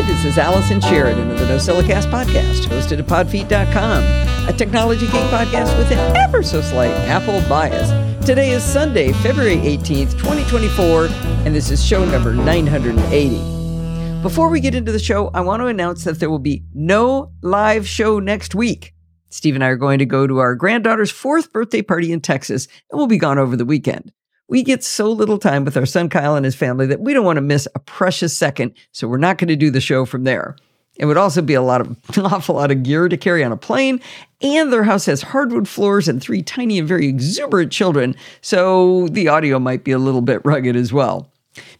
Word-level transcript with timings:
Hi, 0.00 0.06
this 0.06 0.24
is 0.24 0.38
Allison 0.38 0.80
Sheridan 0.80 1.30
of 1.30 1.38
the 1.38 1.44
NosillaCast 1.44 2.10
podcast, 2.10 2.64
hosted 2.68 3.00
at 3.00 3.06
podfeet.com, 3.06 4.48
a 4.48 4.52
technology 4.56 5.04
geek 5.04 5.20
podcast 5.24 5.76
with 5.76 5.92
an 5.92 6.16
ever 6.16 6.42
so 6.42 6.62
slight 6.62 6.90
Apple 7.06 7.46
bias. 7.50 7.90
Today 8.24 8.52
is 8.52 8.64
Sunday, 8.64 9.12
February 9.12 9.56
18th, 9.56 10.12
2024, 10.12 11.08
and 11.44 11.54
this 11.54 11.70
is 11.70 11.84
show 11.84 12.02
number 12.06 12.32
980. 12.32 14.22
Before 14.22 14.48
we 14.48 14.60
get 14.60 14.74
into 14.74 14.90
the 14.90 14.98
show, 14.98 15.28
I 15.34 15.42
want 15.42 15.60
to 15.60 15.66
announce 15.66 16.04
that 16.04 16.18
there 16.18 16.30
will 16.30 16.38
be 16.38 16.64
no 16.72 17.32
live 17.42 17.86
show 17.86 18.20
next 18.20 18.54
week. 18.54 18.94
Steve 19.28 19.54
and 19.54 19.62
I 19.62 19.66
are 19.66 19.76
going 19.76 19.98
to 19.98 20.06
go 20.06 20.26
to 20.26 20.38
our 20.38 20.54
granddaughter's 20.54 21.10
fourth 21.10 21.52
birthday 21.52 21.82
party 21.82 22.10
in 22.10 22.22
Texas, 22.22 22.68
and 22.90 22.96
we'll 22.96 23.06
be 23.06 23.18
gone 23.18 23.38
over 23.38 23.54
the 23.54 23.66
weekend. 23.66 24.12
We 24.50 24.64
get 24.64 24.82
so 24.82 25.12
little 25.12 25.38
time 25.38 25.64
with 25.64 25.76
our 25.76 25.86
son 25.86 26.08
Kyle 26.08 26.34
and 26.34 26.44
his 26.44 26.56
family 26.56 26.84
that 26.86 27.00
we 27.00 27.14
don't 27.14 27.24
want 27.24 27.36
to 27.36 27.40
miss 27.40 27.68
a 27.76 27.78
precious 27.78 28.36
second, 28.36 28.74
so 28.90 29.06
we're 29.06 29.16
not 29.16 29.38
going 29.38 29.46
to 29.46 29.54
do 29.54 29.70
the 29.70 29.80
show 29.80 30.04
from 30.04 30.24
there. 30.24 30.56
It 30.96 31.06
would 31.06 31.16
also 31.16 31.40
be 31.40 31.54
a 31.54 31.62
lot 31.62 31.80
of 31.80 31.96
an 32.18 32.26
awful 32.26 32.56
lot 32.56 32.72
of 32.72 32.82
gear 32.82 33.08
to 33.08 33.16
carry 33.16 33.44
on 33.44 33.52
a 33.52 33.56
plane, 33.56 34.00
and 34.42 34.72
their 34.72 34.82
house 34.82 35.06
has 35.06 35.22
hardwood 35.22 35.68
floors 35.68 36.08
and 36.08 36.20
three 36.20 36.42
tiny 36.42 36.80
and 36.80 36.88
very 36.88 37.06
exuberant 37.06 37.70
children, 37.70 38.16
so 38.40 39.06
the 39.12 39.28
audio 39.28 39.60
might 39.60 39.84
be 39.84 39.92
a 39.92 40.00
little 40.00 40.20
bit 40.20 40.44
rugged 40.44 40.74
as 40.74 40.92
well. 40.92 41.30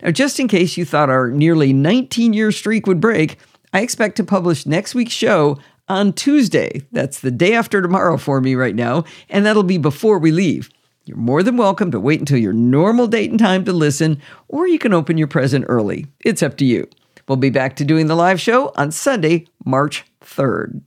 Now, 0.00 0.12
just 0.12 0.38
in 0.38 0.46
case 0.46 0.76
you 0.76 0.84
thought 0.84 1.10
our 1.10 1.28
nearly 1.28 1.72
19 1.72 2.32
year 2.34 2.52
streak 2.52 2.86
would 2.86 3.00
break, 3.00 3.36
I 3.72 3.80
expect 3.80 4.14
to 4.18 4.24
publish 4.24 4.64
next 4.64 4.94
week's 4.94 5.12
show 5.12 5.58
on 5.88 6.12
Tuesday. 6.12 6.82
That's 6.92 7.18
the 7.18 7.32
day 7.32 7.52
after 7.54 7.82
tomorrow 7.82 8.16
for 8.16 8.40
me 8.40 8.54
right 8.54 8.76
now, 8.76 9.02
and 9.28 9.44
that'll 9.44 9.64
be 9.64 9.76
before 9.76 10.20
we 10.20 10.30
leave. 10.30 10.70
You're 11.04 11.16
more 11.16 11.42
than 11.42 11.56
welcome 11.56 11.90
to 11.92 12.00
wait 12.00 12.20
until 12.20 12.38
your 12.38 12.52
normal 12.52 13.06
date 13.06 13.30
and 13.30 13.38
time 13.38 13.64
to 13.64 13.72
listen, 13.72 14.20
or 14.48 14.68
you 14.68 14.78
can 14.78 14.92
open 14.92 15.16
your 15.16 15.28
present 15.28 15.64
early. 15.66 16.06
It's 16.24 16.42
up 16.42 16.56
to 16.58 16.64
you. 16.64 16.88
We'll 17.26 17.36
be 17.36 17.50
back 17.50 17.76
to 17.76 17.84
doing 17.84 18.06
the 18.06 18.14
live 18.14 18.40
show 18.40 18.72
on 18.76 18.92
Sunday, 18.92 19.46
March 19.64 20.04
3rd. 20.22 20.82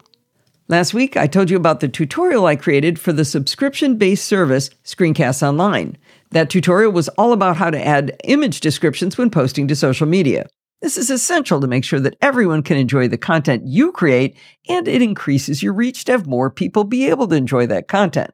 Last 0.67 0.93
week, 0.93 1.17
I 1.17 1.25
told 1.25 1.49
you 1.49 1.57
about 1.57 1.79
the 1.79 1.87
tutorial 1.87 2.45
I 2.45 2.55
created 2.55 2.99
for 2.99 3.11
the 3.11 3.25
subscription 3.25 3.97
based 3.97 4.25
service 4.25 4.69
Screencasts 4.85 5.45
Online. 5.45 5.97
That 6.31 6.49
tutorial 6.49 6.91
was 6.91 7.09
all 7.09 7.33
about 7.33 7.57
how 7.57 7.71
to 7.71 7.85
add 7.85 8.15
image 8.23 8.59
descriptions 8.59 9.17
when 9.17 9.29
posting 9.29 9.67
to 9.67 9.75
social 9.75 10.07
media. 10.07 10.47
This 10.81 10.97
is 10.97 11.09
essential 11.09 11.59
to 11.59 11.67
make 11.67 11.85
sure 11.85 11.99
that 12.01 12.17
everyone 12.21 12.61
can 12.61 12.77
enjoy 12.77 13.07
the 13.07 13.17
content 13.17 13.65
you 13.65 13.91
create, 13.91 14.37
and 14.69 14.87
it 14.87 15.01
increases 15.01 15.63
your 15.63 15.73
reach 15.73 16.05
to 16.05 16.11
have 16.11 16.27
more 16.27 16.49
people 16.49 16.83
be 16.83 17.09
able 17.09 17.27
to 17.29 17.35
enjoy 17.35 17.65
that 17.67 17.87
content. 17.87 18.31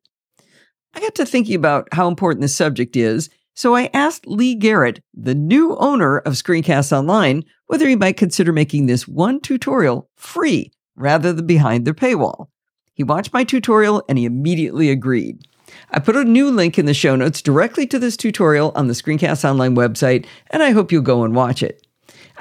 I 0.94 1.00
got 1.00 1.16
to 1.16 1.26
thinking 1.26 1.56
about 1.56 1.88
how 1.92 2.08
important 2.08 2.42
this 2.42 2.56
subject 2.56 2.96
is, 2.96 3.30
so 3.54 3.76
I 3.76 3.90
asked 3.94 4.26
Lee 4.26 4.56
Garrett, 4.56 5.04
the 5.14 5.36
new 5.36 5.76
owner 5.78 6.20
of 6.20 6.34
Screencast 6.34 6.92
Online, 6.92 7.44
whether 7.68 7.88
he 7.88 7.96
might 7.96 8.18
consider 8.18 8.54
making 8.54 8.86
this 8.86 9.08
one 9.08 9.40
tutorial 9.40 10.10
free 10.16 10.72
rather 10.96 11.34
than 11.34 11.46
behind 11.46 11.86
their 11.86 11.94
paywall. 11.94 12.48
He 12.94 13.04
watched 13.04 13.34
my 13.34 13.44
tutorial 13.44 14.04
and 14.10 14.18
he 14.18 14.26
immediately 14.26 14.90
agreed. 14.90 15.46
I 15.92 16.00
put 16.00 16.16
a 16.16 16.24
new 16.24 16.50
link 16.50 16.80
in 16.80 16.86
the 16.86 16.94
show 16.94 17.16
notes 17.16 17.42
directly 17.42 17.86
to 17.88 18.00
this 18.00 18.18
tutorial 18.18 18.72
on 18.76 18.88
the 18.88 18.94
Screencast 18.94 19.48
Online 19.48 19.76
website, 19.76 20.26
and 20.50 20.64
I 20.64 20.72
hope 20.72 20.92
you'll 20.92 21.02
go 21.02 21.24
and 21.24 21.36
watch 21.36 21.62
it. 21.62 21.86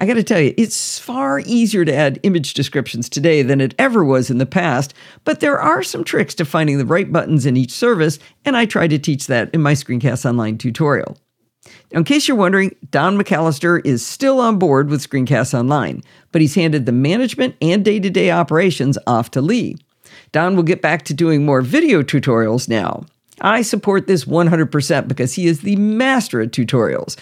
I 0.00 0.06
got 0.06 0.14
to 0.14 0.22
tell 0.22 0.40
you, 0.40 0.54
it's 0.56 1.00
far 1.00 1.40
easier 1.40 1.84
to 1.84 1.92
add 1.92 2.20
image 2.22 2.54
descriptions 2.54 3.08
today 3.08 3.42
than 3.42 3.60
it 3.60 3.74
ever 3.80 4.04
was 4.04 4.30
in 4.30 4.38
the 4.38 4.46
past, 4.46 4.94
but 5.24 5.40
there 5.40 5.58
are 5.58 5.82
some 5.82 6.04
tricks 6.04 6.36
to 6.36 6.44
finding 6.44 6.78
the 6.78 6.86
right 6.86 7.12
buttons 7.12 7.44
in 7.44 7.56
each 7.56 7.72
service, 7.72 8.20
and 8.44 8.56
I 8.56 8.64
try 8.64 8.86
to 8.86 8.98
teach 8.98 9.26
that 9.26 9.52
in 9.52 9.60
my 9.60 9.72
Screencast 9.72 10.24
Online 10.24 10.56
tutorial. 10.56 11.18
Now, 11.92 11.98
in 11.98 12.04
case 12.04 12.28
you're 12.28 12.36
wondering, 12.36 12.76
Don 12.92 13.18
McAllister 13.18 13.84
is 13.84 14.06
still 14.06 14.38
on 14.38 14.56
board 14.56 14.88
with 14.88 15.06
Screencast 15.06 15.52
Online, 15.52 16.04
but 16.30 16.40
he's 16.40 16.54
handed 16.54 16.86
the 16.86 16.92
management 16.92 17.56
and 17.60 17.84
day 17.84 17.98
to 17.98 18.08
day 18.08 18.30
operations 18.30 18.98
off 19.08 19.32
to 19.32 19.40
Lee. 19.40 19.78
Don 20.30 20.54
will 20.54 20.62
get 20.62 20.80
back 20.80 21.02
to 21.06 21.14
doing 21.14 21.44
more 21.44 21.60
video 21.60 22.04
tutorials 22.04 22.68
now. 22.68 23.04
I 23.40 23.62
support 23.62 24.06
this 24.06 24.24
100% 24.24 25.08
because 25.08 25.34
he 25.34 25.46
is 25.46 25.60
the 25.60 25.76
master 25.76 26.40
at 26.40 26.50
tutorials. 26.50 27.16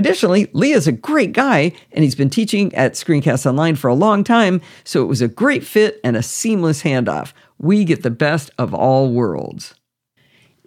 Additionally, 0.00 0.48
Lee 0.54 0.72
is 0.72 0.86
a 0.86 0.92
great 0.92 1.32
guy, 1.32 1.72
and 1.92 2.02
he's 2.02 2.14
been 2.14 2.30
teaching 2.30 2.74
at 2.74 2.94
Screencast 2.94 3.44
Online 3.44 3.76
for 3.76 3.88
a 3.88 3.94
long 3.94 4.24
time, 4.24 4.62
so 4.82 5.02
it 5.02 5.08
was 5.08 5.20
a 5.20 5.28
great 5.28 5.62
fit 5.62 6.00
and 6.02 6.16
a 6.16 6.22
seamless 6.22 6.84
handoff. 6.84 7.34
We 7.58 7.84
get 7.84 8.02
the 8.02 8.10
best 8.10 8.50
of 8.56 8.72
all 8.72 9.12
worlds. 9.12 9.74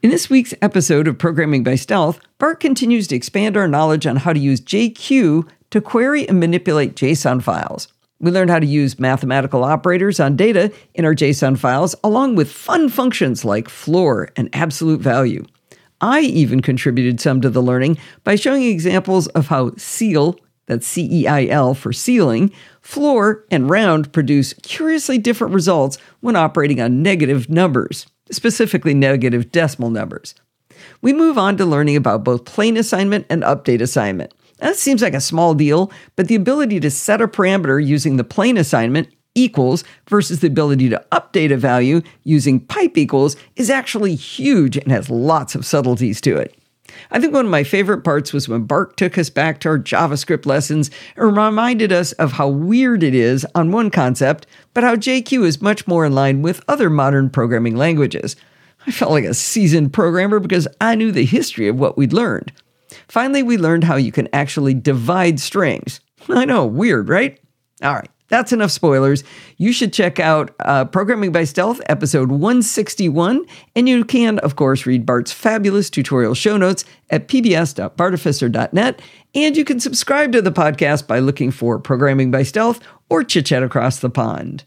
In 0.03 0.11
this 0.11 0.29
week's 0.29 0.53
episode 0.61 1.07
of 1.07 1.17
Programming 1.17 1.63
by 1.63 1.73
Stealth, 1.73 2.19
Bart 2.37 2.59
continues 2.59 3.07
to 3.07 3.15
expand 3.15 3.57
our 3.57 3.67
knowledge 3.67 4.05
on 4.05 4.17
how 4.17 4.33
to 4.33 4.39
use 4.39 4.61
JQ 4.61 5.49
to 5.71 5.81
query 5.81 6.29
and 6.29 6.39
manipulate 6.39 6.93
JSON 6.93 7.41
files. 7.41 7.87
We 8.19 8.29
learned 8.29 8.51
how 8.51 8.59
to 8.59 8.67
use 8.67 8.99
mathematical 8.99 9.63
operators 9.63 10.19
on 10.19 10.35
data 10.35 10.71
in 10.93 11.05
our 11.05 11.15
JSON 11.15 11.57
files, 11.57 11.95
along 12.03 12.35
with 12.35 12.51
fun 12.51 12.87
functions 12.87 13.43
like 13.43 13.67
floor 13.67 14.29
and 14.35 14.51
absolute 14.53 15.01
value. 15.01 15.43
I 16.03 16.19
even 16.19 16.61
contributed 16.61 17.21
some 17.21 17.39
to 17.39 17.49
the 17.49 17.61
learning 17.61 17.97
by 18.25 18.35
showing 18.35 18.63
examples 18.63 19.27
of 19.27 19.47
how 19.47 19.69
ceil, 19.69 20.37
that's 20.65 20.85
C 20.85 21.07
E 21.09 21.27
I 21.27 21.45
L 21.45 21.73
for 21.73 21.93
ceiling, 21.93 22.51
floor, 22.81 23.45
and 23.49 23.69
round 23.69 24.11
produce 24.11 24.51
curiously 24.63 25.17
different 25.17 25.53
results 25.53 25.97
when 26.19 26.35
operating 26.35 26.81
on 26.81 27.01
negative 27.01 27.49
numbers, 27.49 28.05
specifically 28.29 28.93
negative 28.93 29.49
decimal 29.49 29.91
numbers. 29.91 30.35
We 31.01 31.13
move 31.13 31.37
on 31.37 31.55
to 31.55 31.65
learning 31.65 31.95
about 31.95 32.25
both 32.25 32.43
plain 32.43 32.75
assignment 32.75 33.25
and 33.29 33.41
update 33.43 33.79
assignment. 33.79 34.33
That 34.57 34.75
seems 34.75 35.01
like 35.01 35.13
a 35.13 35.21
small 35.21 35.53
deal, 35.53 35.89
but 36.17 36.27
the 36.27 36.35
ability 36.35 36.81
to 36.81 36.91
set 36.91 37.21
a 37.21 37.29
parameter 37.29 37.83
using 37.83 38.17
the 38.17 38.25
plain 38.25 38.57
assignment 38.57 39.07
equals 39.35 39.83
versus 40.07 40.39
the 40.39 40.47
ability 40.47 40.89
to 40.89 41.03
update 41.11 41.51
a 41.51 41.57
value 41.57 42.01
using 42.23 42.59
pipe 42.59 42.97
equals 42.97 43.35
is 43.55 43.69
actually 43.69 44.15
huge 44.15 44.77
and 44.77 44.91
has 44.91 45.09
lots 45.09 45.55
of 45.55 45.65
subtleties 45.65 46.21
to 46.21 46.37
it. 46.37 46.55
I 47.11 47.19
think 47.19 47.33
one 47.33 47.45
of 47.45 47.51
my 47.51 47.63
favorite 47.63 48.03
parts 48.03 48.33
was 48.33 48.47
when 48.47 48.63
Bart 48.63 48.97
took 48.97 49.17
us 49.17 49.29
back 49.29 49.59
to 49.59 49.69
our 49.69 49.79
JavaScript 49.79 50.45
lessons 50.45 50.91
and 51.15 51.35
reminded 51.35 51.91
us 51.91 52.11
of 52.13 52.33
how 52.33 52.47
weird 52.47 53.03
it 53.03 53.15
is 53.15 53.45
on 53.55 53.71
one 53.71 53.89
concept, 53.89 54.45
but 54.73 54.83
how 54.83 54.95
JQ 54.95 55.45
is 55.45 55.61
much 55.61 55.87
more 55.87 56.05
in 56.05 56.13
line 56.13 56.41
with 56.41 56.63
other 56.67 56.89
modern 56.89 57.29
programming 57.29 57.75
languages. 57.75 58.35
I 58.85 58.91
felt 58.91 59.11
like 59.11 59.23
a 59.23 59.33
seasoned 59.33 59.93
programmer 59.93 60.39
because 60.39 60.67
I 60.81 60.95
knew 60.95 61.11
the 61.11 61.25
history 61.25 61.67
of 61.67 61.79
what 61.79 61.97
we'd 61.97 62.13
learned. 62.13 62.51
Finally, 63.07 63.43
we 63.43 63.57
learned 63.57 63.85
how 63.85 63.95
you 63.95 64.11
can 64.11 64.27
actually 64.33 64.73
divide 64.73 65.39
strings. 65.39 65.99
I 66.29 66.45
know, 66.45 66.65
weird, 66.65 67.09
right? 67.09 67.39
All 67.81 67.93
right, 67.93 68.09
that's 68.33 68.51
enough 68.51 68.71
spoilers. 68.71 69.23
You 69.57 69.71
should 69.71 69.93
check 69.93 70.19
out 70.19 70.55
uh, 70.61 70.85
Programming 70.85 71.31
by 71.31 71.43
Stealth, 71.43 71.79
episode 71.85 72.31
161, 72.31 73.45
and 73.75 73.87
you 73.87 74.03
can, 74.03 74.39
of 74.39 74.55
course, 74.55 74.87
read 74.87 75.05
Bart's 75.05 75.31
fabulous 75.31 75.87
tutorial 75.91 76.33
show 76.33 76.57
notes 76.57 76.83
at 77.11 77.27
pbs.bartificer.net, 77.27 79.01
and 79.35 79.55
you 79.55 79.63
can 79.63 79.79
subscribe 79.79 80.31
to 80.31 80.41
the 80.41 80.51
podcast 80.51 81.05
by 81.05 81.19
looking 81.19 81.51
for 81.51 81.77
Programming 81.77 82.31
by 82.31 82.41
Stealth 82.41 82.79
or 83.07 83.23
Chit 83.23 83.45
Chat 83.45 83.61
Across 83.61 83.99
the 83.99 84.09
Pond. 84.09 84.63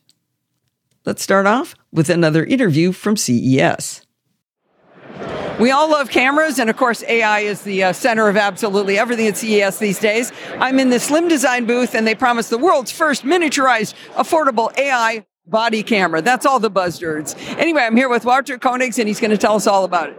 Let's 1.04 1.24
start 1.24 1.46
off 1.46 1.74
with 1.90 2.08
another 2.08 2.44
interview 2.44 2.92
from 2.92 3.16
CES. 3.16 4.05
We 5.58 5.70
all 5.70 5.90
love 5.90 6.10
cameras, 6.10 6.58
and 6.58 6.68
of 6.68 6.76
course, 6.76 7.02
AI 7.04 7.40
is 7.40 7.62
the 7.62 7.84
uh, 7.84 7.92
center 7.94 8.28
of 8.28 8.36
absolutely 8.36 8.98
everything 8.98 9.26
at 9.26 9.38
CES 9.38 9.78
these 9.78 9.98
days. 9.98 10.30
I'm 10.58 10.78
in 10.78 10.90
the 10.90 11.00
Slim 11.00 11.28
Design 11.28 11.64
booth, 11.64 11.94
and 11.94 12.06
they 12.06 12.14
promise 12.14 12.50
the 12.50 12.58
world's 12.58 12.90
first 12.90 13.24
miniaturized, 13.24 13.94
affordable 14.16 14.76
AI 14.78 15.24
body 15.46 15.82
camera. 15.82 16.20
That's 16.20 16.44
all 16.44 16.60
the 16.60 16.70
buzzwords. 16.70 17.34
Anyway, 17.56 17.80
I'm 17.80 17.96
here 17.96 18.10
with 18.10 18.26
Walter 18.26 18.58
Koenigs, 18.58 18.98
and 18.98 19.08
he's 19.08 19.18
going 19.18 19.30
to 19.30 19.38
tell 19.38 19.54
us 19.54 19.66
all 19.66 19.84
about 19.84 20.10
it. 20.10 20.18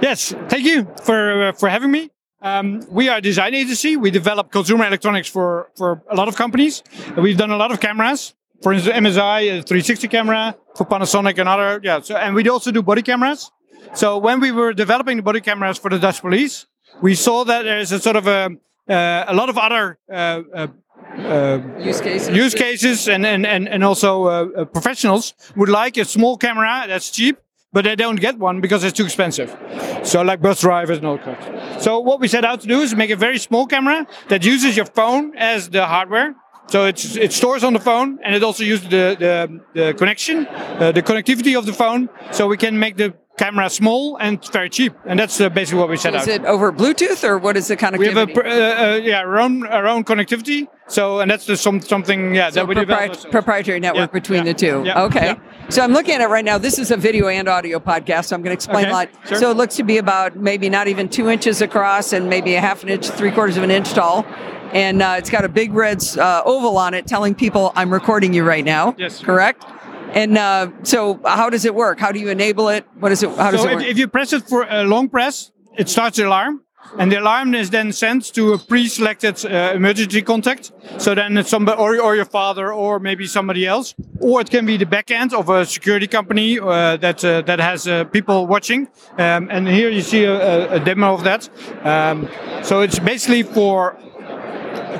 Yes, 0.00 0.32
thank 0.48 0.64
you 0.64 0.86
for 1.02 1.48
uh, 1.48 1.52
for 1.52 1.68
having 1.68 1.90
me. 1.90 2.10
Um, 2.40 2.86
we 2.88 3.08
are 3.08 3.18
a 3.18 3.20
design 3.20 3.54
agency. 3.54 3.96
We 3.96 4.12
develop 4.12 4.52
consumer 4.52 4.86
electronics 4.86 5.28
for 5.28 5.72
for 5.76 6.04
a 6.08 6.14
lot 6.14 6.28
of 6.28 6.36
companies. 6.36 6.84
We've 7.16 7.36
done 7.36 7.50
a 7.50 7.56
lot 7.56 7.72
of 7.72 7.80
cameras. 7.80 8.34
For 8.62 8.72
instance, 8.72 8.96
MSI, 8.96 9.58
a 9.58 9.62
360 9.62 10.08
camera 10.08 10.56
for 10.76 10.86
Panasonic 10.86 11.38
and 11.38 11.48
other. 11.48 11.80
Yeah. 11.82 12.00
So, 12.00 12.16
and 12.16 12.34
we 12.34 12.48
also 12.48 12.70
do 12.70 12.82
body 12.82 13.02
cameras. 13.02 13.50
So 13.94 14.18
when 14.18 14.40
we 14.40 14.52
were 14.52 14.72
developing 14.72 15.16
the 15.16 15.22
body 15.22 15.40
cameras 15.40 15.78
for 15.78 15.90
the 15.90 15.98
Dutch 15.98 16.20
police, 16.20 16.66
we 17.02 17.14
saw 17.14 17.44
that 17.44 17.62
there's 17.62 17.92
a 17.92 17.98
sort 17.98 18.16
of 18.16 18.26
a, 18.26 18.50
uh, 18.88 19.24
a 19.28 19.34
lot 19.34 19.48
of 19.48 19.58
other 19.58 19.98
uh, 20.10 20.14
uh, 20.54 20.66
uh 21.16 21.60
use 21.78 22.00
cases, 22.00 22.36
use 22.36 22.54
cases 22.54 23.08
and, 23.08 23.24
and, 23.24 23.46
and, 23.46 23.68
and 23.68 23.84
also 23.84 24.24
uh, 24.24 24.28
uh, 24.28 24.64
professionals 24.64 25.34
would 25.56 25.68
like 25.68 25.96
a 25.96 26.04
small 26.04 26.36
camera 26.36 26.84
that's 26.86 27.10
cheap, 27.10 27.38
but 27.72 27.84
they 27.84 27.96
don't 27.96 28.20
get 28.20 28.38
one 28.38 28.60
because 28.60 28.84
it's 28.84 28.96
too 28.96 29.04
expensive. 29.04 29.56
So 30.02 30.22
like 30.22 30.40
bus 30.40 30.60
drivers 30.60 30.98
and 30.98 31.06
all 31.06 31.18
that. 31.18 31.82
So 31.82 32.00
what 32.00 32.20
we 32.20 32.28
set 32.28 32.44
out 32.44 32.60
to 32.62 32.66
do 32.66 32.80
is 32.80 32.94
make 32.94 33.10
a 33.10 33.16
very 33.16 33.38
small 33.38 33.66
camera 33.66 34.06
that 34.28 34.44
uses 34.44 34.76
your 34.76 34.86
phone 34.86 35.36
as 35.36 35.68
the 35.70 35.86
hardware. 35.86 36.34
So 36.68 36.86
it's, 36.86 37.16
it 37.16 37.32
stores 37.32 37.62
on 37.62 37.72
the 37.74 37.80
phone 37.80 38.18
and 38.24 38.34
it 38.34 38.42
also 38.42 38.64
uses 38.64 38.88
the, 38.88 39.16
the, 39.18 39.60
the 39.74 39.94
connection, 39.94 40.46
uh, 40.46 40.92
the 40.92 41.02
connectivity 41.02 41.56
of 41.56 41.66
the 41.66 41.72
phone. 41.72 42.08
So 42.32 42.48
we 42.48 42.56
can 42.56 42.78
make 42.78 42.96
the 42.96 43.14
camera 43.38 43.68
small 43.68 44.16
and 44.16 44.42
very 44.52 44.70
cheap, 44.70 44.94
and 45.04 45.18
that's 45.18 45.40
uh, 45.40 45.48
basically 45.48 45.78
what 45.80 45.88
we 45.88 45.96
set 45.96 46.14
Is 46.14 46.22
out. 46.22 46.28
it 46.28 46.44
over 46.44 46.72
Bluetooth 46.72 47.22
or 47.22 47.38
what 47.38 47.56
is 47.56 47.68
the 47.68 47.76
connectivity? 47.76 47.98
we 47.98 48.06
have 48.08 48.16
a 48.16 48.26
pr- 48.32 48.46
uh, 48.46 48.50
uh, 48.94 49.00
yeah 49.02 49.18
our 49.20 49.38
own 49.38 49.66
our 49.66 49.86
own 49.86 50.04
connectivity. 50.04 50.68
So 50.88 51.20
and 51.20 51.30
that's 51.30 51.46
the 51.46 51.56
some 51.56 51.80
something 51.80 52.34
yeah 52.34 52.48
So 52.50 52.60
that 52.60 52.68
we 52.68 52.74
propri- 52.76 53.30
proprietary 53.30 53.80
network 53.80 54.10
Yeah, 54.10 54.20
between 54.20 54.46
yeah, 54.46 54.52
the 54.52 54.54
two. 54.54 54.82
yeah, 54.86 55.02
okay. 55.04 55.36
So 55.68 55.82
I'm 55.82 55.92
looking 55.92 56.14
at 56.14 56.20
it 56.20 56.28
right 56.28 56.44
now. 56.44 56.58
This 56.58 56.78
is 56.78 56.90
a 56.92 56.96
video 56.96 57.26
and 57.28 57.48
audio 57.48 57.78
podcast. 57.80 58.26
So 58.26 58.36
I'm 58.36 58.42
going 58.42 58.50
to 58.56 58.60
explain 58.60 58.84
Okay, 58.84 58.90
a 58.90 58.94
lot. 58.94 59.08
sure. 59.26 59.38
So 59.38 59.50
it 59.50 59.56
looks 59.56 59.74
to 59.76 59.82
be 59.82 59.98
about 59.98 60.36
maybe 60.36 60.68
not 60.68 60.86
even 60.86 61.08
two 61.08 61.28
inches 61.28 61.60
across 61.60 62.12
and 62.12 62.28
maybe 62.30 62.54
a 62.54 62.60
half 62.60 62.84
an 62.84 62.88
inch, 62.88 63.08
three 63.10 63.32
quarters 63.32 63.56
of 63.56 63.64
an 63.64 63.70
inch 63.72 63.92
tall. 63.92 64.24
And 64.72 65.02
uh, 65.02 65.16
it's 65.18 65.28
got 65.30 65.44
a 65.44 65.48
big 65.48 65.72
red 65.74 66.04
uh, 66.18 66.42
oval 66.44 66.76
on 66.78 66.94
it 66.94 67.06
telling 67.08 67.34
people 67.34 67.72
I'm 67.74 67.92
recording 67.92 68.32
you 68.32 68.44
right 68.44 68.64
now. 68.64 68.94
Yes. 68.96 69.20
Correct? 69.20 69.64
And 70.14 70.38
uh, 70.38 70.70
so 70.82 71.20
how 71.24 71.50
does 71.50 71.64
it 71.64 71.74
work? 71.74 71.98
How 72.00 72.12
do 72.12 72.18
you 72.18 72.28
enable 72.28 72.68
it? 72.68 72.86
What 72.98 73.12
is 73.12 73.22
it? 73.22 73.30
How 73.36 73.50
does 73.50 73.62
So 73.62 73.68
it 73.68 73.72
if, 73.72 73.78
work? 73.78 73.86
if 73.86 73.98
you 73.98 74.08
press 74.08 74.32
it 74.32 74.48
for 74.48 74.66
a 74.68 74.84
long 74.84 75.08
press, 75.08 75.52
it 75.76 75.88
starts 75.88 76.16
the 76.16 76.26
alarm. 76.26 76.62
And 76.98 77.10
the 77.10 77.18
alarm 77.18 77.54
is 77.54 77.70
then 77.70 77.92
sent 77.92 78.32
to 78.34 78.52
a 78.52 78.58
pre-selected 78.58 79.44
uh, 79.44 79.72
emergency 79.74 80.22
contact. 80.22 80.70
So 80.98 81.14
then 81.16 81.36
it's 81.36 81.50
somebody, 81.50 81.78
or, 81.80 82.00
or 82.00 82.14
your 82.14 82.24
father, 82.24 82.72
or 82.72 83.00
maybe 83.00 83.26
somebody 83.26 83.66
else, 83.66 83.94
or 84.20 84.40
it 84.40 84.50
can 84.50 84.64
be 84.64 84.76
the 84.76 84.86
back 84.86 85.10
end 85.10 85.34
of 85.34 85.48
a 85.48 85.66
security 85.66 86.06
company 86.06 86.60
uh, 86.60 86.96
that 86.98 87.24
uh, 87.24 87.42
that 87.42 87.58
has 87.58 87.88
uh, 87.88 88.04
people 88.04 88.46
watching. 88.46 88.86
Um, 89.18 89.48
and 89.50 89.66
here 89.66 89.90
you 89.90 90.00
see 90.00 90.24
a, 90.24 90.34
a, 90.34 90.76
a 90.76 90.80
demo 90.80 91.12
of 91.12 91.24
that. 91.24 91.48
Um, 91.84 92.28
so 92.62 92.82
it's 92.82 93.00
basically 93.00 93.42
for 93.42 93.98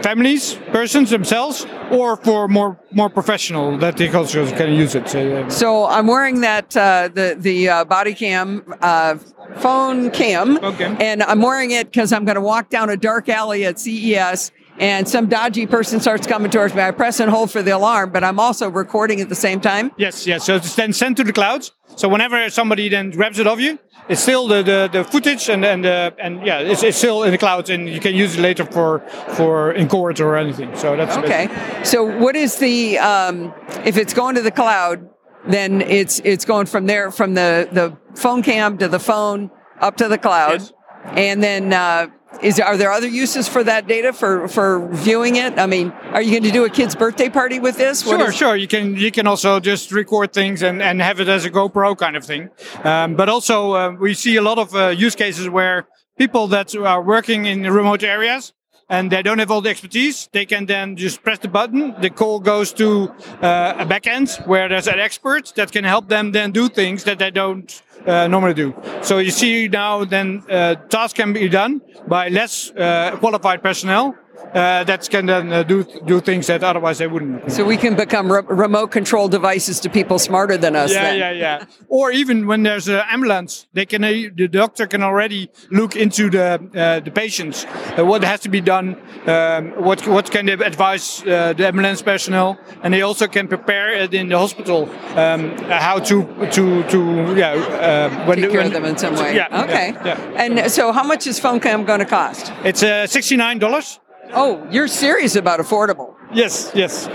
families, 0.03 0.55
persons 0.73 1.11
themselves, 1.11 1.67
or 1.91 2.17
for 2.17 2.49
more 2.49 2.79
more 2.93 3.09
professional 3.11 3.77
that 3.79 3.97
they 3.97 4.09
also 4.13 4.47
can 4.57 4.73
use 4.73 4.95
it. 4.95 5.09
So, 5.09 5.43
um, 5.43 5.51
So 5.51 5.87
I'm 5.87 6.07
wearing 6.07 6.41
that 6.41 6.77
uh, 6.77 7.09
the 7.13 7.37
the 7.39 7.69
uh, 7.69 7.85
body 7.85 8.15
cam 8.15 8.63
uh, 8.81 9.17
phone 9.57 10.11
cam, 10.11 10.59
Okay. 10.63 10.97
and 11.01 11.23
I'm 11.23 11.41
wearing 11.43 11.71
it 11.71 11.87
because 11.93 12.13
I'm 12.13 12.25
going 12.25 12.37
to 12.37 12.41
walk 12.41 12.69
down 12.71 12.91
a 12.91 12.97
dark 12.97 13.29
alley 13.29 13.65
at 13.65 13.79
CES. 13.79 14.51
And 14.79 15.09
some 15.09 15.27
dodgy 15.29 15.67
person 15.67 16.01
starts 16.01 16.27
coming 16.27 16.51
towards 16.51 16.75
me. 16.75 16.83
I 16.83 16.91
press 16.91 17.21
and 17.21 17.31
hold 17.31 17.51
for 17.51 17.63
the 17.63 17.71
alarm, 17.71 18.11
but 18.11 18.23
I'm 18.23 18.39
also 18.39 18.69
recording 18.69 19.21
at 19.21 19.29
the 19.29 19.35
same 19.35 19.61
time. 19.61 19.91
Yes, 19.97 20.27
yes. 20.27 20.45
So 20.45 20.57
it's 20.57 20.75
then 20.75 20.93
sent 20.93 21.17
to 21.17 21.25
the 21.25 21.33
clouds. 21.33 21.73
So 21.97 22.09
whenever 22.09 22.51
somebody 22.51 22.89
then 22.91 23.11
grabs 23.11 23.39
it 23.39 23.47
of 23.47 23.59
you, 23.59 23.79
it's 24.09 24.21
still 24.21 24.47
the, 24.47 24.63
the, 24.63 24.89
the 24.93 25.05
footage 25.05 25.49
and 25.49 25.65
and 25.65 25.87
uh, 25.87 26.11
and 26.19 26.47
yeah, 26.47 26.59
it's, 26.59 26.83
it's 26.83 26.99
still 26.99 27.23
in 27.23 27.31
the 27.31 27.39
clouds, 27.39 27.71
and 27.71 27.89
you 27.89 28.01
can 28.01 28.15
use 28.15 28.37
it 28.37 28.41
later 28.41 28.65
for 28.67 29.01
for 29.35 29.73
in 29.73 29.89
court 29.89 30.21
or 30.21 30.37
anything. 30.37 30.77
So 30.77 30.95
that's 30.97 31.17
Okay. 31.17 31.49
So 31.83 32.05
what 32.05 32.37
is 32.37 32.59
the 32.59 32.99
um, 32.99 33.55
if 33.85 33.97
it's 33.97 34.13
going 34.13 34.35
to 34.35 34.43
the 34.43 34.51
cloud, 34.51 35.09
then 35.49 35.81
it's 35.81 36.21
it's 36.21 36.45
going 36.45 36.67
from 36.67 36.87
there 36.87 37.11
from 37.11 37.35
the 37.35 37.69
the 37.73 37.97
phone 38.15 38.43
cam 38.43 38.77
to 38.79 38.89
the 38.89 39.01
phone 39.01 39.51
up 39.81 39.97
to 39.97 40.09
the 40.09 40.19
cloud, 40.19 40.61
Yes. 40.61 40.73
and 41.17 41.43
then. 41.43 41.73
Uh, 41.73 42.09
is 42.43 42.61
are 42.61 42.77
there 42.77 42.93
other 42.93 43.09
uses 43.09 43.49
for 43.49 43.63
that 43.65 43.87
data 43.87 44.13
for 44.13 44.49
for 44.49 44.89
viewing 44.93 45.37
it? 45.37 45.59
I 45.59 45.67
mean, 45.67 45.91
are 46.13 46.23
you 46.23 46.31
going 46.31 46.43
to 46.45 46.51
do 46.51 46.65
a 46.65 46.71
kid's 46.71 46.95
birthday 46.95 47.29
party 47.29 47.59
with 47.61 47.77
this? 47.77 48.05
What 48.05 48.19
Sure, 48.21 48.29
is- 48.29 48.37
sure. 48.37 48.57
You 48.57 48.69
can 48.69 48.97
you 48.97 49.11
can 49.11 49.27
also 49.27 49.61
just 49.61 49.93
record 49.93 50.33
things 50.33 50.63
and, 50.63 50.83
and 50.83 51.01
have 51.03 51.21
it 51.21 51.29
as 51.29 51.45
a 51.45 51.51
GoPro 51.51 51.97
kind 51.97 52.17
of 52.17 52.25
thing. 52.25 52.51
Um, 52.85 53.15
but 53.17 53.29
also 53.29 53.73
uh, 53.73 53.91
we 54.01 54.15
see 54.15 54.37
a 54.37 54.43
lot 54.43 54.59
of 54.59 54.75
uh, 54.75 54.89
use 54.89 55.15
cases 55.15 55.49
where 55.49 55.87
people 56.19 56.47
that 56.49 56.75
are 56.75 57.03
working 57.03 57.47
in 57.47 57.63
remote 57.71 58.03
areas 58.03 58.53
and 58.89 59.11
they 59.11 59.21
don't 59.21 59.41
have 59.41 59.51
all 59.51 59.61
the 59.61 59.69
expertise, 59.69 60.29
they 60.33 60.47
can 60.47 60.65
then 60.67 60.95
just 60.97 61.21
press 61.25 61.39
the 61.41 61.49
button. 61.49 61.93
The 62.01 62.09
call 62.09 62.39
goes 62.39 62.73
to 62.75 63.09
uh, 63.43 63.75
a 63.79 63.85
backend 63.85 64.47
where 64.47 64.69
there's 64.69 64.87
an 64.87 65.01
expert 65.01 65.53
that 65.57 65.73
can 65.73 65.83
help 65.85 66.09
them 66.09 66.31
then 66.31 66.53
do 66.53 66.69
things 66.69 67.03
that 67.03 67.19
they 67.19 67.33
don't 67.33 67.83
uh, 68.07 68.29
normally 68.29 68.55
do. 68.55 68.75
So 69.03 69.19
you 69.19 69.31
see 69.31 69.69
now 69.69 70.05
then 70.05 70.43
uh, 70.49 70.75
tasks 70.89 71.17
can 71.17 71.33
be 71.33 71.49
done 71.49 71.81
by 72.07 72.29
less 72.29 72.71
uh, 72.71 73.17
qualified 73.19 73.63
personnel 73.63 74.15
uh, 74.55 74.85
that 74.85 75.09
can 75.11 75.27
then 75.27 75.53
uh, 75.53 75.63
do 75.63 75.85
do 76.07 76.21
things 76.21 76.47
that 76.47 76.63
otherwise 76.63 76.99
they 76.99 77.07
wouldn't. 77.07 77.51
So 77.53 77.65
we 77.65 77.77
can 77.77 77.95
become 77.97 78.31
re- 78.33 78.43
remote 78.49 78.91
control 78.93 79.29
devices 79.29 79.81
to 79.81 79.91
people 79.91 80.19
smarter 80.19 80.57
than 80.59 80.77
us. 80.77 80.93
Yeah, 80.93 81.03
then. 81.03 81.19
yeah, 81.19 81.33
yeah. 81.33 81.65
Or 81.89 82.11
even 82.13 82.47
when 82.47 82.63
there's 82.63 82.89
an 82.89 83.03
ambulance, 83.11 83.67
they 83.73 83.87
can 83.87 84.05
uh, 84.05 84.11
the 84.35 84.49
doctor 84.49 84.87
can 84.87 85.03
already 85.03 85.51
look 85.71 85.97
into 85.97 86.31
the 86.31 86.61
uh, 86.75 87.01
the 87.01 87.11
patients, 87.11 87.65
uh, 87.99 88.05
what 88.05 88.25
has 88.25 88.41
to 88.41 88.49
be 88.49 88.61
done, 88.61 88.97
um, 89.27 89.73
what 89.85 90.07
what 90.07 90.31
can 90.31 90.47
they 90.47 90.53
advise 90.53 91.23
uh, 91.23 91.53
the 91.57 91.67
ambulance 91.67 92.03
personnel, 92.03 92.57
and 92.83 92.93
they 92.95 93.03
also 93.03 93.27
can 93.27 93.49
prepare 93.49 93.91
it 94.03 94.15
in 94.15 94.29
the 94.29 94.39
hospital 94.39 94.89
um, 95.17 95.53
uh, 95.71 95.79
how 95.81 95.99
to 95.99 96.25
to 96.53 96.83
to 96.85 96.99
yeah 97.37 97.53
uh, 97.53 98.27
when 98.27 98.39
Take 98.41 98.51
care 98.51 98.61
when- 98.61 98.67
of 98.67 98.73
them 98.73 98.85
in 98.85 98.97
some 98.99 99.15
way. 99.17 99.35
Yeah. 99.37 99.65
Okay. 99.65 99.93
Yeah. 99.93 100.05
yeah. 100.07 100.43
And 100.45 100.71
so, 100.71 100.93
how 100.93 101.03
much 101.05 101.27
is 101.27 101.41
phone 101.41 101.61
cam 101.61 101.85
going 101.85 102.01
to 102.01 102.07
cost? 102.07 102.53
It's 102.65 102.83
uh, 102.83 103.07
sixty 103.07 103.37
nine 103.37 103.59
dollars. 103.59 103.99
Oh, 104.33 104.67
you're 104.71 104.89
serious 104.89 105.37
about 105.37 105.61
affordable. 105.61 106.15
Yes, 106.33 106.71
yes. 106.75 107.09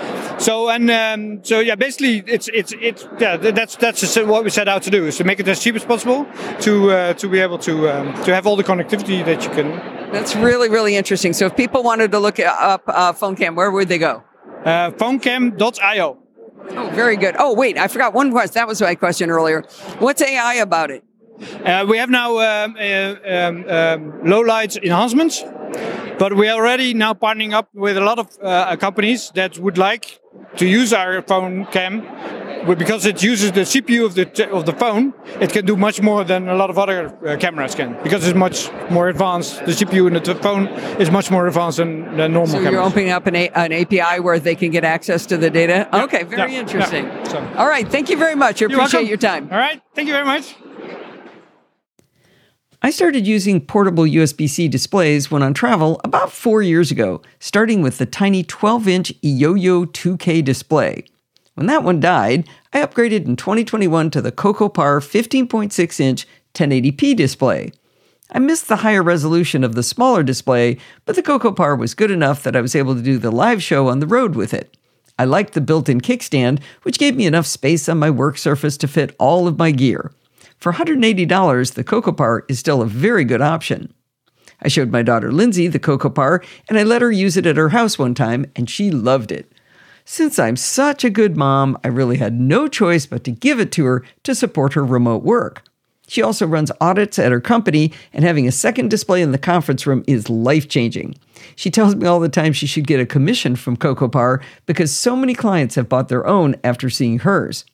So 0.44 0.70
and 0.70 0.90
um, 0.90 1.44
so 1.44 1.60
yeah, 1.60 1.76
basically 1.76 2.24
it's 2.26 2.48
it's 2.48 2.74
it's 2.74 3.08
yeah 3.20 3.38
that's 3.38 3.76
that's 3.76 4.16
what 4.18 4.44
we 4.44 4.50
set 4.50 4.68
out 4.68 4.84
to 4.84 4.90
do 4.90 5.06
is 5.06 5.18
to 5.18 5.24
make 5.24 5.40
it 5.40 5.48
as 5.48 5.62
cheap 5.62 5.76
as 5.76 5.86
possible 5.86 6.26
to 6.62 6.92
uh, 6.92 7.14
to 7.16 7.28
be 7.28 7.40
able 7.40 7.60
to 7.60 7.90
um, 7.90 8.14
to 8.24 8.34
have 8.34 8.48
all 8.48 8.56
the 8.56 8.64
connectivity 8.64 9.24
that 9.26 9.44
you 9.44 9.50
can. 9.50 10.02
That's 10.12 10.36
really, 10.36 10.68
really 10.68 10.96
interesting. 10.98 11.32
So, 11.32 11.46
if 11.46 11.56
people 11.56 11.84
wanted 11.84 12.12
to 12.12 12.20
look 12.20 12.40
up 12.40 12.84
uh, 12.88 13.14
phone 13.14 13.36
cam, 13.36 13.56
where 13.56 13.72
would 13.72 13.88
they 13.88 13.98
go? 13.98 14.24
Uh, 14.66 14.92
phonecam.io. 14.92 16.18
Oh, 16.70 16.90
very 16.94 17.16
good. 17.16 17.36
Oh, 17.40 17.54
wait, 17.54 17.78
I 17.78 17.88
forgot 17.88 18.14
one 18.14 18.32
question. 18.32 18.54
That 18.56 18.68
was 18.68 18.82
my 18.82 18.96
question 18.96 19.30
earlier. 19.30 19.62
What's 20.00 20.22
AI 20.22 20.56
about 20.56 20.92
it? 20.92 21.04
Uh, 21.66 21.86
we 21.88 21.98
have 21.98 22.10
now 22.10 22.40
um, 22.40 22.76
uh, 22.80 23.16
um, 23.26 23.66
um, 23.70 24.30
low 24.30 24.42
light 24.42 24.76
enhancements, 24.78 25.44
but 26.20 26.36
we 26.36 26.48
are 26.48 26.58
already 26.60 26.94
now 26.94 27.14
partnering 27.14 27.54
up 27.54 27.70
with 27.74 27.98
a 27.98 28.02
lot 28.02 28.20
of 28.20 28.28
uh, 28.42 28.76
companies 28.78 29.32
that 29.36 29.58
would 29.58 29.78
like 29.78 30.20
to 30.58 30.66
use 30.66 30.94
our 30.94 31.22
phone 31.22 31.66
cam. 31.66 32.06
Because 32.78 33.08
it 33.08 33.24
uses 33.24 33.52
the 33.54 33.62
CPU 33.62 34.06
of 34.06 34.14
the 34.14 34.28
of 34.52 34.68
the 34.68 34.74
phone, 34.74 35.16
it 35.40 35.52
can 35.52 35.66
do 35.66 35.76
much 35.76 36.00
more 36.00 36.24
than 36.24 36.48
a 36.48 36.54
lot 36.54 36.70
of 36.70 36.78
other 36.78 37.08
uh, 37.28 37.36
cameras 37.38 37.74
can. 37.74 37.98
Because 38.04 38.24
it's 38.28 38.38
much 38.38 38.70
more 38.92 39.10
advanced. 39.10 39.66
The 39.66 39.72
CPU 39.72 40.06
in 40.06 40.14
the 40.14 40.36
phone 40.36 40.68
is 41.02 41.10
much 41.10 41.32
more 41.32 41.48
advanced 41.48 41.78
than, 41.78 42.16
than 42.18 42.34
normal 42.34 42.48
So, 42.50 42.54
cameras. 42.58 42.72
you're 42.74 42.84
opening 42.84 43.10
up 43.10 43.26
an, 43.26 43.36
a- 43.36 43.50
an 43.56 43.74
API 43.74 44.20
where 44.20 44.38
they 44.38 44.54
can 44.54 44.70
get 44.70 44.84
access 44.84 45.26
to 45.26 45.38
the 45.38 45.50
data? 45.50 45.90
Okay, 46.04 46.22
very 46.22 46.54
yeah, 46.54 46.60
interesting. 46.60 47.06
yeah. 47.06 47.24
So- 47.24 47.54
All 47.58 47.68
right, 47.68 47.88
thank 47.90 48.12
you 48.12 48.18
very 48.18 48.36
much. 48.36 48.62
I 48.62 48.66
appreciate 48.68 49.08
your 49.08 49.18
time. 49.18 49.50
All 49.52 49.58
right, 49.58 49.82
thank 49.96 50.08
you 50.08 50.14
very 50.14 50.26
much. 50.26 50.54
I 52.84 52.90
started 52.90 53.28
using 53.28 53.62
portable 53.62 54.06
USB 54.06 54.50
C 54.50 54.68
displays 54.68 55.30
when 55.30 55.44
on 55.44 55.54
travel 55.54 56.02
about 56.04 56.32
four 56.32 56.64
years 56.64 56.90
ago, 56.90 57.22
starting 57.40 57.84
with 57.84 58.00
the 58.00 58.08
tiny 58.08 58.44
12 58.44 58.88
inch 58.88 59.14
Yoyo 59.22 59.86
2K 59.86 60.44
display. 60.44 61.06
When 61.54 61.68
that 61.68 61.84
one 61.84 62.00
died, 62.00 62.50
I 62.74 62.80
upgraded 62.82 63.28
in 63.28 63.36
2021 63.36 64.10
to 64.10 64.22
the 64.22 64.32
Coco 64.32 64.68
Par 64.68 65.00
15.6 65.00 66.00
inch 66.00 66.28
1080p 66.56 67.16
display. 67.16 67.72
I 68.32 68.40
missed 68.40 68.68
the 68.68 68.78
higher 68.78 69.04
resolution 69.04 69.64
of 69.64 69.76
the 69.76 69.84
smaller 69.84 70.24
display, 70.24 70.80
but 71.06 71.16
the 71.16 71.22
Coco 71.22 71.52
Par 71.52 71.76
was 71.76 71.94
good 71.94 72.10
enough 72.10 72.42
that 72.42 72.56
I 72.56 72.62
was 72.62 72.76
able 72.76 72.96
to 72.96 73.02
do 73.04 73.20
the 73.20 73.32
live 73.32 73.62
show 73.62 73.90
on 73.90 74.00
the 74.00 74.08
road 74.08 74.34
with 74.36 74.56
it. 74.56 74.76
I 75.20 75.26
liked 75.26 75.54
the 75.54 75.62
built 75.62 75.88
in 75.88 76.02
kickstand, 76.02 76.60
which 76.82 76.98
gave 76.98 77.16
me 77.16 77.28
enough 77.28 77.46
space 77.46 77.88
on 77.88 78.00
my 78.00 78.10
work 78.10 78.40
surface 78.40 78.76
to 78.78 78.88
fit 78.88 79.16
all 79.20 79.48
of 79.48 79.60
my 79.60 79.70
gear. 79.70 80.12
For 80.62 80.74
$180, 80.74 81.74
the 81.74 81.84
Coco 81.84 82.12
Par 82.12 82.46
is 82.48 82.60
still 82.60 82.84
a 82.84 82.86
very 82.86 83.24
good 83.26 83.42
option. 83.42 83.92
I 84.62 84.68
showed 84.68 84.92
my 84.92 85.02
daughter 85.02 85.32
Lindsay 85.32 85.68
the 85.68 85.80
Coco 85.80 86.08
Par, 86.08 86.44
and 86.70 86.78
I 86.78 86.84
let 86.84 87.02
her 87.02 87.12
use 87.12 87.36
it 87.36 87.48
at 87.48 87.58
her 87.58 87.70
house 87.70 87.98
one 87.98 88.14
time, 88.14 88.46
and 88.56 88.70
she 88.70 88.92
loved 88.92 89.32
it. 89.32 89.52
Since 90.06 90.38
I'm 90.38 90.56
such 90.56 91.04
a 91.04 91.10
good 91.10 91.36
mom, 91.36 91.80
I 91.84 91.88
really 91.88 92.18
had 92.18 92.40
no 92.40 92.68
choice 92.68 93.08
but 93.08 93.24
to 93.24 93.32
give 93.32 93.60
it 93.60 93.72
to 93.72 93.86
her 93.86 94.06
to 94.22 94.36
support 94.36 94.74
her 94.74 94.86
remote 94.86 95.24
work. 95.24 95.64
She 96.08 96.22
also 96.22 96.46
runs 96.46 96.72
audits 96.80 97.18
at 97.18 97.32
her 97.32 97.42
company, 97.42 97.92
and 98.14 98.24
having 98.24 98.48
a 98.48 98.52
second 98.52 98.92
display 98.92 99.24
in 99.24 99.32
the 99.32 99.40
conference 99.40 99.88
room 99.88 100.04
is 100.06 100.30
life 100.30 100.70
changing. 100.70 101.16
She 101.56 101.72
tells 101.72 101.96
me 101.96 102.06
all 102.06 102.20
the 102.20 102.30
time 102.30 102.54
she 102.54 102.68
should 102.68 102.86
get 102.86 103.00
a 103.00 103.06
commission 103.08 103.56
from 103.56 103.78
Coco 103.78 104.08
Par 104.08 104.44
because 104.68 104.94
so 104.94 105.16
many 105.16 105.34
clients 105.34 105.74
have 105.74 105.90
bought 105.90 106.10
their 106.10 106.28
own 106.28 106.56
after 106.64 106.88
seeing 106.88 107.18
hers. 107.18 107.66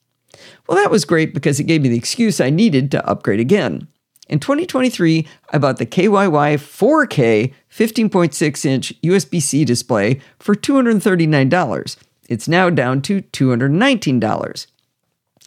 Well, 0.66 0.78
that 0.78 0.90
was 0.90 1.04
great 1.04 1.34
because 1.34 1.58
it 1.58 1.64
gave 1.64 1.82
me 1.82 1.88
the 1.88 1.96
excuse 1.96 2.40
I 2.40 2.50
needed 2.50 2.90
to 2.92 3.06
upgrade 3.08 3.40
again. 3.40 3.88
In 4.28 4.40
2023, 4.40 5.26
I 5.50 5.58
bought 5.58 5.78
the 5.78 5.86
KYY 5.86 6.56
4K 6.56 7.54
15.6 7.70 8.64
inch 8.66 9.00
USB 9.02 9.40
C 9.40 9.64
display 9.64 10.20
for 10.38 10.54
$239. 10.54 11.96
It's 12.28 12.48
now 12.48 12.68
down 12.68 13.00
to 13.02 13.22
$219. 13.22 14.66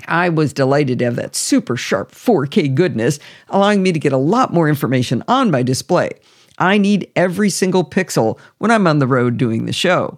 I 0.07 0.29
was 0.29 0.53
delighted 0.53 0.99
to 0.99 1.05
have 1.05 1.15
that 1.17 1.35
super 1.35 1.77
sharp 1.77 2.11
4K 2.11 2.73
goodness, 2.73 3.19
allowing 3.49 3.83
me 3.83 3.91
to 3.91 3.99
get 3.99 4.13
a 4.13 4.17
lot 4.17 4.51
more 4.51 4.67
information 4.67 5.23
on 5.27 5.51
my 5.51 5.61
display. 5.61 6.09
I 6.57 6.79
need 6.79 7.11
every 7.15 7.49
single 7.49 7.83
pixel 7.83 8.39
when 8.57 8.71
I'm 8.71 8.87
on 8.87 8.99
the 8.99 9.07
road 9.07 9.37
doing 9.37 9.65
the 9.65 9.73
show. 9.73 10.17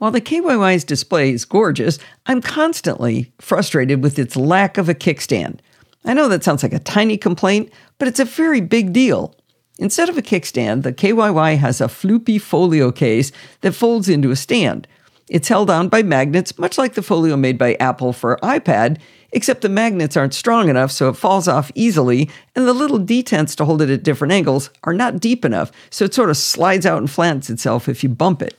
While 0.00 0.12
the 0.12 0.22
KYY's 0.22 0.82
display 0.82 1.30
is 1.30 1.44
gorgeous, 1.44 1.98
I'm 2.24 2.40
constantly 2.40 3.30
frustrated 3.38 4.02
with 4.02 4.18
its 4.18 4.34
lack 4.34 4.78
of 4.78 4.88
a 4.88 4.94
kickstand. 4.94 5.58
I 6.06 6.14
know 6.14 6.26
that 6.28 6.42
sounds 6.42 6.62
like 6.62 6.72
a 6.72 6.78
tiny 6.78 7.18
complaint, 7.18 7.70
but 7.98 8.08
it's 8.08 8.18
a 8.18 8.24
very 8.24 8.62
big 8.62 8.94
deal. 8.94 9.34
Instead 9.78 10.08
of 10.08 10.16
a 10.16 10.22
kickstand, 10.22 10.84
the 10.84 10.94
KYY 10.94 11.58
has 11.58 11.82
a 11.82 11.84
floopy 11.84 12.40
folio 12.40 12.90
case 12.90 13.30
that 13.60 13.74
folds 13.74 14.08
into 14.08 14.30
a 14.30 14.36
stand. 14.36 14.88
It's 15.28 15.48
held 15.48 15.68
on 15.68 15.90
by 15.90 16.02
magnets, 16.02 16.58
much 16.58 16.78
like 16.78 16.94
the 16.94 17.02
folio 17.02 17.36
made 17.36 17.58
by 17.58 17.74
Apple 17.74 18.14
for 18.14 18.38
iPad, 18.42 18.98
except 19.32 19.60
the 19.60 19.68
magnets 19.68 20.16
aren't 20.16 20.32
strong 20.32 20.70
enough 20.70 20.90
so 20.90 21.10
it 21.10 21.16
falls 21.16 21.46
off 21.46 21.70
easily, 21.74 22.30
and 22.56 22.66
the 22.66 22.72
little 22.72 22.98
detents 22.98 23.54
to 23.56 23.66
hold 23.66 23.82
it 23.82 23.90
at 23.90 24.02
different 24.02 24.32
angles 24.32 24.70
are 24.82 24.94
not 24.94 25.20
deep 25.20 25.44
enough, 25.44 25.70
so 25.90 26.06
it 26.06 26.14
sort 26.14 26.30
of 26.30 26.38
slides 26.38 26.86
out 26.86 26.96
and 26.96 27.10
flattens 27.10 27.50
itself 27.50 27.86
if 27.86 28.02
you 28.02 28.08
bump 28.08 28.40
it. 28.40 28.58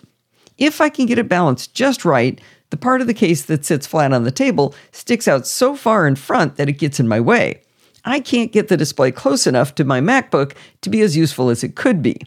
If 0.62 0.80
I 0.80 0.90
can 0.90 1.08
get 1.08 1.18
it 1.18 1.28
balanced 1.28 1.74
just 1.74 2.06
right, 2.06 2.40
the 2.70 2.78
part 2.78 3.02
of 3.02 3.08
the 3.08 3.16
case 3.16 3.42
that 3.46 3.66
sits 3.66 3.88
flat 3.88 4.14
on 4.14 4.26
the 4.26 4.32
table 4.32 4.76
sticks 4.92 5.28
out 5.28 5.48
so 5.48 5.76
far 5.76 6.06
in 6.06 6.16
front 6.16 6.58
that 6.58 6.70
it 6.70 6.74
gets 6.74 7.00
in 7.00 7.08
my 7.08 7.20
way. 7.20 7.64
I 8.06 8.20
can't 8.20 8.52
get 8.52 8.68
the 8.68 8.78
display 8.78 9.12
close 9.12 9.48
enough 9.48 9.74
to 9.74 9.84
my 9.84 10.02
MacBook 10.02 10.54
to 10.82 10.92
be 10.92 11.02
as 11.02 11.18
useful 11.18 11.50
as 11.50 11.64
it 11.64 11.76
could 11.76 12.04
be. 12.04 12.22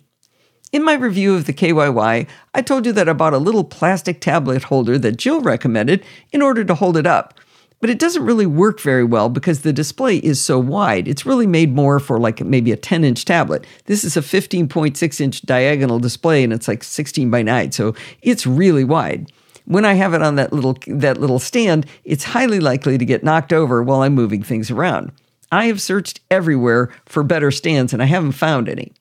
In 0.72 0.82
my 0.82 0.94
review 0.94 1.36
of 1.36 1.44
the 1.44 1.52
KYY, 1.52 2.26
I 2.52 2.62
told 2.62 2.86
you 2.86 2.92
that 2.94 3.08
I 3.08 3.12
bought 3.12 3.34
a 3.34 3.38
little 3.38 3.62
plastic 3.62 4.20
tablet 4.20 4.64
holder 4.64 4.98
that 4.98 5.16
Jill 5.16 5.40
recommended 5.40 6.04
in 6.32 6.42
order 6.42 6.64
to 6.64 6.74
hold 6.74 6.96
it 6.96 7.06
up. 7.06 7.38
But 7.80 7.90
it 7.90 7.98
doesn't 7.98 8.24
really 8.24 8.46
work 8.46 8.80
very 8.80 9.04
well 9.04 9.28
because 9.28 9.60
the 9.60 9.72
display 9.72 10.16
is 10.16 10.40
so 10.40 10.58
wide. 10.58 11.06
It's 11.06 11.26
really 11.26 11.46
made 11.46 11.74
more 11.74 12.00
for 12.00 12.18
like 12.18 12.40
maybe 12.40 12.72
a 12.72 12.76
10 12.76 13.04
inch 13.04 13.24
tablet. 13.24 13.66
This 13.86 14.04
is 14.04 14.16
a 14.16 14.20
15.6 14.20 15.20
inch 15.20 15.42
diagonal 15.42 15.98
display 15.98 16.44
and 16.44 16.52
it's 16.52 16.68
like 16.68 16.82
16 16.82 17.30
by 17.30 17.42
9, 17.42 17.72
so 17.72 17.94
it's 18.22 18.46
really 18.46 18.84
wide. 18.84 19.30
When 19.66 19.84
I 19.84 19.94
have 19.94 20.14
it 20.14 20.22
on 20.22 20.36
that 20.36 20.52
little 20.52 20.76
that 20.86 21.18
little 21.18 21.38
stand, 21.38 21.86
it's 22.04 22.24
highly 22.24 22.60
likely 22.60 22.98
to 22.98 23.04
get 23.04 23.24
knocked 23.24 23.52
over 23.52 23.82
while 23.82 24.02
I'm 24.02 24.14
moving 24.14 24.42
things 24.42 24.70
around. 24.70 25.12
I 25.50 25.66
have 25.66 25.80
searched 25.80 26.20
everywhere 26.30 26.90
for 27.06 27.22
better 27.22 27.50
stands 27.50 27.92
and 27.92 28.02
I 28.02 28.06
haven't 28.06 28.32
found 28.32 28.68
any. 28.68 28.92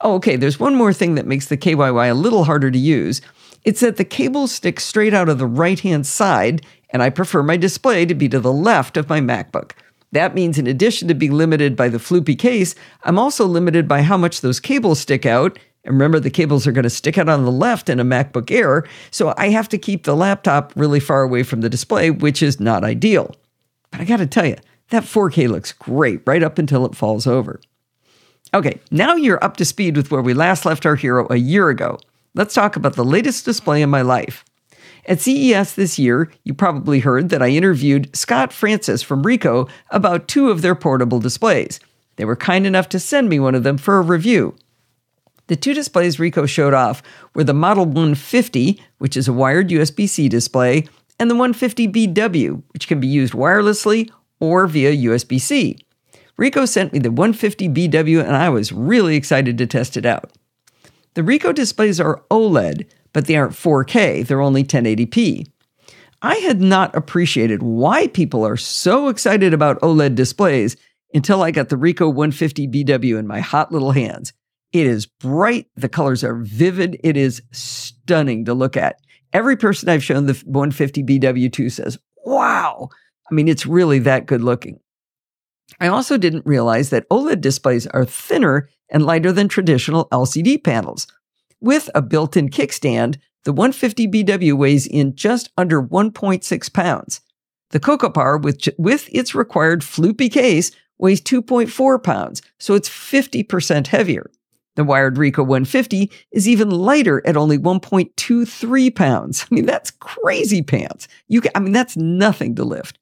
Oh, 0.00 0.14
okay, 0.14 0.36
there's 0.36 0.60
one 0.60 0.74
more 0.74 0.92
thing 0.92 1.14
that 1.14 1.26
makes 1.26 1.46
the 1.46 1.56
KYY 1.56 2.10
a 2.10 2.14
little 2.14 2.44
harder 2.44 2.70
to 2.70 2.78
use. 2.78 3.22
It's 3.64 3.80
that 3.80 3.96
the 3.96 4.04
cables 4.04 4.52
stick 4.52 4.80
straight 4.80 5.14
out 5.14 5.28
of 5.28 5.38
the 5.38 5.46
right 5.46 5.78
hand 5.78 6.06
side, 6.06 6.62
and 6.92 7.02
I 7.02 7.10
prefer 7.10 7.42
my 7.42 7.56
display 7.56 8.06
to 8.06 8.14
be 8.14 8.28
to 8.28 8.38
the 8.38 8.52
left 8.52 8.96
of 8.96 9.08
my 9.08 9.20
MacBook. 9.20 9.72
That 10.12 10.34
means, 10.34 10.58
in 10.58 10.66
addition 10.66 11.08
to 11.08 11.14
being 11.14 11.32
limited 11.32 11.74
by 11.74 11.88
the 11.88 11.98
floopy 11.98 12.38
case, 12.38 12.74
I'm 13.02 13.18
also 13.18 13.46
limited 13.46 13.88
by 13.88 14.02
how 14.02 14.18
much 14.18 14.42
those 14.42 14.60
cables 14.60 15.00
stick 15.00 15.24
out. 15.24 15.58
And 15.84 15.94
remember, 15.94 16.20
the 16.20 16.30
cables 16.30 16.66
are 16.66 16.72
going 16.72 16.84
to 16.84 16.90
stick 16.90 17.18
out 17.18 17.30
on 17.30 17.44
the 17.44 17.50
left 17.50 17.88
in 17.88 17.98
a 17.98 18.04
MacBook 18.04 18.50
Air, 18.50 18.86
so 19.10 19.34
I 19.36 19.48
have 19.48 19.68
to 19.70 19.78
keep 19.78 20.04
the 20.04 20.14
laptop 20.14 20.72
really 20.76 21.00
far 21.00 21.22
away 21.22 21.42
from 21.42 21.62
the 21.62 21.70
display, 21.70 22.10
which 22.10 22.42
is 22.42 22.60
not 22.60 22.84
ideal. 22.84 23.34
But 23.90 24.02
I 24.02 24.04
got 24.04 24.18
to 24.18 24.26
tell 24.26 24.46
you, 24.46 24.56
that 24.90 25.04
4K 25.04 25.48
looks 25.48 25.72
great 25.72 26.20
right 26.26 26.42
up 26.42 26.58
until 26.58 26.84
it 26.84 26.94
falls 26.94 27.26
over. 27.26 27.60
Okay, 28.54 28.78
now 28.90 29.16
you're 29.16 29.42
up 29.42 29.56
to 29.56 29.64
speed 29.64 29.96
with 29.96 30.10
where 30.10 30.20
we 30.20 30.34
last 30.34 30.66
left 30.66 30.84
our 30.84 30.94
hero 30.94 31.26
a 31.30 31.36
year 31.36 31.70
ago. 31.70 31.98
Let's 32.34 32.54
talk 32.54 32.76
about 32.76 32.96
the 32.96 33.04
latest 33.04 33.46
display 33.46 33.80
in 33.80 33.88
my 33.88 34.02
life. 34.02 34.44
At 35.04 35.20
CES 35.20 35.74
this 35.74 35.98
year, 35.98 36.30
you 36.44 36.54
probably 36.54 37.00
heard 37.00 37.28
that 37.30 37.42
I 37.42 37.48
interviewed 37.48 38.14
Scott 38.14 38.52
Francis 38.52 39.02
from 39.02 39.24
Ricoh 39.24 39.68
about 39.90 40.28
two 40.28 40.50
of 40.50 40.62
their 40.62 40.76
portable 40.76 41.18
displays. 41.18 41.80
They 42.16 42.24
were 42.24 42.36
kind 42.36 42.66
enough 42.66 42.88
to 42.90 43.00
send 43.00 43.28
me 43.28 43.40
one 43.40 43.54
of 43.54 43.64
them 43.64 43.78
for 43.78 43.98
a 43.98 44.02
review. 44.02 44.54
The 45.48 45.56
two 45.56 45.74
displays 45.74 46.18
Ricoh 46.18 46.48
showed 46.48 46.72
off 46.72 47.02
were 47.34 47.42
the 47.42 47.52
Model 47.52 47.84
150, 47.84 48.80
which 48.98 49.16
is 49.16 49.26
a 49.26 49.32
wired 49.32 49.70
USB 49.70 50.08
C 50.08 50.28
display, 50.28 50.86
and 51.18 51.30
the 51.30 51.34
150BW, 51.34 52.62
which 52.72 52.86
can 52.86 53.00
be 53.00 53.08
used 53.08 53.32
wirelessly 53.32 54.08
or 54.38 54.66
via 54.66 54.92
USB 54.92 55.40
C. 55.40 55.78
Ricoh 56.38 56.68
sent 56.68 56.92
me 56.92 56.98
the 56.98 57.10
150BW 57.10 58.24
and 58.24 58.36
I 58.36 58.48
was 58.48 58.72
really 58.72 59.16
excited 59.16 59.58
to 59.58 59.66
test 59.66 59.96
it 59.96 60.06
out. 60.06 60.32
The 61.14 61.22
Ricoh 61.22 61.54
displays 61.54 62.00
are 62.00 62.22
OLED, 62.30 62.86
but 63.12 63.26
they 63.26 63.36
aren't 63.36 63.52
4K, 63.52 64.26
they're 64.26 64.40
only 64.40 64.64
1080p. 64.64 65.46
I 66.22 66.36
had 66.36 66.60
not 66.60 66.94
appreciated 66.94 67.62
why 67.62 68.06
people 68.08 68.46
are 68.46 68.56
so 68.56 69.08
excited 69.08 69.52
about 69.52 69.80
OLED 69.80 70.14
displays 70.14 70.76
until 71.12 71.42
I 71.42 71.50
got 71.50 71.68
the 71.68 71.76
Ricoh 71.76 72.14
150BW 72.14 73.18
in 73.18 73.26
my 73.26 73.40
hot 73.40 73.72
little 73.72 73.90
hands. 73.90 74.32
It 74.72 74.86
is 74.86 75.06
bright, 75.06 75.66
the 75.76 75.88
colors 75.88 76.24
are 76.24 76.36
vivid, 76.36 76.98
it 77.02 77.16
is 77.16 77.42
stunning 77.50 78.44
to 78.46 78.54
look 78.54 78.76
at. 78.76 78.96
Every 79.32 79.56
person 79.56 79.88
I've 79.88 80.04
shown 80.04 80.26
the 80.26 80.32
150BW 80.34 81.52
to 81.52 81.70
says, 81.70 81.98
wow. 82.24 82.88
I 83.30 83.34
mean, 83.34 83.48
it's 83.48 83.66
really 83.66 83.98
that 84.00 84.26
good 84.26 84.42
looking. 84.42 84.78
I 85.80 85.88
also 85.88 86.16
didn't 86.16 86.46
realize 86.46 86.90
that 86.90 87.08
OLED 87.08 87.40
displays 87.40 87.86
are 87.88 88.04
thinner 88.04 88.68
and 88.90 89.04
lighter 89.04 89.32
than 89.32 89.48
traditional 89.48 90.08
LCD 90.10 90.62
panels. 90.62 91.06
With 91.62 91.88
a 91.94 92.02
built 92.02 92.36
in 92.36 92.48
kickstand, 92.48 93.18
the 93.44 93.54
150BW 93.54 94.54
weighs 94.54 94.84
in 94.84 95.14
just 95.14 95.48
under 95.56 95.80
1.6 95.80 96.72
pounds. 96.72 97.20
The 97.70 97.78
Coco 97.78 98.10
Par, 98.10 98.36
with, 98.36 98.68
with 98.78 99.08
its 99.12 99.32
required 99.32 99.82
floopy 99.82 100.28
case, 100.28 100.72
weighs 100.98 101.20
2.4 101.20 102.02
pounds, 102.02 102.42
so 102.58 102.74
it's 102.74 102.88
50% 102.88 103.86
heavier. 103.86 104.28
The 104.74 104.82
wired 104.82 105.14
Ricoh 105.14 105.46
150 105.46 106.10
is 106.32 106.48
even 106.48 106.68
lighter 106.68 107.24
at 107.24 107.36
only 107.36 107.58
1.23 107.58 108.96
pounds. 108.96 109.46
I 109.48 109.54
mean, 109.54 109.66
that's 109.66 109.92
crazy 109.92 110.62
pants. 110.62 111.06
You 111.28 111.40
can, 111.42 111.52
I 111.54 111.60
mean, 111.60 111.72
that's 111.72 111.96
nothing 111.96 112.56
to 112.56 112.64
lift. 112.64 112.98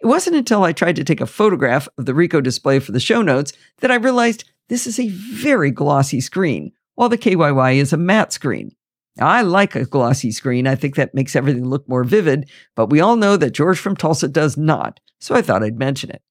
It 0.00 0.06
wasn't 0.06 0.36
until 0.36 0.64
I 0.64 0.72
tried 0.72 0.96
to 0.96 1.04
take 1.04 1.20
a 1.20 1.26
photograph 1.26 1.88
of 1.98 2.06
the 2.06 2.14
Ricoh 2.14 2.42
display 2.42 2.78
for 2.78 2.92
the 2.92 3.00
show 3.00 3.20
notes 3.20 3.52
that 3.80 3.90
I 3.90 3.96
realized 3.96 4.44
this 4.70 4.86
is 4.86 4.98
a 4.98 5.08
very 5.10 5.70
glossy 5.70 6.22
screen, 6.22 6.72
while 6.94 7.08
the 7.08 7.18
KYY 7.18 7.76
is 7.76 7.92
a 7.92 7.96
matte 7.96 8.32
screen. 8.32 8.70
I 9.20 9.42
like 9.42 9.74
a 9.76 9.84
glossy 9.84 10.30
screen. 10.30 10.66
I 10.66 10.74
think 10.74 10.96
that 10.96 11.14
makes 11.14 11.36
everything 11.36 11.68
look 11.68 11.86
more 11.88 12.04
vivid, 12.04 12.48
but 12.74 12.90
we 12.90 13.00
all 13.00 13.16
know 13.16 13.36
that 13.36 13.50
George 13.52 13.78
from 13.78 13.96
Tulsa 13.96 14.28
does 14.28 14.56
not, 14.56 15.00
so 15.20 15.34
I 15.34 15.42
thought 15.42 15.62
I'd 15.62 15.78
mention 15.78 16.10
it. 16.10 16.22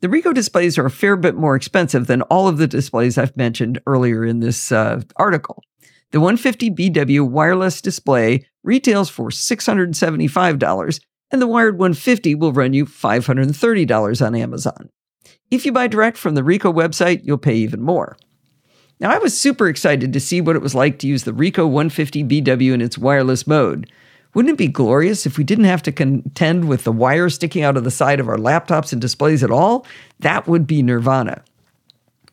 The 0.00 0.08
Ricoh 0.08 0.34
displays 0.34 0.76
are 0.76 0.86
a 0.86 0.90
fair 0.90 1.16
bit 1.16 1.34
more 1.36 1.56
expensive 1.56 2.06
than 2.06 2.22
all 2.22 2.48
of 2.48 2.58
the 2.58 2.66
displays 2.66 3.16
I've 3.16 3.36
mentioned 3.36 3.80
earlier 3.86 4.24
in 4.24 4.40
this 4.40 4.72
uh, 4.72 5.00
article. 5.16 5.62
The 6.10 6.18
150BW 6.18 7.28
wireless 7.28 7.80
display 7.80 8.46
retails 8.62 9.08
for 9.08 9.30
$675, 9.30 11.00
and 11.30 11.42
the 11.42 11.46
wired 11.46 11.78
150 11.78 12.34
will 12.34 12.52
run 12.52 12.72
you 12.72 12.86
$530 12.86 14.26
on 14.26 14.34
Amazon. 14.34 14.90
If 15.50 15.64
you 15.64 15.72
buy 15.72 15.86
direct 15.86 16.16
from 16.16 16.34
the 16.34 16.42
Ricoh 16.42 16.74
website, 16.74 17.22
you'll 17.24 17.38
pay 17.38 17.54
even 17.54 17.80
more. 17.80 18.16
Now, 19.00 19.10
I 19.10 19.18
was 19.18 19.38
super 19.38 19.68
excited 19.68 20.12
to 20.12 20.20
see 20.20 20.40
what 20.40 20.56
it 20.56 20.62
was 20.62 20.74
like 20.74 20.98
to 21.00 21.06
use 21.06 21.24
the 21.24 21.32
Ricoh 21.32 21.68
150BW 21.68 22.72
in 22.72 22.80
its 22.80 22.96
wireless 22.96 23.46
mode. 23.46 23.90
Wouldn't 24.34 24.54
it 24.54 24.58
be 24.58 24.68
glorious 24.68 25.26
if 25.26 25.38
we 25.38 25.44
didn't 25.44 25.64
have 25.64 25.82
to 25.82 25.92
contend 25.92 26.68
with 26.68 26.84
the 26.84 26.92
wire 26.92 27.28
sticking 27.28 27.62
out 27.62 27.76
of 27.76 27.84
the 27.84 27.90
side 27.90 28.20
of 28.20 28.28
our 28.28 28.36
laptops 28.36 28.92
and 28.92 29.00
displays 29.00 29.42
at 29.42 29.50
all? 29.50 29.86
That 30.20 30.46
would 30.46 30.66
be 30.66 30.82
nirvana. 30.82 31.42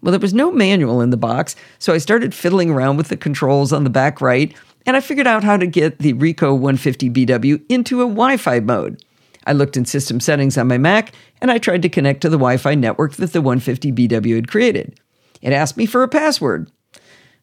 Well, 0.02 0.12
there 0.12 0.20
was 0.20 0.34
no 0.34 0.52
manual 0.52 1.02
in 1.02 1.12
the 1.12 1.18
box, 1.18 1.56
so 1.78 1.94
I 1.94 2.00
started 2.00 2.34
fiddling 2.34 2.72
around 2.72 2.98
with 2.98 3.10
the 3.10 3.18
controls 3.18 3.72
on 3.72 3.84
the 3.84 3.90
back 3.90 4.20
right 4.20 4.56
and 4.86 4.98
I 4.98 5.02
figured 5.02 5.28
out 5.28 5.44
how 5.44 5.58
to 5.58 5.68
get 5.68 6.00
the 6.00 6.14
Ricoh 6.14 6.60
150BW 6.60 7.64
into 7.70 8.02
a 8.02 8.06
Wi 8.06 8.38
Fi 8.38 8.60
mode. 8.60 9.04
I 9.46 9.54
looked 9.54 9.78
in 9.78 9.86
system 9.86 10.20
settings 10.20 10.58
on 10.58 10.68
my 10.68 10.78
Mac 10.78 11.14
and 11.42 11.52
I 11.52 11.58
tried 11.58 11.82
to 11.84 11.90
connect 11.90 12.22
to 12.22 12.30
the 12.30 12.38
Wi 12.38 12.58
Fi 12.58 12.76
network 12.76 13.14
that 13.14 13.34
the 13.34 13.42
150BW 13.42 14.36
had 14.36 14.48
created. 14.48 15.00
It 15.42 15.54
asked 15.54 15.78
me 15.78 15.86
for 15.86 16.04
a 16.04 16.08
password. 16.08 16.72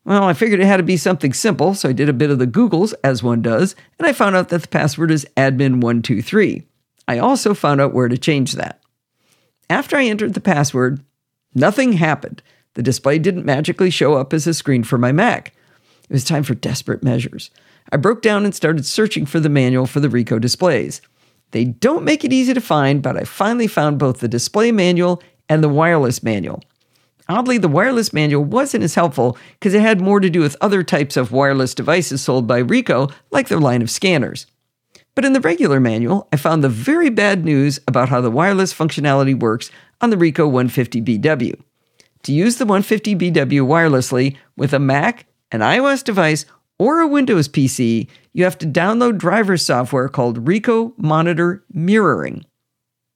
Well, 0.04 0.24
I 0.24 0.32
figured 0.32 0.60
it 0.60 0.66
had 0.66 0.78
to 0.78 0.82
be 0.82 0.96
something 0.96 1.32
simple, 1.32 1.74
so 1.74 1.90
I 1.90 1.92
did 1.92 2.08
a 2.08 2.14
bit 2.14 2.30
of 2.30 2.38
the 2.38 2.46
Googles, 2.46 2.94
as 3.04 3.22
one 3.22 3.42
does, 3.42 3.76
and 3.98 4.06
I 4.06 4.12
found 4.12 4.36
out 4.36 4.48
that 4.48 4.62
the 4.62 4.68
password 4.68 5.10
is 5.10 5.26
admin123. 5.36 6.64
I 7.06 7.18
also 7.18 7.52
found 7.52 7.80
out 7.80 7.92
where 7.92 8.08
to 8.08 8.16
change 8.16 8.52
that. 8.52 8.80
After 9.68 9.96
I 9.96 10.06
entered 10.06 10.34
the 10.34 10.40
password, 10.40 11.02
nothing 11.54 11.94
happened. 11.94 12.42
The 12.74 12.82
display 12.82 13.18
didn't 13.18 13.44
magically 13.44 13.90
show 13.90 14.14
up 14.14 14.32
as 14.32 14.46
a 14.46 14.54
screen 14.54 14.82
for 14.82 14.96
my 14.96 15.12
Mac. 15.12 15.52
It 16.08 16.12
was 16.12 16.24
time 16.24 16.42
for 16.42 16.54
desperate 16.54 17.02
measures. 17.02 17.50
I 17.92 17.96
broke 17.96 18.22
down 18.22 18.44
and 18.44 18.54
started 18.54 18.86
searching 18.86 19.26
for 19.26 19.40
the 19.40 19.48
manual 19.48 19.86
for 19.86 20.00
the 20.00 20.08
Ricoh 20.08 20.40
displays. 20.40 21.02
They 21.50 21.64
don't 21.64 22.04
make 22.04 22.24
it 22.24 22.32
easy 22.32 22.54
to 22.54 22.60
find, 22.60 23.02
but 23.02 23.16
I 23.16 23.24
finally 23.24 23.66
found 23.66 23.98
both 23.98 24.20
the 24.20 24.28
display 24.28 24.72
manual 24.72 25.22
and 25.48 25.62
the 25.62 25.68
wireless 25.68 26.22
manual. 26.22 26.62
Oddly, 27.28 27.58
the 27.58 27.68
wireless 27.68 28.12
manual 28.12 28.42
wasn't 28.42 28.84
as 28.84 28.94
helpful 28.94 29.36
because 29.58 29.74
it 29.74 29.82
had 29.82 30.00
more 30.00 30.18
to 30.18 30.30
do 30.30 30.40
with 30.40 30.56
other 30.60 30.82
types 30.82 31.16
of 31.16 31.30
wireless 31.30 31.74
devices 31.74 32.22
sold 32.22 32.46
by 32.46 32.62
Ricoh, 32.62 33.12
like 33.30 33.48
their 33.48 33.60
line 33.60 33.82
of 33.82 33.90
scanners. 33.90 34.46
But 35.14 35.24
in 35.24 35.34
the 35.34 35.40
regular 35.40 35.80
manual, 35.80 36.28
I 36.32 36.36
found 36.36 36.64
the 36.64 36.68
very 36.68 37.10
bad 37.10 37.44
news 37.44 37.80
about 37.86 38.08
how 38.08 38.20
the 38.20 38.30
wireless 38.30 38.72
functionality 38.72 39.38
works 39.38 39.70
on 40.00 40.10
the 40.10 40.16
Ricoh 40.16 40.50
150BW. 40.50 41.60
To 42.22 42.32
use 42.32 42.56
the 42.56 42.64
150BW 42.64 43.62
wirelessly 43.62 44.36
with 44.56 44.72
a 44.72 44.78
Mac, 44.78 45.26
an 45.52 45.60
iOS 45.60 46.02
device, 46.04 46.46
or 46.78 47.00
a 47.00 47.08
Windows 47.08 47.48
PC, 47.48 48.08
you 48.32 48.44
have 48.44 48.56
to 48.58 48.66
download 48.66 49.18
driver 49.18 49.56
software 49.56 50.08
called 50.08 50.44
Ricoh 50.44 50.92
Monitor 50.96 51.64
Mirroring. 51.72 52.44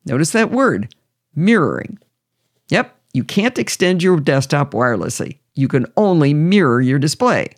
Notice 0.04 0.32
that 0.32 0.50
word, 0.50 0.92
mirroring. 1.34 1.98
Yep, 2.68 2.96
you 3.12 3.24
can't 3.24 3.58
extend 3.58 4.02
your 4.02 4.18
desktop 4.20 4.72
wirelessly. 4.72 5.38
You 5.54 5.68
can 5.68 5.86
only 5.96 6.32
mirror 6.32 6.80
your 6.80 6.98
display. 6.98 7.48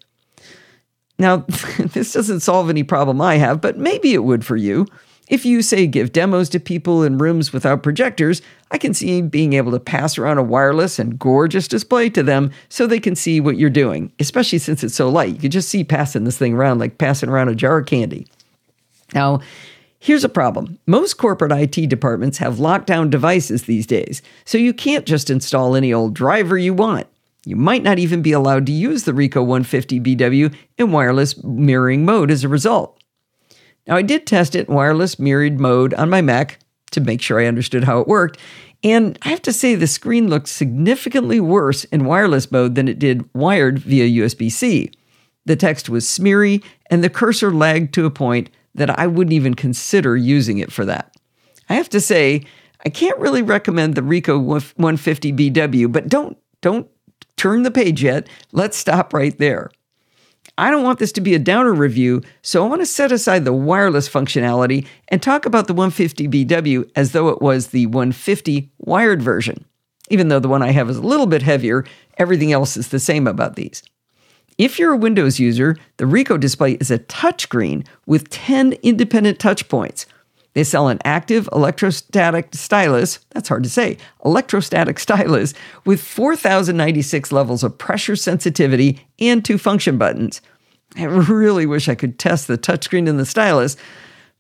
Now, 1.19 1.39
this 1.79 2.13
doesn't 2.13 2.41
solve 2.41 2.71
any 2.71 2.83
problem 2.83 3.21
I 3.21 3.37
have, 3.37 3.61
but 3.61 3.79
maybe 3.79 4.15
it 4.15 4.25
would 4.25 4.45
for 4.45 4.57
you. 4.57 4.87
If 5.29 5.47
you, 5.47 5.63
say, 5.63 5.87
give 5.87 6.13
demos 6.13 6.51
to 6.51 6.61
people 6.61 7.03
in 7.03 7.17
rooms 7.17 7.51
without 7.51 7.83
projectors, 7.83 8.43
I 8.71 8.77
can 8.77 8.93
see 8.93 9.23
being 9.23 9.55
able 9.55 9.73
to 9.73 9.81
pass 9.81 10.19
around 10.19 10.37
a 10.37 10.43
wireless 10.43 10.99
and 10.99 11.19
gorgeous 11.19 11.67
display 11.67 12.11
to 12.11 12.23
them 12.23 12.51
so 12.69 12.87
they 12.87 13.01
can 13.01 13.17
see 13.17 13.41
what 13.41 13.57
you're 13.57 13.71
doing, 13.71 14.13
especially 14.21 14.59
since 14.59 14.85
it's 14.85 14.95
so 14.95 15.09
light. 15.09 15.33
You 15.33 15.41
can 15.41 15.51
just 15.51 15.71
see 15.71 15.83
passing 15.83 16.25
this 16.25 16.37
thing 16.37 16.53
around 16.53 16.79
like 16.79 16.99
passing 16.99 17.31
around 17.31 17.49
a 17.49 17.55
jar 17.55 17.79
of 17.79 17.87
candy. 17.87 18.27
Now, 19.15 19.41
here's 20.05 20.23
a 20.23 20.29
problem 20.29 20.79
most 20.87 21.15
corporate 21.15 21.51
IT 21.51 21.89
departments 21.89 22.37
have 22.37 22.57
lockdown 22.57 23.09
devices 23.09 23.63
these 23.63 23.87
days, 23.87 24.21
so 24.45 24.59
you 24.59 24.75
can't 24.75 25.07
just 25.07 25.31
install 25.31 25.75
any 25.75 25.95
old 25.95 26.13
driver 26.13 26.59
you 26.59 26.75
want. 26.75 27.07
You 27.47 27.57
might 27.57 27.83
not 27.83 27.99
even 27.99 28.21
be 28.21 28.33
allowed 28.33 28.67
to 28.67 28.73
use 28.73 29.05
the 29.05 29.13
Ricoh 29.13 29.47
150BW 29.47 30.55
in 30.77 30.93
wireless 30.93 31.43
mirroring 31.43 32.05
mode 32.05 32.31
as 32.31 32.45
a 32.45 32.49
result. 32.49 33.03
Now, 33.87 33.97
I 33.97 34.03
did 34.03 34.27
test 34.27 34.55
it 34.55 34.69
in 34.69 34.75
wireless 34.75 35.19
mirrored 35.19 35.59
mode 35.59 35.95
on 35.95 36.11
my 36.11 36.21
Mac 36.21 36.59
to 36.91 37.01
make 37.01 37.23
sure 37.23 37.41
I 37.41 37.47
understood 37.47 37.85
how 37.85 38.01
it 38.01 38.09
worked, 38.09 38.39
and 38.83 39.19
I 39.23 39.31
have 39.31 39.43
to 39.43 39.55
say 39.55 39.75
the 39.75 39.87
screen 39.87 40.29
looked 40.29 40.49
significantly 40.49 41.41
worse 41.41 41.85
in 41.85 42.05
wireless 42.05 42.53
mode 42.53 42.75
than 42.75 42.89
it 42.89 42.99
did 42.99 43.29
wired 43.35 43.79
via 43.79 44.23
USB 44.23 44.53
C. 44.53 44.91
The 45.47 45.57
text 45.57 45.89
was 45.89 46.07
smeary, 46.07 46.63
and 46.91 47.03
the 47.03 47.11
cursor 47.11 47.51
lagged 47.51 47.95
to 47.95 48.05
a 48.05 48.11
point 48.11 48.51
that 48.75 48.99
I 48.99 49.07
wouldn't 49.07 49.35
even 49.35 49.55
consider 49.55 50.17
using 50.17 50.59
it 50.59 50.73
for 50.73 50.85
that. 50.85 51.17
I 51.69 51.75
have 51.75 51.89
to 51.91 52.01
say, 52.01 52.45
I 52.85 52.91
can't 52.91 53.19
really 53.19 53.43
recommend 53.43 53.95
the 53.95 54.03
Ricoh 54.03 54.75
150BW, 54.75 55.91
but 55.91 56.09
don't 56.09 56.37
don't 56.61 56.89
turn 57.37 57.63
the 57.63 57.71
page 57.71 58.03
yet. 58.03 58.29
Let's 58.53 58.77
stop 58.77 59.13
right 59.13 59.37
there. 59.39 59.71
I 60.57 60.71
don't 60.71 60.85
want 60.85 60.99
this 60.99 61.13
to 61.13 61.21
be 61.21 61.35
a 61.35 61.39
downer 61.39 61.73
review, 61.75 62.23
so 62.43 62.65
I 62.65 62.69
want 62.69 62.81
to 62.81 62.87
set 62.87 63.11
aside 63.11 63.45
the 63.45 63.53
wireless 63.53 64.09
functionality 64.09 64.87
and 65.09 65.21
talk 65.21 65.47
about 65.47 65.67
the 65.67 65.75
150BW 65.75 66.91
as 66.95 67.13
though 67.13 67.29
it 67.29 67.43
was 67.43 67.69
the 67.69 67.87
150 67.87 68.71
wired 68.79 69.21
version. 69.21 69.65
Even 70.11 70.29
though 70.29 70.39
the 70.39 70.49
one 70.49 70.63
I 70.63 70.71
have 70.71 70.89
is 70.91 70.99
a 70.99 71.03
little 71.03 71.27
bit 71.27 71.43
heavier, 71.43 71.85
everything 72.19 72.53
else 72.53 72.77
is 72.77 72.89
the 72.89 73.01
same 73.01 73.27
about 73.27 73.57
these. 73.57 73.83
If 74.57 74.79
you're 74.79 74.93
a 74.93 74.97
Windows 74.97 75.41
user, 75.41 75.77
the 75.97 76.05
Ricoh 76.05 76.39
display 76.39 76.73
is 76.75 76.91
a 76.91 77.01
touchscreen 77.01 77.87
with 78.07 78.31
10 78.31 78.75
independent 78.83 79.41
touch 79.41 79.69
points. 79.69 80.07
They 80.53 80.63
sell 80.63 80.87
an 80.87 81.01
active 81.05 81.49
electrostatic 81.53 82.55
stylus, 82.55 83.19
that's 83.31 83.49
hard 83.49 83.65
to 83.65 83.69
say, 83.69 83.99
electrostatic 84.25 84.99
stylus 85.01 85.55
with 85.85 86.01
4,096 86.01 87.33
levels 87.33 87.65
of 87.65 87.77
pressure 87.77 88.15
sensitivity 88.15 89.05
and 89.19 89.45
two 89.45 89.59
function 89.59 89.99
buttons. 89.99 90.41
I 90.97 91.05
really 91.05 91.67
wish 91.67 91.89
I 91.89 91.97
could 91.97 92.21
test 92.21 92.47
the 92.47 92.57
touchscreen 92.57 93.09
in 93.09 93.17
the 93.17 93.27
stylus, 93.27 93.77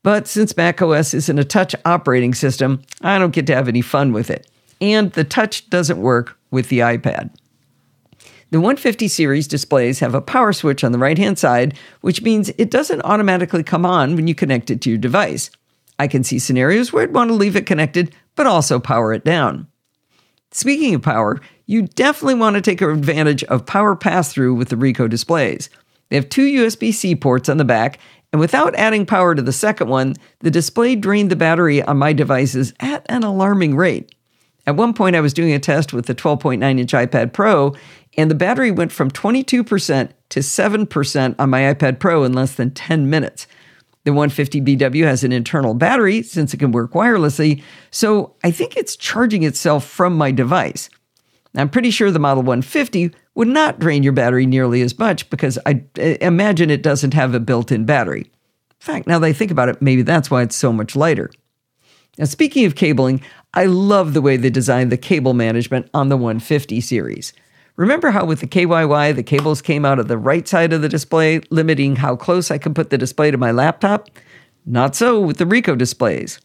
but 0.04 0.28
since 0.28 0.56
macOS 0.56 1.14
isn't 1.14 1.38
a 1.38 1.44
touch 1.44 1.74
operating 1.84 2.34
system, 2.34 2.82
I 3.00 3.18
don't 3.18 3.34
get 3.34 3.48
to 3.48 3.54
have 3.56 3.66
any 3.66 3.80
fun 3.80 4.12
with 4.12 4.30
it. 4.30 4.48
And 4.80 5.10
the 5.12 5.24
touch 5.24 5.68
doesn't 5.70 6.00
work 6.00 6.38
with 6.52 6.68
the 6.68 6.80
iPad. 6.80 7.30
The 8.54 8.60
150 8.60 9.08
series 9.08 9.48
displays 9.48 9.98
have 9.98 10.14
a 10.14 10.20
power 10.20 10.52
switch 10.52 10.84
on 10.84 10.92
the 10.92 10.98
right 10.98 11.18
hand 11.18 11.40
side, 11.40 11.76
which 12.02 12.22
means 12.22 12.52
it 12.56 12.70
doesn't 12.70 13.02
automatically 13.02 13.64
come 13.64 13.84
on 13.84 14.14
when 14.14 14.28
you 14.28 14.34
connect 14.36 14.70
it 14.70 14.80
to 14.82 14.90
your 14.90 14.98
device. 14.98 15.50
I 15.98 16.06
can 16.06 16.22
see 16.22 16.38
scenarios 16.38 16.92
where 16.92 17.02
I'd 17.02 17.12
want 17.12 17.30
to 17.30 17.34
leave 17.34 17.56
it 17.56 17.66
connected, 17.66 18.14
but 18.36 18.46
also 18.46 18.78
power 18.78 19.12
it 19.12 19.24
down. 19.24 19.66
Speaking 20.52 20.94
of 20.94 21.02
power, 21.02 21.40
you 21.66 21.82
definitely 21.82 22.36
want 22.36 22.54
to 22.54 22.62
take 22.62 22.80
advantage 22.80 23.42
of 23.42 23.66
power 23.66 23.96
pass 23.96 24.32
through 24.32 24.54
with 24.54 24.68
the 24.68 24.76
Ricoh 24.76 25.10
displays. 25.10 25.68
They 26.08 26.14
have 26.14 26.28
two 26.28 26.46
USB 26.46 26.94
C 26.94 27.16
ports 27.16 27.48
on 27.48 27.56
the 27.56 27.64
back, 27.64 27.98
and 28.32 28.38
without 28.38 28.76
adding 28.76 29.04
power 29.04 29.34
to 29.34 29.42
the 29.42 29.50
second 29.50 29.88
one, 29.88 30.14
the 30.38 30.50
display 30.52 30.94
drained 30.94 31.32
the 31.32 31.34
battery 31.34 31.82
on 31.82 31.96
my 31.96 32.12
devices 32.12 32.72
at 32.78 33.04
an 33.08 33.24
alarming 33.24 33.74
rate. 33.74 34.14
At 34.66 34.76
one 34.76 34.94
point, 34.94 35.14
I 35.14 35.20
was 35.20 35.34
doing 35.34 35.52
a 35.52 35.58
test 35.58 35.92
with 35.92 36.06
the 36.06 36.14
12.9 36.14 36.62
inch 36.62 36.92
iPad 36.92 37.32
Pro, 37.32 37.74
and 38.16 38.30
the 38.30 38.34
battery 38.34 38.70
went 38.70 38.92
from 38.92 39.10
22% 39.10 40.10
to 40.28 40.40
7% 40.40 41.34
on 41.38 41.50
my 41.50 41.60
iPad 41.74 41.98
Pro 41.98 42.24
in 42.24 42.32
less 42.32 42.54
than 42.54 42.70
10 42.70 43.10
minutes. 43.10 43.46
The 44.04 44.10
150BW 44.10 45.04
has 45.04 45.24
an 45.24 45.32
internal 45.32 45.74
battery 45.74 46.22
since 46.22 46.52
it 46.52 46.58
can 46.58 46.72
work 46.72 46.92
wirelessly, 46.92 47.62
so 47.90 48.34
I 48.44 48.50
think 48.50 48.76
it's 48.76 48.96
charging 48.96 49.42
itself 49.42 49.86
from 49.86 50.16
my 50.16 50.30
device. 50.30 50.90
I'm 51.56 51.70
pretty 51.70 51.90
sure 51.90 52.10
the 52.10 52.18
Model 52.18 52.42
150 52.42 53.14
would 53.34 53.48
not 53.48 53.78
drain 53.78 54.02
your 54.02 54.12
battery 54.12 54.44
nearly 54.44 54.82
as 54.82 54.98
much 54.98 55.30
because 55.30 55.58
I 55.64 55.84
imagine 55.96 56.68
it 56.70 56.82
doesn't 56.82 57.14
have 57.14 57.34
a 57.34 57.40
built 57.40 57.70
in 57.70 57.84
battery. 57.84 58.22
In 58.22 58.80
fact, 58.80 59.06
now 59.06 59.18
that 59.18 59.26
I 59.26 59.32
think 59.32 59.50
about 59.50 59.68
it, 59.68 59.80
maybe 59.80 60.02
that's 60.02 60.30
why 60.30 60.42
it's 60.42 60.56
so 60.56 60.72
much 60.72 60.96
lighter. 60.96 61.30
Now, 62.18 62.26
speaking 62.26 62.64
of 62.64 62.74
cabling, 62.74 63.22
I 63.54 63.66
love 63.66 64.14
the 64.14 64.20
way 64.20 64.36
they 64.36 64.50
designed 64.50 64.92
the 64.92 64.96
cable 64.96 65.34
management 65.34 65.88
on 65.94 66.08
the 66.08 66.16
150 66.16 66.80
series. 66.80 67.32
Remember 67.76 68.12
how 68.12 68.24
with 68.24 68.38
the 68.38 68.46
KYY, 68.46 69.16
the 69.16 69.22
cables 69.24 69.60
came 69.60 69.84
out 69.84 69.98
of 69.98 70.06
the 70.06 70.16
right 70.16 70.46
side 70.46 70.72
of 70.72 70.80
the 70.80 70.88
display, 70.88 71.40
limiting 71.50 71.96
how 71.96 72.14
close 72.14 72.52
I 72.52 72.58
could 72.58 72.76
put 72.76 72.90
the 72.90 72.98
display 72.98 73.32
to 73.32 73.36
my 73.36 73.50
laptop? 73.50 74.10
Not 74.64 74.94
so 74.94 75.20
with 75.20 75.38
the 75.38 75.44
Ricoh 75.44 75.76
displays. 75.76 76.40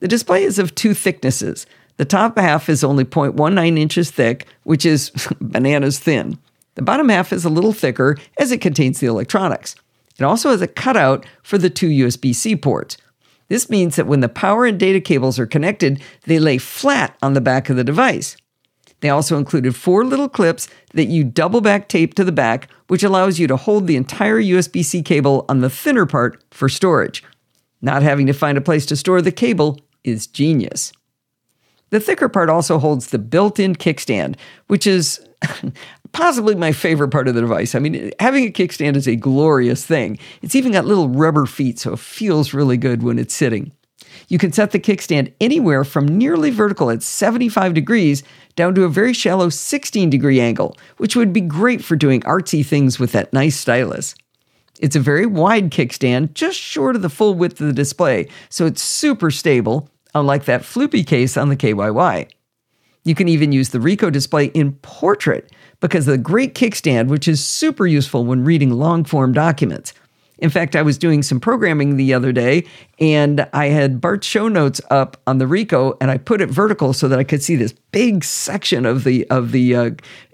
The 0.00 0.08
display 0.08 0.42
is 0.42 0.58
of 0.58 0.74
two 0.74 0.92
thicknesses. 0.92 1.66
The 1.96 2.04
top 2.04 2.36
half 2.36 2.68
is 2.68 2.82
only 2.82 3.04
0.19 3.04 3.78
inches 3.78 4.10
thick, 4.10 4.48
which 4.64 4.84
is 4.84 5.12
bananas 5.40 6.00
thin. 6.00 6.38
The 6.74 6.82
bottom 6.82 7.08
half 7.08 7.32
is 7.32 7.44
a 7.44 7.50
little 7.50 7.72
thicker 7.72 8.16
as 8.36 8.50
it 8.50 8.60
contains 8.60 8.98
the 8.98 9.06
electronics. 9.06 9.76
It 10.18 10.24
also 10.24 10.50
has 10.50 10.60
a 10.60 10.66
cutout 10.66 11.24
for 11.44 11.56
the 11.56 11.70
two 11.70 11.88
USB 11.88 12.34
C 12.34 12.56
ports. 12.56 12.96
This 13.48 13.70
means 13.70 13.94
that 13.94 14.08
when 14.08 14.20
the 14.20 14.28
power 14.28 14.66
and 14.66 14.78
data 14.78 15.00
cables 15.00 15.38
are 15.38 15.46
connected, 15.46 16.02
they 16.24 16.40
lay 16.40 16.58
flat 16.58 17.16
on 17.22 17.34
the 17.34 17.40
back 17.40 17.70
of 17.70 17.76
the 17.76 17.84
device. 17.84 18.36
They 19.04 19.10
also 19.10 19.36
included 19.36 19.76
four 19.76 20.02
little 20.02 20.30
clips 20.30 20.66
that 20.94 21.08
you 21.08 21.24
double 21.24 21.60
back 21.60 21.90
tape 21.90 22.14
to 22.14 22.24
the 22.24 22.32
back, 22.32 22.70
which 22.86 23.02
allows 23.02 23.38
you 23.38 23.46
to 23.48 23.56
hold 23.58 23.86
the 23.86 23.96
entire 23.96 24.40
USB 24.40 24.82
C 24.82 25.02
cable 25.02 25.44
on 25.46 25.60
the 25.60 25.68
thinner 25.68 26.06
part 26.06 26.42
for 26.50 26.70
storage. 26.70 27.22
Not 27.82 28.02
having 28.02 28.26
to 28.28 28.32
find 28.32 28.56
a 28.56 28.62
place 28.62 28.86
to 28.86 28.96
store 28.96 29.20
the 29.20 29.30
cable 29.30 29.78
is 30.04 30.26
genius. 30.26 30.90
The 31.90 32.00
thicker 32.00 32.30
part 32.30 32.48
also 32.48 32.78
holds 32.78 33.08
the 33.08 33.18
built 33.18 33.60
in 33.60 33.74
kickstand, 33.74 34.36
which 34.68 34.86
is 34.86 35.22
possibly 36.12 36.54
my 36.54 36.72
favorite 36.72 37.10
part 37.10 37.28
of 37.28 37.34
the 37.34 37.42
device. 37.42 37.74
I 37.74 37.80
mean, 37.80 38.10
having 38.20 38.46
a 38.46 38.50
kickstand 38.50 38.96
is 38.96 39.06
a 39.06 39.16
glorious 39.16 39.84
thing. 39.84 40.18
It's 40.40 40.54
even 40.54 40.72
got 40.72 40.86
little 40.86 41.10
rubber 41.10 41.44
feet, 41.44 41.78
so 41.78 41.92
it 41.92 41.98
feels 41.98 42.54
really 42.54 42.78
good 42.78 43.02
when 43.02 43.18
it's 43.18 43.34
sitting. 43.34 43.72
You 44.28 44.38
can 44.38 44.52
set 44.52 44.70
the 44.70 44.78
kickstand 44.78 45.32
anywhere 45.40 45.84
from 45.84 46.06
nearly 46.06 46.50
vertical 46.50 46.90
at 46.90 47.02
75 47.02 47.74
degrees 47.74 48.22
down 48.56 48.74
to 48.74 48.84
a 48.84 48.88
very 48.88 49.12
shallow 49.12 49.48
16 49.48 50.10
degree 50.10 50.40
angle, 50.40 50.76
which 50.96 51.16
would 51.16 51.32
be 51.32 51.40
great 51.40 51.84
for 51.84 51.96
doing 51.96 52.20
artsy 52.22 52.64
things 52.64 52.98
with 52.98 53.12
that 53.12 53.32
nice 53.32 53.56
stylus. 53.56 54.14
It's 54.80 54.96
a 54.96 55.00
very 55.00 55.26
wide 55.26 55.70
kickstand, 55.70 56.34
just 56.34 56.58
short 56.58 56.96
of 56.96 57.02
the 57.02 57.10
full 57.10 57.34
width 57.34 57.60
of 57.60 57.68
the 57.68 57.72
display, 57.72 58.28
so 58.48 58.66
it's 58.66 58.82
super 58.82 59.30
stable, 59.30 59.88
unlike 60.14 60.44
that 60.46 60.62
floopy 60.62 61.06
case 61.06 61.36
on 61.36 61.48
the 61.48 61.56
KYY. 61.56 62.28
You 63.04 63.14
can 63.14 63.28
even 63.28 63.52
use 63.52 63.68
the 63.68 63.78
Ricoh 63.78 64.10
display 64.10 64.46
in 64.46 64.72
portrait 64.76 65.52
because 65.80 66.08
of 66.08 66.12
the 66.12 66.18
great 66.18 66.54
kickstand, 66.54 67.08
which 67.08 67.28
is 67.28 67.44
super 67.44 67.86
useful 67.86 68.24
when 68.24 68.44
reading 68.44 68.70
long 68.70 69.04
form 69.04 69.32
documents. 69.32 69.92
In 70.38 70.50
fact, 70.50 70.74
I 70.74 70.82
was 70.82 70.98
doing 70.98 71.22
some 71.22 71.38
programming 71.38 71.96
the 71.96 72.12
other 72.12 72.32
day 72.32 72.64
and 72.98 73.48
I 73.52 73.66
had 73.66 74.00
Bart's 74.00 74.26
show 74.26 74.48
notes 74.48 74.80
up 74.90 75.16
on 75.26 75.38
the 75.38 75.44
Ricoh 75.44 75.96
and 76.00 76.10
I 76.10 76.18
put 76.18 76.40
it 76.40 76.50
vertical 76.50 76.92
so 76.92 77.08
that 77.08 77.18
I 77.18 77.24
could 77.24 77.42
see 77.42 77.56
this 77.56 77.72
big 77.92 78.24
section 78.24 78.84
of 78.84 79.04
the 79.04 79.28
of 79.30 79.52
the 79.52 79.76
uh, 79.76 79.90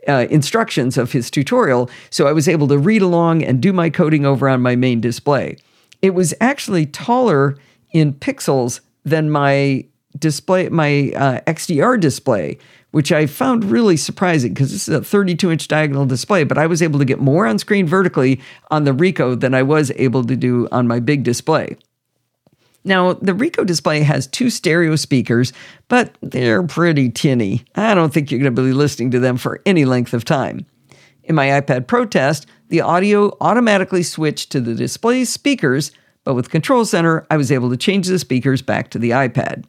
uh, 0.08 0.26
instructions 0.30 0.96
of 0.96 1.12
his 1.12 1.30
tutorial. 1.30 1.90
So 2.08 2.26
I 2.26 2.32
was 2.32 2.48
able 2.48 2.68
to 2.68 2.78
read 2.78 3.02
along 3.02 3.42
and 3.42 3.60
do 3.60 3.72
my 3.72 3.90
coding 3.90 4.24
over 4.24 4.48
on 4.48 4.62
my 4.62 4.74
main 4.74 5.00
display. 5.00 5.56
It 6.00 6.14
was 6.14 6.32
actually 6.40 6.86
taller 6.86 7.56
in 7.92 8.14
pixels 8.14 8.80
than 9.04 9.30
my 9.30 9.84
display, 10.18 10.68
my 10.68 11.12
uh, 11.14 11.40
XDR 11.46 12.00
display, 12.00 12.58
which 12.90 13.12
I 13.12 13.26
found 13.26 13.64
really 13.64 13.96
surprising 13.96 14.54
because 14.54 14.72
this 14.72 14.88
is 14.88 14.94
a 14.94 15.02
32 15.02 15.50
inch 15.50 15.68
diagonal 15.68 16.06
display, 16.06 16.44
but 16.44 16.58
I 16.58 16.66
was 16.66 16.82
able 16.82 16.98
to 16.98 17.04
get 17.04 17.20
more 17.20 17.46
on 17.46 17.58
screen 17.58 17.86
vertically 17.86 18.40
on 18.70 18.84
the 18.84 18.92
Ricoh 18.92 19.38
than 19.38 19.54
I 19.54 19.62
was 19.62 19.92
able 19.96 20.24
to 20.24 20.36
do 20.36 20.68
on 20.72 20.88
my 20.88 21.00
big 21.00 21.22
display. 21.22 21.76
Now, 22.82 23.12
the 23.12 23.32
Ricoh 23.32 23.66
display 23.66 24.00
has 24.00 24.26
two 24.26 24.48
stereo 24.48 24.96
speakers, 24.96 25.52
but 25.88 26.16
they're 26.22 26.62
pretty 26.62 27.10
tinny. 27.10 27.64
I 27.74 27.94
don't 27.94 28.12
think 28.12 28.30
you're 28.30 28.40
going 28.40 28.54
to 28.54 28.62
be 28.62 28.72
listening 28.72 29.10
to 29.10 29.20
them 29.20 29.36
for 29.36 29.60
any 29.66 29.84
length 29.84 30.14
of 30.14 30.24
time. 30.24 30.64
In 31.24 31.34
my 31.34 31.48
iPad 31.48 31.86
Pro 31.86 32.06
test, 32.06 32.46
the 32.68 32.80
audio 32.80 33.36
automatically 33.40 34.02
switched 34.02 34.50
to 34.52 34.60
the 34.60 34.74
display's 34.74 35.28
speakers, 35.28 35.92
but 36.24 36.34
with 36.34 36.50
Control 36.50 36.84
Center, 36.84 37.26
I 37.30 37.36
was 37.36 37.52
able 37.52 37.68
to 37.70 37.76
change 37.76 38.06
the 38.06 38.18
speakers 38.18 38.62
back 38.62 38.90
to 38.90 38.98
the 38.98 39.10
iPad. 39.10 39.66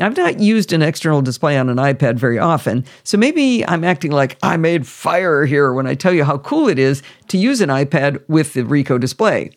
I've 0.00 0.16
not 0.16 0.40
used 0.40 0.72
an 0.72 0.82
external 0.82 1.20
display 1.20 1.58
on 1.58 1.68
an 1.68 1.76
iPad 1.76 2.16
very 2.16 2.38
often, 2.38 2.84
so 3.04 3.18
maybe 3.18 3.66
I'm 3.66 3.84
acting 3.84 4.12
like 4.12 4.38
I 4.42 4.56
made 4.56 4.86
fire 4.86 5.44
here 5.44 5.72
when 5.72 5.86
I 5.86 5.94
tell 5.94 6.12
you 6.12 6.24
how 6.24 6.38
cool 6.38 6.68
it 6.68 6.78
is 6.78 7.02
to 7.28 7.36
use 7.36 7.60
an 7.60 7.68
iPad 7.68 8.22
with 8.26 8.54
the 8.54 8.62
Ricoh 8.62 8.98
display. 8.98 9.50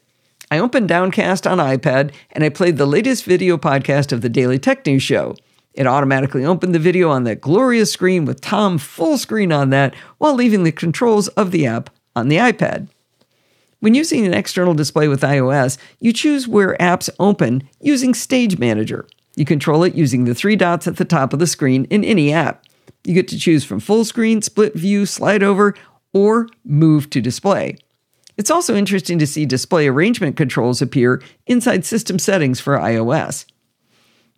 I 0.52 0.60
opened 0.60 0.90
Downcast 0.90 1.48
on 1.48 1.58
iPad 1.60 2.14
and 2.32 2.44
I 2.44 2.50
played 2.50 2.78
the 2.78 2.86
latest 2.86 3.24
video 3.24 3.58
podcast 3.58 4.12
of 4.12 4.22
the 4.22 4.30
Daily 4.30 4.60
Tech 4.60 4.86
News 4.86 5.02
Show. 5.02 5.36
It 5.74 5.88
automatically 5.88 6.46
opened 6.46 6.76
the 6.76 6.80
video 6.80 7.10
on 7.10 7.24
that 7.24 7.42
glorious 7.42 7.92
screen 7.92 8.26
with 8.26 8.42
Tom 8.42 8.78
full 8.78 9.18
screen 9.18 9.52
on 9.52 9.70
that 9.72 9.96
while 10.18 10.36
leaving 10.36 10.64
the 10.64 10.72
controls 10.72 11.30
of 11.30 11.52
the 11.52 11.66
app 11.66 11.90
on 12.16 12.28
the 12.28 12.38
iPad. 12.38 12.90
When 13.80 13.96
using 13.96 14.26
an 14.26 14.34
external 14.34 14.74
display 14.74 15.08
with 15.08 15.22
iOS, 15.22 15.78
you 16.00 16.14
choose 16.14 16.48
where 16.48 16.78
apps 16.78 17.10
open 17.20 17.68
using 17.82 18.14
Stage 18.14 18.58
Manager. 18.60 19.08
You 19.36 19.46
control 19.46 19.84
it 19.84 19.96
using 19.96 20.26
the 20.26 20.36
three 20.36 20.56
dots 20.56 20.88
at 20.88 20.98
the 20.98 21.06
top 21.06 21.34
of 21.34 21.40
the 21.40 21.48
screen 21.48 21.86
in 21.86 22.04
any 22.04 22.32
app. 22.32 22.66
You 23.04 23.14
get 23.14 23.28
to 23.30 23.40
choose 23.40 23.66
from 23.66 23.80
full 23.80 24.06
screen, 24.06 24.42
split 24.42 24.76
view, 24.76 25.06
slide 25.06 25.44
over, 25.44 25.74
or 26.14 26.48
move 26.64 27.10
to 27.10 27.22
display. 27.22 27.78
It's 28.38 28.52
also 28.52 28.76
interesting 28.76 29.20
to 29.20 29.28
see 29.28 29.46
display 29.46 29.88
arrangement 29.88 30.38
controls 30.38 30.82
appear 30.82 31.22
inside 31.48 31.86
system 31.86 32.18
settings 32.18 32.60
for 32.60 32.78
iOS. 32.78 33.46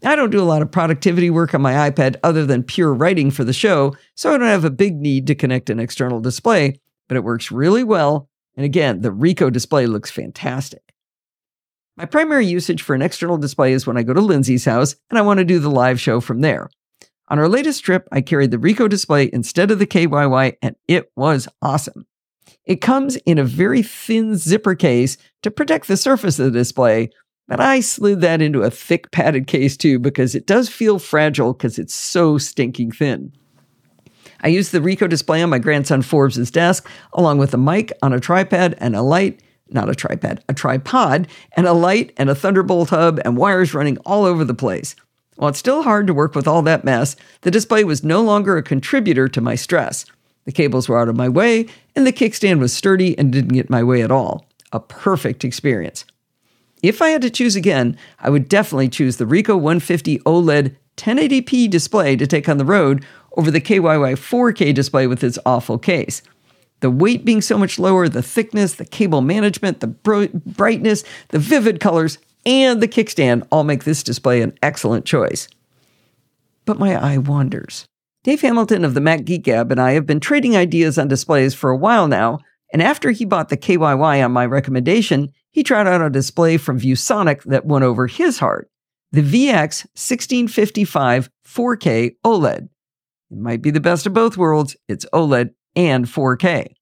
I 0.03 0.15
don't 0.15 0.29
do 0.29 0.41
a 0.41 0.43
lot 0.43 0.61
of 0.61 0.71
productivity 0.71 1.29
work 1.29 1.53
on 1.53 1.61
my 1.61 1.89
iPad 1.89 2.17
other 2.23 2.45
than 2.45 2.63
pure 2.63 2.93
writing 2.93 3.31
for 3.31 3.43
the 3.43 3.53
show, 3.53 3.95
so 4.13 4.33
I 4.33 4.37
don't 4.37 4.47
have 4.47 4.65
a 4.65 4.69
big 4.69 4.95
need 4.95 5.27
to 5.27 5.35
connect 5.35 5.69
an 5.69 5.79
external 5.79 6.19
display, 6.19 6.79
but 7.07 7.17
it 7.17 7.23
works 7.23 7.51
really 7.51 7.83
well. 7.83 8.29
And 8.55 8.65
again, 8.65 9.01
the 9.01 9.09
Ricoh 9.09 9.51
display 9.51 9.87
looks 9.87 10.11
fantastic. 10.11 10.84
My 11.97 12.05
primary 12.05 12.45
usage 12.45 12.81
for 12.81 12.93
an 12.93 13.01
external 13.01 13.37
display 13.37 13.71
is 13.71 13.87
when 13.87 13.95
I 13.95 14.03
go 14.03 14.13
to 14.13 14.19
Lindsay's 14.19 14.65
house 14.65 14.97
and 15.09 15.17
I 15.17 15.21
want 15.21 15.37
to 15.37 15.45
do 15.45 15.59
the 15.59 15.69
live 15.69 15.99
show 15.99 16.19
from 16.19 16.41
there. 16.41 16.69
On 17.29 17.39
our 17.39 17.47
latest 17.47 17.85
trip, 17.85 18.07
I 18.11 18.19
carried 18.19 18.51
the 18.51 18.57
Ricoh 18.57 18.89
display 18.89 19.29
instead 19.31 19.71
of 19.71 19.79
the 19.79 19.87
KYY, 19.87 20.57
and 20.61 20.75
it 20.89 21.09
was 21.15 21.47
awesome. 21.61 22.05
It 22.65 22.81
comes 22.81 23.15
in 23.17 23.37
a 23.37 23.45
very 23.45 23.81
thin 23.81 24.35
zipper 24.35 24.75
case 24.75 25.17
to 25.41 25.49
protect 25.49 25.87
the 25.87 25.95
surface 25.95 26.37
of 26.37 26.51
the 26.51 26.59
display, 26.59 27.11
but 27.47 27.61
I 27.61 27.79
slid 27.79 28.19
that 28.21 28.41
into 28.41 28.61
a 28.63 28.69
thick 28.69 29.11
padded 29.11 29.47
case 29.47 29.77
too 29.77 29.97
because 29.97 30.35
it 30.35 30.45
does 30.45 30.67
feel 30.67 30.99
fragile 30.99 31.53
because 31.53 31.79
it's 31.79 31.95
so 31.95 32.37
stinking 32.37 32.91
thin. 32.91 33.31
I 34.41 34.49
used 34.49 34.73
the 34.73 34.79
Ricoh 34.79 35.09
display 35.09 35.41
on 35.41 35.49
my 35.49 35.59
grandson 35.59 36.01
Forbes' 36.01 36.51
desk, 36.51 36.87
along 37.13 37.37
with 37.37 37.53
a 37.53 37.57
mic 37.57 37.93
on 38.01 38.11
a 38.11 38.19
tripod 38.19 38.75
and 38.79 38.95
a 38.95 39.01
light, 39.01 39.41
not 39.75 39.89
a 39.89 39.93
tripod, 39.93 40.43
a 40.49 40.53
tripod, 40.55 41.27
and 41.55 41.67
a 41.67 41.73
light 41.73 42.11
and 42.17 42.29
a 42.29 42.35
Thunderbolt 42.35 42.89
hub 42.89 43.19
and 43.23 43.37
wires 43.37 43.75
running 43.75 43.99
all 43.99 44.25
over 44.25 44.43
the 44.43 44.55
place. 44.55 44.95
While 45.35 45.49
it's 45.49 45.59
still 45.59 45.83
hard 45.83 46.07
to 46.07 46.13
work 46.13 46.33
with 46.33 46.47
all 46.47 46.63
that 46.63 46.83
mess, 46.83 47.15
the 47.41 47.51
display 47.51 47.83
was 47.83 48.03
no 48.03 48.21
longer 48.21 48.57
a 48.57 48.63
contributor 48.63 49.27
to 49.27 49.41
my 49.41 49.53
stress. 49.53 50.05
The 50.45 50.51
cables 50.51 50.87
were 50.87 50.97
out 50.97 51.09
of 51.09 51.15
my 51.15 51.29
way, 51.29 51.67
and 51.95 52.07
the 52.07 52.13
kickstand 52.13 52.59
was 52.59 52.73
sturdy 52.73 53.17
and 53.19 53.31
didn't 53.31 53.53
get 53.53 53.69
my 53.69 53.83
way 53.83 54.01
at 54.01 54.11
all. 54.11 54.45
A 54.71 54.79
perfect 54.79 55.43
experience. 55.43 56.05
If 56.81 57.01
I 57.01 57.09
had 57.09 57.21
to 57.23 57.29
choose 57.29 57.55
again, 57.55 57.97
I 58.19 58.29
would 58.29 58.47
definitely 58.47 58.89
choose 58.89 59.17
the 59.17 59.25
Ricoh 59.25 59.55
150 59.55 60.19
OLED 60.19 60.75
1080p 60.97 61.69
display 61.69 62.15
to 62.15 62.27
take 62.27 62.47
on 62.47 62.57
the 62.57 62.65
road 62.65 63.05
over 63.35 63.51
the 63.51 63.61
KYY 63.61 64.13
4K 64.13 64.73
display 64.73 65.07
with 65.07 65.23
its 65.23 65.39
awful 65.45 65.77
case. 65.77 66.21
The 66.85 66.91
weight 66.91 67.25
being 67.25 67.41
so 67.41 67.57
much 67.57 67.79
lower, 67.79 68.07
the 68.07 68.21
thickness, 68.21 68.75
the 68.75 68.85
cable 68.85 69.21
management, 69.21 69.79
the 69.79 69.87
brightness, 69.87 71.03
the 71.29 71.39
vivid 71.39 71.79
colors, 71.79 72.19
and 72.45 72.79
the 72.79 72.87
kickstand 72.87 73.47
all 73.49 73.63
make 73.63 73.85
this 73.85 74.03
display 74.03 74.43
an 74.43 74.55
excellent 74.61 75.03
choice. 75.03 75.47
But 76.63 76.77
my 76.77 76.95
eye 76.95 77.17
wanders. 77.17 77.87
Dave 78.23 78.41
Hamilton 78.41 78.85
of 78.85 78.93
the 78.93 79.01
Mac 79.01 79.25
Geek 79.25 79.41
Gab 79.41 79.71
and 79.71 79.81
I 79.81 79.93
have 79.93 80.05
been 80.05 80.19
trading 80.19 80.55
ideas 80.55 80.99
on 80.99 81.07
displays 81.07 81.55
for 81.55 81.71
a 81.71 81.75
while 81.75 82.07
now, 82.07 82.37
and 82.71 82.83
after 82.83 83.09
he 83.09 83.25
bought 83.25 83.49
the 83.49 83.57
KYY 83.57 84.23
on 84.23 84.31
my 84.31 84.45
recommendation, 84.45 85.33
he 85.49 85.63
tried 85.63 85.87
out 85.87 86.05
a 86.05 86.11
display 86.11 86.57
from 86.57 86.79
ViewSonic 86.79 87.41
that 87.45 87.65
won 87.65 87.81
over 87.81 88.05
his 88.05 88.37
heart 88.37 88.69
the 89.11 89.23
VX 89.23 89.87
1655 89.95 91.31
4K 91.47 92.15
OLED. 92.23 92.69
It 93.31 93.37
might 93.39 93.63
be 93.63 93.71
the 93.71 93.79
best 93.79 94.05
of 94.05 94.13
both 94.13 94.37
worlds, 94.37 94.77
it's 94.87 95.07
OLED 95.11 95.54
and 95.75 96.05
4K. 96.05 96.73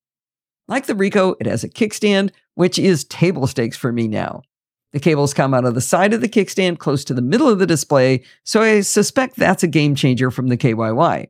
Like 0.68 0.86
the 0.86 0.94
Ricoh, 0.94 1.36
it 1.40 1.46
has 1.46 1.64
a 1.64 1.70
kickstand, 1.70 2.32
which 2.56 2.80
is 2.80 3.04
table 3.06 3.48
stakes 3.48 3.78
for 3.78 3.92
me 3.92 4.08
now. 4.08 4.42
The 4.94 5.00
cables 5.00 5.34
come 5.34 5.54
out 5.54 5.66
of 5.66 5.74
the 5.74 5.82
side 5.82 6.14
of 6.14 6.22
the 6.22 6.30
kickstand 6.30 6.78
close 6.78 7.04
to 7.06 7.14
the 7.14 7.22
middle 7.22 7.50
of 7.50 7.60
the 7.60 7.66
display, 7.66 8.24
so 8.44 8.62
I 8.62 8.82
suspect 8.82 9.36
that's 9.36 9.64
a 9.64 9.68
game 9.68 9.96
changer 9.96 10.30
from 10.30 10.48
the 10.48 10.58
KYY. 10.58 11.28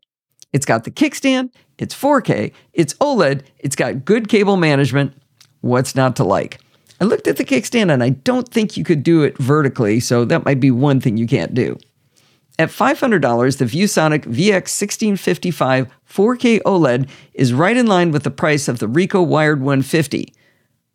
It's 0.51 0.65
got 0.65 0.83
the 0.83 0.91
kickstand, 0.91 1.51
it's 1.79 1.95
4K, 1.95 2.51
it's 2.73 2.93
OLED, 2.95 3.43
it's 3.59 3.75
got 3.75 4.05
good 4.05 4.27
cable 4.27 4.57
management. 4.57 5.13
What's 5.61 5.95
not 5.95 6.17
to 6.17 6.23
like? 6.23 6.59
I 6.99 7.05
looked 7.05 7.27
at 7.27 7.37
the 7.37 7.45
kickstand 7.45 7.91
and 7.91 8.03
I 8.03 8.09
don't 8.09 8.47
think 8.47 8.77
you 8.77 8.83
could 8.83 9.01
do 9.01 9.23
it 9.23 9.37
vertically, 9.37 9.99
so 9.99 10.25
that 10.25 10.45
might 10.45 10.59
be 10.59 10.69
one 10.69 10.99
thing 10.99 11.17
you 11.17 11.25
can't 11.25 11.53
do. 11.53 11.77
At 12.59 12.69
$500, 12.69 13.57
the 13.57 13.65
ViewSonic 13.65 14.25
VX1655 14.25 15.89
4K 16.07 16.61
OLED 16.61 17.09
is 17.33 17.53
right 17.53 17.75
in 17.75 17.87
line 17.87 18.11
with 18.11 18.23
the 18.23 18.31
price 18.31 18.67
of 18.67 18.79
the 18.79 18.87
Ricoh 18.87 19.25
Wired 19.25 19.59
150. 19.59 20.33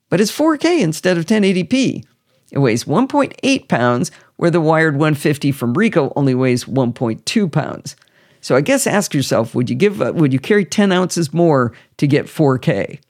But 0.09 0.21
it's 0.21 0.37
4K 0.37 0.81
instead 0.81 1.19
of 1.19 1.27
1080p. 1.27 2.05
It 2.51 2.59
weighs 2.59 2.85
1.8 2.85 3.69
pounds, 3.69 4.11
where 4.37 4.51
the 4.51 4.61
wired 4.61 4.95
150 4.95 5.53
from 5.53 5.75
Ricoh 5.75 6.13
only 6.17 6.35
weighs 6.35 6.65
1.2 6.65 7.53
pounds. 7.53 7.97
So 8.41 8.57
I 8.57 8.61
guess 8.61 8.87
ask 8.87 9.13
yourself, 9.13 9.55
would 9.55 9.69
you 9.69 9.77
give 9.77 10.01
uh, 10.01 10.13
would 10.15 10.33
you 10.33 10.39
carry 10.39 10.65
10 10.65 10.93
ounces 10.93 11.35
more 11.35 11.73
to 11.97 12.07
get 12.07 12.27
4K? 12.27 13.01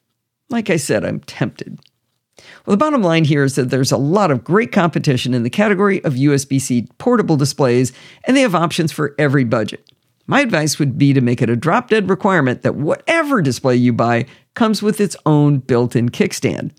Like 0.49 0.71
I 0.71 0.77
said, 0.77 1.05
I'm 1.05 1.21
tempted. 1.21 1.79
Well, 2.65 2.73
the 2.73 2.79
bottom 2.79 3.03
line 3.03 3.25
here 3.25 3.45
is 3.45 3.55
that 3.57 3.71
there's 3.71 3.93
a 3.93 3.97
lot 3.97 4.31
of 4.31 4.45
great 4.45 4.73
competition 4.73 5.35
in 5.35 5.43
the 5.43 5.51
category 5.51 6.03
of 6.05 6.15
USB 6.15 6.61
C 6.61 6.89
portable 6.99 7.37
displays, 7.37 7.93
and 8.25 8.37
they 8.37 8.43
have 8.43 8.55
options 8.55 8.93
for 8.93 9.15
every 9.19 9.45
budget. 9.45 9.91
My 10.27 10.41
advice 10.41 10.79
would 10.79 10.99
be 10.99 11.15
to 11.15 11.23
make 11.23 11.41
it 11.41 11.49
a 11.49 11.57
drop 11.57 11.89
dead 11.89 12.11
requirement 12.11 12.63
that 12.63 12.75
whatever 12.75 13.41
display 13.41 13.77
you 13.77 13.95
buy 13.95 14.27
comes 14.55 14.83
with 14.83 15.01
its 15.01 15.17
own 15.25 15.59
built 15.59 15.97
in 15.97 16.11
kickstand. 16.11 16.73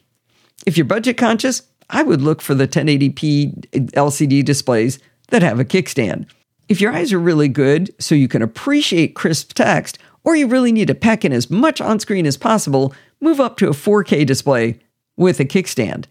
If 0.66 0.78
you're 0.78 0.86
budget 0.86 1.18
conscious, 1.18 1.64
I 1.90 2.04
would 2.04 2.22
look 2.22 2.42
for 2.42 2.54
the 2.54 2.68
1080p 2.68 3.92
LCD 3.94 4.46
displays 4.46 5.00
that 5.30 5.42
have 5.42 5.60
a 5.60 5.66
kickstand. 5.66 6.30
If 6.68 6.80
your 6.80 6.94
eyes 6.94 7.12
are 7.12 7.20
really 7.20 7.48
good, 7.48 7.92
so 8.00 8.14
you 8.14 8.28
can 8.28 8.44
appreciate 8.44 9.16
crisp 9.16 9.54
text, 9.54 9.98
or 10.24 10.36
you 10.36 10.46
really 10.46 10.72
need 10.72 10.90
to 10.90 10.96
pack 10.96 11.26
in 11.26 11.34
as 11.34 11.50
much 11.50 11.82
on 11.82 12.00
screen 12.00 12.28
as 12.28 12.38
possible, 12.38 12.94
move 13.20 13.40
up 13.40 13.58
to 13.58 13.68
a 13.68 13.72
4K 13.72 14.26
display 14.26 14.80
with 15.20 15.40
a 15.40 15.46
kickstand. 15.46 16.06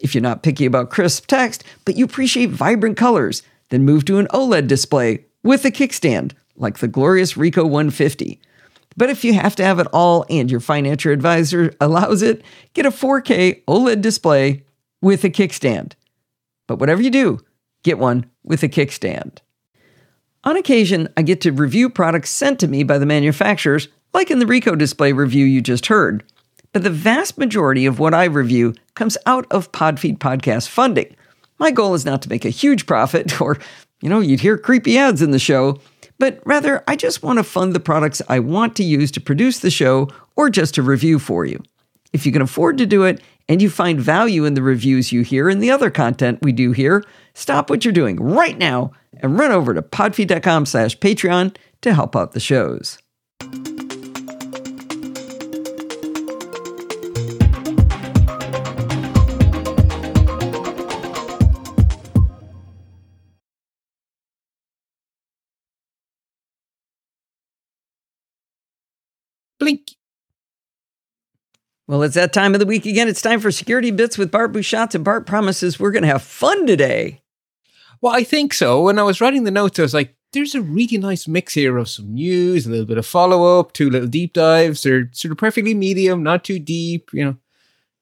If 0.00 0.14
you're 0.14 0.22
not 0.22 0.42
picky 0.42 0.66
about 0.66 0.90
crisp 0.90 1.26
text, 1.26 1.64
but 1.84 1.96
you 1.96 2.04
appreciate 2.04 2.50
vibrant 2.50 2.96
colors, 2.96 3.42
then 3.70 3.84
move 3.84 4.04
to 4.06 4.18
an 4.18 4.26
OLED 4.34 4.66
display 4.66 5.24
with 5.44 5.64
a 5.64 5.70
kickstand, 5.70 6.32
like 6.56 6.78
the 6.78 6.88
glorious 6.88 7.34
Ricoh 7.34 7.64
150. 7.64 8.40
But 8.96 9.10
if 9.10 9.24
you 9.24 9.32
have 9.34 9.54
to 9.56 9.64
have 9.64 9.78
it 9.78 9.86
all 9.92 10.26
and 10.28 10.50
your 10.50 10.58
financial 10.58 11.12
advisor 11.12 11.72
allows 11.80 12.20
it, 12.20 12.42
get 12.74 12.84
a 12.84 12.90
4K 12.90 13.64
OLED 13.66 14.02
display 14.02 14.64
with 15.00 15.22
a 15.22 15.30
kickstand. 15.30 15.92
But 16.66 16.80
whatever 16.80 17.00
you 17.00 17.10
do, 17.10 17.38
get 17.84 17.98
one 17.98 18.26
with 18.42 18.64
a 18.64 18.68
kickstand. 18.68 19.38
On 20.42 20.56
occasion, 20.56 21.08
I 21.16 21.22
get 21.22 21.40
to 21.42 21.52
review 21.52 21.88
products 21.88 22.30
sent 22.30 22.58
to 22.60 22.68
me 22.68 22.82
by 22.82 22.98
the 22.98 23.06
manufacturers, 23.06 23.86
like 24.12 24.32
in 24.32 24.40
the 24.40 24.46
Ricoh 24.46 24.76
display 24.76 25.12
review 25.12 25.44
you 25.44 25.60
just 25.60 25.86
heard. 25.86 26.24
But 26.72 26.82
the 26.82 26.90
vast 26.90 27.38
majority 27.38 27.86
of 27.86 27.98
what 27.98 28.14
I 28.14 28.24
review 28.24 28.74
comes 28.94 29.16
out 29.26 29.46
of 29.50 29.72
Podfeet 29.72 30.18
podcast 30.18 30.68
funding. 30.68 31.14
My 31.58 31.70
goal 31.70 31.94
is 31.94 32.04
not 32.04 32.22
to 32.22 32.28
make 32.28 32.44
a 32.44 32.50
huge 32.50 32.86
profit, 32.86 33.40
or, 33.40 33.58
you 34.00 34.08
know, 34.08 34.20
you'd 34.20 34.40
hear 34.40 34.58
creepy 34.58 34.98
ads 34.98 35.22
in 35.22 35.30
the 35.30 35.38
show, 35.38 35.80
but 36.18 36.40
rather, 36.44 36.82
I 36.88 36.96
just 36.96 37.22
want 37.22 37.38
to 37.38 37.44
fund 37.44 37.72
the 37.72 37.80
products 37.80 38.20
I 38.28 38.40
want 38.40 38.74
to 38.76 38.84
use 38.84 39.10
to 39.12 39.20
produce 39.20 39.60
the 39.60 39.70
show 39.70 40.08
or 40.36 40.50
just 40.50 40.74
to 40.74 40.82
review 40.82 41.18
for 41.18 41.44
you. 41.44 41.62
If 42.12 42.26
you 42.26 42.32
can 42.32 42.42
afford 42.42 42.78
to 42.78 42.86
do 42.86 43.04
it 43.04 43.20
and 43.48 43.62
you 43.62 43.70
find 43.70 44.00
value 44.00 44.44
in 44.44 44.54
the 44.54 44.62
reviews 44.62 45.12
you 45.12 45.22
hear 45.22 45.48
and 45.48 45.62
the 45.62 45.70
other 45.70 45.90
content 45.90 46.40
we 46.42 46.52
do 46.52 46.72
here, 46.72 47.04
stop 47.34 47.70
what 47.70 47.84
you're 47.84 47.92
doing 47.92 48.16
right 48.16 48.58
now 48.58 48.92
and 49.20 49.38
run 49.38 49.52
over 49.52 49.74
to 49.74 49.82
podfeet.com 49.82 50.66
slash 50.66 50.98
Patreon 50.98 51.54
to 51.82 51.94
help 51.94 52.16
out 52.16 52.32
the 52.32 52.40
shows. 52.40 52.98
Well, 71.86 72.02
it's 72.02 72.16
that 72.16 72.34
time 72.34 72.54
of 72.54 72.60
the 72.60 72.66
week 72.66 72.84
again. 72.84 73.08
It's 73.08 73.22
time 73.22 73.40
for 73.40 73.50
Security 73.50 73.90
Bits 73.90 74.18
with 74.18 74.30
Bart 74.30 74.52
Busschots, 74.52 74.94
and 74.94 75.04
Bart 75.04 75.26
promises 75.26 75.80
we're 75.80 75.90
going 75.90 76.02
to 76.02 76.08
have 76.08 76.22
fun 76.22 76.66
today. 76.66 77.22
Well, 78.00 78.14
I 78.14 78.24
think 78.24 78.52
so. 78.52 78.82
When 78.82 78.98
I 78.98 79.02
was 79.04 79.20
writing 79.20 79.44
the 79.44 79.50
notes, 79.50 79.78
I 79.78 79.82
was 79.82 79.94
like, 79.94 80.14
there's 80.32 80.54
a 80.54 80.60
really 80.60 80.98
nice 80.98 81.26
mix 81.26 81.54
here 81.54 81.78
of 81.78 81.88
some 81.88 82.12
news, 82.12 82.66
a 82.66 82.70
little 82.70 82.84
bit 82.84 82.98
of 82.98 83.06
follow 83.06 83.58
up, 83.58 83.72
two 83.72 83.88
little 83.88 84.06
deep 84.08 84.34
dives. 84.34 84.82
They're 84.82 85.08
sort 85.12 85.32
of 85.32 85.38
perfectly 85.38 85.72
medium, 85.72 86.22
not 86.22 86.44
too 86.44 86.58
deep. 86.58 87.08
You 87.12 87.24
know, 87.24 87.36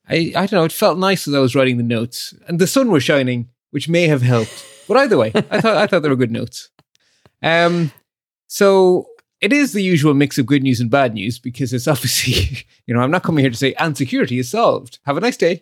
I 0.08 0.32
I 0.34 0.46
don't 0.46 0.52
know. 0.52 0.64
It 0.64 0.72
felt 0.72 0.98
nice 0.98 1.28
as 1.28 1.34
I 1.34 1.38
was 1.38 1.54
writing 1.54 1.76
the 1.76 1.84
notes, 1.84 2.34
and 2.48 2.58
the 2.58 2.66
sun 2.66 2.90
was 2.90 3.04
shining, 3.04 3.48
which 3.70 3.88
may 3.88 4.08
have 4.08 4.22
helped. 4.22 4.66
But 4.88 4.96
either 4.96 5.16
way, 5.16 5.30
I 5.50 5.60
thought 5.60 5.76
I 5.76 5.86
thought 5.86 6.02
they 6.02 6.08
were 6.08 6.16
good 6.16 6.32
notes. 6.32 6.70
Um, 7.42 7.92
so 8.48 9.06
it 9.40 9.52
is 9.52 9.72
the 9.72 9.82
usual 9.82 10.14
mix 10.14 10.38
of 10.38 10.46
good 10.46 10.62
news 10.62 10.80
and 10.80 10.90
bad 10.90 11.14
news 11.14 11.38
because 11.38 11.72
it's 11.72 11.88
obviously, 11.94 12.66
you 12.86 12.94
know, 12.94 13.00
I'm 13.00 13.10
not 13.10 13.22
coming 13.22 13.42
here 13.42 13.50
to 13.50 13.56
say 13.56 13.74
and 13.74 13.96
security 13.96 14.38
is 14.38 14.50
solved. 14.50 14.98
Have 15.04 15.16
a 15.16 15.20
nice 15.20 15.36
day. 15.36 15.60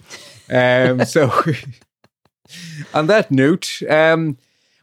Um, 0.51 1.05
so 1.05 1.33
on 2.95 3.07
that 3.09 3.31
note, 3.31 3.83
um, 3.89 4.39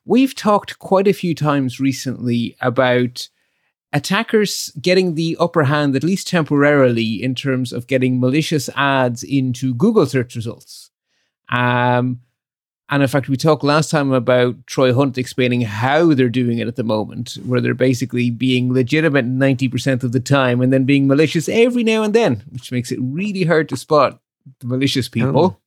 we've 0.05 0.35
talked 0.35 0.79
quite 0.79 1.07
a 1.07 1.13
few 1.13 1.35
times 1.35 1.79
recently 1.79 2.55
about 2.61 3.29
attackers 3.93 4.71
getting 4.81 5.15
the 5.15 5.37
upper 5.39 5.63
hand, 5.63 5.95
at 5.95 6.03
least 6.03 6.27
temporarily, 6.27 7.21
in 7.21 7.35
terms 7.35 7.73
of 7.73 7.87
getting 7.87 8.19
malicious 8.19 8.69
ads 8.75 9.23
into 9.23 9.73
Google 9.73 10.05
search 10.05 10.35
results. 10.35 10.91
Um, 11.49 12.21
and 12.91 13.01
in 13.01 13.07
fact, 13.07 13.29
we 13.29 13.37
talked 13.37 13.63
last 13.63 13.89
time 13.89 14.11
about 14.11 14.67
Troy 14.67 14.93
Hunt 14.93 15.17
explaining 15.17 15.61
how 15.61 16.13
they're 16.13 16.27
doing 16.27 16.57
it 16.57 16.67
at 16.67 16.75
the 16.75 16.83
moment, 16.83 17.37
where 17.45 17.61
they're 17.61 17.73
basically 17.73 18.29
being 18.29 18.73
legitimate 18.73 19.25
90% 19.25 20.03
of 20.03 20.11
the 20.11 20.19
time 20.19 20.59
and 20.59 20.73
then 20.73 20.83
being 20.83 21.07
malicious 21.07 21.47
every 21.47 21.85
now 21.85 22.03
and 22.03 22.13
then, 22.13 22.43
which 22.51 22.69
makes 22.69 22.91
it 22.91 22.99
really 23.01 23.45
hard 23.45 23.69
to 23.69 23.77
spot 23.77 24.19
the 24.59 24.67
malicious 24.67 25.07
people. 25.07 25.57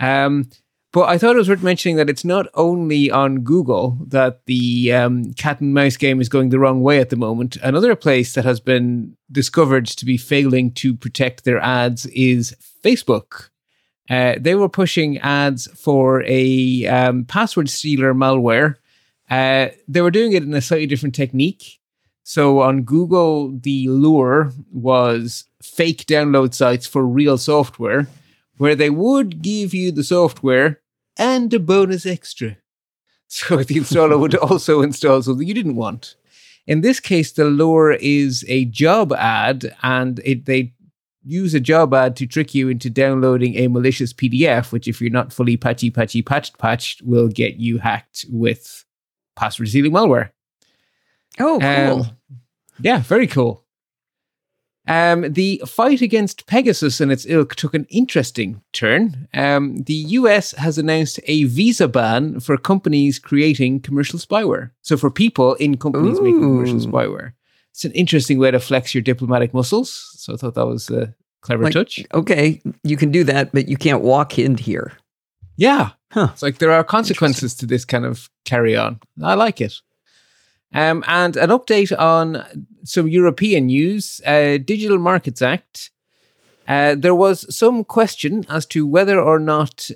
Oh. 0.00 0.06
Um, 0.06 0.48
but 0.90 1.08
I 1.08 1.18
thought 1.18 1.36
it 1.36 1.38
was 1.38 1.50
worth 1.50 1.62
mentioning 1.62 1.96
that 1.96 2.08
it's 2.08 2.24
not 2.24 2.46
only 2.54 3.10
on 3.10 3.40
Google 3.40 3.98
that 4.08 4.46
the 4.46 4.90
um, 4.90 5.34
cat 5.34 5.60
and 5.60 5.74
mouse 5.74 5.98
game 5.98 6.18
is 6.18 6.30
going 6.30 6.48
the 6.48 6.58
wrong 6.58 6.82
way 6.82 6.98
at 6.98 7.10
the 7.10 7.16
moment. 7.16 7.56
Another 7.56 7.94
place 7.94 8.34
that 8.34 8.46
has 8.46 8.58
been 8.58 9.18
discovered 9.30 9.84
to 9.86 10.06
be 10.06 10.16
failing 10.16 10.72
to 10.72 10.94
protect 10.94 11.44
their 11.44 11.58
ads 11.58 12.06
is 12.06 12.56
Facebook. 12.82 13.50
Uh, 14.10 14.34
they 14.38 14.54
were 14.54 14.68
pushing 14.68 15.18
ads 15.18 15.68
for 15.78 16.22
a 16.26 16.86
um, 16.86 17.24
password 17.24 17.68
stealer 17.70 18.14
malware. 18.14 18.76
Uh, 19.30 19.68
they 19.88 20.02
were 20.02 20.10
doing 20.10 20.32
it 20.32 20.42
in 20.42 20.52
a 20.54 20.60
slightly 20.60 20.86
different 20.86 21.14
technique. 21.14 21.80
So 22.22 22.60
on 22.60 22.82
Google, 22.82 23.50
the 23.50 23.88
lure 23.88 24.52
was 24.72 25.44
fake 25.62 26.06
download 26.06 26.54
sites 26.54 26.86
for 26.86 27.06
real 27.06 27.38
software, 27.38 28.08
where 28.58 28.74
they 28.74 28.90
would 28.90 29.42
give 29.42 29.74
you 29.74 29.90
the 29.92 30.04
software 30.04 30.80
and 31.16 31.52
a 31.52 31.58
bonus 31.58 32.06
extra. 32.06 32.56
So 33.28 33.56
the 33.56 33.76
installer 33.76 34.20
would 34.20 34.34
also 34.34 34.82
install 34.82 35.22
something 35.22 35.48
you 35.48 35.54
didn't 35.54 35.76
want. 35.76 36.16
In 36.66 36.82
this 36.82 37.00
case, 37.00 37.32
the 37.32 37.46
lure 37.46 37.92
is 37.92 38.44
a 38.46 38.66
job 38.66 39.10
ad, 39.14 39.74
and 39.82 40.20
it, 40.22 40.44
they 40.44 40.74
use 41.24 41.54
a 41.54 41.60
job 41.60 41.94
ad 41.94 42.16
to 42.16 42.26
trick 42.26 42.54
you 42.54 42.68
into 42.68 42.90
downloading 42.90 43.56
a 43.56 43.68
malicious 43.68 44.12
PDF, 44.12 44.72
which, 44.72 44.88
if 44.88 45.00
you're 45.00 45.10
not 45.10 45.32
fully 45.32 45.56
patchy, 45.56 45.90
patchy, 45.90 46.22
patched, 46.22 46.58
patched, 46.58 47.02
will 47.02 47.28
get 47.28 47.56
you 47.56 47.78
hacked 47.78 48.26
with 48.30 48.84
password 49.36 49.68
stealing 49.68 49.92
malware. 49.92 50.30
Oh, 51.38 51.58
cool. 51.60 52.02
Um, 52.02 52.38
yeah, 52.80 52.98
very 52.98 53.26
cool. 53.26 53.64
Um, 54.88 55.32
the 55.32 55.62
fight 55.64 56.00
against 56.00 56.48
Pegasus 56.48 57.00
and 57.00 57.12
its 57.12 57.24
ilk 57.26 57.54
took 57.54 57.72
an 57.72 57.86
interesting 57.88 58.62
turn. 58.72 59.28
Um, 59.32 59.76
the 59.84 59.94
US 59.94 60.50
has 60.52 60.76
announced 60.76 61.20
a 61.26 61.44
visa 61.44 61.86
ban 61.86 62.40
for 62.40 62.56
companies 62.56 63.20
creating 63.20 63.80
commercial 63.80 64.18
spyware. 64.18 64.72
So, 64.82 64.96
for 64.96 65.08
people 65.08 65.54
in 65.54 65.76
companies 65.76 66.18
Ooh. 66.18 66.22
making 66.22 66.40
commercial 66.40 66.80
spyware 66.80 67.34
it's 67.72 67.86
an 67.86 67.92
interesting 67.92 68.38
way 68.38 68.50
to 68.50 68.60
flex 68.60 68.94
your 68.94 69.02
diplomatic 69.02 69.54
muscles. 69.54 70.11
So 70.22 70.34
I 70.34 70.36
thought 70.36 70.54
that 70.54 70.66
was 70.66 70.88
a 70.88 71.14
clever 71.40 71.64
like, 71.64 71.72
touch. 71.72 72.04
Okay, 72.14 72.62
you 72.84 72.96
can 72.96 73.10
do 73.10 73.24
that, 73.24 73.50
but 73.52 73.68
you 73.68 73.76
can't 73.76 74.02
walk 74.02 74.38
in 74.38 74.56
here. 74.56 74.92
Yeah. 75.56 75.90
Huh. 76.12 76.28
It's 76.32 76.42
like 76.42 76.58
there 76.58 76.70
are 76.70 76.84
consequences 76.84 77.54
to 77.56 77.66
this 77.66 77.84
kind 77.84 78.04
of 78.04 78.30
carry 78.44 78.76
on. 78.76 79.00
I 79.22 79.34
like 79.34 79.60
it. 79.60 79.74
Um, 80.72 81.02
and 81.08 81.36
an 81.36 81.50
update 81.50 81.96
on 81.98 82.44
some 82.84 83.08
European 83.08 83.66
news 83.66 84.20
uh, 84.24 84.58
Digital 84.58 84.98
Markets 84.98 85.42
Act. 85.42 85.90
Uh, 86.68 86.94
there 86.96 87.14
was 87.14 87.44
some 87.54 87.82
question 87.82 88.46
as 88.48 88.64
to 88.66 88.86
whether 88.86 89.20
or 89.20 89.40
not 89.40 89.90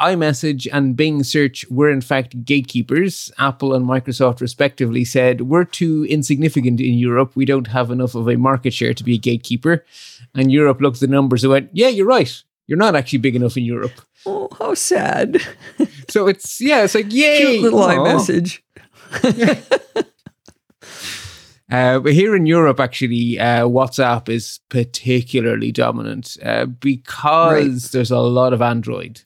iMessage 0.00 0.68
and 0.72 0.96
Bing 0.96 1.24
Search 1.24 1.64
were 1.70 1.90
in 1.90 2.00
fact 2.00 2.44
gatekeepers. 2.44 3.30
Apple 3.38 3.74
and 3.74 3.86
Microsoft, 3.86 4.40
respectively, 4.40 5.04
said 5.04 5.42
we're 5.42 5.64
too 5.64 6.06
insignificant 6.08 6.80
in 6.80 6.94
Europe. 6.94 7.34
We 7.34 7.44
don't 7.44 7.68
have 7.68 7.90
enough 7.90 8.14
of 8.14 8.28
a 8.28 8.36
market 8.36 8.72
share 8.72 8.94
to 8.94 9.04
be 9.04 9.14
a 9.14 9.18
gatekeeper. 9.18 9.84
And 10.34 10.52
Europe 10.52 10.80
looked 10.80 10.98
at 10.98 11.00
the 11.00 11.06
numbers 11.08 11.44
and 11.44 11.52
went, 11.52 11.70
"Yeah, 11.72 11.88
you're 11.88 12.06
right. 12.06 12.42
You're 12.66 12.78
not 12.78 12.94
actually 12.94 13.18
big 13.18 13.36
enough 13.36 13.56
in 13.56 13.64
Europe." 13.64 14.00
Oh, 14.26 14.48
how 14.58 14.74
sad! 14.74 15.42
so 16.08 16.26
it's 16.28 16.60
yeah, 16.60 16.84
it's 16.84 16.94
like 16.94 17.12
yay, 17.12 17.38
cute 17.38 17.62
little 17.62 17.80
iMessage. 17.80 18.60
Uh, 21.70 21.98
but 21.98 22.14
here 22.14 22.34
in 22.34 22.46
Europe, 22.46 22.80
actually, 22.80 23.38
uh, 23.38 23.64
WhatsApp 23.64 24.28
is 24.28 24.60
particularly 24.70 25.70
dominant 25.70 26.38
uh, 26.42 26.64
because 26.64 27.84
right. 27.84 27.92
there's 27.92 28.10
a 28.10 28.18
lot 28.18 28.54
of 28.54 28.62
Android. 28.62 29.20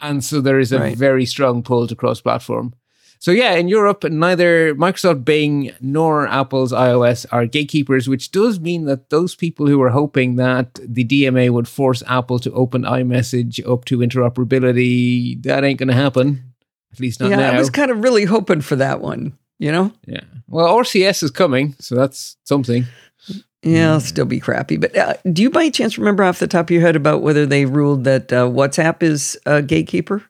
And 0.00 0.24
so 0.24 0.40
there 0.40 0.58
is 0.58 0.72
a 0.72 0.78
right. 0.78 0.96
very 0.96 1.26
strong 1.26 1.62
pull 1.62 1.86
to 1.86 1.96
cross 1.96 2.20
platform. 2.20 2.74
So 3.18 3.30
yeah, 3.30 3.54
in 3.54 3.68
Europe, 3.68 4.04
neither 4.04 4.74
Microsoft 4.74 5.24
Bing 5.24 5.72
nor 5.80 6.28
Apple's 6.28 6.72
iOS 6.72 7.26
are 7.32 7.46
gatekeepers, 7.46 8.08
which 8.08 8.30
does 8.30 8.60
mean 8.60 8.84
that 8.84 9.10
those 9.10 9.34
people 9.34 9.66
who 9.66 9.78
were 9.78 9.90
hoping 9.90 10.36
that 10.36 10.74
the 10.74 11.04
DMA 11.04 11.50
would 11.50 11.66
force 11.66 12.02
Apple 12.06 12.38
to 12.40 12.52
open 12.52 12.82
iMessage 12.82 13.66
up 13.68 13.84
to 13.86 13.98
interoperability, 13.98 15.42
that 15.44 15.64
ain't 15.64 15.78
going 15.78 15.88
to 15.88 15.94
happen. 15.94 16.52
At 16.92 17.00
least 17.00 17.20
not 17.20 17.30
yeah, 17.30 17.36
now. 17.36 17.52
I 17.52 17.58
was 17.58 17.70
kind 17.70 17.90
of 17.90 18.02
really 18.02 18.24
hoping 18.24 18.60
for 18.60 18.76
that 18.76 19.00
one, 19.00 19.36
you 19.58 19.72
know? 19.72 19.92
Yeah. 20.06 20.20
Well, 20.48 20.72
RCS 20.76 21.22
is 21.22 21.30
coming, 21.30 21.74
so 21.80 21.94
that's 21.94 22.36
something. 22.44 22.84
Yeah, 23.66 23.88
it'll 23.88 24.00
still 24.00 24.24
be 24.26 24.38
crappy. 24.38 24.76
But 24.76 24.96
uh, 24.96 25.14
do 25.32 25.42
you 25.42 25.50
by 25.50 25.68
chance 25.70 25.98
remember 25.98 26.22
off 26.22 26.38
the 26.38 26.46
top 26.46 26.66
of 26.66 26.70
your 26.70 26.82
head 26.82 26.94
about 26.94 27.22
whether 27.22 27.46
they 27.46 27.64
ruled 27.64 28.04
that 28.04 28.32
uh, 28.32 28.46
WhatsApp 28.46 29.02
is 29.02 29.38
a 29.44 29.60
gatekeeper? 29.60 30.22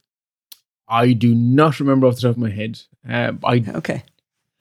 I 0.89 1.13
do 1.13 1.35
not 1.35 1.79
remember 1.79 2.07
off 2.07 2.17
the 2.17 2.23
top 2.23 2.31
of 2.31 2.39
my 2.39 2.51
head. 2.51 2.81
Uh, 3.09 3.33
I 3.45 3.65
okay. 3.69 4.03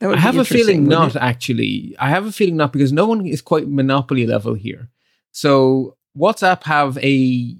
I 0.02 0.16
have 0.18 0.36
a 0.36 0.44
feeling 0.44 0.84
not 0.84 1.16
actually. 1.16 1.96
I 1.98 2.10
have 2.10 2.26
a 2.26 2.32
feeling 2.32 2.56
not 2.56 2.72
because 2.72 2.92
no 2.92 3.06
one 3.06 3.24
is 3.24 3.40
quite 3.40 3.66
monopoly 3.66 4.26
level 4.26 4.52
here. 4.52 4.90
So 5.32 5.96
WhatsApp 6.16 6.64
have 6.64 6.98
a 6.98 7.56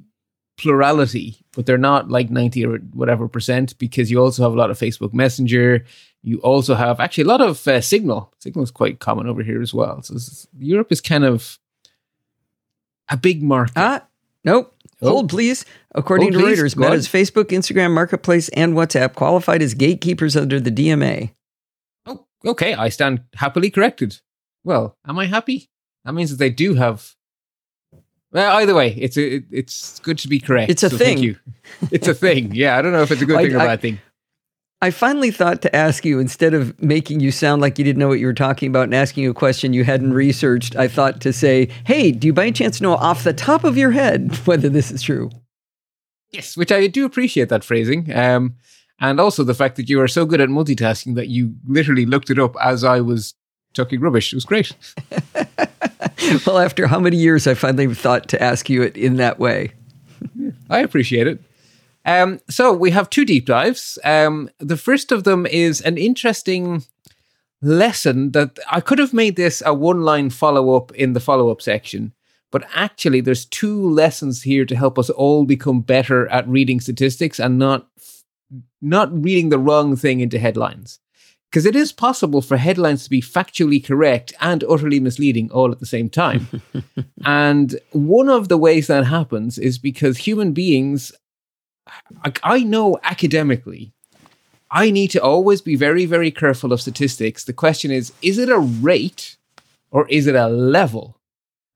plurality, 0.59 1.39
but 1.55 1.65
they're 1.65 1.79
not 1.79 2.11
like 2.11 2.31
90 2.31 2.67
or 2.67 2.79
whatever 2.93 3.27
percent 3.29 3.79
because 3.79 4.11
you 4.11 4.21
also 4.21 4.43
have 4.43 4.53
a 4.53 4.57
lot 4.57 4.71
of 4.71 4.79
Facebook 4.79 5.15
Messenger, 5.15 5.85
you 6.27 6.41
also 6.41 6.75
have 6.75 6.99
actually 6.99 7.23
a 7.23 7.29
lot 7.29 7.41
of 7.41 7.67
uh, 7.69 7.81
Signal. 7.81 8.35
Signal 8.41 8.65
is 8.65 8.73
quite 8.73 8.99
common 8.99 9.29
over 9.29 9.45
here 9.45 9.63
as 9.63 9.73
well. 9.73 10.03
So 10.03 10.17
is, 10.17 10.49
Europe 10.59 10.91
is 10.91 11.01
kind 11.01 11.25
of 11.25 11.61
a 13.09 13.17
big 13.17 13.45
market. 13.45 13.75
Ah, 13.77 14.05
nope. 14.45 14.75
Oh. 15.01 15.11
Hold, 15.11 15.31
please. 15.31 15.65
According 15.95 16.33
Hold, 16.33 16.43
to 16.43 16.49
please. 16.49 16.61
Reuters, 16.61 16.77
Meta's 16.77 17.07
Facebook, 17.07 17.51
Instagram, 17.51 17.93
Marketplace, 17.93 18.49
and 18.51 18.75
WhatsApp 18.75 19.15
qualified 19.15 19.63
as 19.63 19.75
gatekeepers 19.75 20.37
under 20.37 20.59
the 20.59 20.73
DMA. 20.73 21.31
Oh, 22.07 22.27
okay. 22.45 22.75
I 22.75 22.89
stand 22.89 23.23
happily 23.37 23.71
corrected. 23.71 24.19
Well, 24.65 24.97
am 25.07 25.21
I 25.21 25.27
happy? 25.27 25.71
That 26.05 26.15
means 26.15 26.31
that 26.31 26.39
they 26.39 26.51
do 26.51 26.75
have. 26.75 27.15
Well, 28.33 28.57
either 28.57 28.75
way, 28.75 28.97
it's 28.99 29.17
a, 29.17 29.45
it's 29.53 30.01
good 30.01 30.19
to 30.19 30.29
be 30.29 30.41
correct. 30.41 30.73
It's 30.73 30.83
a 30.83 30.91
so 30.91 30.97
thing. 30.97 31.19
Thank 31.19 31.21
you. 31.21 31.37
It's 31.93 32.09
a 32.09 32.15
thing. 32.15 32.53
Yeah, 32.53 32.77
I 32.77 32.83
don't 32.83 32.91
know 32.91 33.03
if 33.03 33.13
it's 33.13 33.23
a 33.23 33.27
good 33.27 33.37
thing 33.43 33.55
or 33.55 33.59
bad 33.59 33.81
thing. 33.81 34.01
I 34.83 34.91
finally 34.91 35.31
thought 35.31 35.63
to 35.63 35.75
ask 35.75 36.05
you 36.05 36.19
instead 36.19 36.53
of 36.53 36.81
making 36.83 37.21
you 37.21 37.33
sound 37.33 37.63
like 37.63 37.79
you 37.79 37.85
didn't 37.85 37.99
know 37.99 38.09
what 38.09 38.19
you 38.19 38.27
were 38.27 38.35
talking 38.35 38.69
about 38.69 38.85
and 38.85 38.95
asking 38.95 39.25
you 39.25 39.31
a 39.31 39.35
question 39.35 39.73
you 39.73 39.85
hadn't 39.85 40.13
researched, 40.13 40.77
I 40.77 40.87
thought 40.87 41.21
to 41.23 41.33
say, 41.33 41.69
hey, 41.87 42.13
do 42.13 42.27
you 42.27 42.33
by 42.35 42.43
any 42.43 42.53
chance 42.53 42.81
know 42.81 42.95
off 42.95 43.25
the 43.25 43.33
top 43.33 43.65
of 43.65 43.79
your 43.79 43.93
head 43.93 44.35
whether 44.45 44.69
this 44.69 44.91
is 44.91 45.03
true? 45.03 45.31
Yes, 46.31 46.57
which 46.57 46.73
I 46.73 46.87
do 46.89 47.07
appreciate 47.07 47.49
that 47.49 47.65
phrasing. 47.65 48.15
Um, 48.15 48.57
and 49.01 49.19
also 49.19 49.45
the 49.45 49.55
fact 49.55 49.77
that 49.77 49.89
you 49.89 50.01
are 50.01 50.09
so 50.09 50.27
good 50.27 50.41
at 50.41 50.49
multitasking 50.49 51.15
that 51.15 51.29
you 51.29 51.55
literally 51.67 52.05
looked 52.05 52.31
it 52.31 52.39
up 52.39 52.55
as 52.63 52.85
I 52.85 53.01
was 53.01 53.35
talking 53.73 54.01
rubbish. 54.01 54.33
It 54.33 54.37
was 54.37 54.45
great. 54.45 54.75
well, 56.47 56.59
after 56.59 56.87
how 56.87 56.99
many 56.99 57.17
years, 57.17 57.47
I 57.47 57.55
finally 57.55 57.93
thought 57.95 58.29
to 58.29 58.43
ask 58.43 58.69
you 58.69 58.83
it 58.83 58.97
in 58.97 59.17
that 59.17 59.39
way. 59.39 59.73
I 60.69 60.81
appreciate 60.81 61.27
it. 61.27 61.41
Um, 62.07 62.41
so 62.49 62.73
we 62.73 62.93
have 62.93 63.11
two 63.11 63.25
deep 63.25 63.47
dives. 63.47 63.99
Um, 64.05 64.49
the 64.59 64.77
first 64.77 65.13
of 65.13 65.25
them 65.25 65.45
is 65.45 65.81
an 65.83 65.99
interesting 65.99 66.85
lesson 67.61 68.31
that 68.33 68.59
I 68.71 68.81
could 68.81 68.99
have 69.01 69.13
made 69.13 69.37
this 69.37 69.63
a 69.67 69.75
one 69.75 70.03
line 70.03 70.31
follow 70.31 70.77
up 70.77 70.93
in 70.93 71.13
the 71.15 71.21
follow 71.21 71.51
up 71.51 71.61
section. 71.61 72.13
But 72.53 72.65
actually, 72.75 73.21
there's 73.21 73.45
two 73.45 73.91
lessons 73.91 74.43
here 74.43 74.65
to 74.65 74.77
help 74.77 74.99
us 75.01 75.11
all 75.11 75.45
become 75.45 75.81
better 75.81 76.29
at 76.29 76.49
reading 76.49 76.81
statistics 76.81 77.41
and 77.41 77.59
not 77.59 77.89
not 78.81 79.13
reading 79.25 79.49
the 79.49 79.59
wrong 79.59 79.97
thing 79.97 80.21
into 80.21 80.39
headlines. 80.39 81.01
because 81.51 81.65
it 81.67 81.77
is 81.77 81.93
possible 81.93 82.43
for 82.43 82.57
headlines 82.57 83.05
to 83.05 83.11
be 83.11 83.23
factually 83.23 83.83
correct 83.83 84.33
and 84.41 84.63
utterly 84.65 85.01
misleading 85.01 85.51
all 85.51 85.73
at 85.73 85.79
the 85.81 85.87
same 85.87 86.09
time. 86.11 86.49
and 87.25 87.81
one 87.93 88.29
of 88.29 88.49
the 88.49 88.59
ways 88.59 88.89
that 88.89 89.05
happens 89.07 89.59
is 89.59 89.79
because 89.79 90.19
human 90.19 90.53
beings, 90.53 91.13
I, 92.25 92.33
I 92.43 92.63
know 92.63 92.99
academically, 93.03 93.93
I 94.71 94.91
need 94.91 95.11
to 95.13 95.23
always 95.23 95.61
be 95.61 95.77
very, 95.77 96.07
very 96.07 96.31
careful 96.31 96.73
of 96.73 96.81
statistics. 96.81 97.45
The 97.45 97.53
question 97.53 97.91
is 97.91 98.13
is 98.23 98.39
it 98.39 98.49
a 98.49 98.59
rate 98.59 99.37
or 99.91 100.09
is 100.09 100.27
it 100.27 100.35
a 100.35 100.49
level? 100.49 101.19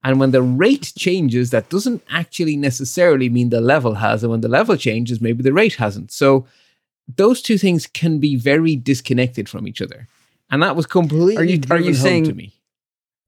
And 0.03 0.19
when 0.19 0.31
the 0.31 0.41
rate 0.41 0.93
changes, 0.97 1.51
that 1.51 1.69
doesn't 1.69 2.01
actually 2.09 2.57
necessarily 2.57 3.29
mean 3.29 3.49
the 3.49 3.61
level 3.61 3.95
has. 3.95 4.23
And 4.23 4.31
when 4.31 4.41
the 4.41 4.47
level 4.49 4.75
changes, 4.75 5.21
maybe 5.21 5.43
the 5.43 5.53
rate 5.53 5.75
hasn't. 5.75 6.11
So 6.11 6.47
those 7.17 7.41
two 7.41 7.57
things 7.59 7.85
can 7.85 8.17
be 8.19 8.35
very 8.35 8.75
disconnected 8.75 9.47
from 9.47 9.67
each 9.67 9.81
other. 9.81 10.07
And 10.49 10.63
that 10.63 10.75
was 10.75 10.87
completely 10.87 11.37
Are 11.37 11.43
you- 11.43 11.61
are 11.69 11.77
you 11.79 11.93
home 11.93 12.03
saying- 12.03 12.23
to 12.25 12.33
me. 12.33 12.53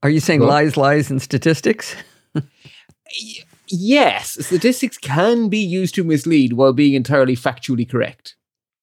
Are 0.02 0.10
you 0.10 0.20
saying 0.20 0.40
Well- 0.42 0.50
lies, 0.50 0.76
lies, 0.76 1.10
and 1.12 1.22
statistics? 1.22 1.96
Yes, 3.70 4.38
statistics 4.46 4.98
can 4.98 5.50
be 5.50 5.60
used 5.60 5.96
to 5.96 6.04
mislead 6.04 6.54
while 6.54 6.74
being 6.74 6.94
entirely 6.94 7.36
factually 7.36 7.90
correct. 7.90 8.36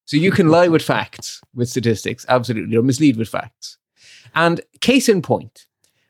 So 0.06 0.16
you 0.16 0.32
can 0.32 0.48
lie 0.48 0.68
with 0.68 0.82
facts 0.82 1.40
with 1.54 1.68
statistics, 1.68 2.26
absolutely, 2.28 2.76
or 2.76 2.82
mislead 2.82 3.16
with 3.16 3.28
facts. 3.28 3.78
And 4.34 4.60
case 4.80 5.08
in 5.08 5.22
point, 5.22 5.66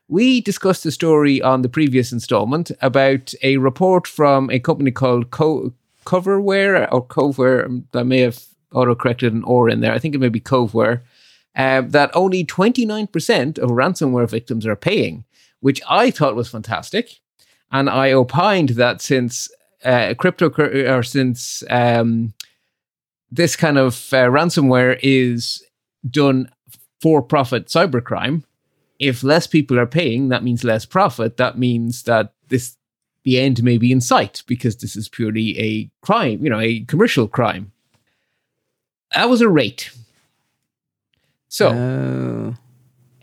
we 0.07 0.41
discussed 0.41 0.85
a 0.85 0.91
story 0.91 1.41
on 1.41 1.61
the 1.61 1.69
previous 1.69 2.11
installment 2.11 2.71
about 2.81 3.33
a 3.43 3.57
report 3.57 4.07
from 4.07 4.49
a 4.49 4.59
company 4.59 4.91
called 4.91 5.31
Co- 5.31 5.73
Coverware 6.05 6.87
or 6.91 7.05
Coveware. 7.05 7.83
I 7.93 8.03
may 8.03 8.19
have 8.19 8.43
auto-corrected 8.73 9.33
an 9.33 9.43
or 9.43 9.69
in 9.69 9.81
there. 9.81 9.93
I 9.93 9.99
think 9.99 10.15
it 10.15 10.19
may 10.19 10.29
be 10.29 10.41
Coveware. 10.41 11.01
Uh, 11.55 11.81
that 11.81 12.11
only 12.15 12.45
29% 12.45 13.59
of 13.59 13.69
ransomware 13.69 14.29
victims 14.29 14.65
are 14.65 14.75
paying, 14.75 15.25
which 15.59 15.81
I 15.89 16.09
thought 16.09 16.35
was 16.35 16.49
fantastic. 16.49 17.19
And 17.71 17.89
I 17.89 18.11
opined 18.11 18.69
that 18.69 19.01
since 19.01 19.49
uh, 19.83 20.13
crypto 20.17 20.49
or 20.49 21.03
since 21.03 21.63
um, 21.69 22.33
this 23.31 23.55
kind 23.55 23.77
of 23.77 23.93
uh, 24.13 24.27
ransomware 24.27 24.99
is 25.01 25.63
done 26.09 26.49
for 27.01 27.21
profit 27.21 27.67
cybercrime, 27.67 28.43
if 28.99 29.23
less 29.23 29.47
people 29.47 29.79
are 29.79 29.87
paying, 29.87 30.29
that 30.29 30.43
means 30.43 30.63
less 30.63 30.85
profit. 30.85 31.37
That 31.37 31.57
means 31.57 32.03
that 32.03 32.33
this 32.49 32.77
the 33.23 33.39
end 33.39 33.63
may 33.63 33.77
be 33.77 33.91
in 33.91 34.01
sight 34.01 34.43
because 34.47 34.77
this 34.77 34.95
is 34.95 35.07
purely 35.07 35.57
a 35.59 35.89
crime, 36.05 36.43
you 36.43 36.49
know, 36.49 36.59
a 36.59 36.81
commercial 36.81 37.27
crime. 37.27 37.71
That 39.13 39.29
was 39.29 39.41
a 39.41 39.49
rate. 39.49 39.91
So 41.47 41.69
Oh. 41.69 42.55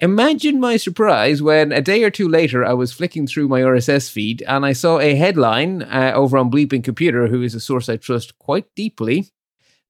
Imagine 0.01 0.61
my 0.61 0.77
surprise 0.77 1.43
when 1.43 1.73
a 1.73 1.81
day 1.81 2.05
or 2.05 2.11
two 2.11 2.29
later 2.29 2.65
I 2.65 2.73
was 2.73 2.93
flicking 2.93 3.27
through 3.27 3.49
my 3.49 3.61
RSS 3.63 4.09
feed 4.09 4.43
and 4.47 4.65
I 4.65 4.73
saw 4.73 5.01
a 5.01 5.17
headline 5.17 5.83
uh, 5.83 6.13
over 6.15 6.39
on 6.39 6.51
Bleeping 6.51 6.85
Computer, 6.85 7.27
who 7.27 7.43
is 7.43 7.55
a 7.55 7.61
source 7.61 7.89
I 7.89 7.97
trust 7.97 8.39
quite 8.39 8.73
deeply. 8.77 9.31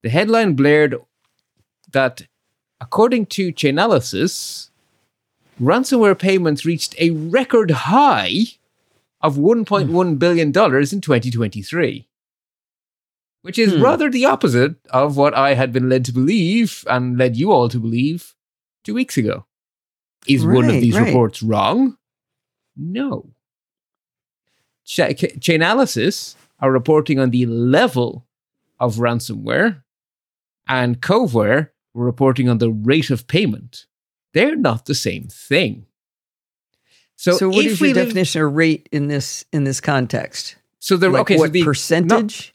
The 0.03 0.09
headline 0.09 0.55
blared 0.55 0.97
that, 1.92 2.23
according 2.81 3.27
to 3.27 3.53
Chainalysis, 3.53 4.71
ransomware 5.61 6.18
payments 6.18 6.64
reached 6.64 6.94
a 6.99 7.11
record 7.11 7.71
high 7.71 8.44
of 9.21 9.37
$1.1 9.37 10.18
billion 10.18 10.49
in 10.49 10.53
2023. 10.53 12.09
Which 13.42 13.59
is 13.59 13.75
Hmm. 13.75 13.83
rather 13.83 14.11
the 14.11 14.25
opposite 14.25 14.77
of 14.90 15.16
what 15.18 15.35
I 15.35 15.55
had 15.55 15.73
been 15.73 15.88
led 15.88 16.05
to 16.07 16.12
believe 16.12 16.85
and 16.88 17.18
led 17.18 17.37
you 17.37 17.53
all 17.53 17.68
to 17.68 17.79
believe 17.79 18.35
two 18.85 18.94
weeks 18.94 19.16
ago. 19.18 19.44
Is 20.29 20.45
one 20.45 20.64
of 20.67 20.81
these 20.81 20.95
right. 20.97 21.07
reports 21.07 21.43
wrong? 21.43 21.97
No. 22.77 23.31
Ch- 24.85 25.01
Chainalysis 25.41 26.35
are 26.61 26.73
reporting 26.73 27.19
on 27.19 27.31
the 27.31 27.47
level 27.47 28.27
of 28.81 28.97
ransomware, 28.97 29.83
and 30.67 31.01
Coveware 31.01 31.71
were 31.95 32.05
reporting 32.05 32.49
on 32.49 32.59
the 32.59 32.71
rate 32.71 33.11
of 33.11 33.27
payment. 33.27 33.87
They're 34.35 34.57
not 34.57 34.87
the 34.87 34.95
same 34.95 35.25
thing. 35.31 35.87
So, 37.17 37.37
So, 37.37 37.49
what 37.49 37.64
if 37.64 37.73
is 37.73 37.81
your 37.81 37.88
live- 37.95 38.07
definition 38.07 38.43
of 38.43 38.53
rate 38.55 38.88
in 38.93 39.09
this 39.09 39.45
in 39.53 39.64
this 39.64 39.81
context? 39.81 40.57
So 40.79 40.97
the 40.97 41.09
Like 41.11 41.23
okay, 41.23 41.37
what 41.38 41.49
so 41.49 41.53
the 41.53 41.64
percentage? 41.64 42.55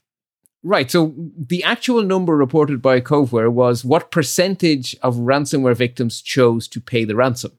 Right. 0.65 0.89
So 0.89 1.13
the 1.37 1.61
actual 1.63 2.01
number 2.03 2.37
reported 2.37 2.81
by 2.81 3.01
Coveware 3.01 3.51
was 3.51 3.83
what 3.83 4.11
percentage 4.11 4.95
of 5.01 5.17
ransomware 5.17 5.75
victims 5.75 6.21
chose 6.21 6.69
to 6.69 6.79
pay 6.79 7.03
the 7.03 7.17
ransom, 7.17 7.51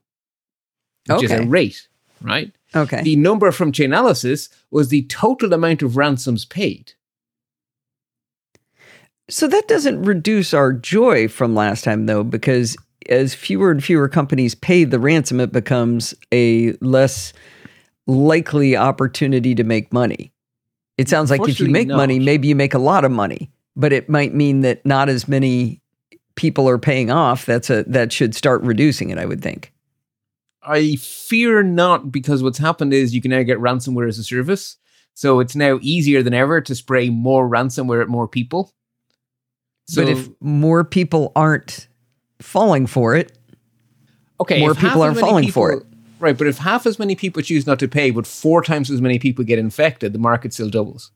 which 1.07 1.23
is 1.23 1.31
a 1.31 1.37
Okay. 1.39 1.45
rate, 1.45 1.87
right? 2.21 2.51
okay. 2.75 3.01
The 3.03 3.15
number 3.15 3.51
from 3.51 3.71
Chainalysis 3.71 4.49
was 4.71 4.89
the 4.89 5.03
total 5.03 5.53
amount 5.53 5.81
of 5.81 5.97
ransoms 5.97 6.45
paid. 6.45 6.93
So 9.29 9.47
that 9.47 9.67
doesn't 9.67 10.03
reduce 10.03 10.53
our 10.53 10.71
joy 10.71 11.27
from 11.27 11.55
last 11.55 11.83
time, 11.83 12.05
though, 12.05 12.23
because 12.23 12.77
as 13.09 13.33
fewer 13.33 13.71
and 13.71 13.83
fewer 13.83 14.07
companies 14.07 14.53
pay 14.55 14.83
the 14.83 14.99
ransom, 14.99 15.39
it 15.39 15.51
becomes 15.51 16.13
a 16.31 16.73
less 16.81 17.33
likely 18.07 18.75
opportunity 18.77 19.55
to 19.55 19.63
make 19.63 19.91
money. 19.91 20.31
It 20.97 21.09
sounds 21.09 21.31
like 21.31 21.41
if 21.47 21.59
you 21.59 21.67
make 21.69 21.87
money, 21.87 22.19
maybe 22.19 22.47
you 22.47 22.55
make 22.55 22.73
a 22.73 22.79
lot 22.79 23.03
of 23.03 23.11
money, 23.11 23.49
but 23.75 23.91
it 23.91 24.09
might 24.09 24.33
mean 24.33 24.61
that 24.61 24.85
not 24.85 25.09
as 25.09 25.27
many 25.27 25.81
people 26.35 26.69
are 26.69 26.77
paying 26.77 27.09
off. 27.11 27.45
That's 27.45 27.69
a 27.69 27.83
that 27.87 28.13
should 28.13 28.35
start 28.35 28.61
reducing 28.61 29.09
it, 29.09 29.17
I 29.17 29.25
would 29.25 29.41
think. 29.41 29.73
I 30.65 30.95
fear 30.95 31.63
not 31.63 32.11
because 32.11 32.41
what's 32.41 32.57
happened 32.57 32.93
is 32.93 33.13
you 33.13 33.21
can 33.21 33.31
now 33.31 33.43
get 33.43 33.59
ransomware 33.59 34.07
as 34.07 34.17
a 34.17 34.23
service. 34.23 34.77
So 35.13 35.39
it's 35.39 35.55
now 35.55 35.79
easier 35.81 36.21
than 36.21 36.33
ever 36.33 36.59
to 36.61 36.75
spray 36.75 37.09
more 37.09 37.47
ransomware 37.49 38.01
at 38.01 38.09
more 38.09 38.27
people. 38.27 38.73
So 39.87 40.03
but 40.03 40.11
if 40.11 40.29
more 40.41 40.83
people 40.83 41.31
aren't 41.35 41.87
falling 42.41 42.87
for 42.87 43.15
it, 43.15 43.37
okay, 44.39 44.59
more 44.59 44.73
people 44.73 45.03
are 45.03 45.13
falling 45.13 45.51
for 45.51 45.71
it. 45.71 45.83
Right, 46.19 46.37
but 46.37 46.47
if 46.47 46.57
half 46.57 46.85
as 46.85 46.97
many 46.97 47.15
people 47.15 47.41
choose 47.41 47.67
not 47.67 47.79
to 47.79 47.87
pay, 47.87 48.09
but 48.09 48.25
four 48.25 48.63
times 48.63 48.89
as 48.89 49.01
many 49.01 49.19
people 49.19 49.45
get 49.45 49.59
infected, 49.59 50.13
the 50.13 50.19
market 50.19 50.53
still 50.53 50.69
doubles. 50.69 51.11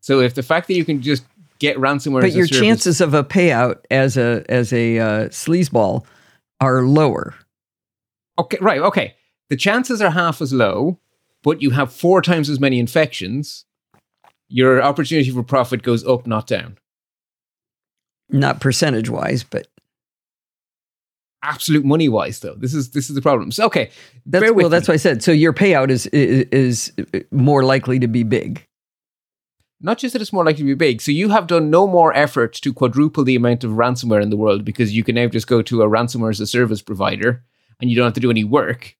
So 0.00 0.20
if 0.20 0.34
the 0.34 0.42
fact 0.42 0.68
that 0.68 0.74
you 0.74 0.84
can 0.84 1.02
just 1.02 1.24
get 1.58 1.76
ransomware, 1.76 2.20
but 2.20 2.28
as 2.28 2.34
a 2.34 2.38
your 2.38 2.46
service- 2.46 2.60
chances 2.60 3.00
of 3.00 3.14
a 3.14 3.24
payout 3.24 3.78
as 3.90 4.16
a 4.16 4.44
as 4.48 4.72
a 4.72 4.98
uh, 4.98 5.28
sleazeball 5.28 6.04
are 6.60 6.82
lower. 6.82 7.34
okay, 8.38 8.58
right, 8.60 8.80
okay, 8.80 9.14
the 9.48 9.56
chances 9.56 10.00
are 10.02 10.10
half 10.10 10.40
as 10.40 10.52
low, 10.52 10.98
but 11.42 11.62
you 11.62 11.70
have 11.70 11.92
four 11.92 12.20
times 12.22 12.50
as 12.50 12.60
many 12.60 12.78
infections. 12.78 13.64
Your 14.48 14.82
opportunity 14.82 15.30
for 15.30 15.42
profit 15.42 15.82
goes 15.82 16.06
up, 16.06 16.26
not 16.26 16.46
down. 16.46 16.78
Not 18.30 18.60
percentage 18.60 19.08
wise, 19.08 19.42
but 19.44 19.68
Absolute 21.44 21.84
money 21.84 22.08
wise, 22.08 22.40
though, 22.40 22.56
this 22.56 22.74
is 22.74 22.90
this 22.90 23.08
is 23.08 23.14
the 23.14 23.22
problem. 23.22 23.52
So 23.52 23.64
okay, 23.66 23.90
that's 24.26 24.50
well. 24.50 24.68
That's 24.68 24.88
me. 24.88 24.92
why 24.92 24.94
I 24.94 24.98
said. 24.98 25.22
So 25.22 25.30
your 25.30 25.52
payout 25.52 25.88
is 25.88 26.06
is, 26.08 26.92
is 26.98 27.26
more 27.30 27.62
likely 27.62 28.00
to 28.00 28.08
be 28.08 28.24
big. 28.24 28.66
Not 29.80 29.98
just 29.98 30.12
that 30.12 30.22
it's 30.22 30.32
more 30.32 30.44
likely 30.44 30.62
to 30.62 30.64
be 30.64 30.74
big. 30.74 31.00
So 31.00 31.12
you 31.12 31.28
have 31.30 31.46
done 31.46 31.70
no 31.70 31.86
more 31.86 32.12
effort 32.16 32.52
to 32.54 32.72
quadruple 32.72 33.24
the 33.24 33.36
amount 33.36 33.64
of 33.64 33.72
ransomware 33.72 34.22
in 34.22 34.30
the 34.30 34.36
world 34.36 34.64
because 34.64 34.96
you 34.96 35.04
can 35.04 35.14
now 35.14 35.28
just 35.28 35.46
go 35.46 35.62
to 35.62 35.82
a 35.82 35.88
ransomware 35.88 36.30
as 36.30 36.40
a 36.40 36.46
service 36.46 36.82
provider 36.82 37.44
and 37.80 37.88
you 37.88 37.96
don't 37.96 38.06
have 38.06 38.14
to 38.14 38.20
do 38.20 38.30
any 38.30 38.44
work. 38.44 38.96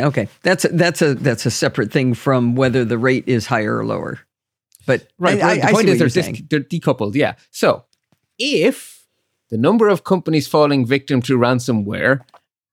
Okay, 0.00 0.28
that's 0.42 0.64
a, 0.64 0.68
that's 0.68 1.02
a 1.02 1.14
that's 1.14 1.44
a 1.44 1.50
separate 1.50 1.90
thing 1.90 2.14
from 2.14 2.54
whether 2.54 2.84
the 2.84 2.96
rate 2.96 3.24
is 3.26 3.46
higher 3.46 3.76
or 3.76 3.84
lower. 3.84 4.20
But 4.86 5.08
Right. 5.18 5.42
I, 5.42 5.50
I, 5.50 5.56
the 5.56 5.72
point 5.72 5.88
is 5.88 5.98
they're, 5.98 6.08
dis- 6.08 6.42
they're 6.48 6.60
decoupled. 6.60 7.14
Yeah. 7.16 7.34
So 7.50 7.84
if 8.38 9.04
the 9.50 9.58
number 9.58 9.88
of 9.88 10.04
companies 10.04 10.46
falling 10.46 10.86
victim 10.86 11.20
to 11.22 11.36
ransomware 11.36 12.20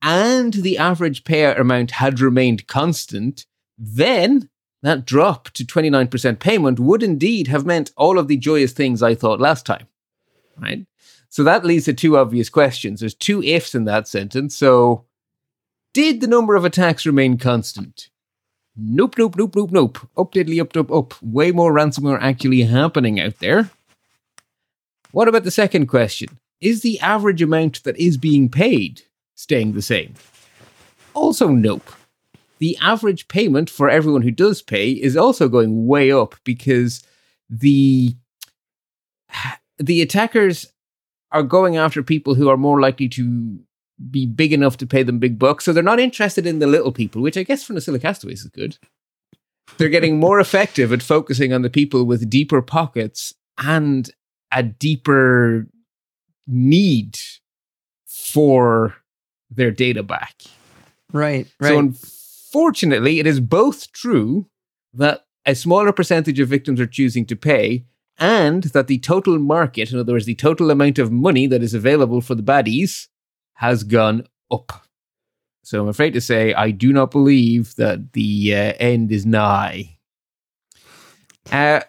and 0.03 0.53
the 0.53 0.77
average 0.77 1.23
payout 1.23 1.59
amount 1.59 1.91
had 1.91 2.19
remained 2.19 2.67
constant, 2.67 3.47
then 3.77 4.49
that 4.81 5.05
drop 5.05 5.49
to 5.51 5.63
29% 5.63 6.39
payment 6.39 6.79
would 6.79 7.03
indeed 7.03 7.47
have 7.47 7.65
meant 7.65 7.91
all 7.95 8.17
of 8.17 8.27
the 8.27 8.37
joyous 8.37 8.71
things 8.71 9.03
I 9.03 9.15
thought 9.15 9.39
last 9.39 9.65
time. 9.65 9.87
Right? 10.57 10.85
So 11.29 11.43
that 11.43 11.65
leads 11.65 11.85
to 11.85 11.93
two 11.93 12.17
obvious 12.17 12.49
questions. 12.49 12.99
There's 12.99 13.13
two 13.13 13.41
ifs 13.43 13.73
in 13.73 13.85
that 13.85 14.07
sentence. 14.07 14.55
So 14.55 15.05
did 15.93 16.21
the 16.21 16.27
number 16.27 16.55
of 16.55 16.65
attacks 16.65 17.05
remain 17.05 17.37
constant? 17.37 18.09
Nope, 18.75 19.17
nope, 19.17 19.35
nope, 19.37 19.55
nope, 19.55 19.71
nope. 19.71 19.97
Up 20.17 20.31
diddly 20.33 20.61
up, 20.61 20.75
up, 20.75 20.91
up. 20.91 21.21
Way 21.21 21.51
more 21.51 21.73
ransomware 21.73 22.19
actually 22.21 22.61
happening 22.63 23.19
out 23.19 23.39
there. 23.39 23.69
What 25.11 25.27
about 25.27 25.43
the 25.43 25.51
second 25.51 25.87
question? 25.87 26.39
Is 26.61 26.81
the 26.81 26.99
average 26.99 27.41
amount 27.41 27.83
that 27.83 27.97
is 27.97 28.17
being 28.17 28.49
paid 28.49 29.01
staying 29.35 29.73
the 29.73 29.81
same? 29.81 30.13
Also, 31.13 31.49
nope. 31.49 31.91
The 32.61 32.77
average 32.79 33.27
payment 33.27 33.69
for 33.69 33.89
everyone 33.89 34.21
who 34.21 34.31
does 34.31 34.61
pay 34.61 34.91
is 34.91 35.17
also 35.17 35.49
going 35.49 35.87
way 35.87 36.11
up 36.11 36.35
because 36.45 37.03
the 37.49 38.15
the 39.79 40.01
attackers 40.01 40.71
are 41.31 41.43
going 41.43 41.75
after 41.75 42.03
people 42.03 42.35
who 42.35 42.49
are 42.49 42.57
more 42.57 42.79
likely 42.79 43.09
to 43.09 43.59
be 44.09 44.25
big 44.25 44.53
enough 44.53 44.77
to 44.77 44.85
pay 44.85 45.03
them 45.03 45.19
big 45.19 45.39
bucks. 45.39 45.65
So 45.65 45.73
they're 45.73 45.83
not 45.83 45.99
interested 45.99 46.45
in 46.45 46.59
the 46.59 46.67
little 46.67 46.91
people, 46.91 47.21
which 47.21 47.37
I 47.37 47.43
guess 47.43 47.63
from 47.63 47.75
the 47.75 47.99
Castaways 47.99 48.43
is 48.43 48.49
good. 48.49 48.77
They're 49.77 49.89
getting 49.89 50.19
more 50.19 50.39
effective 50.45 50.93
at 50.93 51.01
focusing 51.01 51.53
on 51.53 51.61
the 51.61 51.69
people 51.69 52.05
with 52.05 52.29
deeper 52.29 52.61
pockets 52.61 53.33
and 53.57 54.09
a 54.51 54.63
deeper 54.63 55.67
need 56.47 57.17
for 58.05 58.95
their 59.49 59.71
data 59.71 60.03
back. 60.03 60.35
Right, 61.13 61.47
right. 61.59 61.95
So 61.95 62.20
unfortunately, 62.51 63.21
it 63.21 63.25
is 63.25 63.39
both 63.39 63.93
true 63.93 64.45
that 64.93 65.25
a 65.45 65.55
smaller 65.55 65.93
percentage 65.93 66.37
of 66.37 66.49
victims 66.49 66.81
are 66.81 66.85
choosing 66.85 67.25
to 67.25 67.35
pay 67.35 67.85
and 68.19 68.63
that 68.65 68.87
the 68.87 68.99
total 68.99 69.39
market, 69.39 69.91
in 69.91 69.97
other 69.97 70.11
words, 70.11 70.25
the 70.25 70.35
total 70.35 70.69
amount 70.69 70.99
of 70.99 71.13
money 71.13 71.47
that 71.47 71.63
is 71.63 71.73
available 71.73 72.19
for 72.19 72.35
the 72.35 72.43
baddies, 72.43 73.07
has 73.55 73.85
gone 73.85 74.27
up. 74.51 74.85
So 75.63 75.81
I'm 75.81 75.87
afraid 75.87 76.11
to 76.11 76.19
say 76.19 76.53
I 76.53 76.71
do 76.71 76.91
not 76.91 77.11
believe 77.11 77.75
that 77.75 78.11
the 78.11 78.53
uh, 78.53 78.73
end 78.79 79.13
is 79.13 79.25
nigh. 79.25 79.97
Uh, 81.49 81.81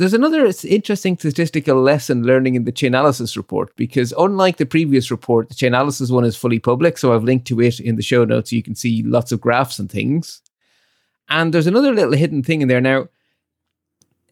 there's 0.00 0.14
another 0.14 0.50
interesting 0.64 1.18
statistical 1.18 1.76
lesson 1.76 2.22
learning 2.22 2.54
in 2.54 2.64
the 2.64 2.72
Chainalysis 2.72 3.36
report 3.36 3.76
because 3.76 4.14
unlike 4.16 4.56
the 4.56 4.64
previous 4.64 5.10
report, 5.10 5.50
the 5.50 5.54
Chainalysis 5.54 6.10
one 6.10 6.24
is 6.24 6.38
fully 6.38 6.58
public. 6.58 6.96
So 6.96 7.12
I've 7.12 7.22
linked 7.22 7.46
to 7.48 7.60
it 7.60 7.78
in 7.78 7.96
the 7.96 8.02
show 8.02 8.24
notes 8.24 8.48
so 8.48 8.56
you 8.56 8.62
can 8.62 8.74
see 8.74 9.02
lots 9.02 9.30
of 9.30 9.42
graphs 9.42 9.78
and 9.78 9.90
things. 9.92 10.40
And 11.28 11.52
there's 11.52 11.66
another 11.66 11.92
little 11.92 12.14
hidden 12.14 12.42
thing 12.42 12.62
in 12.62 12.68
there. 12.68 12.80
Now, 12.80 13.08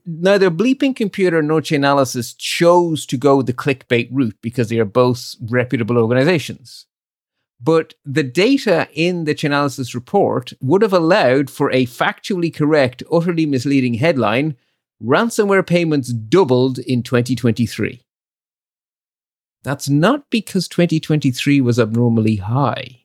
neither 0.07 0.51
Bleeping 0.51 0.97
Computer 0.97 1.43
nor 1.43 1.61
Chainalysis 1.61 2.35
chose 2.39 3.05
to 3.05 3.19
go 3.19 3.43
the 3.43 3.53
clickbait 3.53 4.09
route 4.11 4.39
because 4.41 4.71
they 4.71 4.79
are 4.79 4.87
both 4.87 5.35
reputable 5.51 5.99
organizations. 5.99 6.87
But 7.61 7.93
the 8.07 8.23
data 8.23 8.89
in 8.95 9.25
the 9.25 9.35
Chainalysis 9.35 9.95
report 9.95 10.55
would 10.63 10.81
have 10.81 10.95
allowed 10.95 11.51
for 11.51 11.71
a 11.73 11.85
factually 11.85 12.55
correct, 12.55 13.03
utterly 13.13 13.45
misleading 13.45 13.95
headline 13.95 14.57
ransomware 15.03 15.67
payments 15.67 16.13
doubled 16.13 16.79
in 16.79 17.03
2023. 17.03 18.03
That's 19.63 19.89
not 19.89 20.31
because 20.31 20.69
2023 20.69 21.61
was 21.61 21.79
abnormally 21.79 22.37
high, 22.37 23.05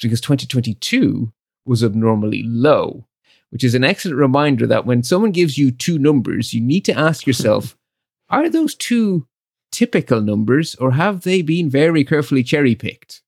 because 0.00 0.20
2022 0.20 1.32
was 1.64 1.82
abnormally 1.82 2.42
low, 2.44 3.06
which 3.50 3.64
is 3.64 3.74
an 3.74 3.84
excellent 3.84 4.18
reminder 4.18 4.66
that 4.66 4.86
when 4.86 5.02
someone 5.02 5.32
gives 5.32 5.58
you 5.58 5.70
two 5.70 5.98
numbers, 5.98 6.54
you 6.54 6.60
need 6.60 6.84
to 6.84 6.96
ask 6.96 7.26
yourself 7.26 7.76
are 8.28 8.48
those 8.48 8.74
two 8.74 9.26
typical 9.72 10.20
numbers 10.20 10.74
or 10.76 10.92
have 10.92 11.22
they 11.22 11.42
been 11.42 11.70
very 11.70 12.04
carefully 12.04 12.42
cherry 12.42 12.74
picked? 12.74 13.22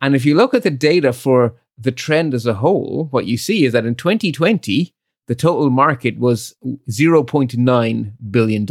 And 0.00 0.14
if 0.14 0.24
you 0.24 0.34
look 0.34 0.54
at 0.54 0.62
the 0.62 0.70
data 0.70 1.12
for 1.12 1.56
the 1.76 1.92
trend 1.92 2.34
as 2.34 2.46
a 2.46 2.54
whole, 2.54 3.08
what 3.10 3.26
you 3.26 3.36
see 3.36 3.64
is 3.64 3.72
that 3.72 3.86
in 3.86 3.94
2020, 3.94 4.94
the 5.28 5.34
total 5.34 5.68
market 5.68 6.18
was 6.18 6.56
$0.9 6.90 8.12
billion, 8.30 8.66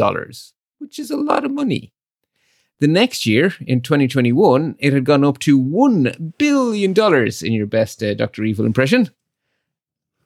which 0.80 1.00
is 1.00 1.12
a 1.12 1.16
lot 1.16 1.46
of 1.46 1.52
money. 1.52 1.94
The 2.80 2.88
next 2.88 3.26
year, 3.28 3.54
in 3.62 3.82
2021, 3.82 4.76
it 4.80 4.92
had 4.92 5.06
gone 5.06 5.24
up 5.24 5.38
to 5.40 5.60
$1 5.60 6.34
billion 6.38 6.94
in 6.94 7.54
your 7.54 7.68
best 7.68 8.04
uh, 8.04 8.16
Dr. 8.16 8.44
Evil 8.44 8.66
impression. 8.66 9.10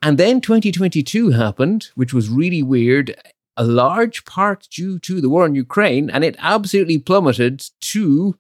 And 0.01 0.17
then 0.17 0.39
2022 0.41 1.32
happened, 1.32 1.89
which 1.95 2.13
was 2.13 2.29
really 2.29 2.63
weird, 2.63 3.15
a 3.57 3.65
large 3.65 4.23
part 4.23 4.67
due 4.71 4.99
to 4.99 5.19
the 5.19 5.29
war 5.29 5.45
in 5.45 5.53
Ukraine, 5.53 6.09
and 6.09 6.23
it 6.23 6.38
absolutely 6.39 6.97
plummeted 6.97 7.63
to 7.82 8.38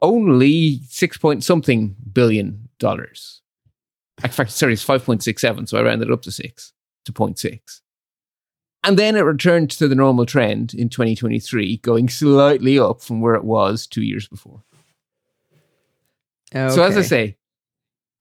only 0.00 0.82
six 0.88 1.18
point 1.18 1.42
something 1.42 1.96
billion 2.12 2.68
dollars. 2.78 3.42
In 4.22 4.30
fact, 4.30 4.52
sorry, 4.52 4.72
it's 4.74 4.84
5.67, 4.84 5.68
so 5.68 5.78
I 5.78 5.82
rounded 5.82 6.08
it 6.08 6.12
up 6.12 6.22
to 6.22 6.32
six 6.32 6.72
to 7.08 7.12
0.6. 7.12 7.80
And 8.84 8.98
then 8.98 9.16
it 9.16 9.20
returned 9.20 9.70
to 9.72 9.88
the 9.88 9.94
normal 9.94 10.24
trend 10.24 10.72
in 10.72 10.88
2023, 10.88 11.78
going 11.78 12.08
slightly 12.08 12.78
up 12.78 13.02
from 13.02 13.20
where 13.20 13.34
it 13.34 13.44
was 13.44 13.86
two 13.86 14.02
years 14.02 14.28
before. 14.28 14.62
Okay. 16.54 16.74
So, 16.74 16.82
as 16.82 16.96
I 16.96 17.02
say, 17.02 17.36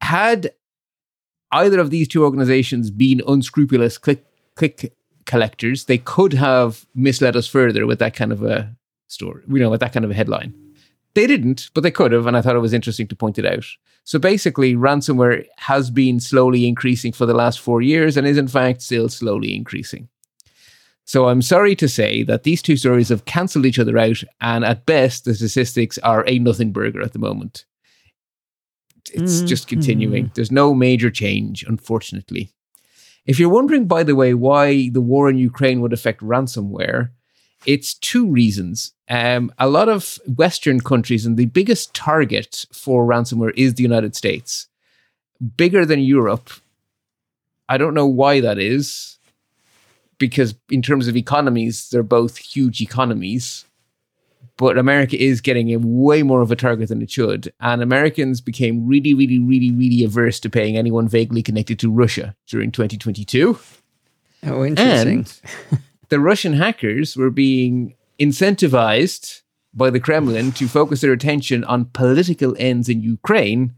had 0.02 0.52
either 1.52 1.80
of 1.80 1.92
these 1.92 2.08
two 2.08 2.24
organizations 2.24 2.92
been 2.92 3.22
unscrupulous 3.28 3.98
click, 3.98 4.26
click 4.56 4.94
collectors, 5.26 5.86
they 5.86 6.00
could 6.00 6.34
have 6.34 6.86
misled 6.96 7.36
us 7.36 7.48
further 7.48 7.86
with 7.86 8.00
that 8.00 8.16
kind 8.16 8.32
of 8.32 8.44
a 8.44 8.76
story, 9.08 9.44
you 9.48 9.60
know, 9.60 9.70
with 9.70 9.80
that 9.80 9.94
kind 9.94 10.04
of 10.04 10.12
a 10.12 10.16
headline. 10.16 10.54
They 11.18 11.26
didn't, 11.26 11.72
but 11.74 11.82
they 11.82 11.90
could 11.90 12.12
have, 12.12 12.28
and 12.28 12.38
I 12.38 12.42
thought 12.42 12.56
it 12.56 12.60
was 12.60 12.76
interesting 12.76 13.08
to 13.08 13.16
point 13.16 13.40
it 13.40 13.46
out. 13.48 13.66
So 14.04 14.20
basically, 14.20 14.76
ransomware 14.76 15.48
has 15.58 15.90
been 15.90 16.20
slowly 16.20 16.68
increasing 16.68 17.12
for 17.12 17.26
the 17.26 17.34
last 17.34 17.60
four 17.60 17.82
years 17.82 18.18
and 18.18 18.28
is 18.28 18.38
in 18.38 18.48
fact 18.48 18.84
still 18.84 19.10
slowly 19.10 19.56
increasing. 19.56 20.10
So 21.06 21.28
I'm 21.28 21.42
sorry 21.42 21.76
to 21.78 21.90
say 21.90 22.22
that 22.22 22.44
these 22.44 22.62
two 22.62 22.78
stories 22.78 23.10
have 23.10 23.26
cancelled 23.26 23.66
each 23.66 23.80
other 23.80 23.98
out, 23.98 24.24
and 24.42 24.64
at 24.64 24.86
best, 24.86 25.26
the 25.26 25.34
statistics 25.34 25.98
are 25.98 26.24
a 26.28 26.38
nothing 26.38 26.72
burger 26.72 27.02
at 27.02 27.14
the 27.14 27.20
moment. 27.20 27.66
It's 29.12 29.38
mm-hmm. 29.38 29.48
just 29.48 29.68
continuing. 29.68 30.30
There's 30.36 30.52
no 30.52 30.76
major 30.76 31.10
change, 31.10 31.64
unfortunately. 31.64 32.52
If 33.26 33.40
you're 33.40 33.50
wondering, 33.50 33.88
by 33.88 34.04
the 34.04 34.16
way, 34.16 34.36
why 34.36 34.90
the 34.90 35.02
war 35.02 35.32
in 35.32 35.40
Ukraine 35.40 35.82
would 35.82 35.94
affect 35.94 36.22
ransomware, 36.22 37.10
it's 37.66 37.94
two 37.94 38.30
reasons. 38.30 38.94
Um, 39.10 39.52
a 39.58 39.70
lot 39.70 39.90
of 39.90 40.20
Western 40.36 40.82
countries, 40.82 41.26
and 41.26 41.38
the 41.38 41.46
biggest 41.46 41.94
target 41.94 42.66
for 42.72 43.06
ransomware 43.06 43.54
is 43.56 43.74
the 43.74 43.84
United 43.84 44.16
States, 44.16 44.68
bigger 45.56 45.86
than 45.86 46.00
Europe. 46.00 46.50
I 47.70 47.78
don't 47.78 47.94
know 47.94 48.06
why 48.06 48.40
that 48.42 48.60
is, 48.60 49.18
because 50.18 50.56
in 50.70 50.82
terms 50.82 51.08
of 51.08 51.16
economies, 51.16 51.90
they're 51.90 52.04
both 52.04 52.38
huge 52.38 52.82
economies. 52.82 53.66
But 54.58 54.80
America 54.80 55.22
is 55.22 55.40
getting 55.40 55.72
a 55.72 55.78
way 55.78 56.24
more 56.24 56.42
of 56.42 56.52
a 56.52 56.56
target 56.56 56.90
than 56.90 57.04
it 57.04 57.12
should. 57.12 57.54
And 57.60 57.84
Americans 57.84 58.42
became 58.42 58.88
really, 58.88 59.14
really, 59.14 59.38
really, 59.38 59.72
really 59.72 60.04
averse 60.04 60.40
to 60.40 60.50
paying 60.50 60.76
anyone 60.76 61.08
vaguely 61.08 61.44
connected 61.44 61.78
to 61.80 61.92
Russia 61.92 62.36
during 62.48 62.72
2022. 62.72 63.60
Oh, 64.48 64.66
interesting. 64.66 65.28
And 65.70 65.82
the 66.10 66.20
Russian 66.20 66.54
hackers 66.54 67.16
were 67.16 67.30
being 67.30 67.96
incentivized 68.20 69.42
by 69.74 69.90
the 69.90 70.00
Kremlin 70.00 70.52
to 70.54 70.68
focus 70.68 71.02
their 71.02 71.14
attention 71.14 71.64
on 71.66 71.86
political 71.86 72.56
ends 72.58 72.90
in 72.90 73.02
Ukraine 73.02 73.74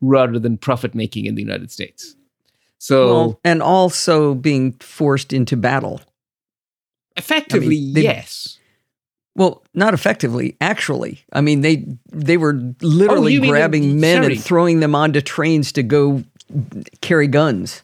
rather 0.00 0.38
than 0.38 0.56
profit 0.56 0.94
making 0.94 1.26
in 1.26 1.34
the 1.34 1.42
United 1.42 1.70
States. 1.70 2.16
So, 2.78 3.06
well, 3.06 3.40
and 3.44 3.62
also 3.62 4.34
being 4.34 4.72
forced 4.72 5.32
into 5.32 5.56
battle. 5.56 6.00
Effectively, 7.16 7.66
I 7.66 7.68
mean, 7.68 7.92
they, 7.92 8.02
yes. 8.02 8.58
Well, 9.36 9.62
not 9.72 9.94
effectively, 9.94 10.56
actually. 10.60 11.24
I 11.32 11.42
mean, 11.42 11.60
they 11.60 11.86
they 12.10 12.36
were 12.36 12.60
literally 12.80 13.38
oh, 13.38 13.48
grabbing 13.48 14.00
men 14.00 14.22
sorry. 14.22 14.34
and 14.34 14.42
throwing 14.42 14.80
them 14.80 14.94
onto 14.94 15.20
trains 15.20 15.70
to 15.72 15.82
go 15.82 16.24
carry 17.00 17.28
guns. 17.28 17.82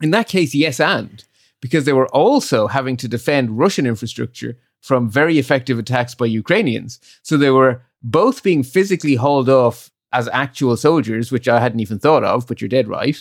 In 0.00 0.10
that 0.12 0.28
case, 0.28 0.54
yes, 0.54 0.80
and 0.80 1.24
because 1.64 1.86
they 1.86 1.94
were 1.94 2.14
also 2.14 2.66
having 2.66 2.94
to 2.94 3.08
defend 3.08 3.56
Russian 3.56 3.86
infrastructure 3.86 4.58
from 4.82 5.08
very 5.08 5.38
effective 5.38 5.78
attacks 5.78 6.14
by 6.14 6.26
Ukrainians. 6.26 7.00
So 7.22 7.38
they 7.38 7.48
were 7.48 7.80
both 8.02 8.42
being 8.42 8.62
physically 8.62 9.14
hauled 9.14 9.48
off 9.48 9.90
as 10.12 10.28
actual 10.28 10.76
soldiers, 10.76 11.32
which 11.32 11.48
I 11.48 11.60
hadn't 11.60 11.80
even 11.80 11.98
thought 11.98 12.22
of, 12.22 12.46
but 12.46 12.60
you're 12.60 12.68
dead 12.68 12.86
right. 12.86 13.16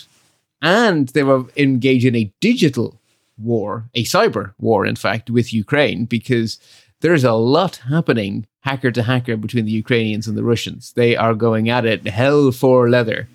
And 0.61 1.07
they 1.15 1.23
were 1.23 1.45
engaged 1.55 2.03
in 2.03 2.17
a 2.17 2.33
digital 2.41 2.99
war, 3.37 3.89
a 3.93 4.03
cyber 4.03 4.53
war, 4.59 4.85
in 4.85 4.97
fact, 4.97 5.29
with 5.29 5.53
Ukraine, 5.53 6.03
because 6.03 6.59
there's 6.99 7.23
a 7.23 7.31
lot 7.31 7.77
happening 7.89 8.45
hacker 8.59 8.91
to 8.91 9.03
hacker 9.03 9.37
between 9.37 9.63
the 9.63 9.71
Ukrainians 9.71 10.27
and 10.27 10.37
the 10.37 10.43
Russians. 10.43 10.91
They 10.91 11.15
are 11.15 11.33
going 11.33 11.69
at 11.69 11.85
it 11.85 12.05
hell 12.05 12.51
for 12.51 12.89
leather. 12.89 13.29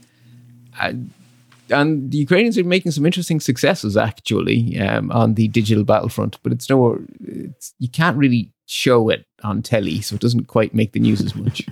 And 1.71 2.11
the 2.11 2.19
Ukrainians 2.19 2.59
are 2.59 2.65
making 2.65 2.93
some 2.93 3.07
interesting 3.07 3.41
successes 3.41 3.97
actually 3.97 4.79
um, 4.79 5.11
on 5.11 5.35
the 5.35 5.49
digital 5.49 5.85
battlefront, 5.85 6.39
but 6.43 6.53
it's 6.53 6.69
no, 6.69 7.01
it's, 7.25 7.75
you 7.79 7.89
can't 7.89 8.17
really 8.17 8.53
show 8.67 9.09
it 9.09 9.27
on 9.43 9.63
telly, 9.63 10.01
so 10.01 10.15
it 10.15 10.21
doesn't 10.21 10.47
quite 10.47 10.75
make 10.75 10.93
the 10.93 11.01
news 11.01 11.21
as 11.21 11.35
much. 11.35 11.67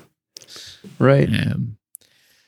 right. 0.98 1.28
Um, 1.28 1.76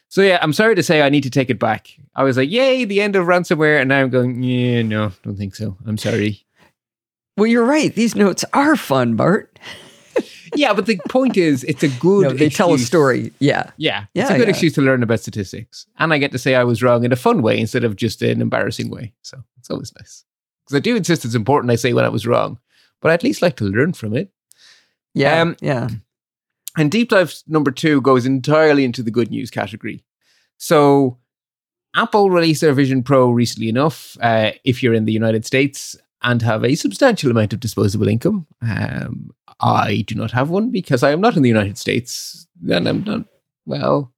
so 0.08 0.22
yeah, 0.22 0.38
I'm 0.40 0.52
sorry 0.52 0.74
to 0.74 0.82
say 0.82 1.02
I 1.02 1.10
need 1.10 1.24
to 1.24 1.30
take 1.30 1.50
it 1.50 1.58
back. 1.58 1.90
I 2.14 2.22
was 2.22 2.36
like, 2.36 2.50
"Yay, 2.50 2.84
the 2.84 3.00
end 3.00 3.16
of 3.16 3.26
ransomware," 3.26 3.80
and 3.80 3.88
now 3.88 4.00
I'm 4.00 4.10
going, 4.10 4.42
"Yeah, 4.42 4.82
no, 4.82 5.12
don't 5.22 5.36
think 5.36 5.54
so. 5.54 5.76
I'm 5.86 5.98
sorry." 5.98 6.44
Well, 7.36 7.46
you're 7.46 7.64
right. 7.64 7.94
These 7.94 8.16
notes 8.16 8.44
are 8.52 8.74
fun, 8.74 9.14
Bart 9.14 9.58
yeah, 10.58 10.72
but 10.72 10.86
the 10.86 10.98
point 11.08 11.36
is, 11.36 11.64
it's 11.64 11.82
a 11.82 11.88
good. 11.88 12.22
No, 12.24 12.28
they 12.30 12.46
excuse. 12.46 12.56
tell 12.56 12.74
a 12.74 12.78
story. 12.78 13.32
Yeah, 13.38 13.70
yeah, 13.76 14.06
yeah. 14.14 14.22
It's 14.22 14.30
a 14.30 14.36
good 14.36 14.48
yeah. 14.48 14.50
excuse 14.50 14.72
to 14.74 14.82
learn 14.82 15.02
about 15.02 15.20
statistics, 15.20 15.86
and 15.98 16.12
I 16.12 16.18
get 16.18 16.32
to 16.32 16.38
say 16.38 16.54
I 16.54 16.64
was 16.64 16.82
wrong 16.82 17.04
in 17.04 17.12
a 17.12 17.16
fun 17.16 17.42
way 17.42 17.58
instead 17.58 17.84
of 17.84 17.96
just 17.96 18.22
an 18.22 18.40
embarrassing 18.40 18.90
way. 18.90 19.14
So 19.22 19.42
it's 19.58 19.70
always 19.70 19.92
nice 19.96 20.24
because 20.64 20.76
I 20.76 20.80
do 20.80 20.96
insist 20.96 21.24
it's 21.24 21.34
important 21.34 21.70
I 21.70 21.76
say 21.76 21.94
when 21.94 22.04
I 22.04 22.08
was 22.10 22.26
wrong, 22.26 22.58
but 23.00 23.10
I 23.10 23.14
at 23.14 23.22
least 23.24 23.40
like 23.42 23.56
to 23.56 23.64
learn 23.64 23.92
from 23.92 24.14
it. 24.14 24.30
Yeah, 25.14 25.40
Um, 25.40 25.56
yeah. 25.60 25.88
And 26.76 26.92
deep 26.92 27.08
dive 27.08 27.34
number 27.48 27.72
two 27.72 28.00
goes 28.00 28.24
entirely 28.24 28.84
into 28.84 29.02
the 29.02 29.10
good 29.10 29.30
news 29.30 29.50
category. 29.50 30.04
So, 30.58 31.18
Apple 31.96 32.30
released 32.30 32.60
their 32.60 32.72
Vision 32.72 33.02
Pro 33.02 33.30
recently 33.30 33.68
enough. 33.68 34.16
Uh, 34.20 34.52
if 34.62 34.80
you're 34.80 34.94
in 34.94 35.04
the 35.04 35.12
United 35.12 35.44
States 35.44 35.96
and 36.22 36.40
have 36.42 36.64
a 36.64 36.76
substantial 36.76 37.32
amount 37.32 37.52
of 37.52 37.58
disposable 37.58 38.06
income, 38.06 38.46
um, 38.62 39.30
I 39.60 40.04
do 40.06 40.14
not 40.14 40.30
have 40.32 40.50
one 40.50 40.70
because 40.70 41.02
I 41.02 41.10
am 41.10 41.20
not 41.20 41.36
in 41.36 41.42
the 41.42 41.48
United 41.48 41.78
States. 41.78 42.46
And 42.68 42.88
I'm 42.88 43.04
not, 43.04 43.24
well, 43.66 44.12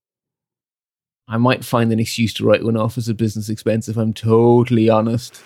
I 1.29 1.37
might 1.37 1.65
find 1.65 1.93
an 1.93 2.01
excuse 2.01 2.35
to 2.35 2.45
write 2.45 2.65
one 2.65 2.77
off 2.77 2.99
as 2.99 3.09
a 3.09 3.15
business 3.15 3.49
expense 3.49 3.89
if 3.89 3.97
I'm 3.97 4.13
totally 4.13 4.89
honest. 4.91 5.43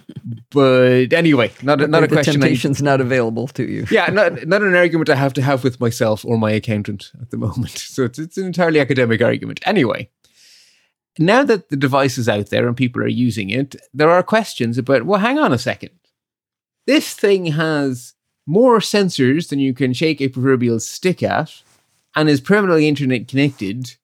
but 0.50 1.12
anyway, 1.12 1.50
not 1.62 1.80
a, 1.80 1.86
not 1.86 2.04
a 2.04 2.06
the 2.06 2.14
question. 2.14 2.36
I- 2.36 2.46
temptation's 2.46 2.82
not 2.82 3.00
available 3.00 3.48
to 3.48 3.64
you. 3.64 3.86
yeah, 3.90 4.06
not 4.06 4.46
not 4.46 4.62
an 4.62 4.74
argument 4.74 5.10
I 5.10 5.16
have 5.16 5.34
to 5.34 5.42
have 5.42 5.64
with 5.64 5.80
myself 5.80 6.24
or 6.24 6.38
my 6.38 6.50
accountant 6.52 7.12
at 7.20 7.30
the 7.30 7.36
moment. 7.36 7.72
So 7.78 8.04
it's 8.04 8.18
it's 8.18 8.38
an 8.38 8.46
entirely 8.46 8.80
academic 8.80 9.20
argument. 9.20 9.60
Anyway, 9.64 10.08
now 11.18 11.44
that 11.44 11.68
the 11.68 11.76
device 11.76 12.16
is 12.16 12.28
out 12.28 12.48
there 12.48 12.66
and 12.66 12.76
people 12.76 13.02
are 13.02 13.08
using 13.08 13.50
it, 13.50 13.76
there 13.92 14.10
are 14.10 14.22
questions 14.22 14.78
about. 14.78 15.04
Well, 15.04 15.20
hang 15.20 15.38
on 15.38 15.52
a 15.52 15.58
second. 15.58 15.90
This 16.86 17.12
thing 17.14 17.46
has 17.46 18.14
more 18.46 18.78
sensors 18.78 19.48
than 19.48 19.58
you 19.58 19.74
can 19.74 19.92
shake 19.92 20.20
a 20.20 20.28
proverbial 20.28 20.80
stick 20.80 21.22
at, 21.22 21.62
and 22.14 22.28
is 22.28 22.40
permanently 22.40 22.88
internet 22.88 23.28
connected. 23.28 23.96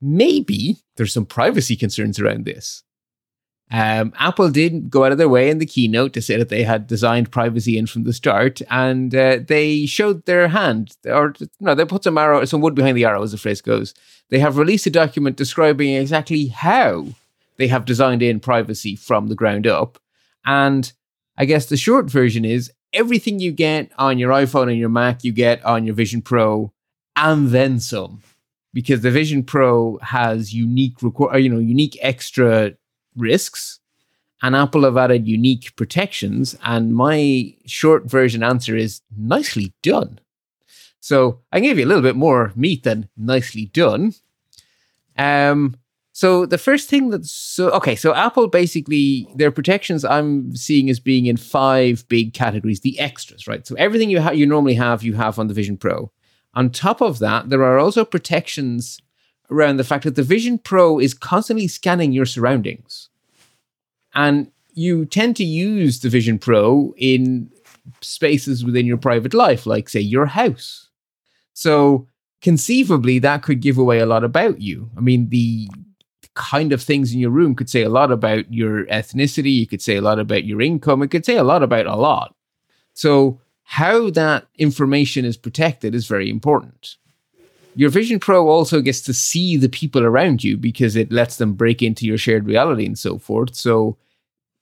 Maybe 0.00 0.78
there's 0.96 1.12
some 1.12 1.26
privacy 1.26 1.76
concerns 1.76 2.18
around 2.18 2.44
this. 2.44 2.82
Um, 3.70 4.12
Apple 4.18 4.50
did 4.50 4.90
go 4.90 5.04
out 5.04 5.12
of 5.12 5.18
their 5.18 5.28
way 5.28 5.50
in 5.50 5.58
the 5.58 5.66
keynote 5.66 6.12
to 6.12 6.22
say 6.22 6.36
that 6.36 6.50
they 6.50 6.62
had 6.62 6.86
designed 6.86 7.32
privacy 7.32 7.76
in 7.76 7.86
from 7.86 8.04
the 8.04 8.12
start, 8.12 8.62
and 8.70 9.12
uh, 9.14 9.38
they 9.46 9.86
showed 9.86 10.24
their 10.24 10.48
hand, 10.48 10.96
or 11.04 11.34
no, 11.58 11.74
they 11.74 11.84
put 11.84 12.04
some 12.04 12.18
arrow, 12.18 12.44
some 12.44 12.60
wood 12.60 12.76
behind 12.76 12.96
the 12.96 13.04
arrow, 13.04 13.22
as 13.22 13.32
the 13.32 13.38
phrase 13.38 13.60
goes. 13.60 13.92
They 14.28 14.38
have 14.38 14.56
released 14.56 14.86
a 14.86 14.90
document 14.90 15.36
describing 15.36 15.94
exactly 15.94 16.46
how 16.46 17.08
they 17.56 17.66
have 17.68 17.86
designed 17.86 18.22
in 18.22 18.38
privacy 18.38 18.94
from 18.94 19.26
the 19.26 19.34
ground 19.34 19.66
up, 19.66 19.98
and 20.44 20.92
I 21.36 21.44
guess 21.44 21.66
the 21.66 21.76
short 21.76 22.08
version 22.08 22.44
is 22.44 22.70
everything 22.92 23.40
you 23.40 23.52
get 23.52 23.90
on 23.98 24.18
your 24.18 24.30
iPhone 24.30 24.68
and 24.70 24.78
your 24.78 24.88
Mac, 24.88 25.24
you 25.24 25.32
get 25.32 25.64
on 25.64 25.84
your 25.84 25.94
Vision 25.94 26.22
Pro, 26.22 26.72
and 27.14 27.48
then 27.48 27.80
some, 27.80 28.22
because 28.72 29.00
the 29.00 29.10
Vision 29.10 29.42
Pro 29.42 29.98
has 30.02 30.52
unique, 30.52 30.98
requ- 30.98 31.32
or, 31.32 31.38
you 31.38 31.48
know, 31.48 31.58
unique 31.58 31.96
extra 32.00 32.72
risks 33.16 33.80
and 34.42 34.54
Apple 34.54 34.84
have 34.84 34.96
added 34.96 35.26
unique 35.26 35.74
protections. 35.76 36.56
And 36.62 36.94
my 36.94 37.54
short 37.64 38.04
version 38.04 38.42
answer 38.42 38.76
is 38.76 39.00
nicely 39.16 39.72
done. 39.82 40.20
So 41.00 41.40
I 41.52 41.60
gave 41.60 41.78
you 41.78 41.84
a 41.84 41.88
little 41.88 42.02
bit 42.02 42.16
more 42.16 42.52
meat 42.54 42.82
than 42.82 43.08
nicely 43.16 43.66
done. 43.66 44.14
Um, 45.16 45.76
so 46.16 46.46
the 46.46 46.56
first 46.56 46.88
thing 46.88 47.10
that's 47.10 47.30
so 47.30 47.68
okay, 47.72 47.94
so 47.94 48.14
Apple 48.14 48.48
basically 48.48 49.28
their 49.34 49.50
protections 49.50 50.02
I'm 50.02 50.56
seeing 50.56 50.88
as 50.88 50.98
being 50.98 51.26
in 51.26 51.36
five 51.36 52.08
big 52.08 52.32
categories, 52.32 52.80
the 52.80 52.98
extras, 52.98 53.46
right? 53.46 53.66
So 53.66 53.74
everything 53.74 54.08
you 54.08 54.22
ha- 54.22 54.30
you 54.30 54.46
normally 54.46 54.76
have, 54.76 55.02
you 55.02 55.12
have 55.12 55.38
on 55.38 55.48
the 55.48 55.52
Vision 55.52 55.76
Pro. 55.76 56.10
On 56.54 56.70
top 56.70 57.02
of 57.02 57.18
that, 57.18 57.50
there 57.50 57.62
are 57.62 57.78
also 57.78 58.02
protections 58.02 58.98
around 59.50 59.76
the 59.76 59.84
fact 59.84 60.04
that 60.04 60.14
the 60.14 60.22
Vision 60.22 60.56
Pro 60.56 60.98
is 60.98 61.12
constantly 61.12 61.68
scanning 61.68 62.12
your 62.12 62.24
surroundings. 62.24 63.10
And 64.14 64.50
you 64.72 65.04
tend 65.04 65.36
to 65.36 65.44
use 65.44 66.00
the 66.00 66.08
Vision 66.08 66.38
Pro 66.38 66.94
in 66.96 67.50
spaces 68.00 68.64
within 68.64 68.86
your 68.86 68.96
private 68.96 69.34
life, 69.34 69.66
like, 69.66 69.90
say, 69.90 70.00
your 70.00 70.24
house. 70.24 70.88
So, 71.52 72.08
conceivably, 72.40 73.18
that 73.18 73.42
could 73.42 73.60
give 73.60 73.76
away 73.76 73.98
a 73.98 74.06
lot 74.06 74.24
about 74.24 74.62
you. 74.62 74.88
I 74.96 75.00
mean, 75.00 75.28
the 75.28 75.68
kind 76.36 76.72
of 76.72 76.82
things 76.82 77.12
in 77.12 77.18
your 77.18 77.30
room 77.30 77.56
could 77.56 77.68
say 77.68 77.82
a 77.82 77.88
lot 77.88 78.12
about 78.12 78.52
your 78.52 78.84
ethnicity, 78.84 79.52
you 79.52 79.66
could 79.66 79.82
say 79.82 79.96
a 79.96 80.02
lot 80.02 80.20
about 80.20 80.44
your 80.44 80.60
income, 80.60 81.02
it 81.02 81.10
could 81.10 81.26
say 81.26 81.36
a 81.36 81.42
lot 81.42 81.62
about 81.62 81.86
a 81.86 81.96
lot. 81.96 82.34
So, 82.94 83.40
how 83.64 84.10
that 84.10 84.46
information 84.56 85.24
is 85.24 85.36
protected 85.36 85.92
is 85.92 86.06
very 86.06 86.30
important. 86.30 86.96
Your 87.74 87.90
Vision 87.90 88.20
Pro 88.20 88.48
also 88.48 88.80
gets 88.80 89.00
to 89.02 89.12
see 89.12 89.56
the 89.56 89.68
people 89.68 90.04
around 90.04 90.44
you 90.44 90.56
because 90.56 90.94
it 90.94 91.10
lets 91.10 91.36
them 91.36 91.54
break 91.54 91.82
into 91.82 92.06
your 92.06 92.16
shared 92.16 92.46
reality 92.46 92.86
and 92.86 92.96
so 92.96 93.18
forth. 93.18 93.56
So, 93.56 93.98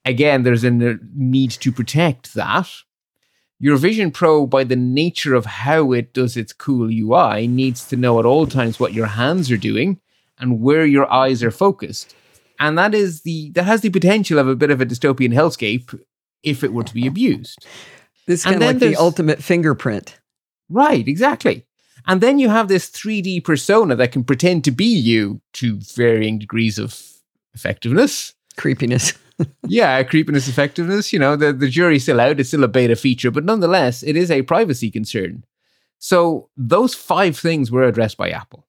again, 0.06 0.42
there's 0.42 0.64
a 0.64 0.70
need 0.70 1.50
to 1.50 1.70
protect 1.70 2.34
that. 2.34 2.70
Your 3.60 3.76
Vision 3.76 4.10
Pro, 4.10 4.46
by 4.46 4.64
the 4.64 4.76
nature 4.76 5.34
of 5.34 5.44
how 5.44 5.92
it 5.92 6.14
does 6.14 6.36
its 6.36 6.52
cool 6.52 6.90
UI, 6.90 7.46
needs 7.46 7.86
to 7.88 7.96
know 7.96 8.18
at 8.18 8.26
all 8.26 8.46
times 8.46 8.80
what 8.80 8.94
your 8.94 9.06
hands 9.06 9.50
are 9.50 9.56
doing 9.56 10.00
and 10.44 10.60
where 10.60 10.84
your 10.84 11.10
eyes 11.10 11.42
are 11.42 11.50
focused. 11.50 12.14
And 12.60 12.76
that 12.78 12.94
is 12.94 13.22
the 13.22 13.50
that 13.52 13.64
has 13.64 13.80
the 13.80 13.90
potential 13.90 14.38
of 14.38 14.46
a 14.46 14.54
bit 14.54 14.70
of 14.70 14.80
a 14.80 14.86
dystopian 14.86 15.32
hellscape 15.32 15.98
if 16.42 16.62
it 16.62 16.72
were 16.72 16.84
to 16.84 16.94
be 16.94 17.06
abused. 17.06 17.66
This 18.26 18.40
is 18.40 18.44
kind 18.44 18.56
of 18.56 18.62
like 18.62 18.78
the 18.78 18.96
ultimate 18.96 19.42
fingerprint. 19.42 20.20
Right, 20.68 21.08
exactly. 21.08 21.66
And 22.06 22.20
then 22.20 22.38
you 22.38 22.50
have 22.50 22.68
this 22.68 22.90
3D 22.90 23.42
persona 23.44 23.96
that 23.96 24.12
can 24.12 24.24
pretend 24.24 24.64
to 24.64 24.70
be 24.70 24.84
you 24.84 25.40
to 25.54 25.80
varying 25.96 26.38
degrees 26.38 26.78
of 26.78 27.00
effectiveness. 27.54 28.34
Creepiness. 28.58 29.14
yeah, 29.66 30.02
creepiness, 30.02 30.46
effectiveness. 30.46 31.12
You 31.12 31.18
know, 31.18 31.36
the, 31.36 31.52
the 31.52 31.68
jury's 31.68 32.02
still 32.02 32.20
out. 32.20 32.38
It's 32.38 32.50
still 32.50 32.64
a 32.64 32.68
beta 32.68 32.96
feature, 32.96 33.30
but 33.30 33.44
nonetheless, 33.44 34.02
it 34.02 34.16
is 34.16 34.30
a 34.30 34.42
privacy 34.42 34.90
concern. 34.90 35.44
So 35.98 36.50
those 36.56 36.94
five 36.94 37.38
things 37.38 37.70
were 37.70 37.84
addressed 37.84 38.18
by 38.18 38.30
Apple. 38.30 38.63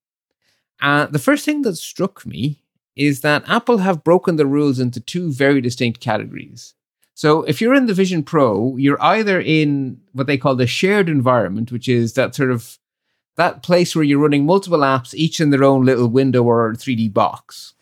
Uh, 0.82 1.06
the 1.06 1.20
first 1.20 1.46
thing 1.46 1.62
that 1.64 1.76
struck 1.76 2.26
me 2.26 2.62
is 2.96 3.22
that 3.22 3.48
Apple 3.48 3.80
have 3.80 4.04
broken 4.04 4.36
the 4.36 4.46
rules 4.46 4.80
into 4.80 5.00
two 5.00 5.32
very 5.32 5.62
distinct 5.62 6.00
categories. 6.00 6.74
So 7.14 7.44
if 7.44 7.62
you're 7.62 7.74
in 7.74 7.86
the 7.86 7.94
Vision 7.94 8.24
Pro, 8.24 8.76
you're 8.78 9.02
either 9.02 9.40
in 9.40 10.02
what 10.12 10.28
they 10.28 10.38
call 10.38 10.56
the 10.56 10.68
shared 10.68 11.08
environment, 11.08 11.72
which 11.72 11.88
is 11.88 12.14
that 12.14 12.36
sort 12.36 12.52
of 12.52 12.78
that 13.38 13.64
place 13.64 13.96
where 13.96 14.04
you're 14.04 14.20
running 14.20 14.46
multiple 14.46 14.80
apps, 14.80 15.14
each 15.14 15.40
in 15.40 15.50
their 15.50 15.64
own 15.64 15.86
little 15.86 16.08
window 16.08 16.44
or 16.44 16.74
3D 16.74 17.14
box. 17.14 17.74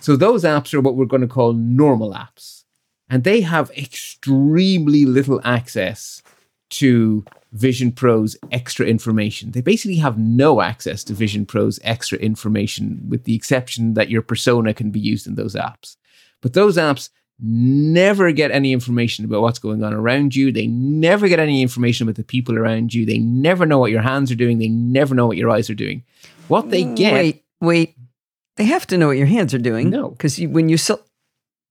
So 0.00 0.16
those 0.16 0.44
apps 0.44 0.74
are 0.74 0.80
what 0.80 0.96
we're 0.96 1.06
going 1.06 1.22
to 1.22 1.28
call 1.28 1.52
normal 1.52 2.12
apps. 2.12 2.64
And 3.10 3.24
they 3.24 3.40
have 3.40 3.70
extremely 3.70 5.04
little 5.04 5.40
access 5.44 6.22
to 6.70 7.24
Vision 7.52 7.92
Pro's 7.92 8.36
extra 8.52 8.86
information. 8.86 9.52
They 9.52 9.60
basically 9.62 9.96
have 9.96 10.18
no 10.18 10.60
access 10.60 11.02
to 11.04 11.14
Vision 11.14 11.46
Pro's 11.46 11.80
extra 11.82 12.18
information, 12.18 13.02
with 13.08 13.24
the 13.24 13.34
exception 13.34 13.94
that 13.94 14.10
your 14.10 14.22
persona 14.22 14.74
can 14.74 14.90
be 14.90 15.00
used 15.00 15.26
in 15.26 15.34
those 15.34 15.54
apps. 15.54 15.96
But 16.42 16.52
those 16.52 16.76
apps 16.76 17.08
never 17.40 18.32
get 18.32 18.50
any 18.50 18.72
information 18.72 19.24
about 19.24 19.40
what's 19.42 19.58
going 19.58 19.82
on 19.82 19.94
around 19.94 20.34
you. 20.36 20.52
They 20.52 20.66
never 20.66 21.28
get 21.28 21.38
any 21.38 21.62
information 21.62 22.04
about 22.06 22.16
the 22.16 22.24
people 22.24 22.58
around 22.58 22.92
you. 22.92 23.06
They 23.06 23.18
never 23.18 23.64
know 23.64 23.78
what 23.78 23.92
your 23.92 24.02
hands 24.02 24.30
are 24.30 24.34
doing. 24.36 24.58
They 24.58 24.68
never 24.68 25.14
know 25.14 25.26
what 25.26 25.36
your 25.36 25.50
eyes 25.50 25.70
are 25.70 25.74
doing. 25.74 26.04
What 26.48 26.70
they 26.70 26.82
mm, 26.84 26.96
get. 26.96 27.14
Wait, 27.14 27.44
wait. 27.60 27.94
They 28.56 28.64
have 28.64 28.86
to 28.88 28.98
know 28.98 29.06
what 29.06 29.16
your 29.16 29.26
hands 29.26 29.54
are 29.54 29.58
doing. 29.58 29.88
No. 29.88 30.10
because 30.10 30.38
when 30.40 30.68
you 30.68 30.76
sell. 30.76 31.00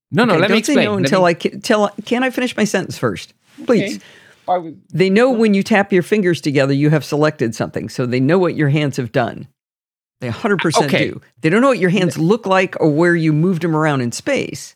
no, 0.10 0.24
no, 0.24 0.34
Okay, 0.34 0.42
let 0.42 0.48
don't 0.48 0.58
me 0.58 0.64
say 0.64 0.74
explain. 0.74 0.86
no 0.86 0.94
Let 0.94 1.00
until 1.04 1.22
me- 1.22 1.28
I 1.28 1.34
can. 1.34 1.62
Tell. 1.62 1.90
Can 2.06 2.24
I 2.24 2.30
finish 2.30 2.56
my 2.56 2.64
sentence 2.64 2.98
first, 2.98 3.34
please? 3.66 3.98
Okay. 3.98 4.06
I 4.48 4.58
was- 4.58 4.74
They 4.92 5.10
know 5.10 5.32
when 5.32 5.54
you 5.54 5.64
tap 5.64 5.92
your 5.94 6.04
fingers 6.04 6.42
together, 6.42 6.74
you 6.74 6.90
have 6.90 7.04
selected 7.06 7.56
something, 7.56 7.90
so 7.90 8.06
they 8.06 8.20
know 8.20 8.38
what 8.40 8.56
your 8.56 8.70
hands 8.70 8.98
have 8.98 9.12
done. 9.12 9.48
They 10.20 10.30
100% 10.30 10.86
Okay. 10.86 11.10
do. 11.10 11.22
They 11.42 11.50
don't 11.50 11.62
know 11.62 11.68
what 11.68 11.80
your 11.80 11.92
hands 11.92 12.18
look 12.18 12.48
like 12.48 12.76
or 12.80 12.90
where 12.90 13.16
you 13.16 13.34
moved 13.34 13.62
them 13.62 13.76
around 13.76 14.02
in 14.02 14.12
space. 14.12 14.76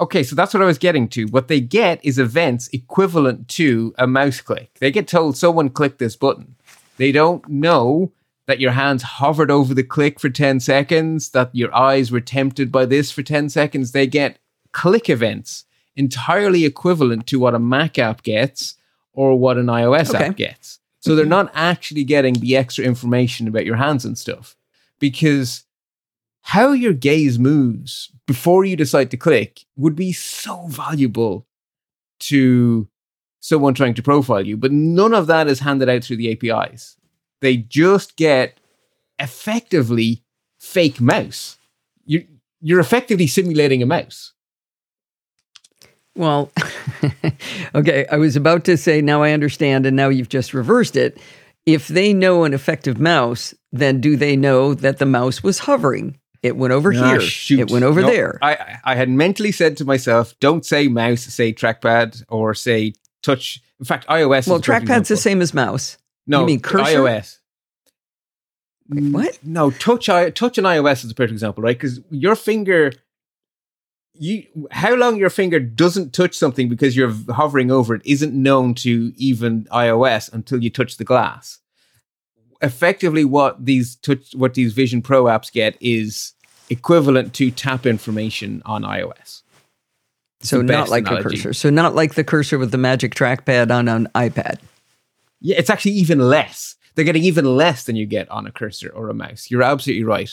Okay, 0.00 0.22
so 0.22 0.34
that's 0.34 0.52
what 0.54 0.62
I 0.62 0.66
was 0.66 0.78
getting 0.78 1.08
to. 1.08 1.24
What 1.26 1.48
they 1.48 1.60
get 1.60 2.00
is 2.02 2.18
events 2.18 2.68
equivalent 2.72 3.48
to 3.48 3.94
a 3.98 4.06
mouse 4.06 4.40
click. 4.40 4.70
They 4.80 4.90
get 4.90 5.08
told 5.08 5.36
someone 5.36 5.68
clicked 5.70 5.98
this 5.98 6.16
button. 6.16 6.54
They 6.96 7.12
don't 7.12 7.46
know 7.48 8.12
that 8.46 8.60
your 8.60 8.72
hands 8.72 9.02
hovered 9.02 9.50
over 9.50 9.74
the 9.74 9.82
click 9.82 10.20
for 10.20 10.30
10 10.30 10.60
seconds, 10.60 11.30
that 11.30 11.50
your 11.54 11.74
eyes 11.74 12.10
were 12.10 12.20
tempted 12.20 12.72
by 12.72 12.86
this 12.86 13.10
for 13.10 13.22
10 13.22 13.48
seconds. 13.50 13.92
They 13.92 14.06
get 14.06 14.38
click 14.72 15.10
events 15.10 15.64
entirely 15.96 16.64
equivalent 16.64 17.26
to 17.28 17.38
what 17.40 17.54
a 17.54 17.58
Mac 17.58 17.98
app 17.98 18.22
gets 18.22 18.74
or 19.12 19.38
what 19.38 19.56
an 19.56 19.66
iOS 19.66 20.14
Okay. 20.14 20.26
app 20.26 20.36
gets. 20.36 20.78
So 21.00 21.14
they're 21.14 21.24
not 21.24 21.50
actually 21.54 22.02
getting 22.04 22.34
the 22.34 22.56
extra 22.56 22.84
information 22.84 23.46
about 23.46 23.64
your 23.64 23.76
hands 23.76 24.04
and 24.04 24.18
stuff 24.18 24.56
because 24.98 25.64
how 26.42 26.72
your 26.72 26.92
gaze 26.92 27.38
moves 27.38 28.10
before 28.26 28.64
you 28.64 28.74
decide 28.76 29.10
to 29.12 29.16
click 29.16 29.64
would 29.76 29.94
be 29.94 30.12
so 30.12 30.66
valuable 30.66 31.46
to 32.20 32.88
someone 33.38 33.74
trying 33.74 33.94
to 33.94 34.02
profile 34.02 34.44
you, 34.44 34.56
but 34.56 34.72
none 34.72 35.14
of 35.14 35.28
that 35.28 35.46
is 35.46 35.60
handed 35.60 35.88
out 35.88 36.02
through 36.02 36.16
the 36.16 36.32
APIs. 36.32 36.96
They 37.40 37.56
just 37.56 38.16
get 38.16 38.58
effectively 39.20 40.24
fake 40.58 41.00
mouse. 41.00 41.56
You're, 42.04 42.22
you're 42.60 42.80
effectively 42.80 43.26
simulating 43.28 43.82
a 43.82 43.86
mouse. 43.86 44.32
Well, 46.16 46.50
okay, 47.74 48.06
I 48.10 48.16
was 48.16 48.36
about 48.36 48.64
to 48.64 48.76
say 48.76 49.00
now 49.02 49.22
I 49.22 49.32
understand, 49.32 49.86
and 49.86 49.94
now 49.96 50.08
you've 50.08 50.28
just 50.28 50.54
reversed 50.54 50.96
it. 50.96 51.18
If 51.66 51.88
they 51.88 52.12
know 52.14 52.44
an 52.44 52.54
effective 52.54 52.98
mouse, 52.98 53.54
then 53.72 54.00
do 54.00 54.16
they 54.16 54.36
know 54.36 54.72
that 54.74 54.98
the 54.98 55.06
mouse 55.06 55.42
was 55.42 55.58
hovering? 55.60 56.18
It 56.42 56.56
went 56.56 56.72
over 56.72 56.92
Ah, 56.94 57.10
here. 57.10 57.20
shoot. 57.20 57.58
It 57.60 57.70
went 57.70 57.84
over 57.84 58.02
No, 58.02 58.06
there. 58.08 58.38
I, 58.40 58.78
I 58.84 58.94
had 58.94 59.08
mentally 59.08 59.50
said 59.52 59.76
to 59.78 59.84
myself, 59.84 60.34
don't 60.40 60.64
say 60.64 60.86
mouse, 60.88 61.22
say 61.22 61.52
trackpad 61.52 62.22
or 62.28 62.54
say 62.54 62.94
touch. 63.22 63.60
In 63.80 63.84
fact, 63.84 64.06
iOS. 64.08 64.46
well, 64.46 64.56
is 64.58 64.62
trackpad's 64.62 65.08
the 65.08 65.16
same 65.16 65.42
as 65.42 65.52
mouse. 65.52 65.98
No, 66.26 66.40
You 66.40 66.46
mean 66.46 66.60
cursor? 66.60 66.84
iOS. 67.00 67.38
Wait, 68.88 69.12
what? 69.12 69.38
No, 69.42 69.70
touch 69.72 70.06
touch 70.06 70.58
on 70.58 70.64
iOS 70.64 71.04
is 71.04 71.10
a 71.10 71.14
perfect 71.14 71.32
example, 71.32 71.62
right? 71.64 71.76
Because 71.76 72.00
your 72.10 72.36
finger, 72.36 72.92
you 74.18 74.68
how 74.70 74.94
long 74.94 75.16
your 75.16 75.30
finger 75.30 75.60
doesn't 75.60 76.12
touch 76.12 76.34
something 76.34 76.68
because 76.68 76.96
you're 76.96 77.12
hovering 77.30 77.70
over 77.70 77.94
it 77.94 78.02
isn't 78.04 78.34
known 78.34 78.74
to 78.74 79.12
even 79.16 79.64
iOS 79.66 80.32
until 80.32 80.62
you 80.62 80.70
touch 80.70 80.96
the 80.96 81.04
glass. 81.04 81.58
Effectively, 82.62 83.24
what 83.24 83.64
these 83.64 83.96
touch 83.96 84.34
what 84.34 84.54
these 84.54 84.72
Vision 84.72 85.02
Pro 85.02 85.24
apps 85.24 85.52
get 85.52 85.76
is 85.80 86.32
equivalent 86.70 87.34
to 87.34 87.50
tap 87.50 87.86
information 87.86 88.62
on 88.64 88.82
iOS. 88.82 89.42
So 90.40 90.62
not 90.62 90.88
like 90.88 91.06
analogy. 91.06 91.28
a 91.28 91.30
cursor. 91.30 91.52
So 91.52 91.70
not 91.70 91.94
like 91.94 92.14
the 92.14 92.24
cursor 92.24 92.58
with 92.58 92.70
the 92.70 92.78
magic 92.78 93.14
trackpad 93.14 93.70
on 93.70 93.88
an 93.88 94.08
iPad. 94.14 94.58
Yeah, 95.40 95.56
it's 95.58 95.70
actually 95.70 95.92
even 95.92 96.18
less. 96.18 96.76
They're 96.94 97.04
getting 97.04 97.24
even 97.24 97.44
less 97.56 97.84
than 97.84 97.96
you 97.96 98.06
get 98.06 98.28
on 98.30 98.46
a 98.46 98.52
cursor 98.52 98.90
or 98.90 99.10
a 99.10 99.14
mouse. 99.14 99.50
You're 99.50 99.62
absolutely 99.62 100.04
right. 100.04 100.30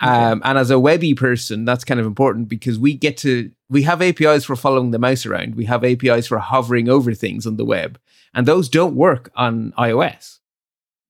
Um, 0.00 0.40
and 0.44 0.58
as 0.58 0.70
a 0.70 0.78
webby 0.78 1.14
person, 1.14 1.64
that's 1.64 1.84
kind 1.84 2.00
of 2.00 2.06
important 2.06 2.48
because 2.48 2.78
we 2.78 2.94
get 2.94 3.16
to 3.18 3.50
we 3.68 3.82
have 3.82 4.02
APIs 4.02 4.44
for 4.44 4.56
following 4.56 4.90
the 4.90 4.98
mouse 4.98 5.26
around. 5.26 5.54
We 5.54 5.66
have 5.66 5.84
APIs 5.84 6.26
for 6.26 6.38
hovering 6.38 6.88
over 6.88 7.14
things 7.14 7.46
on 7.46 7.56
the 7.56 7.64
web, 7.64 7.98
and 8.34 8.46
those 8.46 8.68
don't 8.68 8.96
work 8.96 9.30
on 9.36 9.72
iOS 9.78 10.38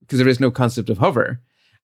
because 0.00 0.18
there 0.18 0.28
is 0.28 0.40
no 0.40 0.50
concept 0.50 0.90
of 0.90 0.98
hover. 0.98 1.40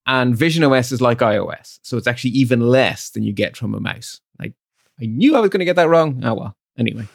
And 0.06 0.36
Vision 0.36 0.64
OS 0.64 0.90
is 0.90 1.00
like 1.00 1.18
iOS, 1.18 1.78
so 1.82 1.96
it's 1.96 2.06
actually 2.06 2.30
even 2.30 2.60
less 2.60 3.10
than 3.10 3.22
you 3.22 3.32
get 3.32 3.56
from 3.56 3.74
a 3.74 3.80
mouse. 3.80 4.20
Like 4.38 4.54
I 5.00 5.06
knew 5.06 5.36
I 5.36 5.40
was 5.40 5.50
going 5.50 5.60
to 5.60 5.66
get 5.66 5.76
that 5.76 5.88
wrong. 5.88 6.22
Oh 6.24 6.34
well. 6.34 6.56
Anyway, 6.76 7.06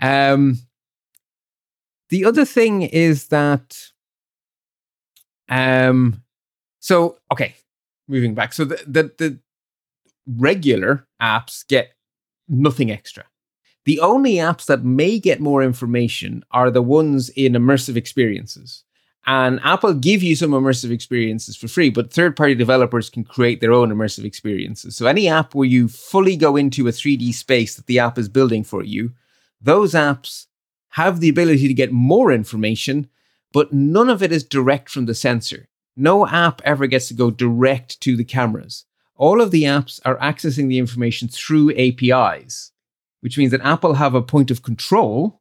um, 0.00 0.58
the 2.08 2.24
other 2.24 2.44
thing 2.44 2.82
is 2.82 3.28
that, 3.28 3.90
um, 5.48 6.22
so 6.80 7.18
okay, 7.32 7.54
moving 8.08 8.34
back. 8.34 8.52
So 8.52 8.64
the 8.64 8.82
the, 8.86 9.12
the 9.18 9.38
regular 10.26 11.06
apps 11.20 11.66
get 11.66 11.92
nothing 12.48 12.90
extra. 12.90 13.24
The 13.84 14.00
only 14.00 14.34
apps 14.34 14.66
that 14.66 14.84
may 14.84 15.18
get 15.18 15.40
more 15.40 15.62
information 15.62 16.44
are 16.50 16.70
the 16.70 16.82
ones 16.82 17.30
in 17.30 17.52
immersive 17.52 17.96
experiences. 17.96 18.84
And 19.26 19.60
Apple 19.62 19.92
give 19.92 20.22
you 20.22 20.36
some 20.36 20.52
immersive 20.52 20.90
experiences 20.90 21.54
for 21.56 21.68
free, 21.68 21.90
but 21.90 22.12
third 22.12 22.34
party 22.34 22.54
developers 22.54 23.10
can 23.10 23.24
create 23.24 23.60
their 23.60 23.74
own 23.74 23.90
immersive 23.90 24.24
experiences. 24.24 24.96
So 24.96 25.06
any 25.06 25.28
app 25.28 25.54
where 25.54 25.66
you 25.66 25.88
fully 25.88 26.36
go 26.36 26.56
into 26.56 26.88
a 26.88 26.92
3D 26.92 27.34
space 27.34 27.74
that 27.76 27.86
the 27.86 27.98
app 27.98 28.16
is 28.18 28.28
building 28.28 28.64
for 28.64 28.82
you, 28.82 29.12
those 29.60 29.92
apps 29.92 30.46
have 30.90 31.20
the 31.20 31.28
ability 31.28 31.68
to 31.68 31.74
get 31.74 31.92
more 31.92 32.32
information, 32.32 33.08
but 33.52 33.72
none 33.72 34.08
of 34.08 34.22
it 34.22 34.32
is 34.32 34.44
direct 34.44 34.88
from 34.88 35.06
the 35.06 35.14
sensor. 35.14 35.68
No 36.00 36.28
app 36.28 36.62
ever 36.64 36.86
gets 36.86 37.08
to 37.08 37.14
go 37.14 37.28
direct 37.28 38.00
to 38.02 38.16
the 38.16 38.22
cameras. 38.22 38.84
All 39.16 39.40
of 39.40 39.50
the 39.50 39.64
apps 39.64 39.98
are 40.04 40.16
accessing 40.18 40.68
the 40.68 40.78
information 40.78 41.26
through 41.26 41.72
APIs, 41.76 42.70
which 43.20 43.36
means 43.36 43.50
that 43.50 43.62
Apple 43.62 43.94
have 43.94 44.14
a 44.14 44.22
point 44.22 44.52
of 44.52 44.62
control 44.62 45.40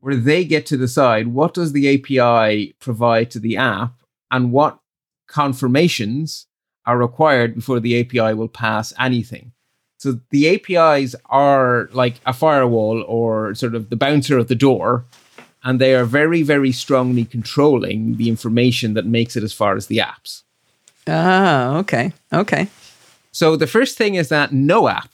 where 0.00 0.16
they 0.16 0.46
get 0.46 0.64
to 0.66 0.78
decide 0.78 1.28
what 1.28 1.52
does 1.52 1.72
the 1.72 1.94
API 1.94 2.74
provide 2.80 3.30
to 3.32 3.38
the 3.38 3.58
app 3.58 4.00
and 4.30 4.50
what 4.50 4.78
confirmations 5.28 6.46
are 6.86 6.96
required 6.96 7.54
before 7.54 7.78
the 7.78 8.00
API 8.00 8.32
will 8.32 8.48
pass 8.48 8.94
anything. 8.98 9.52
So 9.98 10.20
the 10.30 10.48
APIs 10.54 11.14
are 11.26 11.90
like 11.92 12.14
a 12.24 12.32
firewall 12.32 13.04
or 13.06 13.54
sort 13.54 13.74
of 13.74 13.90
the 13.90 13.96
bouncer 13.96 14.38
at 14.38 14.48
the 14.48 14.54
door, 14.54 15.04
and 15.64 15.80
they 15.80 15.94
are 15.94 16.04
very, 16.04 16.42
very 16.42 16.72
strongly 16.72 17.24
controlling 17.24 18.16
the 18.16 18.28
information 18.28 18.94
that 18.94 19.06
makes 19.06 19.36
it 19.36 19.42
as 19.42 19.52
far 19.52 19.76
as 19.76 19.86
the 19.86 19.98
apps. 19.98 20.42
Ah, 21.06 21.76
okay. 21.78 22.12
Okay. 22.32 22.68
So 23.30 23.56
the 23.56 23.66
first 23.66 23.96
thing 23.96 24.14
is 24.14 24.28
that 24.28 24.52
no 24.52 24.88
app 24.88 25.10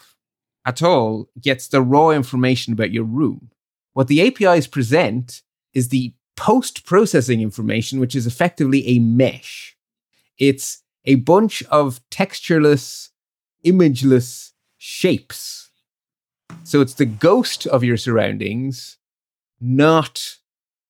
at 0.66 0.82
all 0.82 1.28
gets 1.40 1.68
the 1.68 1.80
raw 1.80 2.10
information 2.10 2.72
about 2.72 2.90
your 2.90 3.04
room. 3.04 3.50
What 3.92 4.08
the 4.08 4.20
APIs 4.20 4.66
present 4.66 5.42
is 5.72 5.88
the 5.88 6.12
post 6.36 6.84
processing 6.84 7.40
information, 7.40 8.00
which 8.00 8.14
is 8.14 8.26
effectively 8.26 8.86
a 8.86 8.98
mesh. 8.98 9.76
It's 10.38 10.82
a 11.04 11.16
bunch 11.16 11.62
of 11.64 12.00
textureless, 12.10 13.08
imageless 13.64 14.52
shapes. 14.76 15.70
So 16.64 16.80
it's 16.80 16.94
the 16.94 17.06
ghost 17.06 17.66
of 17.66 17.82
your 17.82 17.96
surroundings, 17.96 18.98
not 19.60 20.36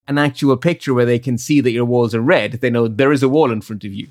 an 0.07 0.19
actual 0.19 0.57
picture 0.57 0.95
where 0.95 1.07
they 1.07 1.19
can 1.19 1.37
see 1.39 1.61
that 1.61 1.73
your 1.73 1.85
walls 1.85 2.15
are 2.15 2.21
red. 2.21 2.53
They 2.53 2.71
know 2.71 2.89
there 2.89 3.13
is 3.13 3.23
a 3.23 3.29
wall 3.29 3.51
in 3.53 3.61
front 3.61 3.85
of 3.85 3.93
you. 3.93 4.09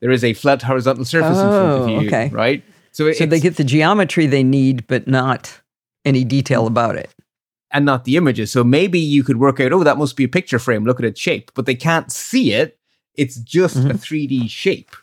There 0.00 0.10
is 0.10 0.24
a 0.24 0.34
flat 0.34 0.62
horizontal 0.62 1.04
surface 1.04 1.38
in 1.38 1.48
front 1.48 1.72
of 1.72 1.80
Oh, 1.82 2.00
you. 2.00 2.06
okay. 2.08 2.28
Right? 2.30 2.64
So, 2.92 3.12
So 3.12 3.26
they 3.26 3.40
get 3.40 3.56
the 3.56 3.64
geometry 3.64 4.26
they 4.26 4.42
need, 4.42 4.86
but 4.86 5.06
not 5.06 5.60
any 6.04 6.24
detail 6.24 6.66
about 6.66 6.96
it. 6.96 7.10
and 7.72 7.84
not 7.84 8.04
the 8.04 8.16
images. 8.16 8.50
So 8.52 8.62
maybe 8.64 8.98
you 8.98 9.22
could 9.24 9.38
work 9.38 9.58
out, 9.60 9.72
oh, 9.72 9.82
that 9.84 9.98
must 9.98 10.16
be 10.16 10.24
a 10.24 10.28
picture 10.28 10.58
frame. 10.58 10.84
Look 10.84 11.00
at 11.00 11.04
its 11.04 11.20
shape, 11.20 11.50
but 11.54 11.66
they 11.66 11.74
can't 11.74 12.10
see 12.12 12.52
it. 12.52 12.78
It's 13.14 13.36
just 13.36 13.76
a 13.76 13.80
mm-hmm. 13.80 13.96
3D 13.96 14.48
shape. 14.48 14.94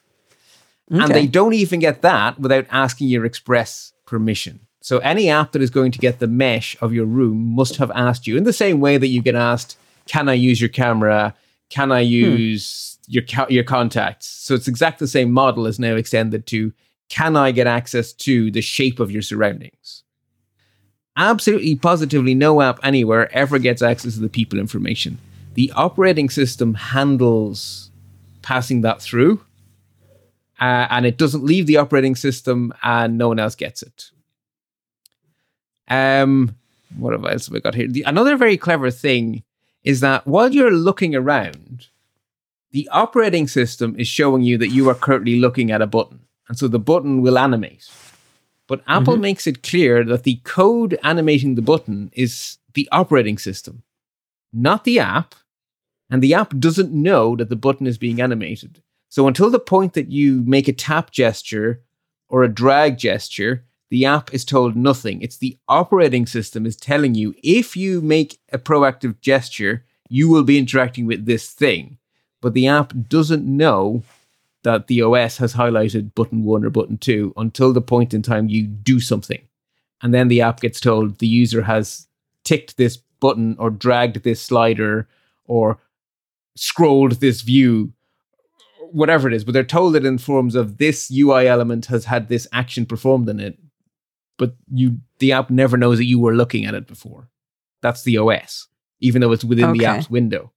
And 0.89 1.13
they 1.13 1.27
don't 1.27 1.53
even 1.53 1.79
get 1.79 2.01
that 2.03 2.39
without 2.39 2.65
asking 2.71 3.07
your 3.09 3.25
express 3.25 3.93
permission. 4.05 4.61
So 4.83 4.97
any 4.99 5.29
app 5.29 5.53
that 5.53 5.61
is 5.61 5.69
going 5.69 5.91
to 5.93 5.99
get 5.99 6.19
the 6.19 6.27
mesh 6.27 6.75
of 6.81 6.93
your 6.93 7.05
room 7.05 7.55
must 7.55 7.77
have 7.77 7.89
asked 7.91 8.27
you 8.27 8.37
in 8.37 8.43
the 8.43 8.51
same 8.51 8.81
way 8.81 8.97
that 8.97 9.07
you 9.07 9.21
get 9.21 9.33
asked, 9.33 9.77
can 10.07 10.27
I 10.27 10.33
use 10.33 10.59
your 10.59 10.69
camera? 10.69 11.33
Can 11.69 11.91
I 11.91 12.01
use 12.01 12.99
your 13.07 13.23
co- 13.23 13.47
your 13.49 13.63
contacts? 13.63 14.27
So 14.27 14.53
it's 14.53 14.67
exactly 14.67 15.05
the 15.05 15.09
same 15.09 15.31
model 15.31 15.65
is 15.65 15.79
now 15.79 15.95
extended 15.95 16.45
to 16.47 16.73
can 17.09 17.35
I 17.35 17.51
get 17.51 17.65
access 17.65 18.13
to 18.13 18.51
the 18.51 18.61
shape 18.61 18.99
of 18.99 19.09
your 19.09 19.21
surroundings? 19.21 20.03
absolutely 21.17 21.75
positively 21.75 22.33
no 22.33 22.61
app 22.61 22.79
anywhere 22.83 23.31
ever 23.35 23.59
gets 23.59 23.81
access 23.81 24.15
to 24.15 24.19
the 24.19 24.29
people 24.29 24.59
information. 24.59 25.17
The 25.53 25.71
operating 25.75 26.29
system 26.29 26.73
handles 26.73 27.91
passing 28.41 28.81
that 28.81 29.01
through, 29.01 29.43
uh, 30.59 30.87
and 30.89 31.05
it 31.05 31.17
doesn't 31.17 31.43
leave 31.43 31.67
the 31.67 31.77
operating 31.77 32.15
system, 32.15 32.73
and 32.81 33.17
no 33.17 33.27
one 33.27 33.39
else 33.39 33.55
gets 33.55 33.83
it. 33.83 34.09
Um, 35.87 36.55
what 36.97 37.13
else 37.13 37.47
have 37.47 37.55
I 37.55 37.59
got 37.59 37.75
here? 37.75 37.87
The, 37.87 38.03
another 38.03 38.37
very 38.37 38.57
clever 38.57 38.91
thing 38.91 39.43
is 39.83 39.99
that 39.99 40.25
while 40.25 40.53
you're 40.53 40.71
looking 40.71 41.15
around, 41.15 41.87
the 42.71 42.87
operating 42.91 43.47
system 43.47 43.95
is 43.97 44.07
showing 44.07 44.43
you 44.43 44.57
that 44.57 44.69
you 44.69 44.89
are 44.89 44.95
currently 44.95 45.39
looking 45.39 45.71
at 45.71 45.81
a 45.81 45.87
button, 45.87 46.21
and 46.47 46.57
so 46.57 46.67
the 46.67 46.79
button 46.79 47.21
will 47.21 47.37
animate. 47.37 47.89
But 48.67 48.81
Apple 48.87 49.17
makes 49.17 49.45
it 49.45 49.61
clear 49.61 50.03
that 50.05 50.23
the 50.23 50.39
code 50.43 50.97
animating 51.03 51.55
the 51.55 51.61
button 51.61 52.11
is 52.13 52.57
the 52.73 52.87
operating 52.91 53.37
system, 53.37 53.83
not 54.51 54.83
the 54.83 54.99
app. 54.99 55.35
And 56.09 56.21
the 56.21 56.33
app 56.35 56.57
doesn't 56.59 56.91
know 56.91 57.35
that 57.37 57.49
the 57.49 57.55
button 57.55 57.87
is 57.87 57.97
being 57.97 58.21
animated. 58.21 58.81
So 59.09 59.27
until 59.27 59.49
the 59.49 59.59
point 59.59 59.93
that 59.93 60.11
you 60.11 60.43
make 60.45 60.67
a 60.67 60.73
tap 60.73 61.11
gesture 61.11 61.81
or 62.29 62.43
a 62.43 62.53
drag 62.53 62.97
gesture, 62.97 63.63
the 63.93 64.05
app 64.05 64.33
is 64.33 64.43
told 64.43 64.75
nothing. 64.75 65.21
It's 65.21 65.37
the 65.37 65.55
operating 65.67 66.25
system 66.25 66.65
is 66.65 66.75
telling 66.75 67.13
you 67.13 67.35
if 67.43 67.77
you 67.77 68.01
make 68.01 68.39
a 68.51 68.57
proactive 68.57 69.21
gesture, 69.21 69.85
you 70.09 70.27
will 70.27 70.41
be 70.41 70.57
interacting 70.57 71.05
with 71.05 71.27
this 71.27 71.51
thing. 71.51 71.99
But 72.41 72.55
the 72.55 72.65
app 72.65 72.91
doesn't 73.07 73.45
know 73.45 74.01
that 74.63 74.87
the 74.87 75.03
OS 75.03 75.37
has 75.37 75.53
highlighted 75.53 76.15
button 76.15 76.43
one 76.43 76.65
or 76.65 76.71
button 76.71 76.97
two 76.97 77.35
until 77.37 77.71
the 77.71 77.81
point 77.81 78.15
in 78.15 78.23
time 78.23 78.49
you 78.49 78.65
do 78.65 78.99
something. 78.99 79.47
And 80.01 80.11
then 80.11 80.27
the 80.27 80.41
app 80.41 80.61
gets 80.61 80.79
told 80.81 81.19
the 81.19 81.27
user 81.27 81.61
has 81.61 82.07
ticked 82.43 82.77
this 82.77 82.97
button 83.19 83.55
or 83.59 83.69
dragged 83.69 84.23
this 84.23 84.41
slider 84.41 85.07
or 85.45 85.77
scrolled 86.55 87.19
this 87.21 87.41
view, 87.41 87.93
whatever 88.91 89.27
it 89.27 89.35
is. 89.35 89.43
But 89.43 89.51
they're 89.51 89.63
told 89.63 89.95
it 89.95 90.03
in 90.03 90.17
forms 90.17 90.55
of 90.55 90.79
this 90.79 91.11
UI 91.15 91.47
element 91.47 91.85
has 91.85 92.05
had 92.05 92.27
this 92.27 92.47
action 92.51 92.87
performed 92.87 93.29
in 93.29 93.39
it. 93.39 93.59
But 94.37 94.55
you 94.73 94.99
the 95.19 95.31
app 95.33 95.49
never 95.49 95.77
knows 95.77 95.97
that 95.99 96.05
you 96.05 96.19
were 96.19 96.35
looking 96.35 96.65
at 96.65 96.73
it 96.73 96.87
before. 96.87 97.29
That's 97.81 98.03
the 98.03 98.17
OS, 98.17 98.67
even 98.99 99.21
though 99.21 99.31
it's 99.31 99.43
within 99.43 99.65
the 99.73 99.85
app's 99.85 100.09
window. 100.09 100.51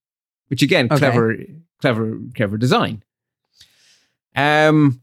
Which 0.48 0.62
again, 0.62 0.86
Okay. 0.86 0.98
clever, 0.98 1.36
clever, 1.80 2.18
clever 2.34 2.56
design. 2.56 3.02
Um, 4.34 5.02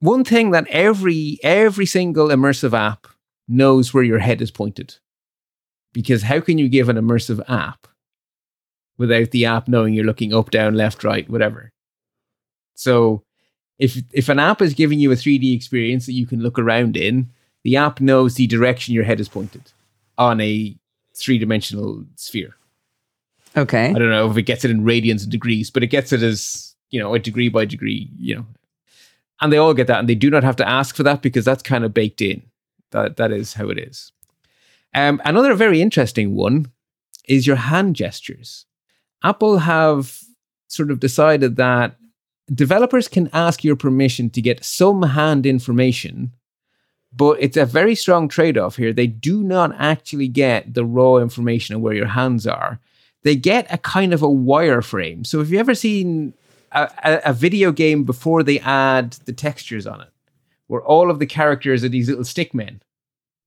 one 0.00 0.24
thing 0.24 0.50
that 0.50 0.66
every 0.68 1.38
every 1.42 1.86
single 1.86 2.28
immersive 2.28 2.72
app 2.76 3.06
knows 3.48 3.92
where 3.94 4.04
your 4.04 4.18
head 4.18 4.40
is 4.42 4.50
pointed. 4.50 4.96
because 5.92 6.22
how 6.22 6.38
can 6.40 6.56
you 6.56 6.68
give 6.68 6.88
an 6.88 6.96
immersive 6.96 7.42
app 7.48 7.88
without 8.96 9.32
the 9.32 9.44
app 9.44 9.66
knowing 9.66 9.92
you're 9.92 10.04
looking 10.04 10.32
up, 10.32 10.50
down, 10.52 10.74
left, 10.74 11.02
right, 11.02 11.28
whatever? 11.28 11.72
So 12.74 13.24
if 13.78 13.96
if 14.12 14.28
an 14.28 14.38
app 14.38 14.62
is 14.62 14.74
giving 14.74 15.00
you 15.00 15.10
a 15.10 15.16
3D 15.16 15.54
experience 15.54 16.06
that 16.06 16.12
you 16.12 16.26
can 16.26 16.40
look 16.42 16.58
around 16.58 16.96
in, 16.96 17.30
the 17.64 17.76
app 17.76 18.00
knows 18.00 18.34
the 18.34 18.46
direction 18.46 18.94
your 18.94 19.04
head 19.04 19.20
is 19.20 19.28
pointed 19.28 19.72
on 20.18 20.40
a 20.40 20.76
three 21.14 21.38
dimensional 21.38 22.04
sphere. 22.16 22.56
Okay. 23.56 23.90
I 23.90 23.92
don't 23.92 24.10
know 24.10 24.30
if 24.30 24.36
it 24.36 24.42
gets 24.42 24.64
it 24.64 24.70
in 24.70 24.84
radians 24.84 25.22
and 25.22 25.30
degrees, 25.30 25.70
but 25.70 25.82
it 25.82 25.88
gets 25.88 26.12
it 26.12 26.22
as, 26.22 26.74
you 26.90 27.00
know, 27.00 27.14
a 27.14 27.18
degree 27.18 27.48
by 27.48 27.64
degree, 27.64 28.10
you 28.18 28.36
know. 28.36 28.46
And 29.40 29.52
they 29.52 29.56
all 29.56 29.74
get 29.74 29.86
that 29.86 29.98
and 29.98 30.08
they 30.08 30.14
do 30.14 30.30
not 30.30 30.44
have 30.44 30.56
to 30.56 30.68
ask 30.68 30.94
for 30.94 31.02
that 31.02 31.22
because 31.22 31.44
that's 31.44 31.62
kind 31.62 31.84
of 31.84 31.94
baked 31.94 32.20
in. 32.20 32.42
That 32.90 33.16
that 33.16 33.32
is 33.32 33.54
how 33.54 33.68
it 33.70 33.78
is. 33.78 34.12
Um, 34.94 35.20
another 35.24 35.54
very 35.54 35.80
interesting 35.80 36.34
one 36.34 36.70
is 37.26 37.46
your 37.46 37.56
hand 37.56 37.96
gestures. 37.96 38.66
Apple 39.22 39.58
have 39.58 40.20
sort 40.66 40.90
of 40.90 41.00
decided 41.00 41.56
that 41.56 41.96
developers 42.52 43.08
can 43.08 43.30
ask 43.32 43.62
your 43.62 43.76
permission 43.76 44.30
to 44.30 44.42
get 44.42 44.64
some 44.64 45.02
hand 45.02 45.46
information, 45.46 46.32
but 47.12 47.36
it's 47.40 47.56
a 47.56 47.66
very 47.66 47.94
strong 47.94 48.28
trade 48.28 48.56
off 48.56 48.76
here. 48.76 48.92
They 48.92 49.06
do 49.06 49.42
not 49.42 49.74
actually 49.78 50.28
get 50.28 50.74
the 50.74 50.84
raw 50.84 51.16
information 51.16 51.74
of 51.74 51.80
where 51.80 51.94
your 51.94 52.06
hands 52.06 52.46
are. 52.46 52.78
They 53.22 53.36
get 53.36 53.66
a 53.72 53.78
kind 53.78 54.14
of 54.14 54.22
a 54.22 54.28
wireframe. 54.28 55.26
So, 55.26 55.38
have 55.38 55.50
you 55.50 55.58
ever 55.58 55.74
seen 55.74 56.34
a, 56.72 56.88
a, 57.24 57.32
video 57.32 57.72
game 57.72 58.04
before 58.04 58.42
they 58.42 58.60
add 58.60 59.12
the 59.24 59.32
textures 59.32 59.86
on 59.86 60.00
it, 60.00 60.08
where 60.68 60.82
all 60.82 61.10
of 61.10 61.18
the 61.18 61.26
characters 61.26 61.82
are 61.84 61.88
these 61.88 62.08
little 62.08 62.24
stick 62.24 62.54
men, 62.54 62.80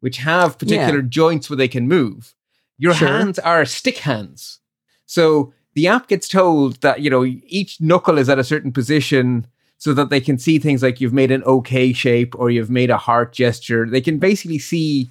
which 0.01 0.17
have 0.17 0.59
particular 0.59 0.99
Yeah. 0.99 1.07
joints 1.07 1.49
where 1.49 1.57
they 1.57 1.67
can 1.69 1.87
move? 1.87 2.35
Your 2.77 2.93
Sure. 2.93 3.07
hands 3.07 3.39
are 3.39 3.65
stick 3.65 3.99
hands. 3.99 4.59
So 5.05 5.53
the 5.73 5.87
app 5.87 6.07
gets 6.07 6.27
told 6.27 6.81
that 6.81 7.01
you 7.01 7.09
know 7.09 7.23
each 7.25 7.79
knuckle 7.79 8.17
is 8.17 8.29
at 8.29 8.39
a 8.39 8.43
certain 8.43 8.71
position 8.71 9.47
so 9.83 9.93
that 9.93 10.09
they 10.09 10.21
can 10.21 10.37
see 10.39 10.59
things 10.59 10.81
like 10.81 11.01
you've 11.01 11.11
made 11.21 11.29
an 11.29 11.43
OK 11.45 11.91
shape 11.91 12.33
or 12.39 12.49
you've 12.49 12.69
made 12.69 12.89
a 12.89 12.97
heart 12.97 13.33
gesture. 13.33 13.85
They 13.85 13.99
can 13.99 14.17
basically 14.17 14.59
see 14.59 15.09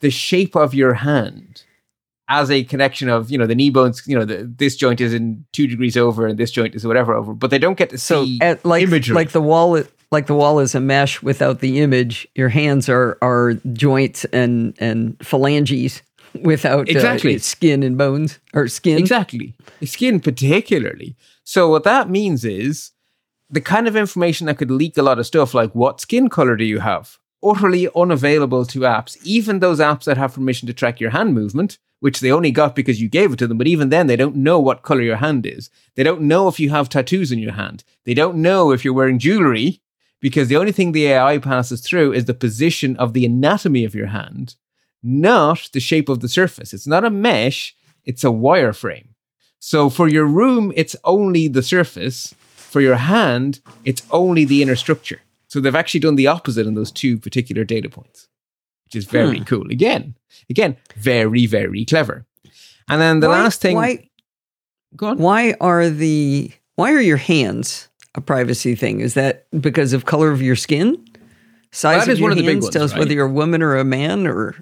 the 0.00 0.10
shape 0.10 0.54
of 0.56 0.72
your 0.72 0.94
hand 0.94 1.62
as 2.30 2.50
a 2.50 2.64
connection 2.64 3.10
of 3.10 3.30
you 3.30 3.36
know 3.36 3.46
the 3.46 3.54
knee 3.54 3.68
bones. 3.68 4.02
You 4.06 4.18
know 4.18 4.24
the, 4.24 4.44
this 4.44 4.76
joint 4.76 5.00
is 5.02 5.12
in 5.12 5.44
two 5.52 5.66
degrees 5.66 5.94
over 5.96 6.26
and 6.26 6.38
this 6.38 6.50
joint 6.50 6.74
is 6.74 6.86
whatever 6.86 7.12
over, 7.14 7.34
but 7.34 7.50
they 7.50 7.58
don't 7.58 7.76
get 7.76 7.90
to 7.90 7.98
So 7.98 8.24
see 8.24 8.38
at, 8.40 8.64
like 8.64 8.82
imagery. 8.84 9.14
like 9.14 9.32
the 9.32 9.42
wall 9.42 9.82
like 10.10 10.26
the 10.26 10.34
wall 10.34 10.58
is 10.58 10.74
a 10.74 10.80
mesh 10.80 11.22
without 11.22 11.60
the 11.60 11.80
image. 11.80 12.26
Your 12.34 12.48
hands 12.48 12.88
are 12.88 13.18
are 13.20 13.54
joints 13.74 14.24
and 14.32 14.74
and 14.80 15.16
phalanges 15.22 16.00
without 16.42 16.88
uh, 16.88 16.92
Exactly. 16.92 17.36
skin 17.38 17.82
and 17.82 17.98
bones 17.98 18.38
or 18.54 18.68
skin. 18.68 18.96
Exactly. 18.98 19.54
Skin, 19.84 20.18
particularly. 20.20 21.14
So, 21.44 21.68
what 21.68 21.84
that 21.84 22.08
means 22.08 22.44
is 22.44 22.92
the 23.50 23.60
kind 23.60 23.88
of 23.88 23.96
information 23.96 24.46
that 24.46 24.58
could 24.58 24.70
leak 24.70 24.96
a 24.98 25.02
lot 25.02 25.18
of 25.18 25.26
stuff, 25.26 25.54
like 25.54 25.74
what 25.74 26.00
skin 26.00 26.28
color 26.28 26.56
do 26.56 26.64
you 26.64 26.80
have? 26.80 27.18
Utterly 27.42 27.88
unavailable 27.94 28.66
to 28.66 28.80
apps, 28.80 29.16
even 29.24 29.58
those 29.58 29.78
apps 29.78 30.04
that 30.04 30.18
have 30.18 30.34
permission 30.34 30.66
to 30.66 30.74
track 30.74 31.00
your 31.00 31.10
hand 31.10 31.34
movement, 31.34 31.78
which 32.00 32.20
they 32.20 32.30
only 32.30 32.50
got 32.50 32.76
because 32.76 33.00
you 33.00 33.08
gave 33.08 33.32
it 33.32 33.38
to 33.38 33.46
them. 33.46 33.58
But 33.58 33.66
even 33.66 33.88
then, 33.88 34.06
they 34.06 34.16
don't 34.16 34.36
know 34.36 34.60
what 34.60 34.82
color 34.82 35.02
your 35.02 35.16
hand 35.16 35.46
is. 35.46 35.70
They 35.94 36.02
don't 36.02 36.22
know 36.22 36.48
if 36.48 36.60
you 36.60 36.70
have 36.70 36.88
tattoos 36.88 37.32
in 37.32 37.38
your 37.38 37.52
hand. 37.52 37.84
They 38.04 38.14
don't 38.14 38.36
know 38.36 38.70
if 38.70 38.84
you're 38.84 38.94
wearing 38.94 39.18
jewelry 39.18 39.80
because 40.20 40.48
the 40.48 40.56
only 40.56 40.72
thing 40.72 40.92
the 40.92 41.06
AI 41.06 41.38
passes 41.38 41.80
through 41.80 42.12
is 42.12 42.26
the 42.26 42.34
position 42.34 42.96
of 42.96 43.12
the 43.12 43.24
anatomy 43.24 43.84
of 43.84 43.94
your 43.94 44.08
hand, 44.08 44.56
not 45.02 45.68
the 45.72 45.80
shape 45.80 46.08
of 46.08 46.20
the 46.20 46.28
surface. 46.28 46.74
It's 46.74 46.86
not 46.86 47.04
a 47.04 47.10
mesh, 47.10 47.74
it's 48.04 48.24
a 48.24 48.28
wireframe. 48.28 49.08
So 49.60 49.90
for 49.90 50.08
your 50.08 50.26
room, 50.26 50.72
it's 50.76 50.96
only 51.04 51.48
the 51.48 51.62
surface. 51.62 52.34
For 52.68 52.80
your 52.80 52.96
hand, 52.96 53.60
it's 53.84 54.02
only 54.10 54.44
the 54.44 54.62
inner 54.62 54.76
structure. 54.76 55.20
So 55.48 55.60
they've 55.60 55.74
actually 55.74 56.00
done 56.00 56.16
the 56.16 56.26
opposite 56.26 56.66
on 56.66 56.74
those 56.74 56.92
two 56.92 57.16
particular 57.18 57.64
data 57.64 57.88
points, 57.88 58.28
which 58.84 58.94
is 58.96 59.06
very 59.06 59.38
Hmm. 59.38 59.44
cool. 59.44 59.70
Again, 59.70 60.14
again, 60.50 60.76
very, 60.96 61.46
very 61.46 61.84
clever. 61.86 62.26
And 62.88 63.00
then 63.00 63.20
the 63.20 63.28
Why- 63.28 63.42
last 63.42 63.60
thing, 63.62 63.76
Why 63.76 64.08
go 64.96 65.06
on. 65.08 65.18
why 65.18 65.54
are 65.60 65.88
the 65.88 66.50
why 66.76 66.92
are 66.92 67.00
your 67.00 67.16
hands 67.16 67.88
a 68.14 68.20
privacy 68.20 68.74
thing? 68.74 69.00
Is 69.00 69.14
that 69.14 69.46
because 69.60 69.92
of 69.94 70.04
color 70.04 70.30
of 70.30 70.40
your 70.42 70.56
skin? 70.56 70.96
Size 71.72 72.00
that 72.00 72.08
of 72.08 72.12
is 72.12 72.18
your 72.18 72.24
one 72.28 72.32
of 72.32 72.38
the 72.38 72.44
big 72.44 72.54
hands 72.56 72.64
ones, 72.64 72.74
tells 72.74 72.92
right? 72.92 72.98
whether 73.00 73.12
you're 73.14 73.26
a 73.26 73.30
woman 73.32 73.62
or 73.62 73.76
a 73.76 73.84
man 73.84 74.26
or 74.26 74.54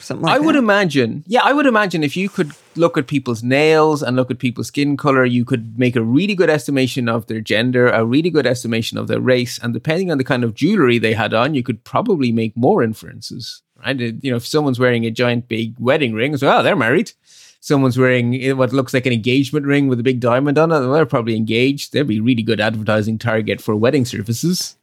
something 0.00 0.24
like 0.26 0.34
I 0.34 0.38
that. 0.38 0.44
would 0.44 0.56
imagine, 0.56 1.24
yeah, 1.26 1.42
I 1.42 1.52
would 1.52 1.66
imagine 1.66 2.04
if 2.04 2.16
you 2.16 2.28
could 2.28 2.52
look 2.76 2.96
at 2.96 3.06
people's 3.06 3.42
nails 3.42 4.02
and 4.02 4.16
look 4.16 4.30
at 4.30 4.38
people's 4.38 4.68
skin 4.68 4.96
color, 4.96 5.24
you 5.24 5.44
could 5.44 5.78
make 5.78 5.96
a 5.96 6.02
really 6.02 6.34
good 6.34 6.50
estimation 6.50 7.08
of 7.08 7.26
their 7.26 7.40
gender, 7.40 7.88
a 7.88 8.04
really 8.04 8.30
good 8.30 8.46
estimation 8.46 8.98
of 8.98 9.08
their 9.08 9.20
race, 9.20 9.58
and 9.58 9.74
depending 9.74 10.10
on 10.10 10.18
the 10.18 10.24
kind 10.24 10.44
of 10.44 10.54
jewelry 10.54 10.98
they 10.98 11.12
had 11.12 11.34
on, 11.34 11.54
you 11.54 11.62
could 11.62 11.84
probably 11.84 12.32
make 12.32 12.56
more 12.56 12.82
inferences, 12.82 13.62
right? 13.84 13.98
You 13.98 14.30
know, 14.30 14.36
if 14.36 14.46
someone's 14.46 14.78
wearing 14.78 15.04
a 15.04 15.10
giant 15.10 15.48
big 15.48 15.74
wedding 15.78 16.14
ring, 16.14 16.36
so 16.36 16.50
oh, 16.50 16.62
they're 16.62 16.76
married. 16.76 17.12
Someone's 17.60 17.98
wearing 17.98 18.40
eh, 18.40 18.52
what 18.52 18.72
looks 18.72 18.94
like 18.94 19.04
an 19.04 19.12
engagement 19.12 19.66
ring 19.66 19.88
with 19.88 19.98
a 19.98 20.04
big 20.04 20.20
diamond 20.20 20.58
on 20.58 20.70
it, 20.70 20.78
well, 20.78 20.92
they're 20.92 21.06
probably 21.06 21.36
engaged. 21.36 21.92
They'd 21.92 22.06
be 22.06 22.18
a 22.18 22.22
really 22.22 22.42
good 22.42 22.60
advertising 22.60 23.18
target 23.18 23.60
for 23.60 23.74
wedding 23.74 24.04
services. 24.04 24.76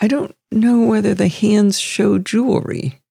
I 0.00 0.08
don't 0.08 0.34
know 0.50 0.86
whether 0.86 1.14
the 1.14 1.28
hands 1.28 1.78
show 1.80 2.18
jewelry. 2.18 3.01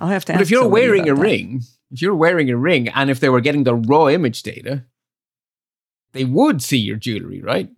I'll 0.00 0.08
have 0.08 0.24
to. 0.26 0.32
But 0.32 0.42
if 0.42 0.50
you're 0.50 0.66
wearing 0.68 1.08
a 1.08 1.14
that. 1.14 1.20
ring, 1.20 1.62
if 1.90 2.00
you're 2.02 2.14
wearing 2.14 2.50
a 2.50 2.56
ring, 2.56 2.88
and 2.88 3.10
if 3.10 3.20
they 3.20 3.28
were 3.28 3.40
getting 3.40 3.64
the 3.64 3.74
raw 3.74 4.08
image 4.08 4.42
data, 4.42 4.84
they 6.12 6.24
would 6.24 6.62
see 6.62 6.78
your 6.78 6.96
jewelry, 6.96 7.40
right? 7.40 7.68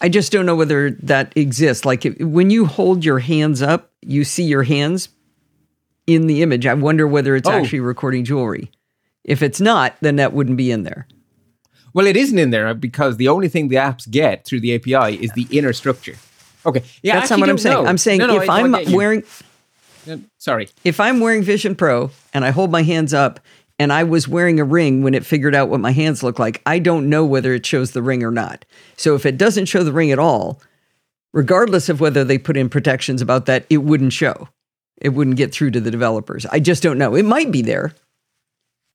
I 0.00 0.08
just 0.08 0.30
don't 0.30 0.46
know 0.46 0.56
whether 0.56 0.90
that 0.90 1.32
exists. 1.36 1.84
Like 1.84 2.04
if, 2.06 2.18
when 2.20 2.50
you 2.50 2.66
hold 2.66 3.04
your 3.04 3.18
hands 3.18 3.62
up, 3.62 3.92
you 4.02 4.24
see 4.24 4.44
your 4.44 4.62
hands 4.62 5.08
in 6.06 6.26
the 6.26 6.42
image. 6.42 6.66
I 6.66 6.74
wonder 6.74 7.06
whether 7.06 7.34
it's 7.34 7.48
Oh. 7.48 7.52
actually 7.52 7.80
recording 7.80 8.24
jewelry. 8.24 8.70
If 9.24 9.42
it's 9.42 9.60
not, 9.60 9.96
then 10.02 10.16
that 10.16 10.32
wouldn't 10.32 10.56
be 10.56 10.70
in 10.70 10.82
there. 10.84 11.08
Well, 11.94 12.06
it 12.06 12.16
isn't 12.16 12.38
in 12.38 12.50
there 12.50 12.74
because 12.74 13.16
the 13.16 13.28
only 13.28 13.48
thing 13.48 13.68
the 13.68 13.76
apps 13.76 14.08
get 14.08 14.44
through 14.44 14.60
the 14.60 14.74
API 14.74 15.16
is 15.16 15.32
the 15.32 15.46
inner 15.50 15.72
structure. 15.72 16.14
Okay, 16.66 16.82
yeah, 17.02 17.18
That's 17.18 17.30
not 17.30 17.40
what 17.40 17.48
I'm 17.48 17.58
saying. 17.58 17.74
know. 17.82 17.86
I'm 17.88 17.96
saying 17.98 18.18
No, 18.18 18.26
no, 18.26 18.40
if 18.42 18.50
I'm 18.50 18.92
wearing 18.92 19.22
sorry, 20.38 20.68
if 20.84 21.00
I'm 21.00 21.20
wearing 21.20 21.42
Vision 21.42 21.74
Pro 21.74 22.10
and 22.34 22.44
I 22.44 22.50
hold 22.50 22.70
my 22.70 22.82
hands 22.82 23.12
up 23.14 23.40
and 23.78 23.92
I 23.92 24.04
was 24.04 24.26
wearing 24.28 24.58
a 24.60 24.64
ring 24.64 25.02
when 25.02 25.14
it 25.14 25.26
figured 25.26 25.54
out 25.54 25.68
what 25.68 25.80
my 25.80 25.92
hands 25.92 26.22
look 26.22 26.38
like, 26.38 26.62
I 26.66 26.78
don't 26.78 27.08
know 27.10 27.24
whether 27.24 27.52
it 27.52 27.66
shows 27.66 27.90
the 27.92 28.02
ring 28.02 28.22
or 28.22 28.30
not. 28.30 28.64
So 28.96 29.14
if 29.14 29.26
it 29.26 29.36
doesn't 29.38 29.66
show 29.66 29.84
the 29.84 29.92
ring 29.92 30.10
at 30.10 30.18
all, 30.18 30.60
regardless 31.32 31.88
of 31.88 32.00
whether 32.00 32.24
they 32.24 32.38
put 32.38 32.56
in 32.56 32.68
protections 32.70 33.20
about 33.20 33.46
that, 33.46 33.66
it 33.68 33.78
wouldn't 33.78 34.12
show. 34.14 34.48
It 34.98 35.10
wouldn't 35.10 35.36
get 35.36 35.52
through 35.52 35.72
to 35.72 35.80
the 35.80 35.90
developers. 35.90 36.46
I 36.46 36.58
just 36.60 36.82
don't 36.82 36.96
know. 36.96 37.14
It 37.14 37.24
might 37.26 37.50
be 37.52 37.60
there. 37.60 37.94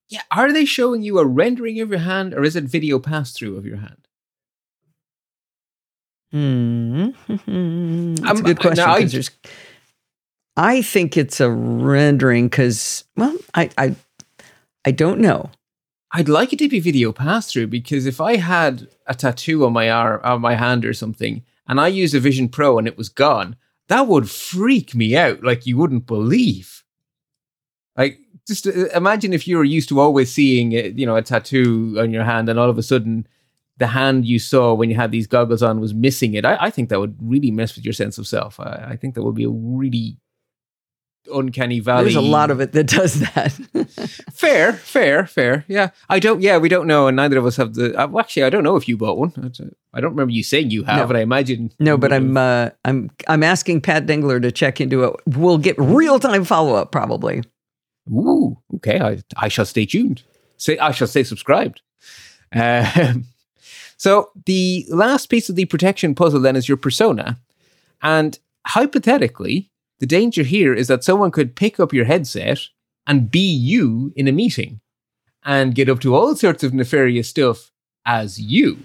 yeah, 0.09 0.21
are 0.31 0.51
they 0.51 0.65
showing 0.65 1.03
you 1.03 1.19
a 1.19 1.25
rendering 1.25 1.79
of 1.79 1.89
your 1.91 1.99
hand, 1.99 2.33
or 2.33 2.43
is 2.43 2.55
it 2.55 2.63
video 2.63 2.97
pass 2.97 3.31
through 3.33 3.57
of 3.57 3.65
your 3.67 3.77
hand? 3.77 3.97
Hmm. 6.31 7.09
That's 7.27 7.47
a 7.47 8.31
Um, 8.31 8.41
good 8.43 8.57
uh, 8.57 8.61
question. 8.61 8.85
now 8.85 8.93
I- 8.95 9.05
there's- 9.05 9.29
I 10.57 10.81
think 10.81 11.15
it's 11.15 11.39
a 11.39 11.49
rendering 11.49 12.47
because, 12.47 13.05
well, 13.15 13.37
I, 13.53 13.69
I, 13.77 13.95
I 14.85 14.91
don't 14.91 15.19
know. 15.19 15.49
I'd 16.11 16.27
like 16.27 16.51
it 16.51 16.59
to 16.59 16.67
be 16.67 16.79
video 16.81 17.13
pass 17.13 17.51
through 17.51 17.67
because 17.67 18.05
if 18.05 18.19
I 18.19 18.35
had 18.35 18.89
a 19.07 19.15
tattoo 19.15 19.65
on 19.65 19.73
my 19.73 19.89
arm, 19.89 20.19
on 20.23 20.41
my 20.41 20.55
hand 20.55 20.85
or 20.85 20.93
something, 20.93 21.43
and 21.67 21.79
I 21.79 21.87
used 21.87 22.13
a 22.13 22.19
Vision 22.19 22.49
Pro 22.49 22.77
and 22.77 22.87
it 22.87 22.97
was 22.97 23.07
gone, 23.07 23.55
that 23.87 24.07
would 24.07 24.29
freak 24.29 24.93
me 24.93 25.15
out 25.15 25.43
like 25.43 25.65
you 25.65 25.77
wouldn't 25.77 26.05
believe. 26.05 26.83
Like, 27.95 28.19
just 28.47 28.67
uh, 28.67 28.87
imagine 28.93 29.31
if 29.31 29.47
you 29.47 29.57
were 29.57 29.63
used 29.63 29.87
to 29.89 29.99
always 29.99 30.31
seeing, 30.31 30.75
uh, 30.75 30.89
you 30.95 31.05
know, 31.05 31.15
a 31.15 31.21
tattoo 31.21 31.95
on 31.97 32.11
your 32.11 32.23
hand, 32.23 32.49
and 32.49 32.59
all 32.59 32.69
of 32.69 32.77
a 32.77 32.83
sudden, 32.83 33.27
the 33.77 33.87
hand 33.87 34.25
you 34.25 34.39
saw 34.39 34.73
when 34.73 34.89
you 34.89 34.95
had 34.95 35.11
these 35.11 35.27
goggles 35.27 35.63
on 35.63 35.79
was 35.79 35.93
missing 35.93 36.33
it. 36.33 36.45
I, 36.45 36.57
I 36.59 36.69
think 36.69 36.89
that 36.89 36.99
would 36.99 37.15
really 37.21 37.51
mess 37.51 37.75
with 37.75 37.85
your 37.85 37.93
sense 37.93 38.17
of 38.17 38.27
self. 38.27 38.59
I, 38.59 38.89
I 38.91 38.95
think 38.95 39.15
that 39.15 39.23
would 39.23 39.35
be 39.35 39.45
a 39.45 39.49
really 39.49 40.17
uncanny 41.33 41.79
valley. 41.79 42.03
There's 42.03 42.15
a 42.15 42.21
lot 42.21 42.51
of 42.51 42.59
it 42.61 42.71
that 42.73 42.87
does 42.87 43.19
that. 43.19 43.51
Fair, 44.33 44.73
fair, 44.73 45.27
fair. 45.27 45.65
Yeah, 45.67 45.89
I 46.09 46.17
don't. 46.19 46.41
Yeah, 46.41 46.57
we 46.57 46.67
don't 46.69 46.87
know, 46.87 47.05
and 47.07 47.15
neither 47.15 47.37
of 47.37 47.45
us 47.45 47.57
have 47.57 47.75
the. 47.75 47.93
Uh, 47.95 48.07
well, 48.07 48.21
actually, 48.21 48.43
I 48.43 48.49
don't 48.49 48.63
know 48.63 48.75
if 48.75 48.87
you 48.87 48.97
bought 48.97 49.17
one. 49.19 49.31
I 49.93 49.99
don't- 50.01 50.11
remember 50.11 50.31
you 50.33 50.41
saying 50.43 50.71
you 50.71 50.83
have, 50.83 50.97
No. 50.97 51.07
but 51.07 51.15
I 51.15 51.19
imagine. 51.19 51.71
no, 51.79 51.95
but 51.97 52.11
I'm, 52.11 52.35
uh, 52.35 52.69
I'm, 52.83 53.11
I'm 53.27 53.43
asking 53.43 53.81
Pat 53.81 54.07
Dengler 54.07 54.41
to 54.41 54.51
check 54.51 54.81
into 54.81 55.03
it. 55.03 55.15
We'll 55.27 55.59
get 55.59 55.75
real 55.77 56.19
time 56.19 56.43
follow 56.43 56.73
up 56.73 56.91
probably. 56.91 57.43
Ooh, 58.09 58.57
okay. 58.77 58.99
I 58.99 59.21
I 59.37 59.47
shall 59.47 59.65
stay 59.65 59.85
tuned. 59.85 60.23
Say 60.57 60.77
I 60.79 60.91
shall 60.91 61.07
stay 61.07 61.23
subscribed. 61.23 61.81
Um, 62.53 63.25
so 63.97 64.31
the 64.45 64.85
last 64.89 65.27
piece 65.27 65.49
of 65.49 65.55
the 65.55 65.65
protection 65.65 66.15
puzzle 66.15 66.39
then 66.39 66.55
is 66.55 66.67
your 66.67 66.77
persona, 66.77 67.39
and 68.01 68.39
hypothetically, 68.65 69.70
the 70.01 70.07
danger 70.07 70.41
here 70.41 70.73
is 70.73 70.87
that 70.87 71.03
someone 71.03 71.29
could 71.29 71.55
pick 71.55 71.79
up 71.79 71.93
your 71.93 72.05
headset 72.05 72.59
and 73.05 73.29
be 73.29 73.39
you 73.39 74.11
in 74.15 74.27
a 74.27 74.31
meeting 74.31 74.81
and 75.45 75.75
get 75.75 75.89
up 75.89 75.99
to 75.99 76.15
all 76.15 76.35
sorts 76.35 76.63
of 76.63 76.73
nefarious 76.73 77.29
stuff 77.29 77.71
as 78.03 78.41
you. 78.41 78.79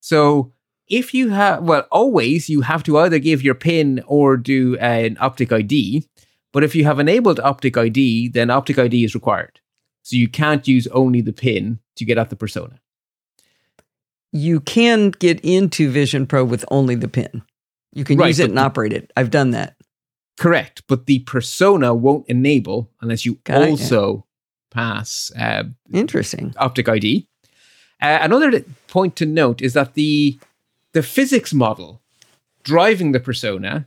So 0.00 0.52
if 0.88 1.14
you 1.14 1.28
have, 1.28 1.62
well, 1.62 1.86
always 1.92 2.48
you 2.48 2.62
have 2.62 2.82
to 2.82 2.98
either 2.98 3.20
give 3.20 3.42
your 3.44 3.54
PIN 3.54 4.02
or 4.08 4.36
do 4.36 4.76
an 4.78 5.16
Optic 5.20 5.52
ID. 5.52 6.08
But 6.52 6.64
if 6.64 6.74
you 6.74 6.84
have 6.84 6.98
enabled 6.98 7.38
Optic 7.38 7.76
ID, 7.76 8.26
then 8.26 8.50
Optic 8.50 8.80
ID 8.80 9.04
is 9.04 9.14
required. 9.14 9.60
So 10.02 10.16
you 10.16 10.28
can't 10.28 10.66
use 10.66 10.88
only 10.88 11.20
the 11.20 11.32
PIN 11.32 11.78
to 11.94 12.04
get 12.04 12.18
at 12.18 12.28
the 12.28 12.34
persona. 12.34 12.80
You 14.32 14.58
can 14.58 15.10
get 15.10 15.38
into 15.44 15.92
Vision 15.92 16.26
Pro 16.26 16.44
with 16.44 16.64
only 16.72 16.96
the 16.96 17.06
pin. 17.06 17.42
You 17.92 18.02
can 18.02 18.18
Right, 18.18 18.28
use 18.28 18.40
it 18.40 18.50
and 18.50 18.58
operate 18.58 18.92
it. 18.92 19.12
I've 19.16 19.30
done 19.30 19.52
that. 19.52 19.76
Correct. 20.38 20.82
But 20.88 21.06
the 21.06 21.20
persona 21.20 21.94
won't 21.94 22.28
enable 22.28 22.90
unless 23.00 23.24
you 23.24 23.34
Got 23.44 23.62
it, 23.62 23.70
also 23.70 24.26
pass 24.70 25.30
uh, 25.38 25.64
Interesting. 25.92 26.54
Optic 26.56 26.88
ID. 26.88 27.26
Uh, 28.00 28.18
another 28.20 28.64
point 28.88 29.14
to 29.16 29.26
note 29.26 29.62
is 29.62 29.74
that 29.74 29.94
the 29.94 30.38
the 30.92 31.02
physics 31.02 31.54
model 31.54 32.02
driving 32.64 33.12
the 33.12 33.20
persona 33.20 33.86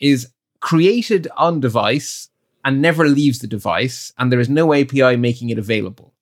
is 0.00 0.28
created 0.60 1.28
on 1.36 1.60
device 1.60 2.28
and 2.64 2.82
never 2.82 3.06
leaves 3.06 3.38
the 3.38 3.46
device, 3.46 4.12
and 4.18 4.32
there 4.32 4.40
is 4.40 4.48
no 4.48 4.74
API 4.74 5.16
making 5.16 5.50
it 5.50 5.58
available. 5.58 6.12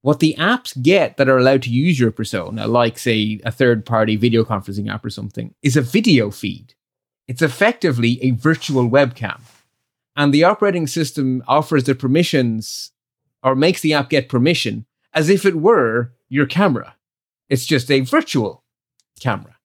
What 0.00 0.20
the 0.20 0.34
apps 0.38 0.80
get 0.80 1.16
that 1.16 1.28
are 1.28 1.36
allowed 1.36 1.62
to 1.62 1.70
use 1.70 1.98
your 1.98 2.12
persona, 2.12 2.66
like 2.66 2.98
say 2.98 3.40
a 3.44 3.50
third 3.50 3.84
party 3.84 4.16
video 4.16 4.44
conferencing 4.44 4.90
app 4.90 5.04
or 5.04 5.10
something, 5.10 5.54
is 5.62 5.76
a 5.76 5.82
video 5.82 6.30
feed. 6.30 6.74
It's 7.28 7.42
effectively 7.42 8.22
a 8.22 8.30
virtual 8.30 8.88
webcam. 8.88 9.40
And 10.14 10.32
the 10.32 10.44
operating 10.44 10.86
system 10.86 11.42
offers 11.46 11.84
the 11.84 11.94
permissions 11.94 12.92
or 13.42 13.54
makes 13.54 13.80
the 13.80 13.94
app 13.94 14.10
get 14.10 14.28
permission 14.28 14.86
as 15.12 15.28
if 15.28 15.44
it 15.44 15.56
were 15.56 16.12
your 16.28 16.46
camera. 16.46 16.96
It's 17.48 17.66
just 17.66 17.90
a 17.90 18.00
virtual 18.00 18.64
camera. 19.20 19.56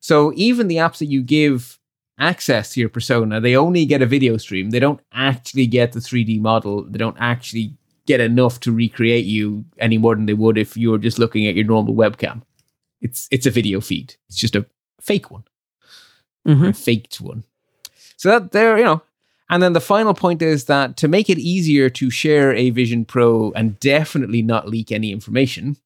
So 0.00 0.32
even 0.36 0.68
the 0.68 0.76
apps 0.76 0.98
that 0.98 1.06
you 1.06 1.22
give 1.22 1.78
access 2.18 2.72
to 2.72 2.80
your 2.80 2.88
persona, 2.88 3.40
they 3.40 3.56
only 3.56 3.84
get 3.84 4.02
a 4.02 4.06
video 4.06 4.36
stream. 4.36 4.70
They 4.70 4.80
don't 4.80 5.00
actually 5.12 5.66
get 5.66 5.92
the 5.92 6.00
3D 6.00 6.40
model. 6.40 6.84
They 6.84 6.98
don't 6.98 7.16
actually 7.18 7.76
get 8.06 8.20
enough 8.20 8.60
to 8.60 8.72
recreate 8.72 9.24
you 9.24 9.64
any 9.78 9.98
more 9.98 10.14
than 10.14 10.26
they 10.26 10.34
would 10.34 10.56
if 10.56 10.76
you 10.76 10.90
were 10.90 10.98
just 10.98 11.18
looking 11.18 11.46
at 11.46 11.54
your 11.54 11.64
normal 11.64 11.94
webcam. 11.94 12.42
It's 13.00 13.28
it's 13.30 13.46
a 13.46 13.50
video 13.50 13.80
feed. 13.80 14.14
It's 14.28 14.38
just 14.38 14.56
a 14.56 14.66
fake 15.00 15.30
one 15.30 15.44
Mhm. 16.46 16.68
a 16.68 16.72
faked 16.72 17.20
one. 17.20 17.44
So 18.16 18.30
that 18.30 18.52
there, 18.52 18.78
you 18.78 18.84
know. 18.84 19.02
And 19.48 19.62
then 19.62 19.74
the 19.74 19.80
final 19.80 20.12
point 20.14 20.42
is 20.42 20.64
that 20.64 20.96
to 20.96 21.06
make 21.08 21.30
it 21.30 21.38
easier 21.38 21.88
to 21.90 22.10
share 22.10 22.52
a 22.54 22.70
Vision 22.70 23.04
Pro 23.04 23.52
and 23.52 23.78
definitely 23.78 24.42
not 24.42 24.68
leak 24.68 24.90
any 24.90 25.12
information, 25.12 25.76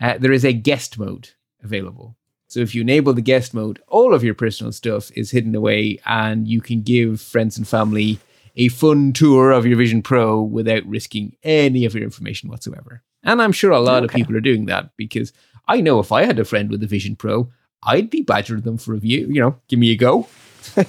uh, 0.00 0.18
there 0.18 0.32
is 0.32 0.44
a 0.44 0.52
guest 0.52 0.98
mode 0.98 1.30
available. 1.62 2.16
So 2.48 2.60
if 2.60 2.74
you 2.74 2.80
enable 2.80 3.12
the 3.12 3.20
guest 3.20 3.54
mode, 3.54 3.80
all 3.88 4.14
of 4.14 4.24
your 4.24 4.34
personal 4.34 4.72
stuff 4.72 5.12
is 5.14 5.30
hidden 5.30 5.54
away 5.54 6.00
and 6.06 6.48
you 6.48 6.60
can 6.60 6.82
give 6.82 7.20
friends 7.20 7.56
and 7.58 7.68
family 7.68 8.18
a 8.56 8.68
fun 8.68 9.12
tour 9.12 9.52
of 9.52 9.66
your 9.66 9.76
Vision 9.76 10.02
Pro 10.02 10.42
without 10.42 10.84
risking 10.86 11.36
any 11.44 11.84
of 11.84 11.94
your 11.94 12.02
information 12.02 12.48
whatsoever. 12.48 13.02
And 13.22 13.40
I'm 13.40 13.52
sure 13.52 13.70
a 13.70 13.78
lot 13.80 14.02
of 14.02 14.10
people 14.10 14.34
are 14.36 14.40
doing 14.40 14.66
that 14.66 14.96
because 14.96 15.32
I 15.68 15.80
know 15.80 16.00
if 16.00 16.10
I 16.10 16.24
had 16.24 16.38
a 16.40 16.44
friend 16.44 16.70
with 16.70 16.82
a 16.82 16.86
Vision 16.86 17.14
Pro, 17.14 17.50
I'd 17.82 18.10
be 18.10 18.22
badgering 18.22 18.62
them 18.62 18.78
for 18.78 18.94
a 18.94 18.98
view. 18.98 19.26
You 19.28 19.40
know, 19.40 19.60
give 19.68 19.78
me 19.78 19.92
a 19.92 19.96
go. 19.96 20.28
I 20.76 20.84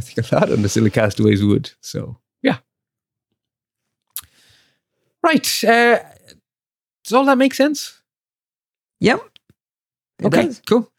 think 0.00 0.30
a 0.30 0.34
lot 0.34 0.50
on 0.50 0.62
the 0.62 0.68
silly 0.68 0.90
castaways 0.90 1.44
would. 1.44 1.70
So, 1.80 2.18
yeah. 2.42 2.58
Right. 5.22 5.64
Uh, 5.64 6.00
does 7.04 7.12
all 7.12 7.24
that 7.26 7.38
make 7.38 7.54
sense? 7.54 8.00
Yep. 9.00 9.20
Okay, 10.24 10.50
cool. 10.66 10.90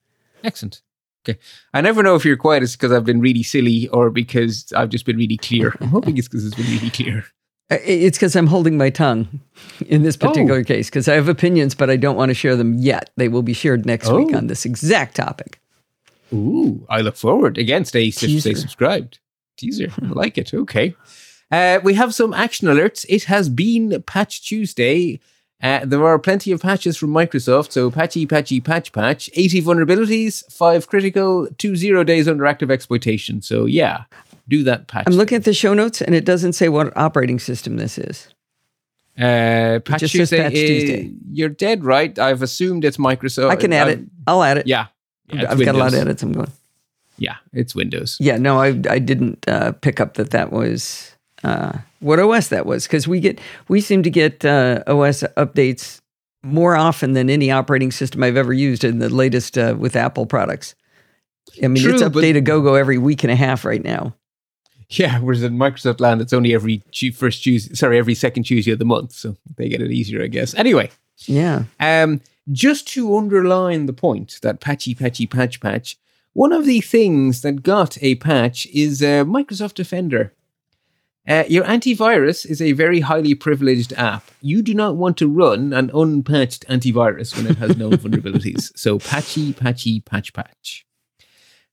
Excellent. 0.43 0.81
Okay. 1.27 1.39
I 1.73 1.81
never 1.81 2.03
know 2.03 2.15
if 2.15 2.23
you're 2.23 2.37
quiet 2.37 2.61
it's 2.61 2.75
because 2.75 2.91
I've 2.91 3.05
been 3.05 3.19
really 3.19 3.41
silly 3.41 3.87
or 3.87 4.11
because 4.11 4.71
I've 4.75 4.89
just 4.89 5.05
been 5.05 5.17
really 5.17 5.37
clear. 5.37 5.75
I'm 5.81 5.87
hoping 5.87 6.17
it's 6.17 6.27
because 6.27 6.45
it's 6.45 6.55
been 6.55 6.67
really 6.67 6.91
clear. 6.91 7.25
It's 7.69 8.17
because 8.17 8.35
I'm 8.35 8.47
holding 8.47 8.77
my 8.77 8.89
tongue 8.91 9.39
in 9.87 10.03
this 10.03 10.15
Oh. 10.21 10.27
particular 10.27 10.63
case 10.63 10.89
because 10.89 11.07
I 11.07 11.15
have 11.15 11.27
opinions, 11.27 11.73
but 11.73 11.89
I 11.89 11.95
don't 11.97 12.15
want 12.15 12.29
to 12.29 12.33
share 12.35 12.55
them 12.55 12.75
yet. 12.75 13.09
They 13.17 13.27
will 13.27 13.41
be 13.41 13.53
shared 13.53 13.85
next 13.85 14.11
week 14.11 14.29
Oh. 14.33 14.37
on 14.37 14.47
this 14.47 14.65
exact 14.65 15.15
topic. 15.15 15.59
Ooh, 16.33 16.85
I 16.89 17.01
look 17.01 17.15
forward. 17.15 17.57
Again, 17.57 17.85
stay, 17.85 18.11
stay 18.11 18.37
subscribed. 18.39 19.19
Teaser. 19.57 19.87
I 20.01 20.05
like 20.09 20.37
it. 20.37 20.53
Okay. 20.53 20.95
Uh, 21.51 21.79
we 21.83 21.93
have 21.95 22.13
some 22.13 22.33
action 22.33 22.67
alerts. 22.67 23.05
It 23.09 23.23
has 23.25 23.49
been 23.49 24.03
Patch 24.05 24.45
Tuesday. 24.47 25.19
Uh, 25.63 25.85
there 25.85 26.05
are 26.05 26.19
plenty 26.19 26.51
of 26.51 26.61
patches 26.61 26.97
from 26.97 27.09
Microsoft. 27.11 27.71
So 27.71 27.89
patchy, 27.89 28.25
patchy, 28.25 28.59
patch, 28.59 28.91
patch. 28.91 29.29
80 29.33 29.61
vulnerabilities, 29.61 30.43
5 30.51 30.87
critical, 30.87 31.47
2 31.57 31.75
zero 31.75 32.03
days 32.03 32.27
under 32.27 32.45
active 32.45 32.69
exploitation. 32.69 33.41
So 33.41 33.65
yeah, 33.65 34.03
do 34.47 34.63
that 34.63 34.87
patch. 34.87 35.05
I'm 35.07 35.13
looking 35.13 35.35
at 35.35 35.43
the 35.43 35.53
show 35.53 35.73
notes 35.73 36.01
and 36.01 36.13
it 36.15 36.25
doesn't 36.25 36.53
say 36.53 36.69
what 36.69 36.95
operating 36.97 37.39
system 37.39 37.77
this 37.77 37.97
is. 37.97 38.27
Uh, 39.17 39.79
patch 39.85 40.11
Tuesday. 40.11 40.37
Patch 40.37 40.53
is- 40.53 40.69
Tuesday. 40.69 41.11
You're 41.31 41.49
dead 41.49 41.83
right. 41.85 42.17
I've 42.19 42.41
assumed 42.41 42.83
it's 42.83 42.97
Microsoft. 42.97 43.49
I 43.49 43.55
can 43.55 43.71
add 43.73 43.87
it. 43.87 43.97
I'm- 43.99 44.11
I'll 44.27 44.43
add 44.43 44.57
it. 44.57 44.67
Yeah. 44.67 44.87
Yeah, 45.31 45.49
I've 45.49 45.63
got 45.63 45.73
a 45.75 45.77
lot 45.77 45.93
of 45.93 45.99
edits. 45.99 46.21
I'm 46.21 46.33
going. 46.33 46.51
Yeah, 47.17 47.35
it's 47.53 47.73
Windows. 47.73 48.17
Yeah, 48.19 48.37
no, 48.37 48.59
I 48.61 48.79
I 48.89 48.99
didn't 48.99 49.47
uh, 49.47 49.71
pick 49.71 49.99
up 49.99 50.15
that 50.15 50.29
that 50.31 50.51
was 50.51 51.15
uh, 51.43 51.77
what 51.99 52.19
OS 52.19 52.49
that 52.49 52.65
was 52.67 52.83
because 52.85 53.07
we 53.07 53.19
get 53.21 53.39
we 53.67 53.81
seem 53.81 54.03
to 54.03 54.09
get 54.11 54.43
uh, 54.45 54.83
OS 54.85 55.23
updates 55.37 56.01
more 56.43 56.75
often 56.75 57.13
than 57.13 57.29
any 57.29 57.49
operating 57.49 57.91
system 57.91 58.21
I've 58.21 58.37
ever 58.37 58.53
used 58.53 58.83
in 58.83 58.99
the 58.99 59.09
latest 59.09 59.57
uh, 59.57 59.75
with 59.79 59.95
Apple 59.95 60.25
products. 60.27 60.75
I 61.63 61.69
mean, 61.69 61.77
it's 61.77 61.99
True, 62.01 62.09
but- 62.09 62.21
updated 62.21 62.43
go 62.43 62.61
go 62.61 62.75
every 62.75 62.97
week 62.99 63.23
and 63.23 63.31
a 63.31 63.35
half 63.35 63.65
right 63.65 63.83
now. 63.83 64.13
Yeah, 64.89 65.19
whereas 65.19 65.41
in 65.41 65.57
Microsoft 65.57 65.99
land, 65.99 66.21
it's 66.21 66.33
only 66.33 66.53
every 66.53 66.83
first 67.13 67.43
Tuesday, 67.43 67.73
sorry, 67.73 67.97
every 67.97 68.13
second 68.13 68.43
Tuesday 68.43 68.71
of 68.71 68.79
the 68.79 68.85
month, 68.85 69.13
so 69.13 69.35
they 69.57 69.67
get 69.67 69.81
it 69.81 69.91
easier, 69.91 70.21
I 70.23 70.27
guess. 70.27 70.53
Anyway, 70.53 70.91
Yeah, 71.25 71.63
um, 71.79 72.21
just 72.51 72.87
to 72.89 73.17
underline 73.17 73.87
the 73.87 73.93
point 73.93 74.39
that 74.43 74.59
patchy, 74.59 74.93
patchy, 74.93 75.25
patch, 75.25 75.59
patch, 75.59 75.97
one 76.33 76.51
of 76.51 76.65
the 76.65 76.81
things 76.81 77.41
that 77.41 77.63
got 77.63 77.97
a 78.03 78.15
patch 78.15 78.67
is 78.67 79.01
uh, 79.01 79.23
Microsoft 79.23 79.75
Defender. 79.75 80.33
Uh, 81.27 81.43
your 81.47 81.63
antivirus 81.63 82.45
is 82.45 82.61
a 82.61 82.73
very 82.73 82.99
highly 82.99 83.33
privileged 83.33 83.93
app. 83.93 84.29
You 84.41 84.61
do 84.61 84.73
not 84.75 84.95
want 84.95 85.17
to 85.17 85.27
run 85.27 85.73
an 85.73 85.89
unpatched 85.93 86.67
antivirus 86.67 87.35
when 87.35 87.47
it 87.47 87.57
has 87.57 87.75
known 87.77 87.91
vulnerabilities. 88.03 88.77
So 88.77 88.99
patchy, 88.99 89.53
patchy, 89.53 90.01
patch, 90.01 90.33
patch. 90.33 90.85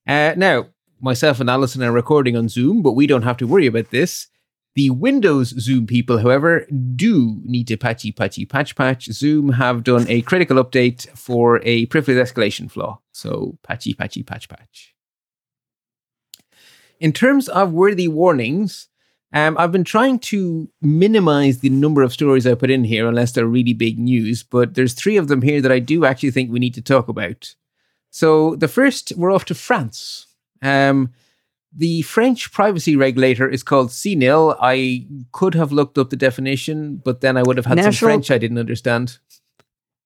Uh, 0.07 0.35
now, 0.37 0.69
myself 1.03 1.41
and 1.41 1.51
Allison 1.51 1.83
are 1.83 1.93
recording 1.93 2.37
on 2.37 2.49
Zoom, 2.49 2.81
but 2.81 2.93
we 2.93 3.07
don't 3.07 3.23
have 3.23 3.37
to 3.39 3.47
worry 3.47 3.67
about 3.67 3.91
this. 3.91 4.29
The 4.75 4.89
Windows 4.89 5.49
Zoom 5.61 5.87
people, 5.87 6.19
however, 6.19 6.67
do 6.97 7.41
need 7.45 7.69
to 7.69 7.77
patchy, 7.77 8.11
patchy, 8.11 8.47
patch, 8.47 8.75
patch. 8.75 9.07
Zoom 9.07 9.51
have 9.51 9.85
done 9.85 10.07
a 10.09 10.23
critical 10.23 10.63
update 10.63 11.07
for 11.11 11.61
a 11.65 11.87
privilege 11.87 12.17
escalation 12.17 12.71
flaw. 12.71 13.01
So 13.13 13.59
patchy, 13.63 13.93
patchy, 13.93 14.23
patch, 14.23 14.49
patch. 14.49 14.95
In 17.01 17.13
terms 17.13 17.49
of 17.49 17.73
worthy 17.73 18.09
warnings, 18.09 18.89
um, 19.35 19.57
I've 19.59 19.73
been 19.73 19.85
trying 19.85 20.21
to 20.21 20.71
minimize 20.81 21.59
the 21.59 21.71
number 21.71 22.03
of 22.03 22.13
stories 22.13 22.47
I 22.47 22.55
put 22.55 22.71
in 22.71 22.85
here 22.85 23.09
unless 23.09 23.33
they're 23.33 23.47
really 23.47 23.75
big 23.75 23.99
news, 23.99 24.43
but 24.43 24.75
there's 24.75 24.95
three 24.95 25.17
of 25.17 25.29
them 25.29 25.43
here 25.43 25.61
that 25.61 25.73
I 25.73 25.81
do 25.81 26.05
actually 26.05 26.31
think 26.31 26.51
we 26.51 26.61
need 26.61 26.75
to 26.75 26.83
talk 26.83 27.09
about. 27.09 27.55
So 28.11 28.57
the 28.57 28.69
first, 28.69 29.13
we're 29.17 29.33
off 29.33 29.47
to 29.47 29.55
France. 29.55 30.27
Um, 30.63 31.13
the 31.75 32.03
French 32.03 32.53
privacy 32.53 32.97
regulator 32.97 33.49
is 33.49 33.63
called 33.63 33.89
CNIL. 33.89 34.57
I 34.61 35.07
could 35.33 35.55
have 35.55 35.73
looked 35.73 35.99
up 35.99 36.11
the 36.11 36.17
definition, 36.17 36.97
but 36.97 37.21
then 37.21 37.37
I 37.37 37.43
would 37.43 37.57
have 37.57 37.67
had 37.67 37.83
some 37.83 37.93
French 37.93 38.31
I 38.31 38.39
didn't 38.39 38.59
understand. 38.59 39.19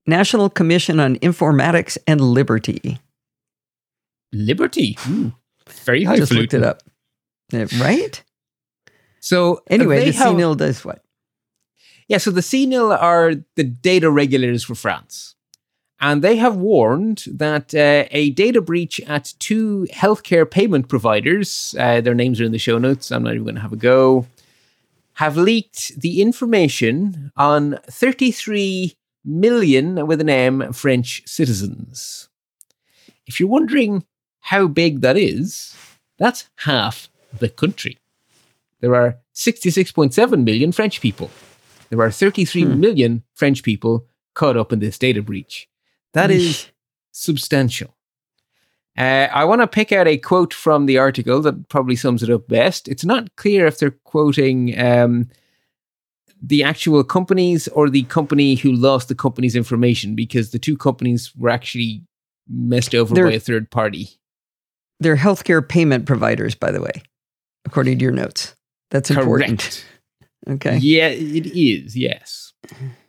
National 0.07 0.49
Commission 0.49 1.01
on 1.01 1.17
Informatics 1.17 1.99
and 2.07 2.21
Liberty. 2.21 2.99
Liberty. 4.33 4.99
Ooh, 5.09 5.33
very 5.69 6.05
high. 6.05 6.15
I 6.15 6.17
just 6.17 6.33
looked 6.33 6.55
it 6.55 6.63
up. 6.63 6.83
Right? 7.79 8.23
So 9.21 9.63
Anyway, 9.69 10.05
the 10.05 10.13
have- 10.13 10.35
CNIL 10.35 10.57
does 10.57 10.85
what? 10.85 11.03
Yeah, 12.09 12.19
so 12.19 12.31
the 12.31 12.41
CNIL 12.41 12.97
are 13.01 13.35
the 13.57 13.65
data 13.65 14.11
regulators 14.11 14.63
for 14.65 14.77
France. 14.77 15.35
And 15.99 16.23
they 16.23 16.37
have 16.37 16.57
warned 16.57 17.25
that 17.27 17.75
uh, 17.75 18.07
a 18.11 18.31
data 18.31 18.61
breach 18.61 19.01
at 19.07 19.33
two 19.39 19.87
healthcare 19.93 20.49
payment 20.51 20.89
providers, 20.89 21.75
uh, 21.79 22.01
their 22.03 22.15
names 22.15 22.41
are 22.41 22.45
in 22.45 22.53
the 22.53 22.59
show 22.59 22.77
notes, 22.79 23.11
I'm 23.11 23.23
not 23.23 23.33
even 23.33 23.45
going 23.45 23.55
to 23.55 23.63
have 23.63 23.73
a 23.73 23.77
go, 23.77 24.27
have 25.15 25.39
leaked 25.39 25.99
the 25.99 26.21
information 26.21 27.33
on 27.37 27.79
33 27.91 28.95
million, 29.25 30.07
with 30.07 30.21
an 30.21 30.29
M, 30.29 30.73
French 30.75 31.23
citizens. 31.27 32.29
If 33.27 33.41
you're 33.41 33.49
wondering 33.49 34.05
how 34.41 34.69
big 34.69 35.01
that 35.01 35.17
is, 35.17 35.75
that's 36.19 36.49
half 36.57 37.09
the 37.39 37.49
country. 37.49 37.99
There 38.81 38.95
are 38.95 39.17
66.7 39.35 40.45
million 40.45 40.71
French 40.73 41.01
people. 41.01 41.31
There 41.89 42.01
are 42.01 42.11
thirty-three 42.11 42.65
Hmm. 42.65 42.81
million 42.81 43.23
French 43.35 43.63
people 43.63 44.07
caught 44.35 44.57
up 44.57 44.73
in 44.73 44.81
this 44.81 44.99
data 44.99 45.23
breach. 45.23 45.69
That 46.13 46.31
is 46.31 46.69
substantial. 47.13 47.95
Uh, 48.99 49.29
I 49.31 49.45
want 49.45 49.61
to 49.61 49.67
pick 49.67 49.93
out 49.93 50.09
a 50.09 50.17
quote 50.17 50.55
from 50.55 50.87
the 50.87 50.97
article 50.97 51.43
that 51.43 51.69
probably 51.69 51.97
sums 51.97 52.23
it 52.23 52.31
up 52.31 52.49
best. 52.49 52.89
It's 52.89 53.05
not 53.05 53.35
clear 53.37 53.67
if 53.67 53.79
they're 53.79 53.91
quoting 54.05 54.79
um, 54.79 55.29
the 56.43 56.63
actual 56.63 57.05
companies 57.05 57.69
or 57.69 57.91
the 57.91 58.05
company 58.05 58.55
who 58.55 58.73
lost 58.73 59.09
the 59.09 59.15
company's 59.15 59.55
information 59.55 60.15
because 60.15 60.51
the 60.51 60.59
two 60.59 60.79
companies 60.79 61.35
were 61.37 61.51
actually 61.51 62.03
messed 62.49 62.95
over 62.95 63.15
They're- 63.15 63.27
by 63.27 63.35
a 63.35 63.41
third 63.41 63.71
party. 63.71 64.11
They're 64.99 65.17
healthcare 65.17 65.67
payment 65.67 66.07
providers, 66.07 66.55
by 66.55 66.71
the 66.71 66.81
way, 66.81 67.03
according 67.67 67.99
to 67.99 68.03
your 68.03 68.13
notes. 68.13 68.57
That's 68.91 69.11
important. 69.11 69.61
Correct. 69.61 69.85
Okay. 70.49 70.77
Yeah, 70.77 71.09
it 71.09 71.47
is, 71.47 71.97
yes. 71.97 72.46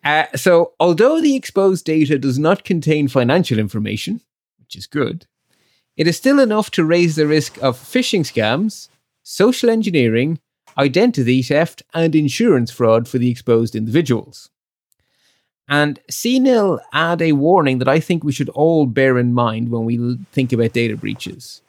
Uh, 0.04 0.26
so, 0.36 0.74
although 0.80 1.22
the 1.22 1.36
exposed 1.36 1.86
data 1.86 2.18
does 2.18 2.40
not 2.40 2.64
contain 2.64 3.08
financial 3.08 3.60
information, 3.60 4.22
which 4.60 4.76
is 4.76 4.88
good, 4.88 5.26
it 5.96 6.08
is 6.08 6.16
still 6.18 6.40
enough 6.40 6.72
to 6.72 6.86
raise 6.86 7.16
the 7.16 7.28
risk 7.28 7.58
of 7.62 7.78
phishing 7.78 8.22
scams, 8.22 8.88
social 9.24 9.70
engineering, 9.70 10.40
identity 10.78 11.42
theft, 11.42 11.84
and 11.94 12.16
insurance 12.16 12.72
fraud 12.72 13.08
for 13.08 13.18
the 13.18 13.30
exposed 13.30 13.76
individuals. 13.76 14.50
And 15.68 16.00
CNIL 16.10 16.80
add 16.94 17.22
a 17.22 17.34
warning 17.34 17.80
that 17.80 17.90
I 17.90 18.00
think 18.00 18.24
we 18.24 18.32
should 18.32 18.50
all 18.50 18.86
bear 18.86 19.18
in 19.18 19.34
mind 19.34 19.70
when 19.70 19.84
we 19.84 20.18
think 20.32 20.54
about 20.54 20.74
data 20.74 20.96
breaches. 20.96 21.62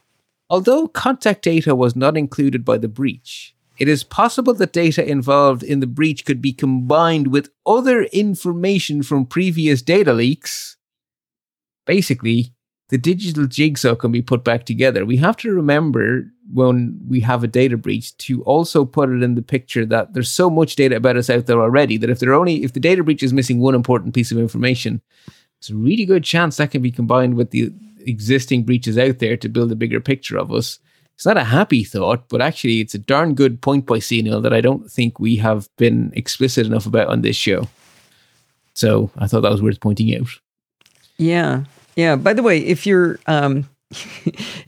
Although 0.51 0.89
contact 0.89 1.43
data 1.43 1.75
was 1.75 1.97
not 1.97 2.17
included 2.17 2.65
by 2.65 2.79
the 2.79 2.89
breach, 2.89 3.55
it 3.79 3.89
is 3.89 4.03
possible 4.03 4.55
that 4.55 4.73
data 4.73 5.09
involved 5.09 5.63
in 5.63 5.81
the 5.81 5.87
breach 5.87 6.25
could 6.25 6.43
be 6.43 6.53
combined 6.53 7.29
with 7.29 7.51
other 7.65 8.03
information 8.05 9.03
from 9.03 9.25
previous 9.25 9.83
data 9.83 10.13
leaks. 10.13 10.77
Basically, 11.87 12.55
the 12.89 12.99
digital 12.99 13.47
jigsaw 13.47 13.95
can 13.95 14.11
be 14.11 14.23
put 14.23 14.43
back 14.43 14.65
together. 14.65 15.05
We 15.05 15.19
have 15.19 15.37
to 15.39 15.53
remember 15.53 16.25
when 16.53 16.99
we 17.07 17.21
have 17.21 17.45
a 17.45 17.49
data 17.49 17.77
breach 17.77 18.17
to 18.17 18.43
also 18.45 18.85
put 18.85 19.11
it 19.11 19.23
in 19.23 19.35
the 19.35 19.43
picture 19.43 19.85
that 19.87 20.15
there's 20.15 20.31
so 20.31 20.49
much 20.49 20.75
data 20.75 20.97
about 20.97 21.17
us 21.17 21.29
out 21.29 21.47
there 21.47 21.61
already 21.61 21.99
that 21.99 22.11
if 22.11 22.23
only 22.23 22.65
if 22.65 22.73
the 22.73 22.81
data 22.81 23.05
breach 23.05 23.23
is 23.23 23.33
missing 23.33 23.61
one 23.61 23.75
important 23.75 24.15
piece 24.15 24.33
of 24.33 24.39
information, 24.39 25.03
it's 25.59 25.71
a 25.71 25.77
really 25.77 26.05
good 26.05 26.25
chance 26.25 26.57
that 26.57 26.71
can 26.71 26.83
be 26.83 26.91
combined 26.91 27.35
with 27.35 27.51
the 27.51 27.71
existing 28.01 28.65
breaches 28.65 28.97
out 28.97 29.19
there 29.19 29.37
to 29.37 29.49
build 29.49 29.71
a 29.71 29.77
bigger 29.77 30.01
picture 30.01 30.39
of 30.39 30.51
us. 30.51 30.79
It's 31.19 31.27
not 31.27 31.37
a 31.37 31.43
happy 31.43 31.83
thought, 31.83 32.29
but 32.29 32.41
actually, 32.41 32.79
it's 32.79 32.95
a 32.95 32.99
darn 32.99 33.35
good 33.35 33.61
point 33.61 33.87
by 33.87 33.99
CNIL 33.99 34.41
that 34.41 34.53
I 34.53 34.61
don't 34.61 34.89
think 34.89 35.19
we 35.19 35.35
have 35.39 35.69
been 35.77 36.13
explicit 36.15 36.65
enough 36.65 36.87
about 36.87 37.09
on 37.09 37.23
this 37.23 37.35
show. 37.35 37.67
So 38.75 39.11
I 39.19 39.27
thought 39.27 39.41
that 39.41 39.51
was 39.51 39.61
worth 39.61 39.81
pointing 39.81 40.15
out. 40.15 40.29
Yeah. 41.17 41.65
Yeah. 41.97 42.15
By 42.15 42.35
the 42.35 42.45
way, 42.45 42.59
if 42.59 42.87
you're 42.87 43.19
um, 43.27 43.69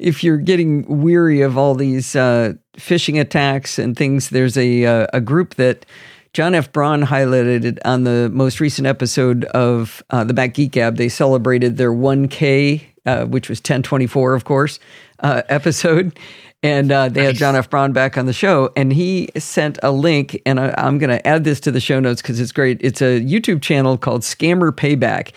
if 0.01 0.25
you're 0.25 0.39
getting 0.39 1.01
weary 1.01 1.41
of 1.43 1.57
all 1.57 1.77
these 1.77 2.17
uh, 2.17 2.55
phishing 2.77 3.21
attacks 3.21 3.79
and 3.79 3.97
things, 3.97 4.31
there's 4.31 4.57
a 4.57 4.85
uh, 4.85 5.07
a 5.13 5.21
group 5.21 5.55
that 5.55 5.87
John 6.33 6.57
F. 6.57 6.73
Braun 6.73 7.03
highlighted 7.03 7.79
on 7.85 8.03
the 8.03 8.29
most 8.33 8.59
recent 8.59 8.89
episode 8.89 9.45
of 9.45 10.03
uh, 10.11 10.25
the 10.25 10.35
Mac 10.35 10.55
Geek 10.55 10.73
Gab. 10.73 10.97
They 10.97 11.09
celebrated 11.09 11.77
their 11.77 11.93
1K, 11.93 12.83
uh, 13.07 13.27
which 13.27 13.49
was 13.49 13.59
1024, 13.59 14.35
of 14.35 14.45
course, 14.45 14.81
uh, 15.23 15.43
episode. 15.49 16.19
And 16.63 16.93
uh, 16.93 17.09
they 17.09 17.25
had 17.25 17.37
John 17.37 17.57
F. 17.57 17.71
Braun 17.71 17.95
back 17.95 18.19
on 18.19 18.27
the 18.27 18.35
show, 18.35 18.71
and 18.77 18.93
he 18.93 19.31
sent 19.39 19.79
a 19.83 19.91
link. 19.91 20.41
And 20.45 20.61
I, 20.61 20.75
I'm 20.77 20.99
going 20.99 21.09
to 21.09 21.27
add 21.27 21.45
this 21.45 21.59
to 21.61 21.71
the 21.71 21.81
show 21.81 22.01
notes 22.01 22.21
because 22.21 22.39
it's 22.39 22.53
great. 22.53 22.79
It's 22.83 23.01
a 23.01 23.21
YouTube 23.21 23.63
channel 23.63 23.97
called 23.97 24.21
Scammer 24.21 24.71
Payback, 24.71 25.33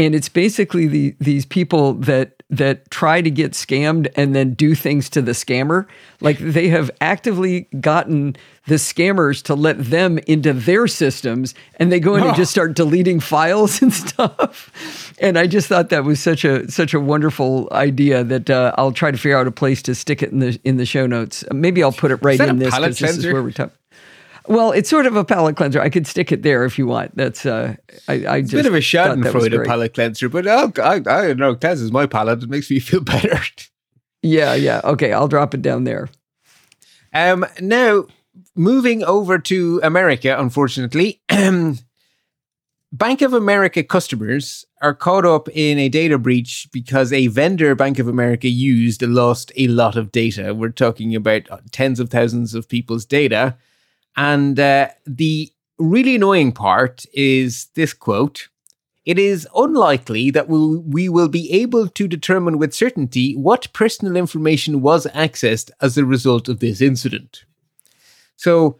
and 0.00 0.16
it's 0.16 0.28
basically 0.28 0.88
the 0.88 1.14
these 1.20 1.46
people 1.46 1.94
that 1.94 2.33
that 2.50 2.90
try 2.90 3.20
to 3.22 3.30
get 3.30 3.52
scammed 3.52 4.06
and 4.16 4.34
then 4.34 4.52
do 4.54 4.74
things 4.74 5.08
to 5.10 5.22
the 5.22 5.32
scammer. 5.32 5.86
Like 6.20 6.38
they 6.38 6.68
have 6.68 6.90
actively 7.00 7.62
gotten 7.80 8.36
the 8.66 8.74
scammers 8.76 9.42
to 9.44 9.54
let 9.54 9.82
them 9.82 10.18
into 10.26 10.52
their 10.52 10.86
systems, 10.86 11.54
and 11.78 11.90
they 11.90 12.00
go 12.00 12.14
in 12.14 12.22
and 12.22 12.32
Oh. 12.32 12.34
just 12.34 12.50
start 12.50 12.74
deleting 12.74 13.18
files 13.20 13.80
and 13.82 13.92
stuff. 13.92 15.12
And 15.20 15.38
I 15.38 15.46
just 15.46 15.68
thought 15.68 15.88
that 15.90 16.04
was 16.04 16.20
such 16.20 16.44
a 16.44 16.70
such 16.70 16.94
a 16.94 17.00
wonderful 17.00 17.68
idea 17.72 18.22
that 18.24 18.48
uh, 18.50 18.74
I'll 18.78 18.92
try 18.92 19.10
to 19.10 19.16
figure 19.18 19.36
out 19.38 19.46
a 19.46 19.50
place 19.52 19.82
to 19.82 19.94
stick 19.94 20.22
it 20.22 20.30
in 20.32 20.38
the 20.38 20.58
in 20.64 20.76
the 20.76 20.86
show 20.86 21.06
notes. 21.06 21.44
Maybe 21.52 21.82
I'll 21.82 21.92
put 21.92 22.10
it 22.10 22.16
right 22.22 22.38
in 22.40 22.58
this 22.58 22.74
because 22.74 22.98
this 22.98 23.16
is 23.18 23.26
where 23.26 23.42
we 23.42 23.52
talk. 23.52 23.70
Well, 24.46 24.72
it's 24.72 24.90
sort 24.90 25.06
of 25.06 25.16
a 25.16 25.24
palate 25.24 25.56
cleanser. 25.56 25.80
I 25.80 25.88
could 25.88 26.06
stick 26.06 26.30
it 26.30 26.42
there 26.42 26.64
if 26.64 26.78
you 26.78 26.86
want. 26.86 27.16
That's 27.16 27.46
uh, 27.46 27.76
I, 28.08 28.26
I 28.26 28.36
It's 28.38 28.50
just 28.50 28.52
a 28.52 28.56
bit 28.56 28.66
of 28.66 28.74
a 28.74 28.80
thought 28.82 29.22
that 29.22 29.34
was 29.34 29.48
Schadenfreude 29.48 29.66
palate 29.66 29.94
cleanser, 29.94 30.28
but 30.28 30.46
oh, 30.46 30.72
I, 30.82 30.96
I 30.96 31.00
don't 31.00 31.38
know. 31.38 31.54
Cleanses 31.54 31.90
my 31.90 32.06
palate. 32.06 32.42
It 32.42 32.50
makes 32.50 32.70
me 32.70 32.78
feel 32.80 33.00
better. 33.00 33.40
Yeah, 34.22 34.54
yeah. 34.54 34.80
Okay, 34.84 35.12
I'll 35.12 35.28
drop 35.28 35.54
it 35.54 35.62
down 35.62 35.84
there. 35.84 36.08
Um, 37.12 37.46
now, 37.60 38.06
moving 38.54 39.04
over 39.04 39.38
to 39.38 39.80
America, 39.82 40.36
unfortunately, 40.38 41.22
Bank 41.28 43.22
of 43.22 43.32
America 43.32 43.82
customers 43.82 44.64
are 44.80 44.94
caught 44.94 45.24
up 45.24 45.48
in 45.48 45.78
a 45.78 45.88
data 45.88 46.16
breach 46.16 46.68
because 46.72 47.12
a 47.12 47.26
vendor 47.28 47.74
Bank 47.74 47.98
of 47.98 48.08
America 48.08 48.48
used 48.48 49.02
lost 49.02 49.50
a 49.56 49.66
lot 49.68 49.96
of 49.96 50.12
data. 50.12 50.54
We're 50.54 50.68
talking 50.68 51.14
about 51.14 51.48
tens 51.72 51.98
of 51.98 52.10
thousands 52.10 52.54
of 52.54 52.68
people's 52.68 53.04
data. 53.04 53.56
And 54.16 54.58
uh, 54.58 54.88
the 55.06 55.52
really 55.78 56.16
annoying 56.16 56.52
part 56.52 57.04
is 57.12 57.66
this 57.74 57.92
quote 57.92 58.48
It 59.04 59.18
is 59.18 59.48
unlikely 59.54 60.30
that 60.30 60.48
we'll, 60.48 60.80
we 60.82 61.08
will 61.08 61.28
be 61.28 61.52
able 61.52 61.88
to 61.88 62.08
determine 62.08 62.58
with 62.58 62.74
certainty 62.74 63.34
what 63.34 63.72
personal 63.72 64.16
information 64.16 64.82
was 64.82 65.06
accessed 65.06 65.70
as 65.80 65.98
a 65.98 66.04
result 66.04 66.48
of 66.48 66.60
this 66.60 66.80
incident. 66.80 67.44
So 68.36 68.78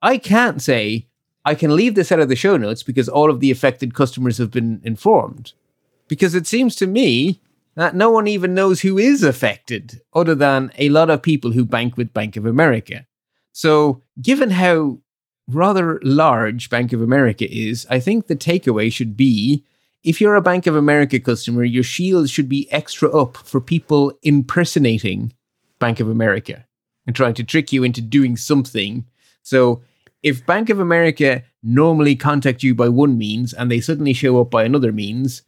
I 0.00 0.18
can't 0.18 0.60
say 0.60 1.06
I 1.44 1.54
can 1.54 1.74
leave 1.74 1.94
this 1.94 2.12
out 2.12 2.20
of 2.20 2.28
the 2.28 2.36
show 2.36 2.56
notes 2.56 2.82
because 2.82 3.08
all 3.08 3.30
of 3.30 3.40
the 3.40 3.50
affected 3.50 3.94
customers 3.94 4.38
have 4.38 4.50
been 4.50 4.80
informed. 4.84 5.52
Because 6.08 6.34
it 6.34 6.46
seems 6.46 6.76
to 6.76 6.86
me 6.86 7.40
that 7.74 7.94
no 7.94 8.10
one 8.10 8.26
even 8.26 8.54
knows 8.54 8.82
who 8.82 8.98
is 8.98 9.22
affected, 9.22 10.02
other 10.14 10.34
than 10.34 10.70
a 10.76 10.88
lot 10.90 11.08
of 11.08 11.22
people 11.22 11.52
who 11.52 11.64
bank 11.64 11.96
with 11.96 12.12
Bank 12.12 12.36
of 12.36 12.44
America. 12.44 13.06
So, 13.52 14.02
given 14.20 14.50
how 14.50 14.98
rather 15.48 16.00
large 16.02 16.70
Bank 16.70 16.92
of 16.92 17.02
America 17.02 17.46
is, 17.50 17.86
I 17.90 18.00
think 18.00 18.26
the 18.26 18.36
takeaway 18.36 18.92
should 18.92 19.16
be 19.16 19.64
if 20.02 20.20
you're 20.20 20.34
a 20.34 20.42
Bank 20.42 20.66
of 20.66 20.74
America 20.74 21.20
customer, 21.20 21.62
your 21.62 21.84
shields 21.84 22.30
should 22.30 22.48
be 22.48 22.70
extra 22.72 23.08
up 23.10 23.36
for 23.36 23.60
people 23.60 24.12
impersonating 24.22 25.32
Bank 25.78 26.00
of 26.00 26.08
America 26.08 26.66
and 27.06 27.14
trying 27.14 27.34
to 27.34 27.44
trick 27.44 27.72
you 27.72 27.84
into 27.84 28.00
doing 28.00 28.36
something. 28.36 29.04
So, 29.42 29.82
if 30.22 30.46
Bank 30.46 30.70
of 30.70 30.80
America 30.80 31.42
normally 31.62 32.16
contact 32.16 32.62
you 32.62 32.74
by 32.74 32.88
one 32.88 33.18
means 33.18 33.52
and 33.52 33.70
they 33.70 33.80
suddenly 33.80 34.12
show 34.12 34.40
up 34.40 34.50
by 34.50 34.64
another 34.64 34.92
means, 34.92 35.42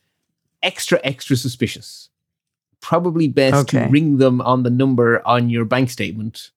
extra, 0.62 1.00
extra 1.04 1.36
suspicious. 1.36 2.10
Probably 2.80 3.28
best 3.28 3.74
Okay. 3.74 3.86
to 3.86 3.90
ring 3.90 4.18
them 4.18 4.40
on 4.40 4.62
the 4.62 4.70
number 4.70 5.26
on 5.26 5.48
your 5.48 5.64
bank 5.64 5.90
statement 5.90 6.50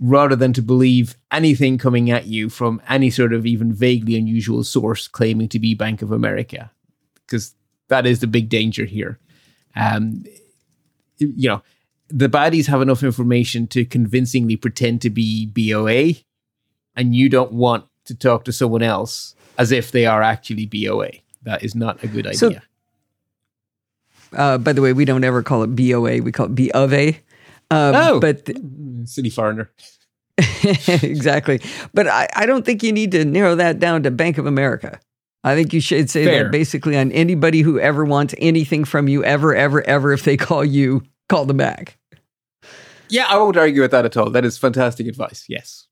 rather 0.00 0.36
than 0.36 0.52
to 0.52 0.62
believe 0.62 1.16
anything 1.32 1.76
coming 1.78 2.10
at 2.10 2.26
you 2.26 2.48
from 2.48 2.80
any 2.88 3.10
sort 3.10 3.32
of 3.32 3.44
even 3.46 3.72
vaguely 3.72 4.16
unusual 4.16 4.62
source 4.64 5.08
claiming 5.08 5.48
to 5.48 5.58
be 5.58 5.74
Bank 5.74 6.02
of 6.02 6.12
America. 6.12 6.70
Because 7.26 7.54
that 7.88 8.06
is 8.06 8.20
the 8.20 8.26
big 8.26 8.48
danger 8.48 8.84
here. 8.84 9.18
Um, 9.74 10.24
you 11.18 11.48
know, 11.48 11.62
the 12.08 12.28
baddies 12.28 12.66
have 12.68 12.80
enough 12.80 13.02
information 13.02 13.66
to 13.68 13.84
convincingly 13.84 14.56
pretend 14.56 15.02
to 15.02 15.10
be 15.10 15.46
BOA, 15.46 16.14
and 16.96 17.14
you 17.14 17.28
don't 17.28 17.52
want 17.52 17.84
to 18.04 18.14
talk 18.14 18.44
to 18.44 18.52
someone 18.52 18.82
else 18.82 19.34
as 19.58 19.72
if 19.72 19.90
they 19.90 20.06
are 20.06 20.22
actually 20.22 20.64
BOA. 20.66 21.10
That 21.42 21.62
is 21.62 21.74
not 21.74 22.02
a 22.02 22.06
good 22.06 22.26
idea. 22.26 22.38
So- 22.38 22.50
Uh, 24.32 24.58
by 24.58 24.72
the 24.74 24.82
way, 24.82 24.92
we 24.92 25.04
don't 25.06 25.24
ever 25.24 25.42
call 25.42 25.62
it 25.62 25.74
BOA. 25.74 26.20
We 26.20 26.32
call 26.32 26.46
it 26.46 26.54
B 26.54 26.70
of 26.72 26.92
A. 26.92 27.18
Um, 27.70 27.94
Oh. 27.94 28.20
But 28.20 28.48
Silly 29.04 29.30
foreigner. 29.30 29.70
exactly. 31.02 31.60
But 31.92 32.06
I, 32.06 32.28
I 32.34 32.46
don't 32.46 32.64
think 32.64 32.82
you 32.82 32.92
need 32.92 33.12
to 33.12 33.24
narrow 33.24 33.54
that 33.56 33.78
down 33.78 34.02
to 34.04 34.10
Bank 34.10 34.38
of 34.38 34.46
America. 34.46 35.00
I 35.44 35.54
think 35.54 35.72
you 35.72 35.80
should 35.80 36.10
say 36.10 36.24
Fair. 36.24 36.44
that 36.44 36.52
basically 36.52 36.96
on 36.96 37.12
anybody 37.12 37.60
who 37.62 37.78
ever 37.78 38.04
wants 38.04 38.34
anything 38.38 38.84
from 38.84 39.08
you, 39.08 39.24
ever, 39.24 39.54
ever, 39.54 39.82
ever, 39.82 40.12
if 40.12 40.24
they 40.24 40.36
call 40.36 40.64
you, 40.64 41.02
call 41.28 41.44
them 41.46 41.56
back. 41.56 41.96
Yeah, 43.08 43.26
I 43.28 43.38
won't 43.38 43.56
argue 43.56 43.80
with 43.82 43.92
that 43.92 44.04
at 44.04 44.16
all. 44.16 44.30
That 44.30 44.44
is 44.44 44.58
fantastic 44.58 45.06
advice. 45.06 45.44
Yes. 45.48 45.86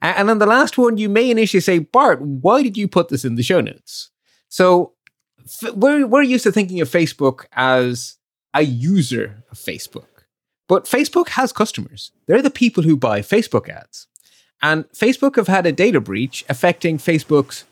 And 0.00 0.28
then 0.28 0.38
the 0.38 0.46
last 0.46 0.78
one, 0.78 0.96
you 0.96 1.08
may 1.08 1.30
initially 1.30 1.60
say, 1.60 1.78
Bart, 1.78 2.20
why 2.20 2.62
did 2.62 2.76
you 2.76 2.88
put 2.88 3.08
this 3.08 3.24
in 3.24 3.36
the 3.36 3.42
show 3.42 3.60
notes? 3.60 4.10
So 4.48 4.94
f- 5.44 5.74
we're, 5.74 6.06
we're 6.06 6.22
used 6.22 6.42
to 6.44 6.52
thinking 6.52 6.80
of 6.80 6.88
Facebook 6.88 7.44
as 7.52 8.16
a 8.54 8.62
user 8.62 9.44
of 9.50 9.58
Facebook. 9.58 10.06
But 10.68 10.84
Facebook 10.84 11.30
has 11.30 11.52
customers. 11.52 12.12
They're 12.26 12.42
the 12.42 12.50
people 12.50 12.82
who 12.84 12.96
buy 12.96 13.20
Facebook 13.20 13.68
ads. 13.68 14.06
And 14.62 14.88
Facebook 14.90 15.36
have 15.36 15.48
had 15.48 15.66
a 15.66 15.72
data 15.72 16.00
breach 16.00 16.44
affecting 16.48 16.98
Facebook's 16.98 17.64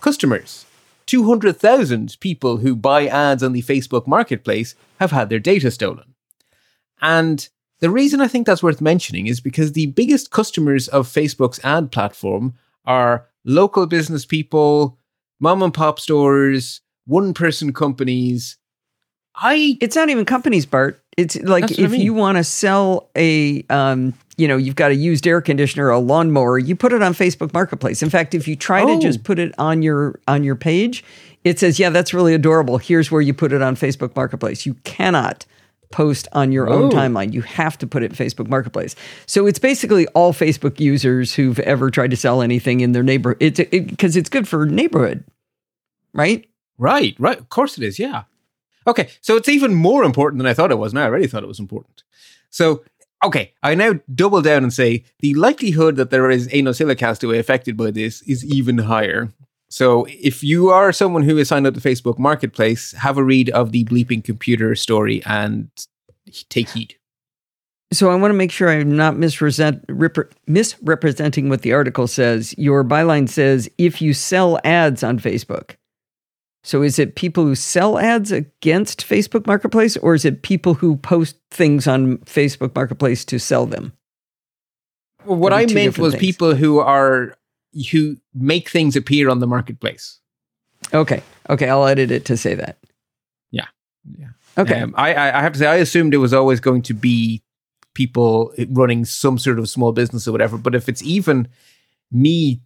customers. 0.00 0.64
200,000 1.06 2.16
people 2.20 2.58
who 2.58 2.74
buy 2.76 3.06
ads 3.06 3.42
on 3.42 3.52
the 3.52 3.62
Facebook 3.62 4.06
marketplace 4.06 4.74
have 4.98 5.10
had 5.10 5.28
their 5.28 5.38
data 5.38 5.70
stolen. 5.70 6.14
And 7.00 7.48
the 7.80 7.90
reason 7.90 8.20
I 8.20 8.28
think 8.28 8.46
that's 8.46 8.62
worth 8.62 8.80
mentioning 8.80 9.26
is 9.26 9.40
because 9.40 9.72
the 9.72 9.86
biggest 9.86 10.30
customers 10.30 10.88
of 10.88 11.06
Facebook's 11.06 11.60
ad 11.64 11.92
platform 11.92 12.54
are 12.84 13.28
local 13.44 13.86
business 13.86 14.26
people, 14.26 14.98
mom 15.38 15.62
and 15.62 15.72
pop 15.72 16.00
stores, 16.00 16.80
one 17.06 17.34
person 17.34 17.72
companies. 17.72 18.58
I 19.40 19.76
It's 19.80 19.96
not 19.96 20.08
even 20.10 20.24
companies, 20.24 20.66
Bart. 20.66 21.00
It's 21.16 21.36
like 21.36 21.64
what 21.64 21.78
I 21.78 21.82
if 21.82 21.90
mean. 21.92 22.00
you 22.00 22.14
want 22.14 22.38
to 22.38 22.44
sell 22.44 23.10
a, 23.16 23.64
um, 23.70 24.14
you 24.36 24.46
know, 24.46 24.56
you've 24.56 24.76
got 24.76 24.90
a 24.92 24.94
used 24.94 25.26
air 25.26 25.40
conditioner, 25.40 25.88
a 25.90 25.98
lawnmower, 25.98 26.58
you 26.58 26.76
put 26.76 26.92
it 26.92 27.02
on 27.02 27.12
Facebook 27.12 27.52
Marketplace. 27.52 28.02
In 28.02 28.10
fact, 28.10 28.34
if 28.34 28.46
you 28.46 28.54
try 28.54 28.82
Oh. 28.82 28.94
to 28.94 29.00
just 29.02 29.24
put 29.24 29.38
it 29.38 29.52
on 29.58 29.82
your 29.82 30.20
on 30.28 30.44
your 30.44 30.54
page, 30.54 31.04
it 31.44 31.58
says, 31.58 31.78
"Yeah, 31.78 31.90
that's 31.90 32.14
really 32.14 32.34
adorable. 32.34 32.78
Here's 32.78 33.10
where 33.10 33.20
you 33.20 33.34
put 33.34 33.52
it 33.52 33.62
on 33.62 33.74
Facebook 33.74 34.14
Marketplace." 34.14 34.64
You 34.66 34.74
cannot 34.84 35.44
post 35.90 36.28
on 36.32 36.52
your 36.52 36.68
own 36.68 36.92
Oh. 36.92 36.96
timeline. 36.96 37.32
You 37.32 37.40
have 37.42 37.78
to 37.78 37.86
put 37.86 38.02
it 38.02 38.12
in 38.12 38.16
Facebook 38.26 38.48
Marketplace. 38.48 38.94
So 39.26 39.46
it's 39.46 39.58
basically 39.58 40.06
all 40.08 40.32
Facebook 40.32 40.78
users 40.78 41.34
who've 41.34 41.58
ever 41.60 41.90
tried 41.90 42.10
to 42.10 42.16
sell 42.16 42.42
anything 42.42 42.80
in 42.80 42.92
their 42.92 43.02
neighborhood. 43.02 43.38
It's 43.40 43.58
because 43.70 44.14
it's 44.14 44.28
good 44.28 44.46
for 44.46 44.66
neighborhood, 44.66 45.24
right? 46.12 46.44
Right, 46.76 47.16
right. 47.18 47.38
Of 47.38 47.48
course 47.48 47.76
it 47.78 47.82
is. 47.84 47.98
Yeah. 47.98 48.22
Okay. 48.88 49.10
So 49.20 49.36
it's 49.36 49.48
even 49.48 49.74
more 49.74 50.02
important 50.02 50.38
than 50.38 50.46
I 50.46 50.54
thought 50.54 50.72
it 50.72 50.78
was. 50.78 50.92
And 50.92 50.98
I 50.98 51.04
already 51.04 51.26
thought 51.26 51.44
it 51.44 51.48
was 51.48 51.60
important. 51.60 52.02
So, 52.50 52.82
okay. 53.22 53.52
I 53.62 53.74
now 53.74 54.00
double 54.14 54.40
down 54.40 54.62
and 54.62 54.72
say 54.72 55.04
the 55.20 55.34
likelihood 55.34 55.96
that 55.96 56.10
there 56.10 56.30
is 56.30 56.46
a 56.46 56.62
NosillaCastaway 56.62 57.38
affected 57.38 57.76
by 57.76 57.90
this 57.90 58.22
is 58.22 58.44
even 58.44 58.78
higher. 58.78 59.28
So 59.70 60.06
if 60.08 60.42
you 60.42 60.70
are 60.70 60.92
someone 60.92 61.24
who 61.24 61.36
is 61.36 61.48
signed 61.48 61.66
up 61.66 61.74
to 61.74 61.80
Facebook 61.80 62.18
Marketplace, 62.18 62.92
have 62.92 63.18
a 63.18 63.22
read 63.22 63.50
of 63.50 63.72
the 63.72 63.84
bleeping 63.84 64.24
computer 64.24 64.74
story 64.74 65.22
and 65.26 65.68
take 66.48 66.70
heed. 66.70 66.94
So 67.92 68.10
I 68.10 68.14
want 68.16 68.30
to 68.30 68.36
make 68.36 68.50
sure 68.50 68.70
I'm 68.70 68.96
not 68.96 69.16
misrepresent, 69.16 69.84
rep- 69.88 70.34
misrepresenting 70.46 71.48
what 71.48 71.62
the 71.62 71.72
article 71.72 72.06
says. 72.06 72.54
Your 72.58 72.84
byline 72.84 73.28
says 73.28 73.68
if 73.76 74.00
you 74.00 74.14
sell 74.14 74.58
ads 74.64 75.02
on 75.02 75.18
Facebook. 75.18 75.76
So 76.62 76.82
is 76.82 76.98
it 76.98 77.14
people 77.14 77.44
who 77.44 77.54
sell 77.54 77.98
ads 77.98 78.32
against 78.32 79.06
Facebook 79.06 79.46
Marketplace 79.46 79.96
or 79.96 80.14
is 80.14 80.24
it 80.24 80.42
people 80.42 80.74
who 80.74 80.96
post 80.96 81.36
things 81.50 81.86
on 81.86 82.18
Facebook 82.18 82.74
Marketplace 82.74 83.24
to 83.26 83.38
sell 83.38 83.64
them? 83.64 83.92
Well, 85.24 85.38
what 85.38 85.52
I 85.52 85.66
meant 85.66 85.98
was 85.98 86.14
things. 86.14 86.20
people 86.20 86.54
who 86.54 86.78
are 86.80 87.36
who 87.90 88.16
make 88.34 88.68
things 88.70 88.96
appear 88.96 89.28
on 89.28 89.40
the 89.40 89.46
marketplace. 89.46 90.20
Okay. 90.92 91.22
Okay, 91.50 91.68
I'll 91.68 91.86
edit 91.86 92.10
it 92.10 92.24
to 92.26 92.36
say 92.36 92.54
that. 92.54 92.78
Yeah. 93.50 93.66
Yeah. 94.18 94.28
Okay. 94.56 94.80
Um, 94.80 94.94
I, 94.96 95.14
I 95.14 95.38
I 95.38 95.42
have 95.42 95.52
to 95.52 95.58
say, 95.58 95.66
I 95.66 95.76
assumed 95.76 96.14
it 96.14 96.18
was 96.18 96.32
always 96.32 96.60
going 96.60 96.82
to 96.82 96.94
be 96.94 97.42
people 97.94 98.52
running 98.70 99.04
some 99.04 99.38
sort 99.38 99.58
of 99.58 99.68
small 99.68 99.92
business 99.92 100.26
or 100.26 100.32
whatever. 100.32 100.56
But 100.56 100.74
if 100.74 100.88
it's 100.88 101.02
even 101.02 101.48
me 102.10 102.60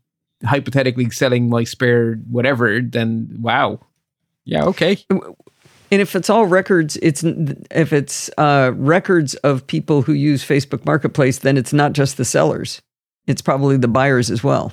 hypothetically 0.44 1.10
selling 1.10 1.48
my 1.48 1.64
spare 1.64 2.14
whatever, 2.30 2.80
then 2.80 3.36
wow. 3.38 3.80
Yeah, 4.44 4.64
okay. 4.64 4.98
And 5.10 6.00
if 6.00 6.16
it's 6.16 6.30
all 6.30 6.46
records, 6.46 6.96
it's 7.02 7.22
if 7.22 7.92
it's 7.92 8.30
uh, 8.38 8.72
records 8.74 9.34
of 9.36 9.66
people 9.66 10.02
who 10.02 10.12
use 10.12 10.44
Facebook 10.44 10.84
Marketplace, 10.84 11.40
then 11.40 11.56
it's 11.56 11.72
not 11.72 11.92
just 11.92 12.16
the 12.16 12.24
sellers; 12.24 12.82
it's 13.26 13.42
probably 13.42 13.76
the 13.76 13.88
buyers 13.88 14.30
as 14.30 14.42
well. 14.42 14.72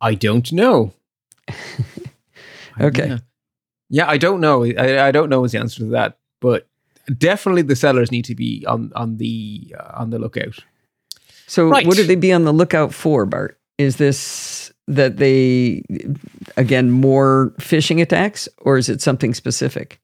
I 0.00 0.14
don't 0.14 0.50
know. 0.52 0.92
Okay. 2.80 3.08
Yeah. 3.08 3.18
Yeah, 3.88 4.08
I 4.08 4.18
don't 4.18 4.40
know. 4.40 4.64
I, 4.64 5.08
I 5.08 5.10
don't 5.10 5.28
know 5.28 5.44
is 5.44 5.52
the 5.52 5.58
answer 5.58 5.80
to 5.80 5.86
that. 5.86 6.18
But 6.40 6.68
definitely 7.18 7.62
the 7.62 7.76
sellers 7.76 8.10
need 8.10 8.24
to 8.26 8.34
be 8.34 8.64
on 8.66 8.92
on 8.94 9.16
the 9.18 9.74
uh, 9.78 9.92
on 9.94 10.10
the 10.10 10.18
lookout. 10.18 10.58
So, 11.50 11.68
Right. 11.68 11.84
what 11.84 11.96
do 11.96 12.04
they 12.04 12.14
be 12.14 12.32
on 12.32 12.44
the 12.44 12.52
lookout 12.52 12.94
for, 12.94 13.26
Bart? 13.26 13.58
Is 13.76 13.96
this 13.96 14.72
that 14.86 15.16
they, 15.16 15.82
again, 16.56 16.90
more 16.92 17.52
phishing 17.60 18.00
attacks, 18.00 18.48
or 18.58 18.78
is 18.78 18.88
it 18.88 19.00
something 19.02 19.34
specific? 19.34 19.98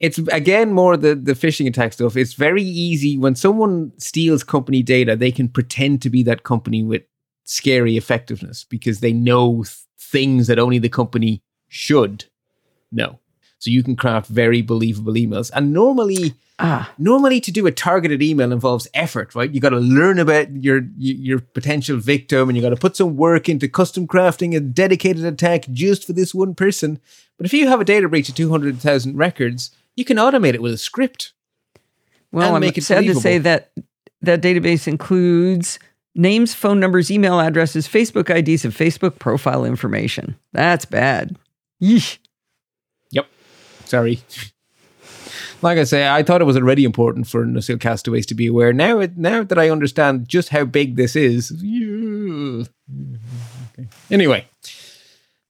it's 0.00 0.18
again 0.32 0.72
more 0.72 0.96
the 0.96 1.16
the 1.16 1.32
phishing 1.32 1.66
attack 1.66 1.92
stuff. 1.92 2.16
It's 2.16 2.34
very 2.34 2.62
easy 2.62 3.18
when 3.18 3.34
someone 3.34 3.90
steals 3.98 4.44
company 4.44 4.80
data, 4.80 5.16
they 5.16 5.32
can 5.32 5.48
pretend 5.48 6.02
to 6.02 6.10
be 6.10 6.22
that 6.22 6.44
company 6.44 6.84
with 6.84 7.02
scary 7.44 7.96
effectiveness 7.96 8.64
because 8.64 9.00
they 9.00 9.12
know 9.12 9.64
th- 9.64 9.76
things 9.98 10.46
that 10.46 10.58
only 10.60 10.78
the 10.78 10.88
company 10.88 11.42
should 11.68 12.26
know. 12.92 13.18
So 13.58 13.70
you 13.70 13.82
can 13.82 13.96
craft 13.96 14.28
very 14.28 14.62
believable 14.62 15.14
emails. 15.14 15.50
And 15.54 15.72
normally, 15.72 16.34
Ah, 16.60 16.92
normally 16.98 17.40
to 17.42 17.52
do 17.52 17.68
a 17.68 17.70
targeted 17.72 18.20
email 18.20 18.50
involves 18.50 18.88
effort, 18.92 19.32
right? 19.36 19.48
You 19.48 19.60
got 19.60 19.68
to 19.70 19.78
learn 19.78 20.18
about 20.18 20.56
your 20.56 20.82
your 20.96 21.38
potential 21.38 21.98
victim, 21.98 22.48
and 22.48 22.56
you 22.56 22.62
got 22.62 22.70
to 22.70 22.76
put 22.76 22.96
some 22.96 23.16
work 23.16 23.48
into 23.48 23.68
custom 23.68 24.08
crafting 24.08 24.56
a 24.56 24.60
dedicated 24.60 25.24
attack 25.24 25.66
just 25.70 26.04
for 26.04 26.14
this 26.14 26.34
one 26.34 26.56
person. 26.56 26.98
But 27.36 27.46
if 27.46 27.52
you 27.52 27.68
have 27.68 27.80
a 27.80 27.84
data 27.84 28.08
breach 28.08 28.28
of 28.28 28.34
two 28.34 28.50
hundred 28.50 28.80
thousand 28.80 29.16
records, 29.16 29.70
you 29.94 30.04
can 30.04 30.16
automate 30.16 30.54
it 30.54 30.62
with 30.62 30.72
a 30.72 30.78
script. 30.78 31.32
well, 32.32 32.46
And 32.48 32.56
I'm 32.56 32.60
make 32.60 32.76
it 32.76 32.82
sad 32.82 33.04
to 33.04 33.14
say 33.14 33.38
that 33.38 33.70
that 34.22 34.42
database 34.42 34.88
includes 34.88 35.78
names, 36.16 36.54
phone 36.54 36.80
numbers, 36.80 37.08
email 37.08 37.38
addresses, 37.38 37.86
Facebook 37.86 38.30
IDs, 38.30 38.64
and 38.64 38.74
Facebook 38.74 39.20
profile 39.20 39.64
information. 39.64 40.34
That's 40.52 40.84
bad. 40.84 41.36
Yeesh. 41.80 42.18
Sorry. 43.88 44.20
Like 45.60 45.78
I 45.78 45.84
say, 45.84 46.06
I 46.08 46.22
thought 46.22 46.40
it 46.40 46.44
was 46.44 46.56
already 46.56 46.84
important 46.84 47.26
for 47.26 47.44
NosillaCastaways 47.44 48.26
to 48.26 48.34
be 48.34 48.46
aware. 48.46 48.72
Now, 48.72 49.00
it, 49.00 49.16
now 49.16 49.42
that 49.42 49.58
I 49.58 49.70
understand 49.70 50.28
just 50.28 50.50
how 50.50 50.64
big 50.64 50.96
this 50.96 51.16
is. 51.16 51.50
Okay. 53.72 53.88
anyway, 54.10 54.46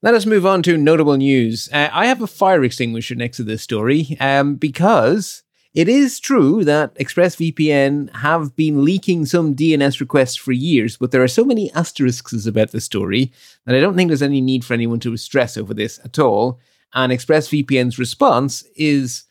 let 0.01 0.15
us 0.15 0.25
move 0.25 0.47
on 0.47 0.63
to 0.63 0.79
notable 0.79 1.17
news. 1.17 1.69
Uh, 1.73 1.91
I 1.93 2.07
have 2.07 2.23
a 2.23 2.27
fire 2.27 2.65
extinguisher 2.65 3.17
next 3.17 3.37
to 3.39 3.43
this 3.43 3.63
story 3.63 4.17
um, 4.21 4.55
because 4.55 5.43
it 5.75 5.89
is 5.89 6.19
true 6.21 6.65
that 6.65 6.95
ExpressVPN 6.95 8.17
have 8.17 8.57
been 8.57 8.85
leaking 8.85 9.27
some 9.27 9.55
DNS 9.55 10.01
requests 10.01 10.37
for 10.37 10.53
years, 10.53 10.97
but 10.97 11.11
there 11.11 11.23
are 11.23 11.29
so 11.29 11.45
many 11.45 11.71
asterisks 11.73 12.47
about 12.47 12.71
the 12.71 12.81
story 12.81 13.33
that 13.67 13.75
I 13.75 13.81
don't 13.81 13.95
think 13.95 14.09
there's 14.09 14.23
any 14.23 14.41
need 14.41 14.65
for 14.65 14.73
anyone 14.75 15.01
to 15.01 15.17
stress 15.19 15.57
over 15.59 15.75
this 15.75 16.01
at 16.05 16.19
all. 16.19 16.59
And 16.95 17.13
ExpressVPN's 17.13 17.99
response 17.99 18.65
is, 18.77 19.25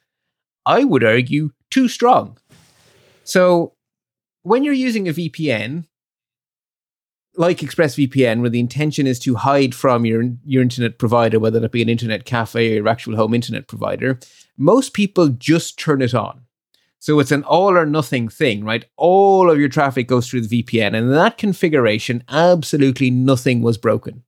I 0.66 0.84
would 0.84 1.04
argue, 1.04 1.52
too 1.70 1.88
strong. 1.88 2.38
So 3.24 3.74
when 4.44 4.64
you're 4.64 4.74
using 4.74 5.08
a 5.08 5.14
VPN, 5.14 5.86
like 7.36 7.60
ExpressVPN, 7.60 8.42
where 8.42 8.50
the 8.50 8.60
intention 8.60 9.06
is 9.06 9.20
to 9.20 9.36
hide 9.36 9.76
from 9.76 10.06
your, 10.06 10.24
your 10.44 10.62
internet 10.62 10.98
provider, 10.98 11.40
whether 11.40 11.60
that 11.60 11.72
be 11.72 11.82
an 11.82 11.90
internet 11.90 12.26
cafe 12.26 12.72
or 12.72 12.76
your 12.76 12.88
actual 12.88 13.16
home 13.16 13.34
internet 13.34 13.68
provider, 13.68 14.20
most 14.58 14.94
people 14.94 15.30
just 15.30 15.78
turn 15.78 16.02
it 16.02 16.16
on. 16.16 16.42
So 17.00 17.20
it's 17.20 17.32
an 17.32 17.44
all 17.44 17.78
or 17.78 17.86
nothing 17.86 18.28
thing, 18.28 18.66
right? 18.66 18.84
All 18.98 19.52
of 19.52 19.60
your 19.60 19.70
traffic 19.70 20.08
goes 20.08 20.28
through 20.28 20.42
the 20.42 20.64
VPN. 20.64 20.88
And 20.88 20.96
in 20.96 21.12
that 21.12 21.38
configuration, 21.38 22.24
absolutely 22.28 23.12
nothing 23.12 23.62
was 23.62 23.78
broken. 23.78 24.24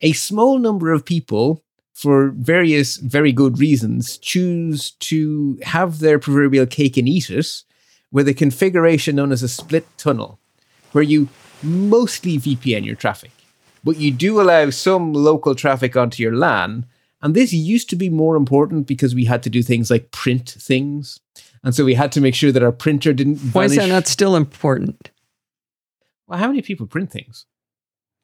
A 0.00 0.12
small 0.12 0.58
number 0.58 0.92
of 0.92 1.04
people 1.04 1.62
for 1.96 2.28
various 2.36 2.98
very 2.98 3.32
good 3.32 3.58
reasons, 3.58 4.18
choose 4.18 4.90
to 4.90 5.58
have 5.62 6.00
their 6.00 6.18
proverbial 6.18 6.66
cake 6.66 6.98
and 6.98 7.08
eat 7.08 7.30
it 7.30 7.64
with 8.12 8.28
a 8.28 8.34
configuration 8.34 9.16
known 9.16 9.32
as 9.32 9.42
a 9.42 9.48
split 9.48 9.86
tunnel, 9.96 10.38
where 10.92 11.02
you 11.02 11.30
mostly 11.62 12.36
VPN 12.36 12.84
your 12.84 12.96
traffic, 12.96 13.30
but 13.82 13.96
you 13.96 14.10
do 14.10 14.42
allow 14.42 14.68
some 14.68 15.14
local 15.14 15.54
traffic 15.54 15.96
onto 15.96 16.22
your 16.22 16.36
LAN. 16.36 16.84
And 17.22 17.34
this 17.34 17.54
used 17.54 17.88
to 17.88 17.96
be 17.96 18.10
more 18.10 18.36
important 18.36 18.86
because 18.86 19.14
we 19.14 19.24
had 19.24 19.42
to 19.44 19.50
do 19.50 19.62
things 19.62 19.90
like 19.90 20.10
print 20.10 20.50
things. 20.50 21.18
And 21.64 21.74
so 21.74 21.82
we 21.82 21.94
had 21.94 22.12
to 22.12 22.20
make 22.20 22.34
sure 22.34 22.52
that 22.52 22.62
our 22.62 22.72
printer 22.72 23.14
didn't 23.14 23.38
Why 23.54 23.64
is 23.64 23.76
that 23.76 23.88
not 23.88 24.06
still 24.06 24.36
important? 24.36 25.10
well, 26.26 26.38
how 26.38 26.48
many 26.48 26.60
people 26.60 26.86
print 26.86 27.10
things? 27.10 27.46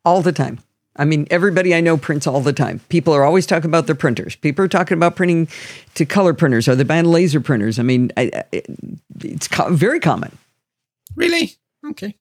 All 0.05 0.21
the 0.21 0.33
time. 0.33 0.59
I 0.97 1.05
mean, 1.07 1.27
everybody 1.31 1.75
I 1.75 1.81
know 1.81 1.97
prints 1.97 2.27
all 2.27 2.41
the 2.41 2.53
time. 2.53 2.81
People 2.91 3.15
are 3.15 3.25
always 3.25 3.47
talking 3.47 3.71
about 3.71 3.87
their 3.87 3.95
printers. 3.95 4.37
People 4.37 4.65
are 4.65 4.69
talking 4.69 4.97
about 4.97 5.17
printing 5.17 5.49
to 5.95 6.05
color 6.05 6.35
printers 6.35 6.69
or 6.69 6.75
they're 6.75 6.85
buying 6.85 7.07
laser 7.07 7.41
printers. 7.41 7.79
I 7.79 7.83
mean, 7.83 8.13
I, 8.17 8.31
I, 8.53 8.63
it's 9.25 9.49
co- 9.49 9.73
very 9.73 10.01
common. 10.01 10.37
Really? 11.17 11.55
Okay. 11.87 12.15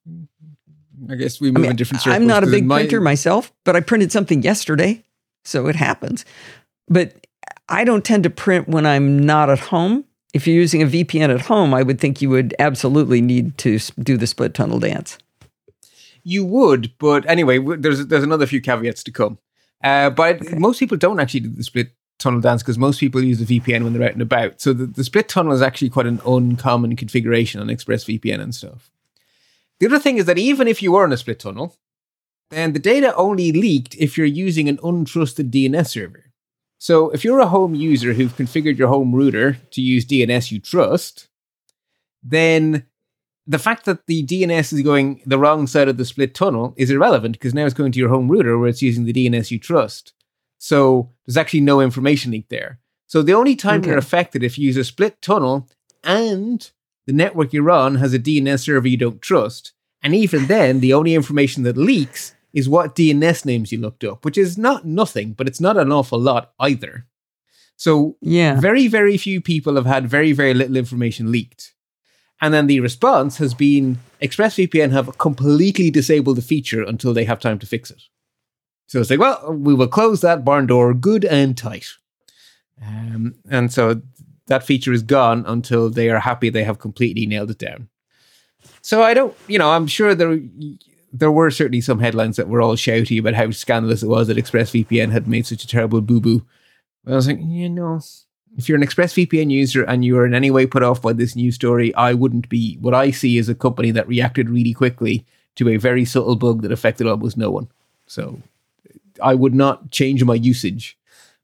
I 1.10 1.14
guess 1.16 1.40
we 1.40 1.50
move 1.50 1.66
I 1.66 1.70
in 1.70 1.76
different 1.76 2.02
circles. 2.02 2.16
I'm 2.16 2.26
not 2.26 2.44
a 2.44 2.46
big 2.46 2.64
my- 2.64 2.78
printer 2.78 3.00
myself, 3.00 3.52
but 3.64 3.76
I 3.76 3.80
printed 3.80 4.10
something 4.12 4.42
yesterday, 4.42 5.02
so 5.44 5.66
it 5.66 5.76
happens. 5.76 6.24
But 6.88 7.26
I 7.68 7.84
don't 7.84 8.04
tend 8.04 8.24
to 8.24 8.30
print 8.30 8.68
when 8.68 8.86
I'm 8.86 9.18
not 9.24 9.50
at 9.50 9.58
home. 9.58 10.04
if 10.34 10.46
you're 10.46 10.56
using 10.56 10.82
a 10.82 10.86
VPN 10.86 11.28
at 11.28 11.42
home, 11.42 11.74
I 11.74 11.82
would 11.82 12.00
think 12.00 12.22
you 12.22 12.30
would 12.30 12.54
absolutely 12.58 13.20
need 13.20 13.58
to 13.58 13.78
do 14.00 14.16
the 14.16 14.26
split 14.26 14.54
tunnel 14.54 14.78
dance. 14.80 15.18
You 16.24 16.44
would, 16.44 16.92
but 16.98 17.28
anyway, 17.28 17.58
there's 17.76 18.06
there's 18.06 18.22
another 18.22 18.46
few 18.46 18.60
caveats 18.60 19.02
to 19.04 19.10
come. 19.10 19.38
Uh, 19.82 20.10
but 20.10 20.58
most 20.58 20.78
people 20.78 20.96
don't 20.96 21.18
actually 21.18 21.40
do 21.40 21.48
the 21.48 21.64
split 21.64 21.92
tunnel 22.18 22.40
dance 22.40 22.62
because 22.62 22.78
most 22.78 23.00
people 23.00 23.22
use 23.22 23.44
the 23.44 23.60
VPN 23.60 23.82
when 23.82 23.92
they're 23.92 24.04
out 24.04 24.12
and 24.12 24.22
about. 24.22 24.60
So 24.60 24.72
the, 24.72 24.86
the 24.86 25.04
split 25.04 25.28
tunnel 25.28 25.52
is 25.52 25.62
actually 25.62 25.90
quite 25.90 26.06
an 26.06 26.20
uncommon 26.24 26.94
configuration 26.96 27.60
on 27.60 27.66
ExpressVPN 27.66 28.40
and 28.40 28.54
stuff. 28.54 28.90
The 29.80 29.86
other 29.86 29.98
thing 29.98 30.18
is 30.18 30.26
that 30.26 30.38
even 30.38 30.68
if 30.68 30.80
you 30.80 30.92
were 30.92 31.02
on 31.02 31.12
a 31.12 31.16
split 31.16 31.40
tunnel, 31.40 31.76
then 32.50 32.72
the 32.72 32.78
data 32.78 33.14
only 33.16 33.50
leaked 33.50 33.96
if 33.96 34.16
you're 34.16 34.26
using 34.26 34.68
an 34.68 34.78
untrusted 34.78 35.50
DNS 35.50 35.88
server. 35.88 36.26
So 36.78 37.10
if 37.10 37.24
you're 37.24 37.40
a 37.40 37.46
home 37.46 37.74
user 37.74 38.12
who've 38.12 38.36
configured 38.36 38.76
your 38.76 38.88
home 38.88 39.14
router 39.14 39.54
to 39.70 39.80
use 39.80 40.04
DNS 40.04 40.52
you 40.52 40.60
trust, 40.60 41.28
then 42.22 42.86
the 43.46 43.58
fact 43.58 43.84
that 43.86 44.06
the 44.06 44.24
DNS 44.24 44.72
is 44.72 44.82
going 44.82 45.20
the 45.26 45.38
wrong 45.38 45.66
side 45.66 45.88
of 45.88 45.96
the 45.96 46.04
split 46.04 46.34
tunnel 46.34 46.74
is 46.76 46.90
irrelevant 46.90 47.34
because 47.34 47.54
now 47.54 47.64
it's 47.64 47.74
going 47.74 47.92
to 47.92 47.98
your 47.98 48.08
home 48.08 48.28
router 48.30 48.58
where 48.58 48.68
it's 48.68 48.82
using 48.82 49.04
the 49.04 49.12
DNS 49.12 49.50
you 49.50 49.58
trust. 49.58 50.12
So 50.58 51.10
there's 51.26 51.36
actually 51.36 51.60
no 51.62 51.80
information 51.80 52.30
leak 52.30 52.48
there. 52.48 52.78
So 53.08 53.20
the 53.22 53.34
only 53.34 53.56
time 53.56 53.82
you're 53.84 53.94
Okay. 53.94 53.98
affected 54.06 54.42
if 54.44 54.58
you 54.58 54.66
use 54.66 54.76
a 54.76 54.84
split 54.84 55.20
tunnel 55.20 55.68
and 56.04 56.70
the 57.06 57.12
network 57.12 57.52
you're 57.52 57.70
on 57.70 57.96
has 57.96 58.14
a 58.14 58.18
DNS 58.18 58.60
server 58.60 58.86
you 58.88 58.96
don't 58.96 59.20
trust. 59.20 59.72
And 60.04 60.14
even 60.14 60.46
then, 60.46 60.80
the 60.80 60.94
only 60.94 61.14
information 61.14 61.62
that 61.64 61.76
leaks 61.76 62.34
is 62.52 62.68
what 62.68 62.94
DNS 62.94 63.44
names 63.44 63.72
you 63.72 63.78
looked 63.78 64.04
up, 64.04 64.24
which 64.24 64.38
is 64.38 64.56
not 64.56 64.84
nothing, 64.86 65.32
but 65.32 65.48
it's 65.48 65.60
not 65.60 65.76
an 65.76 65.90
awful 65.92 66.18
lot 66.18 66.52
either. 66.60 67.06
So 67.76 68.16
Yeah. 68.20 68.60
very, 68.60 68.86
very 68.88 69.16
few 69.16 69.40
people 69.40 69.74
have 69.76 69.86
had 69.86 70.08
very, 70.08 70.32
very 70.32 70.54
little 70.54 70.76
information 70.76 71.32
leaked. 71.32 71.74
And 72.42 72.52
then 72.52 72.66
the 72.66 72.80
response 72.80 73.38
has 73.38 73.54
been 73.54 74.00
ExpressVPN 74.20 74.90
have 74.90 75.16
completely 75.18 75.90
disabled 75.90 76.36
the 76.36 76.42
feature 76.42 76.82
until 76.82 77.14
they 77.14 77.24
have 77.24 77.38
time 77.38 77.60
to 77.60 77.66
fix 77.66 77.90
it. 77.90 78.02
So 78.88 79.00
it's 79.00 79.08
like, 79.08 79.20
well, 79.20 79.54
we 79.54 79.72
will 79.72 79.86
close 79.86 80.20
that 80.20 80.44
barn 80.44 80.66
door 80.66 80.92
good 80.92 81.24
and 81.24 81.56
tight. 81.56 81.86
Um, 82.84 83.36
and 83.48 83.72
so 83.72 84.02
that 84.48 84.64
feature 84.64 84.92
is 84.92 85.02
gone 85.02 85.44
until 85.46 85.88
they 85.88 86.10
are 86.10 86.18
happy 86.18 86.50
they 86.50 86.64
have 86.64 86.80
completely 86.80 87.26
nailed 87.26 87.52
it 87.52 87.58
down. 87.58 87.88
So 88.80 89.04
I 89.04 89.14
don't, 89.14 89.36
you 89.46 89.58
know, 89.58 89.70
I'm 89.70 89.86
sure 89.86 90.14
there 90.14 90.40
there 91.12 91.30
were 91.30 91.50
certainly 91.50 91.80
some 91.80 92.00
headlines 92.00 92.36
that 92.36 92.48
were 92.48 92.60
all 92.60 92.74
shouty 92.74 93.20
about 93.20 93.34
how 93.34 93.50
scandalous 93.52 94.02
it 94.02 94.08
was 94.08 94.26
that 94.26 94.36
ExpressVPN 94.36 95.12
had 95.12 95.28
made 95.28 95.46
such 95.46 95.62
a 95.62 95.68
terrible 95.68 96.00
boo 96.00 96.20
boo. 96.20 96.44
But 97.04 97.12
I 97.12 97.16
was 97.16 97.28
like, 97.28 97.38
you 97.40 97.68
know, 97.68 98.00
if 98.56 98.68
you're 98.68 98.78
an 98.78 98.86
ExpressVPN 98.86 99.50
user 99.50 99.82
and 99.82 100.04
you 100.04 100.18
are 100.18 100.26
in 100.26 100.34
any 100.34 100.50
way 100.50 100.66
put 100.66 100.82
off 100.82 101.00
by 101.00 101.12
this 101.12 101.36
news 101.36 101.54
story, 101.54 101.94
I 101.94 102.14
wouldn't 102.14 102.48
be. 102.48 102.76
What 102.80 102.94
I 102.94 103.10
see 103.10 103.38
is 103.38 103.48
a 103.48 103.54
company 103.54 103.90
that 103.92 104.08
reacted 104.08 104.50
really 104.50 104.74
quickly 104.74 105.24
to 105.56 105.68
a 105.68 105.76
very 105.76 106.04
subtle 106.04 106.36
bug 106.36 106.62
that 106.62 106.72
affected 106.72 107.06
almost 107.06 107.36
no 107.36 107.50
one. 107.50 107.68
So 108.06 108.40
I 109.22 109.34
would 109.34 109.54
not 109.54 109.90
change 109.90 110.24
my 110.24 110.34
usage 110.34 110.98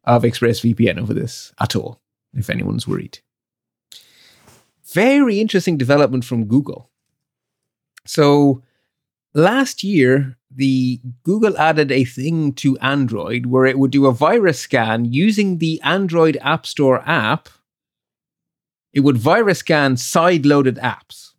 of 0.04 0.22
ExpressVPN 0.22 0.98
over 0.98 1.12
this 1.12 1.52
at 1.60 1.76
all, 1.76 2.00
if 2.34 2.48
anyone's 2.50 2.88
worried. 2.88 3.18
Very 4.92 5.40
interesting 5.40 5.76
development 5.76 6.24
from 6.24 6.46
Google. 6.46 6.88
So 8.06 8.62
last 9.34 9.84
year, 9.84 10.37
the 10.50 11.00
Google 11.22 11.56
added 11.58 11.92
a 11.92 12.04
thing 12.04 12.52
to 12.54 12.78
Android 12.78 13.46
where 13.46 13.66
it 13.66 13.78
would 13.78 13.90
do 13.90 14.06
a 14.06 14.12
virus 14.12 14.58
scan 14.58 15.04
using 15.04 15.58
the 15.58 15.80
Android 15.82 16.38
App 16.40 16.66
Store 16.66 17.02
app. 17.06 17.48
It 18.92 19.00
would 19.00 19.18
virus 19.18 19.58
scan 19.58 19.96
side-loaded 19.96 20.76
apps. 20.76 21.32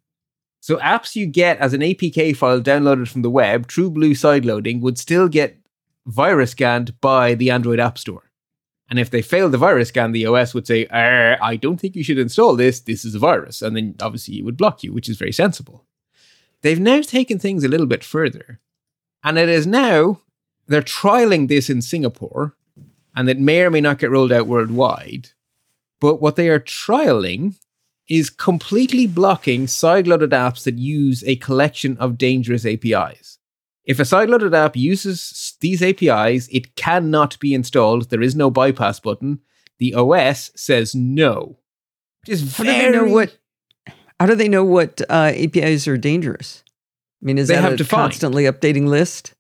So 0.60 0.78
apps 0.78 1.16
you 1.16 1.26
get 1.26 1.58
as 1.58 1.74
an 1.74 1.82
APK 1.82 2.36
file 2.36 2.62
downloaded 2.62 3.08
from 3.08 3.24
the 3.24 3.30
web, 3.30 3.68
True 3.68 3.90
Blue 3.90 4.14
side 4.14 4.46
loading, 4.46 4.82
would 4.82 5.00
still 5.00 5.28
get 5.28 5.58
virus 6.06 6.52
scanned 6.52 7.00
by 7.02 7.34
the 7.34 7.50
Android 7.50 7.80
App 7.80 7.98
Store. 7.98 8.30
And 8.90 9.00
if 9.00 9.10
they 9.10 9.22
failed 9.22 9.52
the 9.52 9.58
virus 9.58 9.90
scan, 9.90 10.12
the 10.12 10.26
OS 10.26 10.54
would 10.54 10.68
say, 10.68 10.88
"Er, 10.92 11.38
I 11.42 11.56
don't 11.56 11.80
think 11.80 11.96
you 11.96 12.04
should 12.04 12.18
install 12.18 12.56
this. 12.56 12.80
This 12.80 13.06
is 13.06 13.16
a 13.16 13.20
virus. 13.20 13.62
And 13.62 13.76
then 13.76 13.96
obviously 14.02 14.40
it 14.40 14.46
would 14.46 14.58
block 14.58 14.84
you, 14.84 14.94
which 14.94 15.10
is 15.10 15.18
very 15.18 15.32
sensible. 15.32 15.86
They've 16.62 16.80
now 16.80 17.02
taken 17.02 17.40
things 17.40 17.64
a 17.64 17.68
little 17.68 17.86
bit 17.86 18.04
further. 18.04 18.60
And 19.24 19.38
it 19.38 19.50
is 19.50 19.68
now, 19.68 20.22
they're 20.68 20.82
trialing 20.82 21.48
this 21.48 21.70
in 21.70 21.82
Singapore, 21.82 22.56
and 23.16 23.30
it 23.30 23.40
may 23.40 23.62
or 23.62 23.70
may 23.70 23.82
not 23.82 24.00
get 24.00 24.12
rolled 24.12 24.32
out 24.32 24.48
worldwide. 24.48 25.30
But 26.00 26.22
what 26.22 26.36
they 26.36 26.48
are 26.50 26.60
trialing 26.60 27.56
is 28.08 28.30
completely 28.30 29.06
blocking 29.08 29.66
sideloaded 29.66 30.30
apps 30.30 30.64
that 30.64 30.78
use 30.78 31.24
a 31.26 31.36
collection 31.36 31.98
of 31.98 32.18
dangerous 32.18 32.66
APIs. 32.66 33.38
If 33.86 34.00
a 34.00 34.04
sideloaded 34.04 34.54
app 34.56 34.76
uses 34.76 35.56
these 35.60 35.82
APIs, 35.82 36.48
it 36.50 36.76
cannot 36.76 37.38
be 37.40 37.54
installed. 37.54 38.10
There 38.10 38.22
is 38.22 38.36
no 38.36 38.50
bypass 38.50 39.00
button. 39.00 39.40
The 39.80 39.94
OS 39.96 40.52
says 40.56 40.94
no. 40.96 41.58
Which 42.22 42.30
is 42.36 42.56
How 42.58 42.64
do 42.64 42.70
they 42.72 42.92
know 42.92 43.00
very- 43.00 43.12
what? 43.12 43.38
How 44.20 44.26
do 44.26 44.36
they 44.36 44.50
know 44.50 44.66
what 44.66 45.02
uh, 45.10 45.32
APIs 45.34 45.88
are 45.88 45.98
dangerous? 45.98 46.64
I 47.22 47.26
mean, 47.26 47.38
is 47.38 47.48
They 47.48 47.56
that 47.56 47.62
have 47.62 47.74
a 47.74 47.78
defined. 47.78 48.04
constantly 48.12 48.44
updating 48.46 48.88
list? 48.88 49.34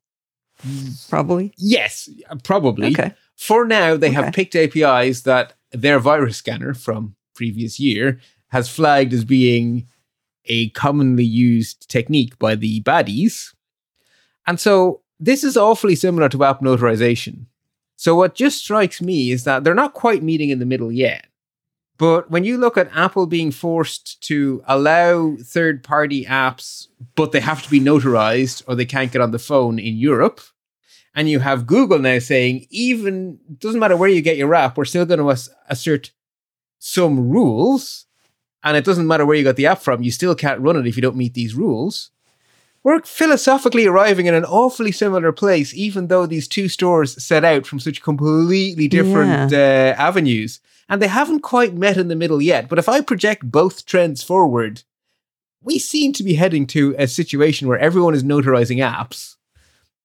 Probably. 1.09 1.53
Yes, 1.57 2.09
uh, 2.29 2.35
probably. 2.43 2.87
Okay. 2.87 3.13
For 3.35 3.65
now, 3.65 3.95
they 3.95 4.11
have 4.11 4.33
picked 4.33 4.55
APIs 4.55 5.21
that 5.21 5.53
their 5.71 5.99
virus 5.99 6.37
scanner 6.37 6.73
from 6.73 7.15
previous 7.35 7.79
year 7.79 8.19
has 8.49 8.67
flagged 8.67 9.13
as 9.13 9.23
being 9.23 9.87
a 10.45 10.69
commonly 10.71 11.23
used 11.23 11.89
technique 11.89 12.37
by 12.39 12.55
the 12.55 12.81
baddies. 12.81 13.53
And 14.45 14.59
so 14.59 15.01
this 15.19 15.43
is 15.45 15.55
awfully 15.55 15.95
similar 15.95 16.27
to 16.29 16.43
app 16.43 16.59
notarization. 16.59 17.45
So 17.95 18.15
what 18.15 18.35
just 18.35 18.57
strikes 18.59 19.01
me 19.01 19.31
is 19.31 19.43
that 19.45 19.63
they're 19.63 19.73
not 19.75 19.93
quite 19.93 20.23
meeting 20.23 20.49
in 20.49 20.59
the 20.59 20.65
middle 20.65 20.91
yet. 20.91 21.27
But 21.99 22.31
when 22.31 22.45
you 22.45 22.57
look 22.57 22.77
at 22.77 22.89
Apple 22.95 23.27
being 23.27 23.51
forced 23.51 24.23
to 24.23 24.63
allow 24.65 25.35
third 25.43 25.83
party 25.83 26.25
apps, 26.25 26.87
but 27.13 27.33
they 27.33 27.41
have 27.41 27.61
to 27.61 27.69
be 27.69 27.81
notarized 27.81 28.63
or 28.65 28.75
they 28.75 28.85
can't 28.85 29.11
get 29.11 29.21
on 29.21 29.31
the 29.31 29.37
phone 29.37 29.77
in 29.77 29.97
Europe, 29.97 30.39
and 31.13 31.29
you 31.29 31.39
have 31.39 31.67
Google 31.67 31.99
now 31.99 32.19
saying, 32.19 32.67
even 32.69 33.37
doesn't 33.59 33.81
matter 33.81 33.97
where 33.97 34.09
you 34.09 34.21
get 34.21 34.37
your 34.37 34.55
app, 34.55 34.77
we're 34.77 34.85
still 34.85 35.05
going 35.05 35.19
to 35.19 35.29
ass- 35.29 35.49
assert 35.67 36.11
some 36.79 37.29
rules, 37.29 38.05
and 38.63 38.77
it 38.77 38.85
doesn't 38.85 39.07
matter 39.07 39.25
where 39.25 39.35
you 39.35 39.43
got 39.43 39.57
the 39.57 39.67
app 39.67 39.81
from, 39.81 40.01
you 40.01 40.11
still 40.11 40.35
can't 40.35 40.61
run 40.61 40.77
it 40.77 40.87
if 40.87 40.95
you 40.95 41.01
don't 41.01 41.17
meet 41.17 41.33
these 41.33 41.53
rules. 41.53 42.11
We're 42.81 43.01
philosophically 43.01 43.85
arriving 43.85 44.27
in 44.27 44.33
an 44.33 44.45
awfully 44.45 44.93
similar 44.93 45.33
place, 45.33 45.73
even 45.73 46.07
though 46.07 46.25
these 46.25 46.47
two 46.47 46.69
stores 46.69 47.21
set 47.21 47.43
out 47.43 47.67
from 47.67 47.81
such 47.81 48.01
completely 48.01 48.87
different 48.87 49.51
uh, 49.51 49.95
avenues, 49.97 50.61
and 50.89 51.01
they 51.01 51.07
haven't 51.07 51.41
quite 51.41 51.73
met 51.73 51.97
in 51.97 52.07
the 52.07 52.15
middle 52.15 52.41
yet. 52.41 52.67
But 52.67 52.79
if 52.79 52.89
I 52.89 53.01
project 53.01 53.49
both 53.49 53.85
trends 53.85 54.23
forward, 54.23 54.83
we 55.61 55.77
seem 55.77 56.11
to 56.13 56.23
be 56.23 56.33
heading 56.33 56.65
to 56.67 56.95
a 56.97 57.07
situation 57.07 57.67
where 57.67 57.79
everyone 57.79 58.15
is 58.15 58.23
notarizing 58.23 58.77
apps 58.77 59.35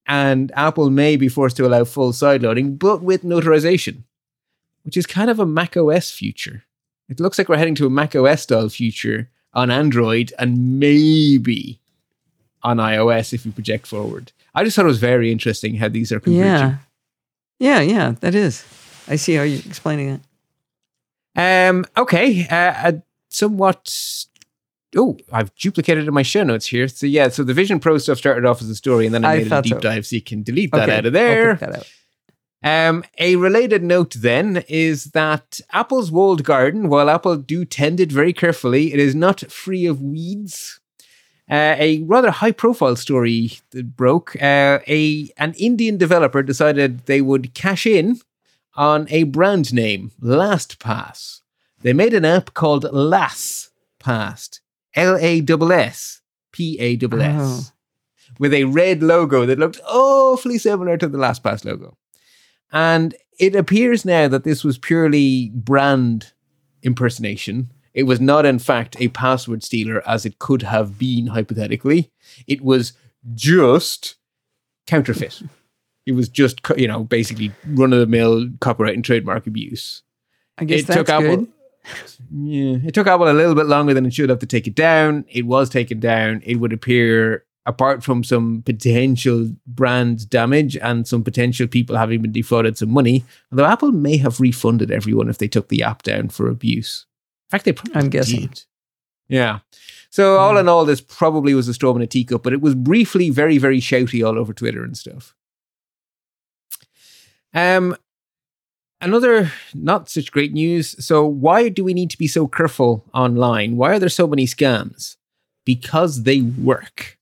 and 0.05 0.51
Apple 0.55 0.89
may 0.91 1.15
be 1.15 1.27
forced 1.27 1.57
to 1.57 1.65
allow 1.65 1.83
full 1.83 2.11
sideloading, 2.11 2.77
but 2.77 3.01
with 3.01 3.23
notarization, 3.23 4.03
which 4.83 4.95
is 4.95 5.07
kind 5.07 5.29
of 5.31 5.39
a 5.39 5.45
Mac 5.45 5.75
OS 5.75 6.11
future. 6.11 6.63
It 7.09 7.19
looks 7.19 7.37
like 7.37 7.49
we're 7.49 7.57
heading 7.57 7.75
to 7.75 7.87
a 7.87 7.89
Mac 7.89 8.15
OS 8.15 8.43
style 8.43 8.69
future 8.69 9.29
on 9.53 9.71
Android 9.71 10.33
and 10.37 10.79
maybe 10.79 11.79
on 12.61 12.77
iOS 12.77 13.33
if 13.33 13.45
we 13.45 13.51
project 13.51 13.87
forward. 13.87 14.31
I 14.53 14.63
just 14.63 14.75
thought 14.75 14.85
it 14.85 14.89
was 14.89 14.99
very 14.99 15.31
interesting 15.31 15.75
how 15.75 15.89
these 15.89 16.11
are 16.11 16.19
converging. 16.19 16.45
Yeah. 16.45 16.77
Yeah, 17.57 17.79
yeah, 17.79 18.11
that 18.19 18.35
is. 18.35 18.65
I 19.07 19.15
see 19.15 19.35
how 19.35 19.43
you're 19.43 19.59
explaining 19.65 20.09
it. 20.09 20.21
Um, 21.35 21.85
okay, 21.97 22.47
uh, 22.47 22.91
a 22.91 23.01
somewhat. 23.29 23.93
Oh, 24.97 25.17
I've 25.31 25.53
duplicated 25.55 26.07
in 26.07 26.13
my 26.13 26.21
show 26.21 26.43
notes 26.43 26.67
here. 26.67 26.87
So 26.87 27.05
yeah, 27.05 27.27
so 27.27 27.43
the 27.43 27.53
Vision 27.53 27.79
Pro 27.79 27.97
stuff 27.97 28.17
started 28.17 28.45
off 28.45 28.61
as 28.61 28.69
a 28.69 28.75
story, 28.75 29.05
and 29.05 29.13
then 29.13 29.25
I, 29.25 29.33
I 29.33 29.37
made 29.39 29.51
a 29.51 29.61
deep 29.61 29.73
so. 29.73 29.79
dive, 29.79 30.05
so 30.05 30.15
you 30.15 30.21
can 30.21 30.43
delete 30.43 30.71
that 30.71 30.83
Okay, 30.89 30.97
out 30.97 31.05
of 31.05 31.13
there. 31.13 31.59
out. 31.61 31.87
Um, 32.63 33.03
a 33.19 33.35
related 33.35 33.83
note 33.83 34.15
then 34.15 34.63
is 34.67 35.11
that 35.11 35.59
Apple's 35.71 36.11
walled 36.11 36.43
garden, 36.43 36.89
while 36.89 37.09
Apple 37.11 37.35
do 37.37 37.63
tend 37.63 37.99
it 37.99 38.11
very 38.11 38.33
carefully, 38.33 38.91
it 38.91 38.99
is 38.99 39.13
not 39.13 39.51
free 39.51 39.85
of 39.85 40.01
weeds. 40.01 40.79
Uh, 41.47 41.75
a 41.77 42.01
rather 42.03 42.31
high-profile 42.31 42.95
story 42.95 43.59
that 43.69 43.95
broke. 43.95 44.35
Uh, 44.41 44.79
a 44.87 45.29
an 45.37 45.53
Indian 45.59 45.95
developer 45.95 46.41
decided 46.41 47.05
they 47.05 47.21
would 47.21 47.53
cash 47.53 47.85
in 47.85 48.19
on 48.75 49.07
a 49.09 49.23
brand 49.23 49.73
name, 49.73 50.11
LastPass. 50.21 51.41
They 51.81 51.93
made 51.93 52.13
an 52.13 52.25
app 52.25 52.53
called 52.53 52.83
LassPass, 52.83 54.59
L 54.95 55.17
A 55.17 55.41
S 55.41 55.71
S 55.71 56.21
P 56.51 56.77
A 56.79 56.95
S 56.95 57.13
S, 57.13 57.71
oh. 57.71 58.33
with 58.39 58.53
a 58.53 58.63
red 58.65 59.03
logo 59.03 59.45
that 59.45 59.59
looked 59.59 59.79
awfully 59.87 60.57
similar 60.57 60.97
to 60.97 61.07
the 61.07 61.17
LastPass 61.17 61.63
logo. 61.65 61.97
And 62.71 63.15
it 63.39 63.55
appears 63.55 64.05
now 64.05 64.27
that 64.27 64.43
this 64.43 64.63
was 64.63 64.77
purely 64.77 65.51
brand 65.53 66.33
impersonation. 66.81 67.71
It 67.93 68.03
was 68.03 68.19
not, 68.19 68.45
in 68.45 68.59
fact, 68.59 68.97
a 68.99 69.07
password 69.09 69.63
stealer 69.63 70.07
as 70.07 70.25
it 70.25 70.39
could 70.39 70.63
have 70.63 70.99
been 70.99 71.27
hypothetically. 71.27 72.11
It 72.47 72.61
was 72.61 72.93
just 73.33 74.15
counterfeit. 74.85 75.41
It 76.05 76.13
was 76.13 76.29
just, 76.29 76.61
you 76.77 76.87
know, 76.87 77.03
basically 77.03 77.51
run 77.67 77.93
of 77.93 77.99
the 77.99 78.05
mill 78.05 78.49
copyright 78.59 78.95
and 78.95 79.03
trademark 79.03 79.47
abuse. 79.47 80.03
I 80.57 80.65
guess 80.65 80.81
it 80.81 80.87
that's 80.87 80.97
took 80.99 81.09
Apple. 81.09 81.37
good. 81.37 81.47
Yeah, 82.31 82.77
it 82.83 82.95
took 82.95 83.05
Apple 83.05 83.29
a 83.29 83.33
little 83.33 83.53
bit 83.53 83.67
longer 83.67 83.93
than 83.93 84.07
it 84.07 84.13
should 84.13 84.29
have 84.29 84.39
to 84.39 84.47
take 84.47 84.65
it 84.65 84.73
down. 84.73 85.23
It 85.29 85.45
was 85.45 85.69
taken 85.69 85.99
down. 85.99 86.41
It 86.43 86.55
would 86.55 86.73
appear, 86.73 87.45
apart 87.67 88.03
from 88.03 88.23
some 88.23 88.63
potential 88.65 89.51
brand 89.67 90.27
damage 90.31 90.75
and 90.77 91.07
some 91.07 91.23
potential 91.23 91.67
people 91.67 91.95
having 91.95 92.23
been 92.23 92.31
defrauded 92.31 92.75
some 92.75 92.89
money, 92.89 93.23
although 93.51 93.65
Apple 93.65 93.91
may 93.91 94.17
have 94.17 94.39
refunded 94.39 94.89
everyone 94.89 95.29
if 95.29 95.37
they 95.37 95.47
took 95.47 95.69
the 95.69 95.83
app 95.83 96.01
down 96.01 96.29
for 96.29 96.49
abuse. 96.49 97.05
In 97.47 97.51
fact, 97.51 97.65
they 97.65 97.73
probably 97.73 98.01
I'm 98.01 98.09
guessing. 98.09 98.39
did. 98.41 98.63
Yeah. 99.27 99.59
So 100.09 100.37
all 100.37 100.53
hmm. 100.53 100.59
in 100.59 100.69
all, 100.69 100.85
this 100.85 101.01
probably 101.01 101.53
was 101.53 101.67
a 101.67 101.73
storm 101.73 101.97
in 101.97 102.03
a 102.03 102.07
teacup, 102.07 102.41
but 102.41 102.53
it 102.53 102.61
was 102.61 102.73
briefly 102.73 103.29
very, 103.29 103.57
very 103.57 103.79
shouty 103.79 104.25
all 104.25 104.39
over 104.39 104.53
Twitter 104.53 104.83
and 104.83 104.97
stuff. 104.97 105.35
Um, 107.55 107.95
another 109.01 109.51
not 109.73 110.09
such 110.09 110.31
great 110.31 110.53
news. 110.53 111.03
So 111.03 111.25
why 111.25 111.69
do 111.69 111.83
we 111.83 111.93
need 111.93 112.11
to 112.11 112.17
be 112.17 112.27
so 112.27 112.47
careful 112.47 113.05
online? 113.13 113.77
Why 113.77 113.93
are 113.93 113.99
there 113.99 114.09
so 114.09 114.27
many 114.27 114.45
scams? 114.45 115.15
Because 115.65 116.23
they 116.23 116.41
work. 116.41 117.17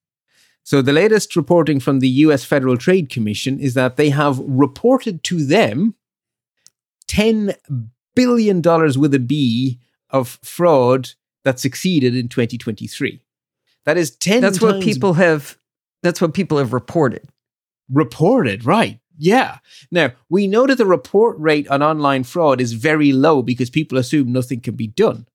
So 0.64 0.82
the 0.82 0.94
latest 0.94 1.36
reporting 1.36 1.80
from 1.80 2.00
the 2.00 2.10
US 2.10 2.44
Federal 2.44 2.78
Trade 2.78 3.10
Commission 3.10 3.60
is 3.60 3.76
that 3.76 3.96
they 3.96 4.10
have 4.10 4.40
reported 4.40 5.24
to 5.26 5.46
them 5.46 5.96
10 7.08 7.54
billion 8.16 8.62
dollars 8.62 8.98
with 8.98 9.14
a 9.14 9.20
B 9.20 9.80
of 10.10 10.40
fraud 10.42 11.12
that 11.44 11.60
succeeded 11.60 12.16
in 12.16 12.28
2023. 12.28 13.22
That 13.86 13.98
is 13.98 14.12
10 14.16 14.42
That's 14.42 14.62
what 14.62 14.82
people 14.82 15.14
have. 15.14 15.58
That's 16.02 16.22
what 16.22 16.34
people 16.34 16.58
have 16.58 16.74
reported. 16.74 17.28
reported, 17.90 18.66
right? 18.66 19.00
Yeah. 19.18 19.60
Now, 19.92 20.12
we 20.30 20.48
know 20.48 20.68
that 20.68 20.78
the 20.78 20.86
report 20.86 21.38
rate 21.40 21.68
on 21.68 21.84
online 21.84 22.24
fraud 22.24 22.60
is 22.60 22.74
very 22.74 23.12
low 23.12 23.42
because 23.42 23.70
people 23.70 23.98
assume 23.98 24.32
nothing 24.32 24.60
can 24.60 24.76
be 24.76 24.88
done. 24.88 25.28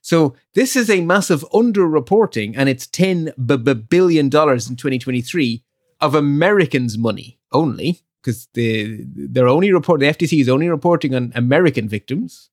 So, 0.00 0.34
this 0.54 0.76
is 0.76 0.90
a 0.90 1.00
massive 1.00 1.42
underreporting, 1.52 2.54
and 2.56 2.68
it's 2.68 2.86
$10 2.86 3.32
b- 3.46 3.56
b- 3.56 3.74
billion 3.74 4.26
in 4.26 4.30
2023 4.30 5.64
of 6.00 6.14
Americans' 6.14 6.98
money 6.98 7.38
only, 7.52 8.02
because 8.20 8.48
the, 8.52 9.06
they're 9.06 9.48
only 9.48 9.72
report, 9.72 10.00
the 10.00 10.06
FTC 10.06 10.40
is 10.40 10.48
only 10.48 10.68
reporting 10.68 11.14
on 11.14 11.32
American 11.34 11.88
victims. 11.88 12.50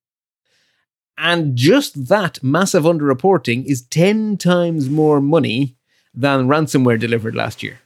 And 1.17 1.55
just 1.57 2.07
that 2.07 2.41
massive 2.41 2.83
underreporting 2.83 3.65
is 3.65 3.81
10 3.81 4.37
times 4.37 4.89
more 4.89 5.19
money 5.19 5.75
than 6.13 6.47
ransomware 6.47 6.99
delivered 6.99 7.35
last 7.35 7.61
year. 7.61 7.79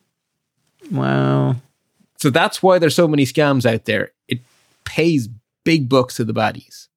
Wow. 0.92 1.56
So 2.26 2.32
that's 2.32 2.64
why 2.64 2.80
there's 2.80 2.96
so 2.96 3.08
many 3.08 3.24
scams 3.24 3.72
out 3.72 3.86
there. 3.86 4.12
It 4.28 4.40
pays 4.84 5.30
big 5.64 5.88
bucks 5.88 6.16
to 6.16 6.26
the 6.26 6.34
baddies. 6.34 6.88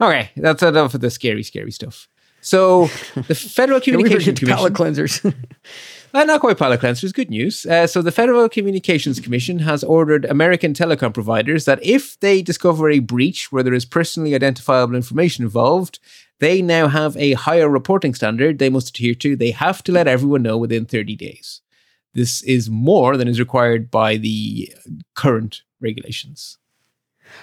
Okay, 0.00 0.30
that's 0.36 0.62
enough 0.62 0.94
of 0.94 1.00
the 1.00 1.10
scary, 1.10 1.42
scary 1.42 1.72
stuff. 1.72 2.06
So 2.40 2.86
the 3.26 3.34
Federal 3.34 3.80
Yeah, 3.84 3.96
we 3.96 4.04
better 4.04 4.20
Communications 4.20 4.38
get 4.38 4.46
to 4.46 4.54
palate 4.54 4.74
Commission, 4.76 5.32
cleansers. 5.32 5.34
uh, 6.14 6.22
not 6.22 6.40
quite 6.42 6.58
palate 6.58 6.78
cleansers, 6.78 7.12
good 7.12 7.28
news. 7.28 7.66
Uh, 7.66 7.88
so 7.88 8.02
the 8.02 8.12
Federal 8.12 8.48
Communications 8.48 9.18
Commission 9.18 9.58
has 9.58 9.82
ordered 9.82 10.26
American 10.26 10.74
telecom 10.74 11.12
providers 11.12 11.64
that 11.64 11.84
if 11.84 12.16
they 12.20 12.40
discover 12.40 12.88
a 12.88 13.00
breach 13.00 13.50
where 13.50 13.64
there 13.64 13.74
is 13.74 13.84
personally 13.84 14.32
identifiable 14.32 14.94
information 14.94 15.42
involved, 15.42 15.98
they 16.38 16.62
now 16.62 16.86
have 16.86 17.16
a 17.16 17.32
higher 17.32 17.68
reporting 17.68 18.14
standard 18.14 18.60
they 18.60 18.70
must 18.70 18.90
adhere 18.90 19.14
to. 19.14 19.34
They 19.34 19.50
have 19.50 19.82
to 19.82 19.90
let 19.90 20.06
everyone 20.06 20.44
know 20.44 20.56
within 20.56 20.86
30 20.86 21.16
days. 21.16 21.62
This 22.14 22.42
is 22.42 22.68
more 22.68 23.16
than 23.16 23.28
is 23.28 23.38
required 23.38 23.90
by 23.90 24.16
the 24.16 24.72
current 25.14 25.62
regulations. 25.80 26.58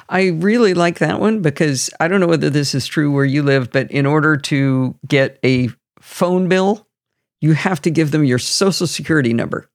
I 0.10 0.27
really 0.27 0.73
like 0.73 0.99
that 0.99 1.19
one 1.22 1.41
because 1.41 1.89
I 1.99 2.07
don't 2.07 2.19
know 2.19 2.27
whether 2.27 2.49
this 2.49 2.76
is 2.76 2.88
true 2.88 3.11
where 3.11 3.26
you 3.26 3.41
live, 3.41 3.72
but 3.72 3.89
in 3.91 4.06
order 4.06 4.35
to 4.38 4.95
get 5.07 5.39
a 5.44 5.69
phone 6.02 6.49
bill, 6.49 6.88
you 7.39 7.53
have 7.53 7.81
to 7.84 7.89
give 7.89 8.11
them 8.11 8.23
your 8.26 8.39
social 8.39 8.88
security 8.88 9.34
number. 9.34 9.69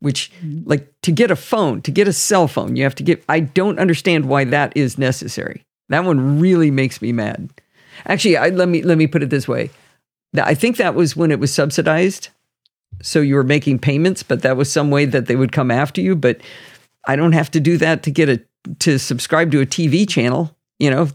Which, 0.00 0.30
like, 0.64 0.92
to 1.02 1.12
get 1.12 1.30
a 1.30 1.36
phone, 1.36 1.80
to 1.82 1.90
get 1.90 2.06
a 2.06 2.12
cell 2.12 2.48
phone, 2.48 2.76
you 2.76 2.84
have 2.84 2.94
to 2.96 3.02
give. 3.02 3.24
I 3.28 3.40
don't 3.40 3.78
understand 3.78 4.26
why 4.26 4.44
that 4.44 4.76
is 4.76 4.98
necessary. 4.98 5.64
That 5.88 6.04
one 6.04 6.38
really 6.38 6.70
makes 6.70 7.00
me 7.00 7.12
mad. 7.12 7.50
Actually, 8.06 8.36
I, 8.36 8.48
let 8.50 8.68
me 8.68 8.82
let 8.82 8.98
me 8.98 9.06
put 9.06 9.22
it 9.22 9.30
this 9.30 9.48
way. 9.48 9.70
I 10.36 10.54
think 10.54 10.76
that 10.76 10.94
was 10.94 11.16
when 11.16 11.30
it 11.30 11.40
was 11.40 11.52
subsidized, 11.52 12.28
so 13.02 13.20
you 13.20 13.34
were 13.34 13.44
making 13.44 13.78
payments, 13.78 14.22
but 14.22 14.42
that 14.42 14.56
was 14.56 14.72
some 14.72 14.90
way 14.90 15.04
that 15.04 15.26
they 15.26 15.36
would 15.36 15.52
come 15.52 15.70
after 15.70 16.00
you. 16.00 16.16
But 16.16 16.40
I 17.06 17.16
don't 17.16 17.32
have 17.32 17.50
to 17.52 17.60
do 17.60 17.76
that 17.78 18.02
to 18.04 18.10
get 18.10 18.28
a 18.28 18.42
to 18.80 18.98
subscribe 18.98 19.52
to 19.52 19.60
a 19.60 19.66
TV 19.66 20.08
channel. 20.08 20.56
You 20.78 20.90
know, 20.90 21.08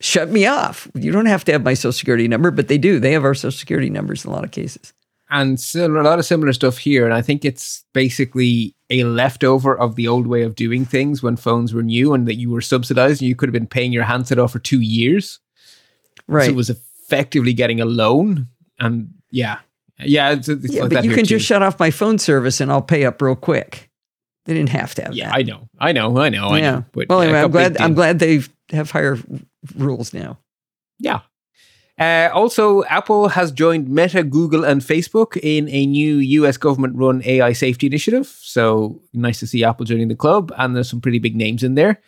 shut 0.00 0.30
me 0.30 0.46
off. 0.46 0.88
You 0.94 1.12
don't 1.12 1.26
have 1.26 1.44
to 1.44 1.52
have 1.52 1.62
my 1.62 1.74
social 1.74 1.92
security 1.92 2.28
number, 2.28 2.50
but 2.50 2.68
they 2.68 2.78
do. 2.78 2.98
They 2.98 3.12
have 3.12 3.24
our 3.24 3.34
social 3.34 3.58
security 3.58 3.90
numbers 3.90 4.24
in 4.24 4.30
a 4.30 4.34
lot 4.34 4.44
of 4.44 4.50
cases. 4.50 4.92
And 5.32 5.62
a 5.76 5.86
lot 5.86 6.18
of 6.18 6.24
similar 6.24 6.52
stuff 6.52 6.78
here. 6.78 7.04
And 7.04 7.14
I 7.14 7.22
think 7.22 7.44
it's 7.44 7.84
basically 7.92 8.74
a 8.88 9.04
leftover 9.04 9.78
of 9.78 9.94
the 9.94 10.08
old 10.08 10.26
way 10.26 10.42
of 10.42 10.56
doing 10.56 10.84
things 10.84 11.22
when 11.22 11.36
phones 11.36 11.72
were 11.72 11.84
new 11.84 12.12
and 12.14 12.26
that 12.26 12.34
you 12.34 12.50
were 12.50 12.60
subsidized 12.60 13.22
and 13.22 13.28
you 13.28 13.36
could 13.36 13.48
have 13.48 13.52
been 13.52 13.68
paying 13.68 13.92
your 13.92 14.02
handset 14.02 14.40
off 14.40 14.50
for 14.50 14.58
two 14.58 14.80
years. 14.80 15.38
Right. 16.26 16.46
So 16.46 16.50
it 16.50 16.56
was 16.56 16.68
effectively 16.68 17.52
getting 17.52 17.80
a 17.80 17.84
loan. 17.84 18.48
And 18.80 19.14
yeah. 19.30 19.58
Yeah. 20.04 20.30
It's, 20.32 20.48
it's 20.48 20.72
yeah, 20.72 20.82
like 20.82 20.90
but 20.90 20.94
that 20.96 21.04
you 21.04 21.10
can 21.10 21.24
too. 21.24 21.36
just 21.36 21.46
shut 21.46 21.62
off 21.62 21.78
my 21.78 21.90
phone 21.90 22.18
service 22.18 22.60
and 22.60 22.70
I'll 22.70 22.82
pay 22.82 23.04
up 23.04 23.20
real 23.22 23.36
quick. 23.36 23.90
They 24.46 24.54
didn't 24.54 24.70
have 24.70 24.94
to 24.96 25.02
have 25.02 25.14
Yeah, 25.14 25.28
that. 25.28 25.36
I 25.36 25.42
know. 25.42 25.68
I 25.78 25.92
know. 25.92 26.16
I 26.18 26.28
know. 26.28 26.48
I 26.48 26.58
yeah. 26.58 26.70
know. 26.70 26.84
But 26.92 27.08
well, 27.08 27.20
anyway, 27.20 27.40
I'm 27.40 27.50
glad. 27.50 27.76
I'm 27.78 27.94
glad 27.94 28.18
they 28.18 28.40
have 28.70 28.90
higher 28.90 29.18
rules 29.76 30.12
now. 30.14 30.38
Yeah. 30.98 31.20
Uh, 31.98 32.30
also, 32.32 32.82
Apple 32.84 33.28
has 33.28 33.52
joined 33.52 33.90
Meta, 33.90 34.22
Google, 34.24 34.64
and 34.64 34.80
Facebook 34.80 35.36
in 35.42 35.68
a 35.68 35.84
new 35.84 36.16
US 36.16 36.56
government 36.56 36.96
run 36.96 37.20
AI 37.26 37.52
safety 37.52 37.86
initiative. 37.86 38.26
So 38.40 39.00
nice 39.12 39.38
to 39.40 39.46
see 39.46 39.62
Apple 39.62 39.84
joining 39.84 40.08
the 40.08 40.16
club, 40.16 40.50
and 40.56 40.74
there's 40.74 40.88
some 40.88 41.02
pretty 41.02 41.18
big 41.18 41.36
names 41.36 41.62
in 41.62 41.74
there. 41.74 42.00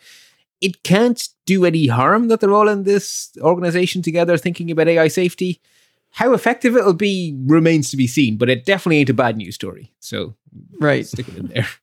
It 0.61 0.81
can't 0.81 1.29
do 1.45 1.63
any 1.65 1.85
harm 1.87 2.29
that 2.29 2.39
they're 2.39 2.53
all 2.53 2.69
in 2.69 2.83
this 2.83 3.31
organization 3.41 4.01
together 4.01 4.35
thinking 4.37 4.71
about 4.71 4.87
AI 4.87 5.09
safety. 5.09 5.61
How 6.13 6.33
effective 6.33 6.75
it'll 6.75 6.93
be 6.93 7.35
remains 7.45 7.89
to 7.89 7.97
be 7.97 8.07
seen, 8.07 8.37
but 8.37 8.49
it 8.49 8.65
definitely 8.65 8.99
ain't 8.99 9.09
a 9.09 9.15
bad 9.15 9.35
news 9.35 9.55
story. 9.55 9.91
So 9.99 10.35
Right. 10.79 11.05
stick 11.05 11.27
it 11.27 11.35
in 11.35 11.47
there. 11.47 11.67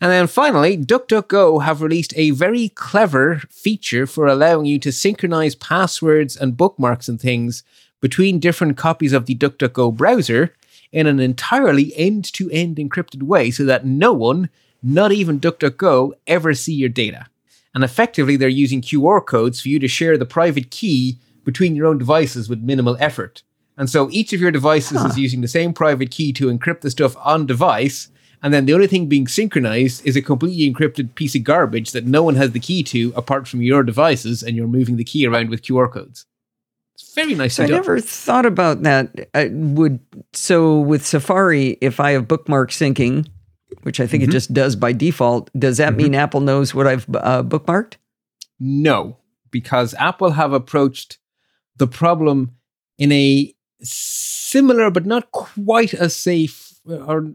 And 0.00 0.12
then 0.12 0.28
finally, 0.28 0.76
DuckDuckGo 0.76 1.64
have 1.64 1.82
released 1.82 2.12
a 2.16 2.30
very 2.30 2.68
clever 2.68 3.42
feature 3.50 4.06
for 4.06 4.28
allowing 4.28 4.66
you 4.66 4.78
to 4.78 4.92
synchronize 4.92 5.56
passwords 5.56 6.36
and 6.36 6.56
bookmarks 6.56 7.08
and 7.08 7.20
things 7.20 7.64
between 8.00 8.38
different 8.38 8.76
copies 8.76 9.12
of 9.12 9.26
the 9.26 9.34
DuckDuckGo 9.34 9.96
browser 9.96 10.54
in 10.92 11.08
an 11.08 11.18
entirely 11.18 11.92
end 11.96 12.32
to 12.34 12.48
end 12.50 12.76
encrypted 12.76 13.24
way 13.24 13.50
so 13.50 13.64
that 13.64 13.84
no 13.84 14.12
one, 14.12 14.48
not 14.82 15.10
even 15.10 15.40
DuckDuckGo, 15.40 16.12
ever 16.28 16.54
see 16.54 16.74
your 16.74 16.88
data. 16.88 17.26
And 17.74 17.82
effectively, 17.82 18.36
they're 18.36 18.48
using 18.48 18.80
QR 18.80 19.24
codes 19.24 19.60
for 19.60 19.68
you 19.68 19.80
to 19.80 19.88
share 19.88 20.16
the 20.16 20.26
private 20.26 20.70
key 20.70 21.18
between 21.48 21.74
your 21.74 21.86
own 21.86 21.96
devices 21.96 22.46
with 22.50 22.60
minimal 22.60 22.94
effort. 23.00 23.42
And 23.78 23.88
so 23.88 24.10
each 24.10 24.34
of 24.34 24.40
your 24.42 24.50
devices 24.50 25.02
is 25.02 25.18
using 25.18 25.40
the 25.40 25.48
same 25.48 25.72
private 25.72 26.10
key 26.10 26.30
to 26.34 26.48
encrypt 26.48 26.82
the 26.82 26.90
stuff 26.90 27.16
on 27.24 27.46
device. 27.46 28.10
And 28.42 28.52
then 28.52 28.66
the 28.66 28.74
only 28.74 28.86
thing 28.86 29.06
being 29.08 29.26
synchronized 29.26 30.06
is 30.06 30.14
a 30.14 30.20
completely 30.20 30.70
encrypted 30.70 31.14
piece 31.14 31.34
of 31.34 31.44
garbage 31.44 31.92
that 31.92 32.04
no 32.04 32.22
one 32.22 32.34
has 32.34 32.50
the 32.52 32.60
key 32.60 32.82
to 32.92 33.14
apart 33.16 33.48
from 33.48 33.62
your 33.62 33.82
devices, 33.82 34.42
and 34.42 34.56
you're 34.56 34.68
moving 34.68 34.96
the 34.98 35.04
key 35.04 35.26
around 35.26 35.48
with 35.48 35.62
QR 35.62 35.90
codes. 35.90 36.26
It's 36.94 37.14
very 37.14 37.34
nice 37.34 37.54
So 37.54 37.64
I 37.64 37.66
never 37.68 37.98
thought 37.98 38.44
about 38.44 38.82
that. 38.82 39.30
I 39.32 39.48
would 39.50 40.00
so 40.34 40.80
with 40.80 41.06
Safari, 41.06 41.78
if 41.80 41.98
I 41.98 42.10
have 42.10 42.28
bookmark 42.28 42.70
syncing, 42.70 43.26
which 43.84 44.00
I 44.00 44.06
think 44.06 44.22
Mm-hmm. 44.22 44.30
it 44.30 44.32
just 44.32 44.52
does 44.52 44.76
by 44.76 44.92
default, 44.92 45.50
does 45.58 45.78
that 45.78 45.96
mean 45.96 46.14
Apple 46.14 46.42
knows 46.42 46.74
what 46.74 46.86
I've 46.86 47.08
uh, 47.14 47.42
bookmarked? 47.42 47.94
No, 48.60 49.16
because 49.50 49.94
Apple 49.94 50.32
have 50.32 50.52
approached 50.52 51.18
the 51.78 51.86
problem 51.86 52.52
in 52.98 53.12
a 53.12 53.54
similar 53.80 54.90
but 54.90 55.06
not 55.06 55.30
quite 55.30 55.94
as 55.94 56.14
safe 56.14 56.74
or 56.86 57.34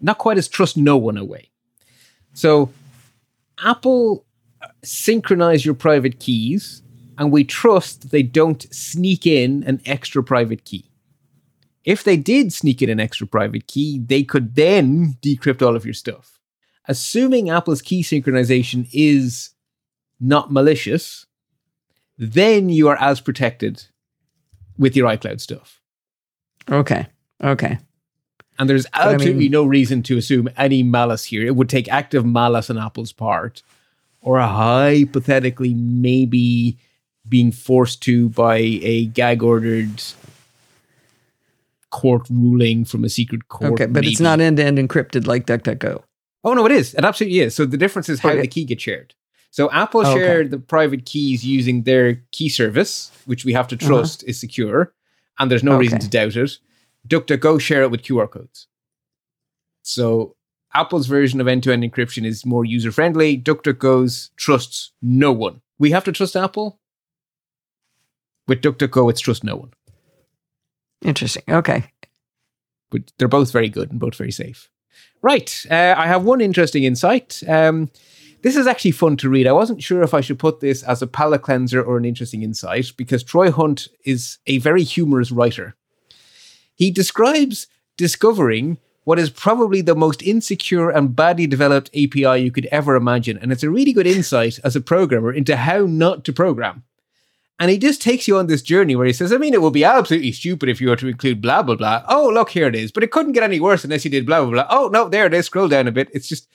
not 0.00 0.18
quite 0.18 0.38
as 0.38 0.48
trust 0.48 0.76
no 0.76 0.96
one 0.96 1.16
away. 1.16 1.50
So 2.34 2.70
Apple 3.62 4.26
uh, 4.62 4.68
synchronize 4.84 5.64
your 5.64 5.74
private 5.74 6.18
keys 6.18 6.82
and 7.18 7.32
we 7.32 7.44
trust 7.44 8.10
they 8.10 8.22
don't 8.22 8.66
sneak 8.74 9.26
in 9.26 9.62
an 9.64 9.80
extra 9.86 10.22
private 10.22 10.64
key. 10.64 10.90
If 11.84 12.02
they 12.02 12.16
did 12.16 12.52
sneak 12.52 12.82
in 12.82 12.90
an 12.90 13.00
extra 13.00 13.26
private 13.26 13.68
key, 13.68 14.00
they 14.04 14.22
could 14.24 14.56
then 14.56 15.16
decrypt 15.22 15.64
all 15.64 15.76
of 15.76 15.84
your 15.84 15.94
stuff. 15.94 16.40
Assuming 16.88 17.48
Apple's 17.48 17.82
key 17.82 18.02
synchronization 18.02 18.88
is 18.92 19.50
not 20.20 20.52
malicious, 20.52 21.25
then 22.18 22.68
you 22.68 22.88
are 22.88 22.96
as 23.00 23.20
protected 23.20 23.84
with 24.78 24.96
your 24.96 25.08
iCloud 25.10 25.40
stuff. 25.40 25.80
Okay. 26.70 27.06
Okay. 27.42 27.78
And 28.58 28.70
there's 28.70 28.86
I 28.94 29.12
absolutely 29.12 29.40
mean- 29.44 29.50
no 29.52 29.64
reason 29.64 30.02
to 30.04 30.16
assume 30.16 30.48
any 30.56 30.82
malice 30.82 31.24
here. 31.24 31.46
It 31.46 31.56
would 31.56 31.68
take 31.68 31.88
active 31.88 32.24
malice 32.24 32.70
on 32.70 32.78
Apple's 32.78 33.12
part, 33.12 33.62
or 34.22 34.40
hypothetically, 34.40 35.74
maybe 35.74 36.78
being 37.28 37.52
forced 37.52 38.02
to 38.04 38.28
by 38.30 38.56
a 38.56 39.06
gag 39.06 39.42
ordered 39.42 40.02
court 41.90 42.26
ruling 42.30 42.84
from 42.84 43.04
a 43.04 43.08
secret 43.08 43.48
court. 43.48 43.72
Okay. 43.72 43.86
But 43.86 44.04
it's 44.04 44.20
not 44.20 44.40
end 44.40 44.56
to 44.58 44.64
end 44.64 44.78
encrypted 44.78 45.26
like 45.26 45.46
DuckDuckGo. 45.46 46.02
Oh 46.44 46.54
no, 46.54 46.64
it 46.66 46.72
is. 46.72 46.94
It 46.94 47.04
absolutely 47.04 47.40
is. 47.40 47.54
So 47.54 47.66
the 47.66 47.76
difference 47.76 48.08
is 48.08 48.20
how 48.20 48.30
Okay. 48.30 48.42
the 48.42 48.48
key 48.48 48.64
gets 48.64 48.82
shared. 48.82 49.14
So 49.56 49.70
Apple 49.70 50.02
Okay. 50.02 50.18
shared 50.18 50.50
the 50.50 50.58
private 50.58 51.06
keys 51.06 51.42
using 51.42 51.84
their 51.84 52.16
key 52.30 52.50
service, 52.50 53.10
which 53.24 53.42
we 53.46 53.54
have 53.54 53.66
to 53.68 53.76
trust 53.76 54.22
is 54.24 54.38
secure, 54.38 54.92
and 55.38 55.50
there's 55.50 55.64
no 55.64 55.78
reason 55.78 55.96
Uh-huh. 55.96 56.08
To 56.08 56.10
doubt 56.10 56.36
it. 56.36 56.58
DuckDuckGo 57.08 57.58
share 57.58 57.82
it 57.82 57.90
with 57.90 58.02
QR 58.02 58.26
codes. 58.30 58.66
So 59.80 60.36
Apple's 60.74 61.06
version 61.06 61.40
of 61.40 61.48
end-to-end 61.48 61.82
encryption 61.82 62.26
is 62.26 62.44
more 62.44 62.66
user-friendly. 62.66 63.38
DuckDuckGo's 63.38 64.28
trusts 64.36 64.92
no 65.00 65.32
one. 65.32 65.62
We 65.78 65.90
have 65.92 66.04
to 66.04 66.12
trust 66.12 66.36
Apple. 66.36 66.78
With 68.46 68.60
DuckDuckGo, 68.60 69.08
it's 69.08 69.20
trust 69.22 69.42
no 69.42 69.56
one. 69.56 69.70
Interesting. 71.02 71.44
Okay. 71.48 71.84
but 72.90 73.10
they're 73.18 73.26
both 73.38 73.50
very 73.52 73.68
good 73.70 73.90
and 73.90 73.98
both 73.98 74.14
very 74.16 74.30
safe. 74.30 74.68
Right. 75.22 75.64
Uh, 75.70 75.94
I 75.96 76.06
have 76.06 76.24
one 76.24 76.40
interesting 76.42 76.84
insight. 76.84 77.42
Um, 77.48 77.90
this 78.42 78.56
is 78.56 78.66
actually 78.66 78.92
fun 78.92 79.16
to 79.18 79.28
read. 79.28 79.46
I 79.46 79.52
wasn't 79.52 79.82
sure 79.82 80.02
if 80.02 80.14
I 80.14 80.20
should 80.20 80.38
put 80.38 80.60
this 80.60 80.82
as 80.82 81.02
a 81.02 81.06
palate 81.06 81.42
cleanser 81.42 81.82
or 81.82 81.96
an 81.96 82.04
interesting 82.04 82.42
insight 82.42 82.92
because 82.96 83.22
Troy 83.22 83.50
Hunt 83.50 83.88
is 84.04 84.38
a 84.46 84.58
very 84.58 84.82
humorous 84.82 85.30
writer. 85.30 85.74
He 86.74 86.90
describes 86.90 87.66
discovering 87.96 88.78
what 89.04 89.18
is 89.18 89.30
probably 89.30 89.80
the 89.80 89.94
most 89.94 90.22
insecure 90.22 90.90
and 90.90 91.14
badly 91.14 91.46
developed 91.46 91.90
API 91.90 92.42
you 92.42 92.50
could 92.50 92.66
ever 92.66 92.96
imagine. 92.96 93.38
And 93.38 93.52
it's 93.52 93.62
a 93.62 93.70
really 93.70 93.92
good 93.92 94.06
insight 94.06 94.58
as 94.64 94.74
a 94.74 94.80
programmer 94.80 95.32
into 95.32 95.56
how 95.56 95.86
not 95.86 96.24
to 96.24 96.32
program. 96.32 96.82
And 97.58 97.70
he 97.70 97.78
just 97.78 98.02
takes 98.02 98.28
you 98.28 98.36
on 98.36 98.48
this 98.48 98.62
journey 98.62 98.96
where 98.96 99.06
he 99.06 99.12
says, 99.12 99.32
I 99.32 99.38
mean, 99.38 99.54
it 99.54 99.62
would 99.62 99.72
be 99.72 99.84
absolutely 99.84 100.32
stupid 100.32 100.68
if 100.68 100.80
you 100.80 100.88
were 100.88 100.96
to 100.96 101.08
include 101.08 101.40
blah, 101.40 101.62
blah, 101.62 101.76
blah. 101.76 102.04
Oh, 102.08 102.28
look, 102.28 102.50
here 102.50 102.66
it 102.66 102.74
is. 102.74 102.92
But 102.92 103.02
it 103.02 103.10
couldn't 103.10 103.32
get 103.32 103.42
any 103.42 103.60
worse 103.60 103.82
unless 103.82 104.04
you 104.04 104.10
did 104.10 104.26
blah, 104.26 104.42
blah, 104.42 104.50
blah. 104.50 104.66
Oh, 104.68 104.88
no, 104.88 105.08
there 105.08 105.26
it 105.26 105.32
is. 105.32 105.46
Scroll 105.46 105.68
down 105.68 105.88
a 105.88 105.92
bit. 105.92 106.10
It's 106.12 106.28
just, 106.28 106.48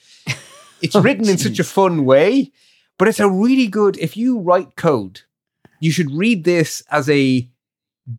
it's 0.82 0.96
Oh, 0.96 1.00
written 1.02 1.28
in 1.28 1.38
such 1.38 1.58
a 1.58 1.64
fun 1.64 2.04
way, 2.04 2.52
but 2.98 3.08
it's 3.08 3.20
a 3.20 3.30
really 3.30 3.66
good, 3.66 3.96
if 3.98 4.16
you 4.16 4.38
write 4.38 4.76
code, 4.76 5.22
you 5.80 5.90
should 5.90 6.10
read 6.12 6.44
this 6.44 6.82
as 6.90 7.08
a 7.08 7.48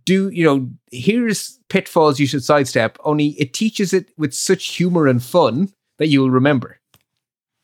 do, 0.06 0.30
you 0.30 0.46
know, 0.46 0.70
here's 0.92 1.60
pitfalls 1.70 2.20
you 2.20 2.26
should 2.28 2.44
sidestep, 2.44 2.98
only 3.04 3.28
it 3.40 3.54
teaches 3.54 3.94
it 3.94 4.12
with 4.18 4.34
such 4.34 4.76
humor 4.76 5.08
and 5.08 5.22
fun 5.22 5.74
that 5.98 6.08
you 6.08 6.22
will 6.22 6.32
remember. 6.32 6.80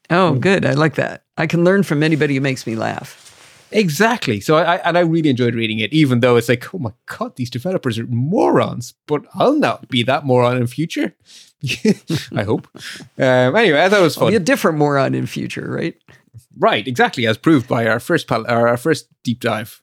Oh, 0.09 0.33
Hmm. 0.33 0.39
good. 0.39 0.65
I 0.65 0.73
like 0.73 0.95
that. 0.95 1.23
I 1.37 1.47
can 1.47 1.63
learn 1.63 1.83
from 1.83 2.03
anybody 2.03 2.35
who 2.35 2.41
makes 2.41 2.67
me 2.67 2.75
laugh. 2.75 3.25
Exactly. 3.71 4.39
So 4.41 4.57
I, 4.57 4.63
I 4.63 4.75
and 4.77 4.97
I 4.97 5.01
really 5.01 5.29
enjoyed 5.29 5.53
reading 5.53 5.77
it, 5.79 5.93
even 5.93 6.19
though 6.21 6.35
it's 6.37 6.49
like, 6.49 6.73
oh 6.73 6.79
my 6.79 6.91
god, 7.05 7.35
these 7.35 7.51
developers 7.51 7.99
are 7.99 8.07
morons. 8.07 8.95
But 9.05 9.25
I'll 9.35 9.53
not 9.53 9.87
be 9.89 10.01
that 10.03 10.25
moron 10.25 10.57
in 10.57 10.65
future. 10.67 11.15
I 12.35 12.43
hope. 12.43 12.67
Um, 13.17 13.55
anyway, 13.55 13.83
I 13.83 13.89
thought 13.89 13.99
it 13.99 14.03
was 14.03 14.17
I'll 14.17 14.25
fun. 14.25 14.31
be 14.31 14.37
a 14.37 14.39
different 14.39 14.77
moron 14.77 15.13
in 15.13 15.25
future, 15.25 15.69
right? 15.69 15.95
Right, 16.57 16.87
exactly, 16.87 17.25
as 17.27 17.37
proved 17.37 17.67
by 17.67 17.87
our 17.87 17.99
first 17.99 18.27
pal- 18.27 18.47
our 18.47 18.77
first 18.77 19.07
deep 19.23 19.39
dive. 19.41 19.81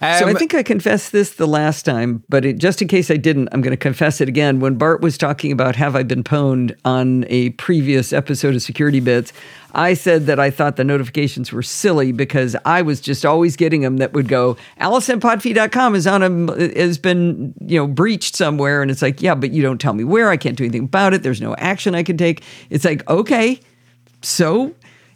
So 0.00 0.06
I 0.06 0.30
Um, 0.30 0.36
think 0.36 0.54
I 0.54 0.62
confessed 0.62 1.12
this 1.12 1.34
the 1.34 1.46
last 1.46 1.82
time, 1.84 2.24
but 2.30 2.46
it, 2.46 2.56
just 2.56 2.80
in 2.80 2.88
case 2.88 3.10
I 3.10 3.18
didn't, 3.18 3.50
I'm 3.52 3.60
going 3.60 3.72
to 3.72 3.76
confess 3.76 4.22
it 4.22 4.30
again. 4.30 4.58
When 4.58 4.76
Bart 4.76 5.02
was 5.02 5.18
talking 5.18 5.52
about 5.52 5.76
Have 5.76 5.94
I 5.94 6.04
Been 6.04 6.24
Pwned 6.24 6.74
on 6.86 7.26
a 7.28 7.50
previous 7.50 8.10
episode 8.10 8.54
of 8.54 8.62
Security 8.62 9.00
Bits, 9.00 9.30
I 9.74 9.92
said 9.92 10.24
that 10.24 10.40
I 10.40 10.48
thought 10.50 10.76
the 10.76 10.84
notifications 10.84 11.52
were 11.52 11.62
silly 11.62 12.12
because 12.12 12.56
I 12.64 12.80
was 12.80 13.02
just 13.02 13.26
always 13.26 13.56
getting 13.56 13.82
them 13.82 13.98
that 13.98 14.14
would 14.14 14.26
go, 14.26 14.56
AllisonPodfeet.com 14.80 15.94
is 15.94 16.06
on 16.06 16.22
a, 16.48 16.78
has 16.78 16.96
been, 16.96 17.52
you 17.60 17.78
know, 17.78 17.86
breached 17.86 18.36
somewhere. 18.36 18.80
And 18.80 18.90
it's 18.90 19.02
like, 19.02 19.20
yeah, 19.20 19.34
but 19.34 19.50
you 19.50 19.62
don't 19.62 19.78
tell 19.80 19.92
me 19.92 20.04
where. 20.04 20.30
I 20.30 20.38
can't 20.38 20.56
do 20.56 20.64
anything 20.64 20.84
about 20.84 21.12
it. 21.12 21.22
There's 21.22 21.42
no 21.42 21.54
action 21.56 21.94
I 21.94 22.02
can 22.04 22.16
take. 22.16 22.42
It's 22.70 22.86
like, 22.86 23.06
okay, 23.08 23.60
so 24.22 24.74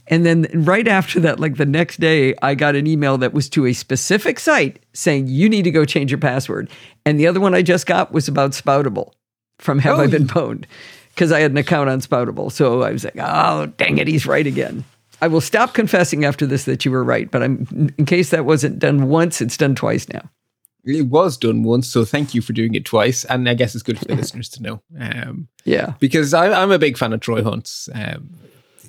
and 0.09 0.25
then 0.27 0.47
right 0.55 0.87
after 0.87 1.21
that 1.21 1.41
like 1.41 1.57
the 1.57 1.67
next 1.67 2.01
day 2.01 2.35
i 2.43 2.55
got 2.55 2.75
an 2.75 2.87
email 2.87 3.19
that 3.19 3.33
was 3.33 3.49
to 3.49 3.67
a 3.67 3.73
specific 3.73 4.39
site 4.39 4.79
saying 4.93 5.27
you 5.27 5.49
need 5.49 5.63
to 5.63 5.71
go 5.71 5.85
change 5.85 6.11
your 6.11 6.19
password 6.19 6.69
and 7.05 7.19
the 7.19 7.27
other 7.27 7.41
one 7.41 7.55
i 7.55 7.63
just 7.63 7.87
got 7.87 8.13
was 8.13 8.29
about 8.29 8.53
Spoutible 8.53 9.13
from 9.59 9.79
have 9.79 9.99
Oh, 9.99 10.03
i 10.03 10.07
been 10.07 10.27
pwned 10.27 10.65
because 11.11 11.33
i 11.33 11.41
had 11.41 11.51
an 11.51 11.57
account 11.57 11.89
on 11.89 12.01
Spoutible 12.01 12.51
so 12.51 12.83
i 12.83 12.91
was 12.91 13.05
like 13.05 13.17
oh 13.19 13.67
dang 13.79 13.99
it 13.99 14.09
he's 14.09 14.27
right 14.27 14.47
again 14.47 14.85
i 15.21 15.29
will 15.29 15.41
stop 15.41 15.75
confessing 15.75 16.25
after 16.25 16.47
this 16.47 16.65
that 16.65 16.85
you 16.85 16.91
were 16.91 17.05
right 17.05 17.31
but 17.31 17.43
i'm 17.43 17.93
in 17.99 18.07
case 18.07 18.31
that 18.31 18.45
wasn't 18.45 18.79
done 18.79 19.09
once 19.09 19.41
it's 19.41 19.57
done 19.57 19.75
twice 19.75 20.09
now 20.09 20.29
it 20.87 21.07
was 21.07 21.39
done 21.39 21.63
once, 21.63 21.89
so 21.89 22.05
thank 22.05 22.35
you 22.35 22.43
for 22.43 22.53
doing 22.53 22.75
it 22.75 22.85
twice. 22.85 23.25
And 23.25 23.49
I 23.49 23.55
guess 23.55 23.75
it's 23.75 23.83
good 23.83 23.99
for 23.99 24.05
the 24.05 24.15
listeners 24.17 24.51
to 24.51 24.63
know. 24.63 24.83
Um, 25.01 25.49
yeah 25.65 25.95
because 25.99 26.35
I, 26.35 26.53
I'm 26.63 26.71
a 26.71 26.79
big 26.79 26.99
fan 26.99 27.15
of 27.15 27.21
Troy 27.21 27.43
Hunt's. 27.43 27.89
Um, 27.95 28.29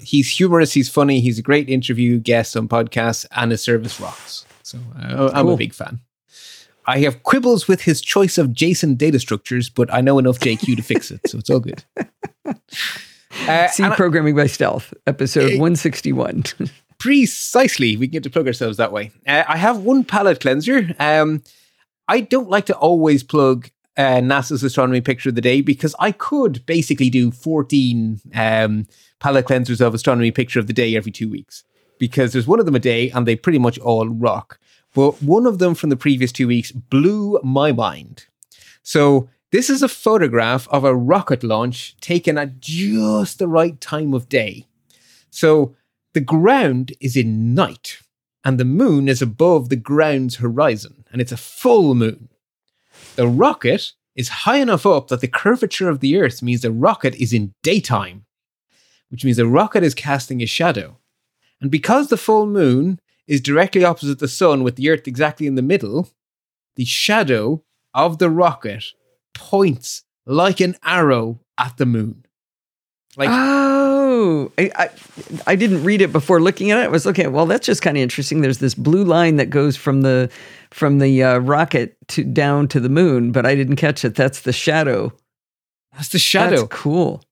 he's 0.05 0.29
humorous, 0.29 0.73
he's 0.73 0.89
funny, 0.89 1.19
he's 1.19 1.39
a 1.39 1.41
great 1.41 1.69
interview 1.69 2.19
guest 2.19 2.55
on 2.55 2.67
podcasts, 2.67 3.25
and 3.31 3.51
his 3.51 3.61
service 3.61 3.99
rocks. 3.99 4.45
So 4.63 4.77
uh, 4.99 5.31
I'm 5.33 5.47
a 5.47 5.57
big 5.57 5.73
fan. 5.73 5.99
I 6.87 6.99
have 6.99 7.23
quibbles 7.23 7.67
with 7.67 7.81
his 7.81 7.99
choice 7.99 8.37
of 8.37 8.49
JSON 8.49 8.97
data 8.97 9.19
structures, 9.19 9.69
but 9.69 9.91
I 9.93 10.01
know 10.01 10.19
enough 10.19 10.39
JQ 10.39 10.75
to 10.75 10.83
fix 10.83 11.09
it, 11.11 11.21
so 11.27 11.37
it's 11.39 11.49
all 11.49 11.59
good. 11.59 11.83
Uh, 13.49 13.67
c 13.67 13.83
and 13.83 13.91
I- 13.91 13.95
programming 13.97 14.33
by 14.33 14.47
stealth 14.47 14.93
episode 15.07 15.51
Eh. 15.51 15.59
161 15.59 16.43
precisely, 16.99 17.97
we 17.97 18.07
can 18.07 18.13
get 18.13 18.23
to 18.23 18.29
plug 18.29 18.47
ourselves 18.47 18.77
that 18.77 18.93
way. 18.93 19.11
Uh, 19.27 19.43
I 19.47 19.57
have 19.57 19.79
one 19.79 20.05
palate 20.05 20.39
cleanser. 20.39 20.95
Um, 20.99 21.43
I 22.07 22.21
don't 22.21 22.49
like 22.49 22.65
to 22.67 22.75
always 22.77 23.23
plug 23.23 23.69
uh, 23.97 24.19
NASA's 24.19 24.63
astronomy 24.63 25.01
picture 25.01 25.29
of 25.29 25.35
the 25.35 25.41
day 25.41 25.61
because 25.61 25.95
I 25.99 26.11
could 26.11 26.65
basically 26.65 27.09
do 27.09 27.31
14 27.31 28.19
um, 28.33 28.87
palate 29.19 29.45
cleansers 29.45 29.81
of 29.81 29.93
astronomy 29.93 30.31
picture 30.31 30.59
of 30.59 30.67
the 30.67 30.73
day 30.73 30.95
every 30.95 31.11
two 31.11 31.29
weeks 31.29 31.63
because 31.99 32.33
there's 32.33 32.47
one 32.47 32.59
of 32.59 32.65
them 32.65 32.75
a 32.75 32.79
day 32.79 33.09
and 33.11 33.25
they 33.25 33.35
pretty 33.35 33.59
much 33.59 33.79
all 33.79 34.07
rock. 34.09 34.59
But 34.93 35.21
one 35.21 35.45
of 35.45 35.59
them 35.59 35.75
from 35.75 35.89
the 35.89 35.97
previous 35.97 36.31
two 36.31 36.47
weeks 36.47 36.71
blew 36.71 37.39
my 37.43 37.71
mind. 37.71 38.25
So 38.83 39.29
this 39.51 39.69
is 39.69 39.81
a 39.81 39.87
photograph 39.87 40.67
of 40.69 40.83
a 40.83 40.95
rocket 40.95 41.43
launch 41.43 41.95
taken 42.01 42.37
at 42.37 42.59
just 42.59 43.39
the 43.39 43.47
right 43.47 43.79
time 43.79 44.13
of 44.13 44.29
day. 44.29 44.67
So 45.29 45.75
the 46.13 46.21
ground 46.21 46.93
is 46.99 47.15
in 47.15 47.53
night 47.53 47.99
and 48.43 48.57
the 48.57 48.65
moon 48.65 49.07
is 49.07 49.21
above 49.21 49.69
the 49.69 49.75
ground's 49.75 50.37
horizon 50.37 51.05
and 51.11 51.21
it's 51.21 51.31
a 51.31 51.37
full 51.37 51.95
moon. 51.95 52.29
The 53.15 53.27
rocket 53.27 53.93
is 54.15 54.27
high 54.29 54.57
enough 54.57 54.85
up 54.85 55.07
that 55.07 55.21
the 55.21 55.27
curvature 55.27 55.89
of 55.89 56.01
the 56.01 56.17
earth 56.17 56.41
means 56.41 56.61
the 56.61 56.71
rocket 56.71 57.15
is 57.15 57.31
in 57.31 57.53
daytime, 57.63 58.25
which 59.09 59.23
means 59.23 59.37
the 59.37 59.47
rocket 59.47 59.83
is 59.83 59.93
casting 59.93 60.41
a 60.41 60.45
shadow. 60.45 60.97
And 61.61 61.71
because 61.71 62.09
the 62.09 62.17
full 62.17 62.45
moon 62.45 62.99
is 63.25 63.39
directly 63.39 63.85
opposite 63.85 64.19
the 64.19 64.27
sun 64.27 64.63
with 64.63 64.75
the 64.75 64.89
earth 64.89 65.07
exactly 65.07 65.47
in 65.47 65.55
the 65.55 65.61
middle, 65.61 66.09
the 66.75 66.83
shadow 66.83 67.63
of 67.93 68.17
the 68.17 68.29
rocket 68.29 68.83
points 69.33 70.03
like 70.25 70.59
an 70.59 70.75
arrow 70.83 71.39
at 71.57 71.77
the 71.77 71.85
moon. 71.85 72.24
Like 73.17 73.29
oh, 73.31 74.51
I, 74.57 74.71
I, 74.75 74.89
I 75.47 75.55
didn't 75.55 75.83
read 75.83 76.01
it 76.01 76.11
before 76.11 76.41
looking 76.41 76.71
at 76.71 76.79
it. 76.79 76.85
I 76.85 76.87
was 76.87 77.05
looking 77.05 77.25
at 77.25 77.31
well, 77.31 77.45
that's 77.45 77.65
just 77.65 77.81
kind 77.81 77.97
of 77.97 78.03
interesting. 78.03 78.41
There's 78.41 78.57
this 78.57 78.75
blue 78.75 79.03
line 79.03 79.37
that 79.37 79.49
goes 79.49 79.77
from 79.77 80.01
the 80.01 80.29
from 80.71 80.99
the 80.99 81.23
uh, 81.23 81.37
rocket 81.39 81.97
to 82.09 82.23
down 82.23 82.67
to 82.69 82.79
the 82.79 82.89
moon, 82.89 83.31
but 83.31 83.45
I 83.45 83.55
didn't 83.55 83.77
catch 83.77 84.03
it. 84.03 84.15
That's 84.15 84.41
the 84.41 84.53
shadow. 84.53 85.13
that's 85.93 86.09
the 86.09 86.19
shadow. 86.19 86.61
That's 86.61 86.73
cool. 86.73 87.23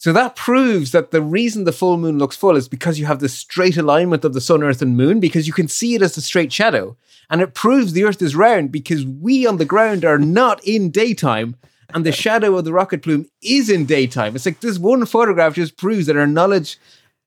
So 0.00 0.14
that 0.14 0.34
proves 0.34 0.92
that 0.92 1.10
the 1.10 1.20
reason 1.20 1.64
the 1.64 1.72
full 1.72 1.98
moon 1.98 2.18
looks 2.18 2.34
full 2.34 2.56
is 2.56 2.68
because 2.68 2.98
you 2.98 3.04
have 3.04 3.20
the 3.20 3.28
straight 3.28 3.76
alignment 3.76 4.24
of 4.24 4.32
the 4.32 4.40
sun, 4.40 4.62
earth, 4.62 4.80
and 4.80 4.96
moon, 4.96 5.20
because 5.20 5.46
you 5.46 5.52
can 5.52 5.68
see 5.68 5.94
it 5.94 6.00
as 6.00 6.16
a 6.16 6.22
straight 6.22 6.50
shadow. 6.50 6.96
And 7.28 7.42
it 7.42 7.52
proves 7.52 7.92
the 7.92 8.04
earth 8.04 8.22
is 8.22 8.34
round 8.34 8.72
because 8.72 9.04
we 9.04 9.46
on 9.46 9.58
the 9.58 9.66
ground 9.66 10.06
are 10.06 10.18
not 10.18 10.64
in 10.64 10.90
daytime 10.90 11.54
and 11.94 12.04
the 12.04 12.12
shadow 12.12 12.56
of 12.56 12.64
the 12.64 12.72
rocket 12.72 13.02
plume 13.02 13.28
is 13.42 13.70
in 13.70 13.86
daytime. 13.86 14.34
It's 14.34 14.46
like 14.46 14.60
this 14.60 14.78
one 14.78 15.04
photograph 15.06 15.54
just 15.54 15.76
proves 15.76 16.06
that 16.06 16.16
our 16.16 16.26
knowledge, 16.26 16.78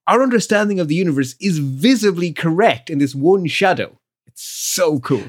our 0.07 0.21
understanding 0.21 0.79
of 0.79 0.87
the 0.87 0.95
universe 0.95 1.35
is 1.39 1.59
visibly 1.59 2.31
correct 2.31 2.89
in 2.89 2.99
this 2.99 3.15
one 3.15 3.47
shadow. 3.47 3.97
It's 4.27 4.43
so 4.43 4.99
cool. 4.99 5.23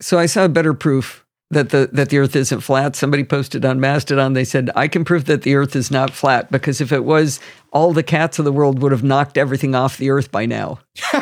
So 0.00 0.18
I 0.18 0.26
saw 0.26 0.44
a 0.44 0.48
better 0.48 0.74
proof 0.74 1.24
that 1.50 1.70
the 1.70 1.88
that 1.92 2.10
the 2.10 2.18
Earth 2.18 2.36
isn't 2.36 2.60
flat. 2.60 2.94
Somebody 2.94 3.24
posted 3.24 3.64
on 3.64 3.80
Mastodon. 3.80 4.34
They 4.34 4.44
said 4.44 4.70
I 4.76 4.86
can 4.88 5.04
prove 5.04 5.24
that 5.24 5.42
the 5.42 5.54
Earth 5.54 5.74
is 5.74 5.90
not 5.90 6.10
flat 6.10 6.50
because 6.50 6.80
if 6.80 6.92
it 6.92 7.04
was, 7.04 7.40
all 7.72 7.92
the 7.92 8.02
cats 8.02 8.38
of 8.38 8.44
the 8.44 8.52
world 8.52 8.82
would 8.82 8.92
have 8.92 9.02
knocked 9.02 9.38
everything 9.38 9.74
off 9.74 9.96
the 9.96 10.10
Earth 10.10 10.30
by 10.30 10.46
now. 10.46 10.78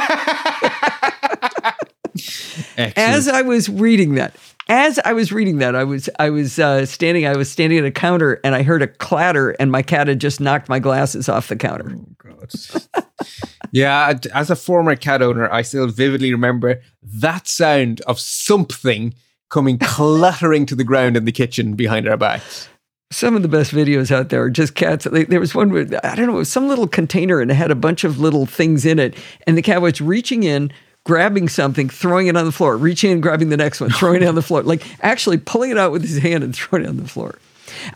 As 2.79 3.29
I 3.29 3.43
was 3.43 3.69
reading 3.69 4.15
that, 4.15 4.35
as 4.69 4.99
I 5.05 5.13
was 5.13 5.33
reading 5.33 5.59
that, 5.59 5.77
I 5.77 5.85
was 5.85 6.09
I 6.19 6.31
was 6.31 6.59
uh, 6.59 6.87
standing 6.87 7.27
I 7.27 7.37
was 7.37 7.51
standing 7.51 7.79
at 7.79 7.85
a 7.85 7.91
counter 7.91 8.41
and 8.43 8.55
I 8.55 8.63
heard 8.63 8.83
a 8.83 8.89
clatter 8.89 9.51
and 9.51 9.71
my 9.71 9.83
cat 9.83 10.09
had 10.09 10.21
just 10.21 10.41
knocked 10.41 10.69
my 10.69 10.79
glasses 10.79 11.29
off 11.29 11.49
the 11.49 11.57
counter. 11.57 11.97
God. 12.19 13.07
yeah, 13.73 14.19
as 14.35 14.51
a 14.51 14.57
former 14.57 14.97
cat 14.97 15.23
owner, 15.23 15.51
I 15.53 15.63
still 15.63 15.87
vividly 15.89 16.33
remember 16.33 16.81
that 17.03 17.47
sound 17.47 18.01
of 18.03 18.19
something 18.19 19.15
coming 19.51 19.79
clattering 19.83 20.67
to 20.67 20.75
the 20.75 20.85
ground 20.85 21.17
in 21.17 21.25
the 21.25 21.33
kitchen 21.33 21.75
behind 21.75 22.09
our 22.09 22.17
backs. 22.17 22.69
Some 23.13 23.37
of 23.37 23.43
the 23.43 23.49
best 23.49 23.71
videos 23.71 24.11
out 24.11 24.31
there 24.31 24.43
are 24.43 24.51
just 24.51 24.75
cats. 24.75 25.07
There 25.11 25.39
was 25.39 25.55
one 25.55 25.71
with, 25.71 25.95
I 26.05 26.17
don't 26.17 26.27
know, 26.27 26.43
some 26.43 26.67
little 26.67 26.89
container 26.89 27.41
and 27.41 27.53
it 27.53 27.55
had 27.55 27.71
a 27.71 27.77
bunch 27.77 28.03
of 28.03 28.19
little 28.19 28.47
things 28.47 28.85
in 28.85 28.99
it. 28.99 29.15
And 29.47 29.57
the 29.57 29.63
cat 29.63 29.81
was 29.81 30.01
reaching 30.01 30.43
in, 30.43 30.73
grabbing 31.07 31.49
something, 31.49 31.89
throwing 31.89 32.27
it 32.27 32.37
on 32.37 32.45
the 32.45 32.51
floor, 32.51 32.77
reaching 32.77 33.13
in, 33.13 33.21
grabbing 33.21 33.49
the 33.49 33.57
next 33.57 33.81
one, 33.81 33.89
throwing 33.91 34.23
it 34.23 34.27
on 34.27 34.35
the 34.35 34.43
floor, 34.43 34.65
like 34.65 34.83
actually 35.05 35.39
pulling 35.39 35.71
it 35.71 35.79
out 35.79 35.93
with 35.93 36.03
his 36.03 36.19
hand 36.19 36.43
and 36.43 36.55
throwing 36.55 36.85
it 36.85 36.89
on 36.89 36.97
the 36.97 37.07
floor. 37.07 37.39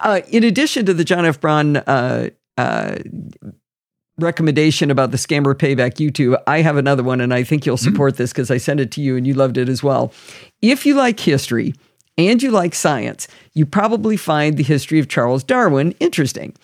Uh, 0.00 0.20
in 0.28 0.44
addition 0.44 0.86
to 0.86 0.94
the 0.94 1.02
John 1.02 1.26
F. 1.26 1.40
Braun 1.40 1.78
uh, 1.78 2.30
uh, 2.56 2.98
recommendation 4.16 4.92
about 4.92 5.10
the 5.10 5.16
scammer 5.16 5.54
payback 5.54 5.94
YouTube, 5.94 6.40
I 6.46 6.62
have 6.62 6.76
another 6.76 7.02
one, 7.02 7.20
and 7.20 7.34
I 7.34 7.42
think 7.42 7.66
you'll 7.66 7.76
support 7.76 8.14
mm-hmm. 8.14 8.22
this 8.22 8.32
because 8.32 8.48
I 8.48 8.58
sent 8.58 8.78
it 8.78 8.92
to 8.92 9.00
you 9.00 9.16
and 9.16 9.26
you 9.26 9.34
loved 9.34 9.58
it 9.58 9.68
as 9.68 9.82
well. 9.82 10.12
If 10.62 10.86
you 10.86 10.94
like 10.94 11.18
history 11.18 11.74
and 12.16 12.40
you 12.40 12.52
like 12.52 12.76
science, 12.76 13.26
you 13.54 13.66
probably 13.66 14.16
find 14.16 14.56
the 14.56 14.62
history 14.62 15.00
of 15.00 15.08
Charles 15.08 15.42
Darwin 15.42 15.96
interesting. 15.98 16.54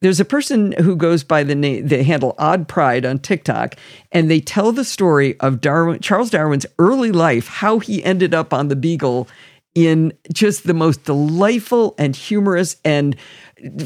There's 0.00 0.20
a 0.20 0.24
person 0.24 0.72
who 0.72 0.94
goes 0.94 1.24
by 1.24 1.42
the 1.42 1.56
name, 1.56 1.88
the 1.88 2.04
handle 2.04 2.36
Odd 2.38 2.68
Pride 2.68 3.04
on 3.04 3.18
TikTok, 3.18 3.74
and 4.12 4.30
they 4.30 4.38
tell 4.40 4.70
the 4.70 4.84
story 4.84 5.38
of 5.40 5.60
Darwin, 5.60 6.00
Charles 6.00 6.30
Darwin's 6.30 6.66
early 6.78 7.10
life, 7.10 7.48
how 7.48 7.80
he 7.80 8.04
ended 8.04 8.32
up 8.32 8.54
on 8.54 8.68
the 8.68 8.76
Beagle 8.76 9.28
in 9.74 10.12
just 10.32 10.66
the 10.66 10.74
most 10.74 11.04
delightful 11.04 11.94
and 11.98 12.16
humorous 12.16 12.76
and 12.84 13.16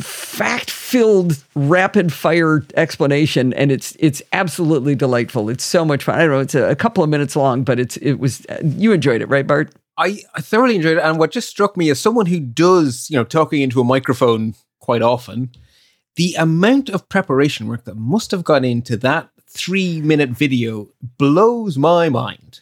fact 0.01 0.71
filled 0.71 1.43
rapid 1.55 2.13
fire 2.13 2.65
explanation 2.77 3.53
and 3.55 3.73
it's 3.73 3.97
it's 3.99 4.23
absolutely 4.33 4.95
delightful. 4.95 5.49
It's 5.49 5.65
so 5.65 5.85
much 5.85 6.05
fun. 6.05 6.15
I 6.15 6.19
don't 6.21 6.31
know 6.31 6.41
it's 6.41 6.55
a, 6.55 6.71
a, 6.71 6.77
couple 6.77 7.03
of 7.03 7.11
minutes 7.11 7.37
long 7.37 7.63
but 7.63 7.79
it's 7.79 7.97
it 7.99 8.15
was 8.15 8.47
uh, 8.47 8.61
you 8.63 8.93
enjoyed 8.93 9.23
it 9.23 9.29
right 9.29 9.47
bart? 9.47 9.75
I, 9.99 10.21
I 10.35 10.41
thoroughly 10.41 10.77
enjoyed 10.77 10.99
it 10.99 11.03
and 11.03 11.19
what 11.19 11.31
just 11.31 11.49
struck 11.49 11.77
me 11.77 11.91
as 11.91 12.01
someone 12.01 12.27
who 12.27 12.41
does 12.41 13.09
you 13.11 13.17
know 13.17 13.25
talking 13.25 13.61
into 13.61 13.81
a 13.81 13.85
microphone 13.85 14.55
quite 14.81 15.03
often 15.03 15.51
the 16.17 16.35
amount 16.35 16.91
of 16.91 17.09
preparation 17.09 17.67
work 17.69 17.85
that 17.85 17.97
must 17.97 18.31
have 18.31 18.45
gone 18.45 18.65
into 18.65 18.97
that 18.97 19.31
three 19.47 20.01
minute 20.01 20.31
video 20.31 20.89
blows 21.19 21.77
my 21.77 22.09
mind 22.09 22.61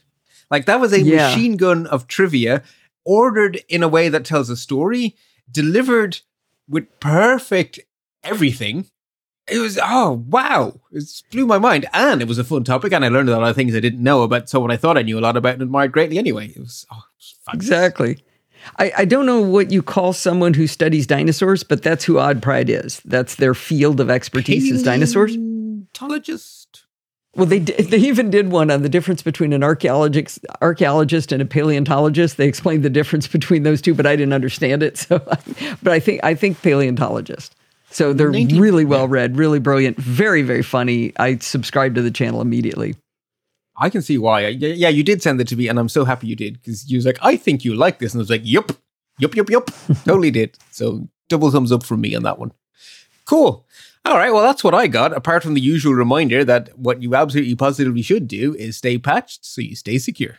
like 0.50 0.66
that 0.66 0.80
was 0.80 0.92
a 0.92 1.00
yeah. 1.00 1.28
machine 1.28 1.56
gun 1.56 1.86
of 1.86 2.06
trivia 2.06 2.62
ordered 3.04 3.62
in 3.68 3.82
a 3.82 3.88
way 3.88 4.08
that 4.08 4.24
tells 4.24 4.50
a 4.50 4.56
story 4.56 5.16
delivered 5.50 6.20
with 6.68 7.00
perfect 7.00 7.80
everything. 8.22 8.86
It 9.48 9.58
was 9.58 9.78
oh 9.82 10.24
wow, 10.28 10.80
it 10.92 11.22
blew 11.32 11.46
my 11.46 11.58
mind, 11.58 11.86
and 11.92 12.22
it 12.22 12.28
was 12.28 12.38
a 12.38 12.44
fun 12.44 12.62
topic, 12.62 12.92
and 12.92 13.04
I 13.04 13.08
learned 13.08 13.28
a 13.28 13.38
lot 13.38 13.50
of 13.50 13.56
things 13.56 13.74
I 13.74 13.80
didn't 13.80 14.02
know 14.02 14.22
about 14.22 14.48
someone 14.48 14.70
I 14.70 14.76
thought 14.76 14.96
I 14.96 15.02
knew 15.02 15.18
a 15.18 15.20
lot 15.20 15.36
about 15.36 15.54
and 15.54 15.62
admired 15.62 15.90
greatly. 15.90 16.18
Anyway, 16.18 16.48
it 16.48 16.60
was, 16.60 16.86
oh, 16.92 16.98
it 16.98 17.16
was 17.18 17.34
exactly. 17.52 18.22
I, 18.78 18.92
I 18.98 19.04
don't 19.04 19.26
know 19.26 19.40
what 19.40 19.70
you 19.70 19.82
call 19.82 20.12
someone 20.12 20.54
who 20.54 20.66
studies 20.66 21.06
dinosaurs, 21.06 21.62
but 21.62 21.82
that's 21.82 22.04
who 22.04 22.18
Odd 22.18 22.42
Pride 22.42 22.70
is. 22.70 23.00
That's 23.04 23.36
their 23.36 23.54
field 23.54 24.00
of 24.00 24.10
expertise 24.10 24.70
is 24.70 24.82
dinosaurs. 24.82 25.36
Paleontologist. 25.36 26.84
Well, 27.36 27.46
they 27.46 27.60
they 27.60 27.98
even 27.98 28.30
did 28.30 28.50
one 28.50 28.70
on 28.70 28.82
the 28.82 28.88
difference 28.88 29.22
between 29.22 29.52
an 29.52 29.62
archaeologist 29.62 30.40
archaeologist 30.60 31.30
and 31.30 31.40
a 31.40 31.44
paleontologist. 31.44 32.36
They 32.36 32.48
explained 32.48 32.82
the 32.82 32.90
difference 32.90 33.28
between 33.28 33.62
those 33.62 33.80
two, 33.80 33.94
but 33.94 34.06
I 34.06 34.16
didn't 34.16 34.32
understand 34.32 34.82
it. 34.82 34.90
So, 35.10 35.18
but 35.82 35.92
I 35.92 36.00
think 36.00 36.20
I 36.24 36.34
think 36.34 36.60
paleontologist. 36.62 37.54
So 37.90 38.12
they're 38.12 38.30
19, 38.30 38.60
really 38.60 38.84
well 38.84 39.08
read, 39.08 39.36
really 39.36 39.58
brilliant, 39.58 39.96
very 39.96 40.42
very 40.42 40.62
funny. 40.62 41.12
I 41.18 41.38
subscribed 41.38 41.94
to 41.96 42.02
the 42.02 42.10
channel 42.10 42.40
immediately. 42.40 42.96
I 43.80 43.90
can 43.90 44.02
see 44.02 44.18
why. 44.18 44.46
Yeah, 44.48 44.88
you 44.88 45.02
did 45.02 45.22
send 45.22 45.40
it 45.40 45.48
to 45.48 45.56
me, 45.56 45.68
and 45.68 45.78
I'm 45.78 45.88
so 45.88 46.04
happy 46.04 46.26
you 46.26 46.36
did 46.36 46.54
because 46.54 46.90
you 46.90 46.98
was 46.98 47.06
like, 47.06 47.18
"I 47.22 47.36
think 47.36 47.64
you 47.64 47.74
like 47.74 47.98
this," 47.98 48.12
and 48.12 48.20
I 48.20 48.22
was 48.22 48.30
like, 48.30 48.42
"Yup, 48.44 48.72
yup, 49.18 49.34
yup, 49.34 49.50
yup." 49.50 49.70
totally 50.04 50.30
did. 50.30 50.56
So 50.70 51.08
double 51.28 51.50
thumbs 51.50 51.72
up 51.72 51.82
from 51.82 52.00
me 52.00 52.14
on 52.14 52.22
that 52.24 52.38
one. 52.38 52.52
Cool. 53.24 53.66
All 54.04 54.16
right, 54.16 54.32
well, 54.32 54.42
that's 54.42 54.64
what 54.64 54.74
I 54.74 54.86
got, 54.86 55.12
apart 55.12 55.42
from 55.42 55.54
the 55.54 55.60
usual 55.60 55.92
reminder 55.92 56.42
that 56.44 56.78
what 56.78 57.02
you 57.02 57.14
absolutely 57.14 57.54
positively 57.54 58.02
should 58.02 58.26
do 58.26 58.54
is 58.54 58.78
stay 58.78 58.98
patched 58.98 59.44
so 59.44 59.60
you 59.60 59.76
stay 59.76 59.98
secure. 59.98 60.38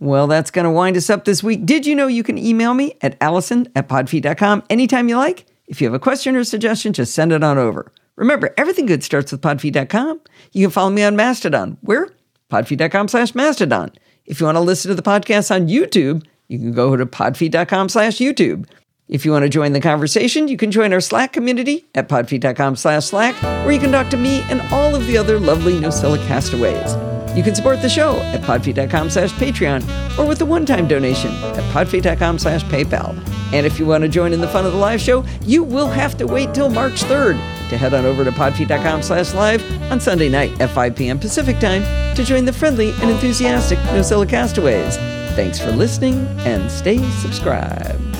Well, 0.00 0.26
that's 0.26 0.50
going 0.50 0.64
to 0.64 0.70
wind 0.70 0.96
us 0.96 1.10
up 1.10 1.24
this 1.24 1.42
week. 1.42 1.66
Did 1.66 1.84
you 1.84 1.94
know 1.94 2.06
you 2.06 2.22
can 2.22 2.38
email 2.38 2.72
me 2.72 2.96
at 3.02 3.16
allison 3.20 3.68
at 3.76 3.88
podfeet.com 3.88 4.62
anytime 4.70 5.08
you 5.08 5.16
like? 5.16 5.46
If 5.66 5.80
you 5.80 5.86
have 5.86 5.94
a 5.94 5.98
question 5.98 6.34
or 6.34 6.44
suggestion, 6.44 6.92
just 6.92 7.14
send 7.14 7.32
it 7.32 7.44
on 7.44 7.58
over. 7.58 7.92
Remember, 8.16 8.54
everything 8.56 8.86
good 8.86 9.04
starts 9.04 9.32
with 9.32 9.42
podfeet.com. 9.42 10.20
You 10.52 10.66
can 10.66 10.70
follow 10.70 10.90
me 10.90 11.02
on 11.02 11.14
Mastodon. 11.14 11.76
Where? 11.82 12.08
podfeet.com 12.50 13.08
slash 13.08 13.34
mastodon. 13.34 13.92
If 14.24 14.40
you 14.40 14.46
want 14.46 14.56
to 14.56 14.60
listen 14.60 14.90
to 14.90 14.94
the 14.94 15.02
podcast 15.02 15.54
on 15.54 15.68
YouTube, 15.68 16.24
you 16.48 16.58
can 16.58 16.72
go 16.72 16.96
to 16.96 17.06
podfeet.com 17.06 17.88
slash 17.88 18.18
YouTube. 18.18 18.66
If 19.08 19.24
you 19.24 19.32
want 19.32 19.44
to 19.44 19.48
join 19.48 19.72
the 19.72 19.80
conversation, 19.80 20.48
you 20.48 20.58
can 20.58 20.70
join 20.70 20.92
our 20.92 21.00
Slack 21.00 21.32
community 21.32 21.86
at 21.94 22.08
podfeet.com 22.08 22.76
slash 22.76 23.06
Slack, 23.06 23.34
where 23.64 23.72
you 23.72 23.80
can 23.80 23.90
talk 23.90 24.10
to 24.10 24.18
me 24.18 24.42
and 24.50 24.60
all 24.70 24.94
of 24.94 25.06
the 25.06 25.16
other 25.16 25.40
lovely 25.40 25.74
NosillaCastaways. 25.74 26.26
castaways. 26.28 27.07
You 27.38 27.44
can 27.44 27.54
support 27.54 27.80
the 27.80 27.88
show 27.88 28.16
at 28.16 28.40
podfeet.com 28.40 29.10
slash 29.10 29.30
Patreon 29.34 30.18
or 30.18 30.26
with 30.26 30.40
a 30.40 30.44
one-time 30.44 30.88
donation 30.88 31.30
at 31.30 31.62
podfeet.com 31.72 32.36
slash 32.36 32.64
PayPal. 32.64 33.16
And 33.52 33.64
if 33.64 33.78
you 33.78 33.86
want 33.86 34.02
to 34.02 34.08
join 34.08 34.32
in 34.32 34.40
the 34.40 34.48
fun 34.48 34.66
of 34.66 34.72
the 34.72 34.78
live 34.78 35.00
show, 35.00 35.24
you 35.42 35.62
will 35.62 35.86
have 35.86 36.16
to 36.16 36.26
wait 36.26 36.52
till 36.52 36.68
March 36.68 37.04
3rd 37.04 37.36
to 37.68 37.76
head 37.76 37.94
on 37.94 38.04
over 38.04 38.24
to 38.24 38.32
podfeet.com 38.32 39.02
slash 39.02 39.34
live 39.34 39.62
on 39.92 40.00
Sunday 40.00 40.28
night 40.28 40.60
at 40.60 40.70
5 40.70 40.96
p.m. 40.96 41.16
Pacific 41.16 41.60
time 41.60 41.84
to 42.16 42.24
join 42.24 42.44
the 42.44 42.52
friendly 42.52 42.90
and 42.90 43.08
enthusiastic 43.08 43.78
NosillaCastaways. 43.78 44.28
Castaways. 44.28 44.96
Thanks 45.36 45.60
for 45.60 45.70
listening 45.70 46.26
and 46.40 46.68
stay 46.68 46.98
subscribed. 47.20 48.17